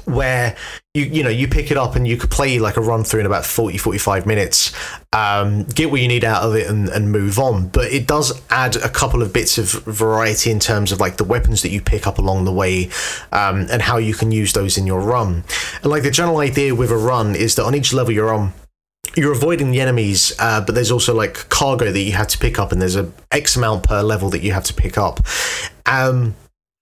where 0.09 0.57
you 0.95 1.05
you 1.05 1.23
know 1.23 1.29
you 1.29 1.47
pick 1.47 1.71
it 1.71 1.77
up 1.77 1.97
and 1.97 2.07
you 2.07 2.17
could 2.17 2.31
play 2.31 2.59
like 2.59 2.77
a 2.77 2.81
run 2.81 3.05
through 3.05 3.21
in 3.21 3.27
about 3.27 3.45
40 3.45 3.79
45 3.79 4.27
minutes 4.27 4.73
um, 5.13 5.65
get 5.65 5.91
what 5.91 6.01
you 6.01 6.09
need 6.09 6.25
out 6.25 6.43
of 6.43 6.55
it 6.55 6.69
and, 6.69 6.89
and 6.89 7.13
move 7.13 7.39
on 7.39 7.69
but 7.69 7.93
it 7.93 8.07
does 8.07 8.41
add 8.51 8.77
a 8.77 8.89
couple 8.89 9.23
of 9.23 9.33
bits 9.33 9.59
of 9.59 9.71
variety 9.85 10.51
in 10.51 10.59
terms 10.59 10.93
of 10.93 11.01
like 11.01 11.17
the 11.17 11.25
weapons 11.25 11.63
that 11.63 11.71
you 11.71 11.81
pick 11.81 12.07
up 12.07 12.19
along 12.19 12.45
the 12.45 12.53
way 12.53 12.91
um, 13.33 13.67
and 13.71 13.83
how 13.83 13.97
you 13.97 14.15
can 14.15 14.33
use 14.33 14.53
those 14.53 14.77
in 14.79 14.87
your 14.87 15.01
run 15.01 15.45
and 15.83 15.87
like 15.87 16.03
the 16.03 16.11
general 16.11 16.39
idea 16.39 16.75
with 16.75 16.91
a 16.91 16.97
run 16.97 17.35
is 17.35 17.55
that 17.55 17.65
on 17.65 17.75
each 17.75 17.93
level 17.93 18.13
you're 18.13 18.33
on 18.33 18.53
you're 19.17 19.33
avoiding 19.33 19.71
the 19.71 19.81
enemies, 19.81 20.33
uh, 20.39 20.61
but 20.61 20.75
there's 20.75 20.91
also 20.91 21.15
like 21.15 21.49
cargo 21.49 21.91
that 21.91 22.01
you 22.01 22.13
have 22.13 22.29
to 22.29 22.39
pick 22.39 22.59
up, 22.59 22.73
and 22.73 22.81
there's 22.81 22.97
a 22.97 23.11
X 23.33 23.57
amount 23.57 23.85
per 23.85 24.03
level 24.03 24.31
that 24.31 24.43
you 24.43 24.53
have 24.53 24.65
to 24.65 24.75
pick 24.75 24.99
up. 24.99 25.21
Um, 25.87 26.35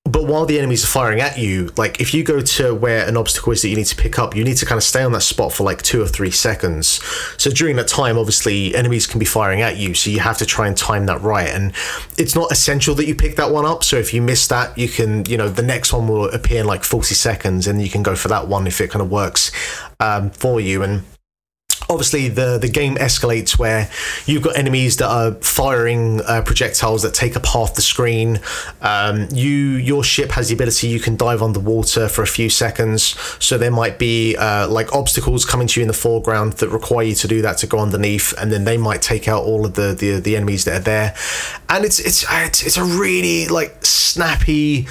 but 0.07 0.27
while 0.27 0.47
the 0.47 0.59
enemies 0.59 0.85
are 0.85 0.89
firing 0.89 1.21
at 1.21 1.37
you, 1.37 1.73
like 1.77 2.01
if 2.01 2.15
you 2.15 2.23
go 2.23 2.41
to 2.41 2.75
where 2.75 3.07
an 3.09 3.17
obstacle 3.17 3.53
is 3.53 3.63
that 3.63 3.69
you 3.69 3.77
need 3.77 3.87
to 3.87 3.97
pick 3.97 4.19
up, 4.19 4.37
you 4.37 4.45
need 4.45 4.57
to 4.59 4.67
kind 4.67 4.77
of 4.77 4.85
stay 4.85 5.03
on 5.03 5.13
that 5.13 5.23
spot 5.23 5.53
for 5.53 5.65
like 5.65 5.83
two 5.83 6.01
or 6.01 6.07
three 6.07 6.31
seconds. 6.31 7.03
So 7.39 7.51
during 7.51 7.77
that 7.77 7.89
time, 7.89 8.17
obviously, 8.17 8.75
enemies 8.75 9.07
can 9.07 9.19
be 9.19 9.25
firing 9.25 9.63
at 9.63 9.77
you, 9.77 9.95
so 9.95 10.11
you 10.11 10.21
have 10.21 10.39
to 10.39 10.47
try 10.47 10.69
and 10.69 10.77
time 10.77 11.07
that 11.07 11.21
right. 11.23 11.49
And 11.49 11.73
it's 12.17 12.35
not 12.35 12.53
essential 12.53 12.95
that 12.95 13.07
you 13.07 13.15
pick 13.15 13.37
that 13.37 13.51
one 13.51 13.67
up. 13.67 13.83
So 13.83 13.97
if 13.97 14.15
you 14.15 14.23
miss 14.23 14.47
that, 14.49 14.77
you 14.79 14.89
can, 14.89 15.25
you 15.27 15.37
know, 15.37 15.49
the 15.49 15.63
next 15.63 15.93
one 15.93 16.07
will 16.07 16.31
appear 16.31 16.61
in 16.61 16.67
like 16.67 16.85
40 16.85 17.15
seconds 17.15 17.67
and 17.67 17.83
you 17.83 17.91
can 17.91 18.03
go 18.03 18.15
for 18.15 18.29
that 18.29 18.47
one 18.49 18.67
if 18.67 18.81
it 18.81 18.91
kind 18.91 19.03
of 19.03 19.11
works 19.11 19.51
um, 19.99 20.31
for 20.31 20.61
you. 20.61 20.83
And 20.83 21.03
obviously 21.89 22.29
the 22.29 22.59
the 22.59 22.69
game 22.69 22.97
escalates 22.97 23.59
where 23.59 23.91
you've 24.27 24.43
got 24.43 24.57
enemies 24.57 24.97
that 24.97 25.09
are 25.09 25.33
firing 25.35 26.21
uh, 26.23 26.43
projectiles 26.43 27.03
that 27.03 27.15
take 27.15 27.37
up 27.37 27.47
half 27.47 27.75
the 27.75 27.83
screen. 27.83 28.41
Um, 28.81 29.29
you 29.33 29.77
your 29.77 30.05
ship 30.05 30.31
has 30.33 30.49
the 30.49 30.55
ability 30.55 30.89
you 30.89 31.01
can 31.01 31.17
dive 31.17 31.43
underwater 31.43 32.09
for 32.09 32.23
a 32.23 32.27
few 32.27 32.51
seconds, 32.51 33.17
so 33.39 33.59
there 33.59 33.71
might 33.71 33.99
be 33.99 34.37
uh, 34.37 34.69
like 34.69 34.93
obstacles 34.93 35.45
coming 35.45 35.67
to 35.69 35.81
you 35.81 35.83
in 35.83 35.89
the 35.89 35.95
foreground 35.95 36.55
that 36.55 36.69
require 36.69 37.05
you 37.05 37.15
to 37.15 37.29
do 37.29 37.43
that 37.43 37.59
to 37.59 37.67
go 37.67 37.79
underneath, 37.79 38.33
and 38.39 38.53
then 38.53 38.65
they 38.65 38.77
might 38.77 39.03
take 39.03 39.29
out 39.29 39.43
all 39.45 39.65
of 39.65 39.75
the 39.75 39.95
the, 39.95 40.21
the 40.21 40.37
enemies 40.37 40.65
that 40.65 40.81
are 40.81 40.85
there. 40.85 41.15
And 41.69 41.85
it's 41.85 41.99
it's 41.99 42.25
it's, 42.31 42.63
it's 42.65 42.77
a 42.77 42.85
really 42.85 43.49
like 43.49 43.85
snappy, 43.85 44.87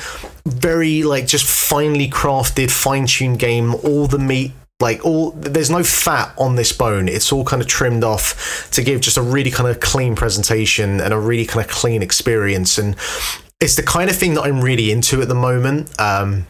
very 0.46 1.04
like 1.04 1.28
just 1.28 1.46
finely 1.46 2.10
crafted, 2.10 2.72
fine 2.72 3.08
tuned 3.08 3.40
game. 3.40 3.76
All 3.76 4.08
the 4.08 4.20
meat 4.20 4.52
like 4.82 5.06
all 5.06 5.32
there's 5.32 5.70
no 5.70 5.84
fat 5.84 6.34
on 6.38 6.56
this 6.56 6.72
bone. 6.72 7.08
It's 7.08 7.32
all 7.32 7.46
kind 7.46 7.62
of 7.62 7.68
trimmed 7.68 8.04
off 8.04 8.70
to 8.72 8.84
give 8.84 9.02
just 9.02 9.18
a 9.18 9.22
really 9.22 9.52
kind 9.52 9.70
of 9.70 9.80
clean 9.80 10.16
presentation 10.16 11.00
and 11.00 11.14
a 11.14 11.20
really 11.20 11.46
kind 11.46 11.66
of 11.66 11.72
clean 11.72 12.04
experience. 12.04 12.78
And 12.78 12.96
it's 13.62 13.76
the 13.76 13.84
kind 13.84 14.10
of 14.10 14.16
thing 14.16 14.34
that 14.34 14.42
i'm 14.42 14.60
really 14.60 14.92
into 14.92 15.22
at 15.22 15.30
the 15.30 15.36
moment 15.36 15.90
um 16.00 16.46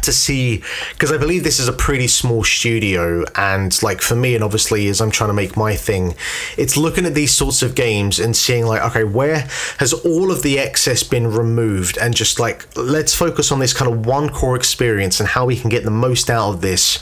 to 0.00 0.12
see 0.12 0.62
because 0.92 1.12
I 1.12 1.16
believe 1.16 1.44
this 1.44 1.60
is 1.60 1.68
a 1.68 1.72
pretty 1.72 2.08
small 2.08 2.42
studio. 2.42 3.24
And 3.36 3.80
like 3.82 4.00
for 4.00 4.16
me 4.16 4.34
and 4.34 4.42
obviously 4.42 4.88
as 4.88 5.00
I'm 5.00 5.10
trying 5.10 5.30
to 5.30 5.34
make 5.34 5.56
my 5.56 5.76
thing 5.76 6.14
it's 6.58 6.76
looking 6.76 7.06
at 7.06 7.14
these 7.14 7.32
sorts 7.32 7.62
of 7.62 7.76
games 7.76 8.18
and 8.18 8.36
seeing 8.36 8.66
like 8.66 8.82
okay 8.82 9.04
where 9.04 9.46
has 9.78 9.92
all 9.92 10.32
of 10.32 10.42
the 10.42 10.58
excess 10.58 11.02
been 11.02 11.28
removed? 11.28 11.98
And 11.98 12.14
just 12.14 12.40
like 12.40 12.66
let's 12.76 13.14
focus 13.14 13.52
on 13.52 13.60
this 13.60 13.72
kind 13.72 13.92
of 13.92 14.04
one 14.04 14.28
core 14.28 14.56
experience 14.56 15.20
and 15.20 15.28
how 15.28 15.46
we 15.46 15.56
can 15.56 15.70
get 15.70 15.84
the 15.84 15.90
most 15.90 16.28
out 16.28 16.50
of 16.50 16.60
this 16.60 16.98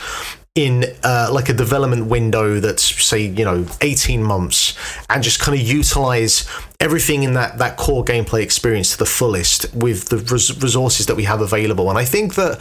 in 0.57 0.85
uh, 1.05 1.31
like 1.33 1.49
a 1.49 1.53
development 1.53 2.07
window 2.07 2.59
that's 2.59 2.83
say 2.83 3.21
you 3.21 3.45
know 3.45 3.65
18 3.83 4.21
months 4.21 4.77
and 5.09 5.23
just 5.23 5.39
kind 5.39 5.57
of 5.59 5.65
utilize 5.65 6.45
everything 6.81 7.23
in 7.23 7.35
that 7.35 7.59
that 7.59 7.77
core 7.77 8.05
gameplay 8.05 8.43
experience 8.43 8.91
to 8.91 8.99
the 8.99 9.07
fullest 9.07 9.73
with 9.73 10.09
the 10.09 10.17
res- 10.19 10.61
resources 10.61 11.07
that 11.07 11.15
we 11.15 11.23
have 11.23 11.41
available. 11.41 11.89
And 11.89 11.97
i 11.97 12.05
think 12.05 12.35
that 12.35 12.59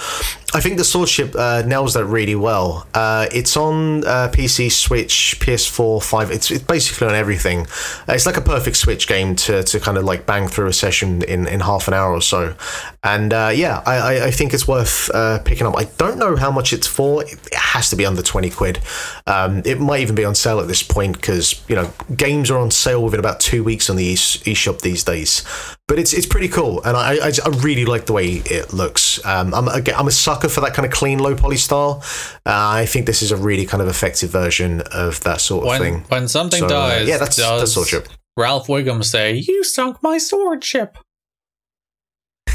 i 0.54 0.60
think 0.60 0.78
the 0.78 0.84
swordship 0.84 1.36
uh, 1.36 1.66
nails 1.68 1.94
that 1.94 2.06
really 2.06 2.36
well. 2.36 2.88
Uh, 2.94 3.28
it's 3.32 3.56
on 3.56 4.06
uh, 4.06 4.30
pc 4.32 4.72
switch 4.72 5.38
ps4 5.40 6.04
5 6.04 6.32
it's, 6.32 6.52
it's 6.52 6.64
basically 6.64 7.08
on 7.08 7.16
everything. 7.16 7.62
Uh, 8.08 8.14
it's 8.14 8.26
like 8.26 8.38
a 8.38 8.42
perfect 8.42 8.78
switch 8.78 9.08
game 9.08 9.36
to, 9.36 9.64
to 9.64 9.80
kind 9.80 9.98
of 9.98 10.04
like 10.04 10.26
bang 10.26 10.48
through 10.48 10.68
a 10.68 10.74
session 10.74 11.22
in, 11.24 11.48
in 11.48 11.60
half 11.60 11.88
an 11.88 11.94
hour 11.94 12.12
or 12.12 12.22
so. 12.22 12.56
And 13.04 13.34
uh, 13.34 13.52
yeah 13.54 13.82
I, 13.86 14.26
I, 14.26 14.32
think 14.32 14.54
it's 14.54 14.68
worth 14.68 15.10
uh, 15.14 15.40
picking 15.40 15.68
up. 15.68 15.78
I 15.78 15.86
don't 15.98 16.18
know 16.18 16.36
how 16.36 16.52
much 16.52 16.74
it's 16.74 16.88
for. 16.88 17.24
It 17.24 17.54
has 17.54 17.90
to 17.90 17.96
be 17.96 18.06
under 18.06 18.22
20 18.22 18.50
quid. 18.50 18.80
Um, 19.28 19.62
it 19.66 19.80
might 19.80 20.02
even 20.02 20.16
be 20.16 20.26
on 20.26 20.36
sale 20.36 20.60
at 20.60 20.68
this 20.68 20.84
point 20.84 21.16
because 21.16 21.64
you 21.68 21.76
know 21.76 21.92
games 22.16 22.50
are 22.50 22.58
on 22.58 22.72
sale 22.72 23.04
within 23.04 23.20
about 23.20 23.40
two 23.40 23.64
weeks 23.64 23.90
on 23.90 23.96
the 23.96 24.14
eShop 24.14 24.82
these 24.82 25.04
days. 25.04 25.44
But 25.88 25.98
it's 25.98 26.14
it's 26.14 26.28
pretty 26.28 26.50
cool, 26.50 26.84
and 26.84 26.96
I 26.96 27.16
I, 27.16 27.32
I 27.46 27.50
really 27.62 27.86
like 27.86 28.06
the 28.06 28.14
way 28.14 28.44
it 28.46 28.74
looks. 28.74 29.24
Um, 29.26 29.54
I'm 29.54 29.68
again, 29.68 29.96
I'm 29.98 30.08
a 30.08 30.12
sucker 30.12 30.39
for 30.48 30.62
that 30.62 30.74
kind 30.74 30.86
of 30.86 30.92
clean, 30.94 31.20
low 31.20 31.36
poly 31.36 31.58
style. 31.58 32.02
Uh, 32.46 32.80
I 32.80 32.86
think 32.86 33.06
this 33.06 33.22
is 33.22 33.32
a 33.32 33.36
really 33.38 33.66
kind 33.66 33.82
of 33.82 33.90
effective 33.90 34.30
version 34.30 34.82
of 34.94 35.20
that 35.24 35.42
sort 35.42 35.64
of 35.64 35.68
When 35.70 35.82
thing. 35.82 36.06
when 36.08 36.28
something 36.30 36.60
So, 36.60 36.66
uh, 36.68 36.70
dies, 36.70 37.08
yeah, 37.10 37.18
that's 37.18 37.36
does 37.36 37.76
that's 37.76 37.92
swordship. 37.92 38.08
Ralph 38.38 38.68
Wiggum 38.68 39.04
say, 39.04 39.34
"You 39.36 39.64
sunk 39.66 39.98
my 40.02 40.18
sword 40.18 40.64
ship." 40.64 40.98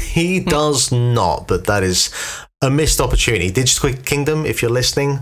He 0.01 0.39
does 0.39 0.91
not, 0.93 1.47
but 1.47 1.65
that 1.67 1.83
is 1.83 2.09
a 2.61 2.69
missed 2.71 2.99
opportunity. 3.01 3.51
Digital 3.51 3.93
Kingdom, 4.03 4.45
if 4.45 4.61
you're 4.61 4.71
listening, 4.71 5.19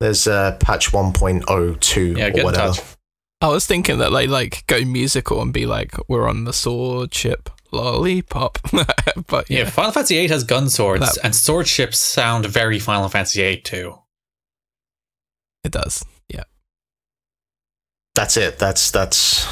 there's 0.00 0.26
uh, 0.26 0.56
patch 0.60 0.92
1.02 0.92 2.16
Yeah, 2.16 2.26
or 2.26 2.30
get 2.30 2.38
in 2.38 2.44
whatever. 2.44 2.74
touch. 2.74 2.84
I 3.40 3.48
was 3.48 3.66
thinking 3.66 3.98
that 3.98 4.10
they 4.10 4.26
like 4.28 4.64
go 4.68 4.84
musical 4.84 5.42
and 5.42 5.52
be 5.52 5.66
like, 5.66 5.94
"We're 6.08 6.28
on 6.28 6.44
the 6.44 6.52
sword 6.52 7.12
ship, 7.12 7.50
lollipop." 7.72 8.58
but 9.26 9.48
Yeah, 9.50 9.60
yeah, 9.60 9.70
Final 9.70 9.92
Fantasy 9.92 10.16
VIII 10.18 10.28
has 10.28 10.44
gun 10.44 10.68
swords, 10.68 11.14
That- 11.14 11.24
and 11.24 11.34
sword 11.34 11.66
ships 11.68 11.98
sound 11.98 12.46
very 12.46 12.78
Final 12.78 13.08
Fantasy 13.08 13.40
VIII 13.42 13.60
too. 13.62 13.98
it 15.64 15.72
does. 15.72 16.04
Yeah. 16.28 16.44
That's 18.14 18.36
it. 18.36 18.58
That's 18.58 18.90
that's 18.90 19.46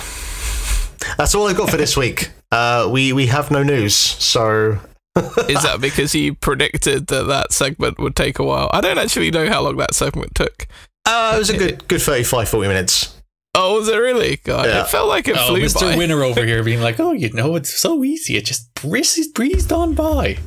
that's 1.16 1.34
all 1.34 1.48
I've 1.48 1.56
got 1.56 1.70
for 1.70 1.76
this 1.76 1.97
week. 1.97 2.30
Uh, 2.52 2.88
we 2.90 3.12
we 3.12 3.26
have 3.26 3.51
no 3.51 3.62
news, 3.62 3.94
so 3.94 4.78
Is 5.48 5.62
that 5.62 5.78
because 5.80 6.14
you 6.14 6.34
predicted 6.34 7.06
that 7.09 7.24
that 7.24 7.52
segment 7.52 7.98
would 7.98 8.14
take 8.14 8.38
a 8.38 8.44
while? 8.44 8.68
I 8.72 8.80
don't 8.80 8.98
actually 8.98 9.30
know 9.30 9.48
how 9.48 9.62
long 9.62 9.76
that 9.78 9.94
segment 9.94 10.34
took. 10.34 10.66
uh, 11.06 11.32
it 11.36 11.38
was 11.38 11.51
a 11.51 11.56
good 11.59 11.88
good 11.88 12.02
35, 12.02 12.48
40 12.48 12.68
minutes. 12.68 13.19
Oh, 13.62 13.78
was 13.78 13.88
it 13.88 13.96
really? 13.96 14.36
God, 14.44 14.66
Yeah. 14.66 14.82
it 14.82 14.88
felt 14.88 15.08
like 15.08 15.28
it 15.28 15.36
Oh, 15.38 15.48
flew 15.48 15.60
Mr. 15.60 15.80
by. 15.92 15.96
Winner 15.96 16.22
over 16.24 16.44
here 16.44 16.62
being 16.64 16.80
like, 16.80 16.98
"Oh, 16.98 17.12
you 17.12 17.30
know, 17.32 17.56
it's 17.56 17.78
so 17.78 18.02
easy. 18.04 18.36
It 18.36 18.44
just 18.46 18.72
breezed, 18.74 19.34
breezed 19.34 19.72
on 19.72 19.94
by." 19.94 20.38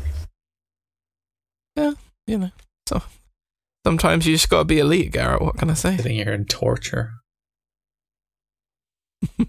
Yeah, 1.76 1.94
you 2.27 2.38
know, 2.38 2.52
so 2.88 3.02
sometimes 3.85 4.26
you 4.26 4.35
just 4.35 4.49
gotta 4.49 4.65
be 4.65 4.80
elite, 4.80 5.11
Garrett. 5.11 5.41
What 5.41 5.57
can 5.57 5.69
I 5.69 5.73
say? 5.76 5.95
Sitting 5.98 6.15
here 6.15 6.34
in 6.34 6.45
torture. 6.45 7.11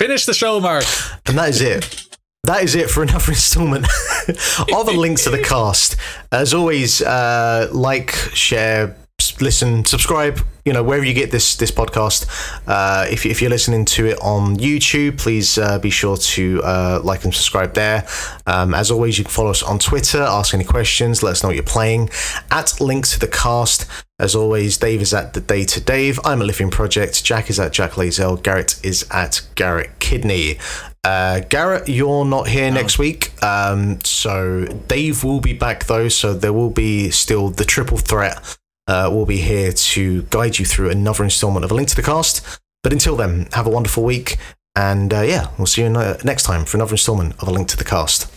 Finish 0.00 0.26
the 0.26 0.34
show, 0.34 0.60
Mark. 0.60 0.84
And 1.26 1.36
that 1.38 1.48
is 1.50 1.60
it. 1.60 2.04
That 2.44 2.62
is 2.62 2.74
it 2.74 2.88
for 2.90 3.02
another 3.02 3.32
installment 3.32 3.84
of 3.84 4.86
the 4.86 4.94
link 4.96 5.20
to 5.22 5.30
the 5.30 5.42
cast. 5.42 5.96
As 6.32 6.54
always, 6.54 7.02
uh, 7.02 7.68
like, 7.72 8.12
share, 8.32 8.96
listen, 9.40 9.84
subscribe. 9.84 10.40
You 10.64 10.72
know 10.74 10.82
wherever 10.82 11.04
you 11.04 11.14
get 11.14 11.30
this 11.30 11.56
this 11.56 11.70
podcast. 11.70 12.26
Uh, 12.66 13.06
if 13.10 13.24
if 13.24 13.40
you're 13.40 13.50
listening 13.50 13.84
to 13.86 14.06
it 14.06 14.18
on 14.20 14.56
YouTube, 14.56 15.18
please 15.18 15.56
uh, 15.56 15.78
be 15.78 15.90
sure 15.90 16.16
to 16.16 16.62
uh, 16.62 17.00
like 17.02 17.24
and 17.24 17.34
subscribe 17.34 17.74
there. 17.74 18.06
Um, 18.46 18.74
as 18.74 18.90
always, 18.90 19.18
you 19.18 19.24
can 19.24 19.32
follow 19.32 19.50
us 19.50 19.62
on 19.62 19.78
Twitter. 19.78 20.20
Ask 20.20 20.52
any 20.52 20.64
questions. 20.64 21.22
Let 21.22 21.32
us 21.32 21.42
know 21.42 21.48
what 21.48 21.56
you're 21.56 21.64
playing. 21.64 22.10
At 22.50 22.80
link 22.80 23.06
to 23.08 23.18
the 23.18 23.28
cast. 23.28 23.86
As 24.20 24.34
always, 24.34 24.76
Dave 24.76 25.00
is 25.00 25.14
at 25.14 25.34
the 25.34 25.40
day 25.40 25.64
to 25.64 25.80
Dave. 25.80 26.18
I'm 26.24 26.42
a 26.42 26.44
Living 26.44 26.70
Project. 26.70 27.24
Jack 27.24 27.50
is 27.50 27.60
at 27.60 27.72
Jack 27.72 27.92
Lazell. 27.92 28.42
Garrett 28.42 28.84
is 28.84 29.06
at 29.12 29.42
Garrett 29.54 30.00
Kidney. 30.00 30.58
Uh, 31.04 31.40
Garrett, 31.48 31.88
you're 31.88 32.24
not 32.24 32.48
here 32.48 32.70
next 32.70 32.98
week, 32.98 33.32
um, 33.42 33.98
so 34.04 34.66
Dave 34.88 35.22
will 35.24 35.40
be 35.40 35.52
back 35.52 35.84
though. 35.84 36.08
So 36.08 36.34
there 36.34 36.52
will 36.52 36.70
be 36.70 37.10
still 37.10 37.48
the 37.48 37.64
triple 37.64 37.96
threat. 37.96 38.58
Uh, 38.88 39.10
will 39.12 39.26
be 39.26 39.36
here 39.36 39.70
to 39.70 40.22
guide 40.30 40.58
you 40.58 40.64
through 40.64 40.88
another 40.90 41.22
installment 41.22 41.64
of 41.64 41.70
A 41.70 41.74
Link 41.74 41.88
to 41.90 41.96
the 41.96 42.02
Cast. 42.02 42.58
But 42.82 42.92
until 42.92 43.16
then, 43.16 43.46
have 43.52 43.66
a 43.66 43.70
wonderful 43.70 44.02
week, 44.02 44.38
and 44.74 45.12
uh, 45.12 45.20
yeah, 45.20 45.50
we'll 45.58 45.66
see 45.66 45.82
you 45.82 45.90
next 45.90 46.44
time 46.44 46.64
for 46.64 46.78
another 46.78 46.92
installment 46.92 47.34
of 47.42 47.48
A 47.48 47.50
Link 47.50 47.68
to 47.68 47.76
the 47.76 47.84
Cast. 47.84 48.32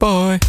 Bye. 0.00 0.40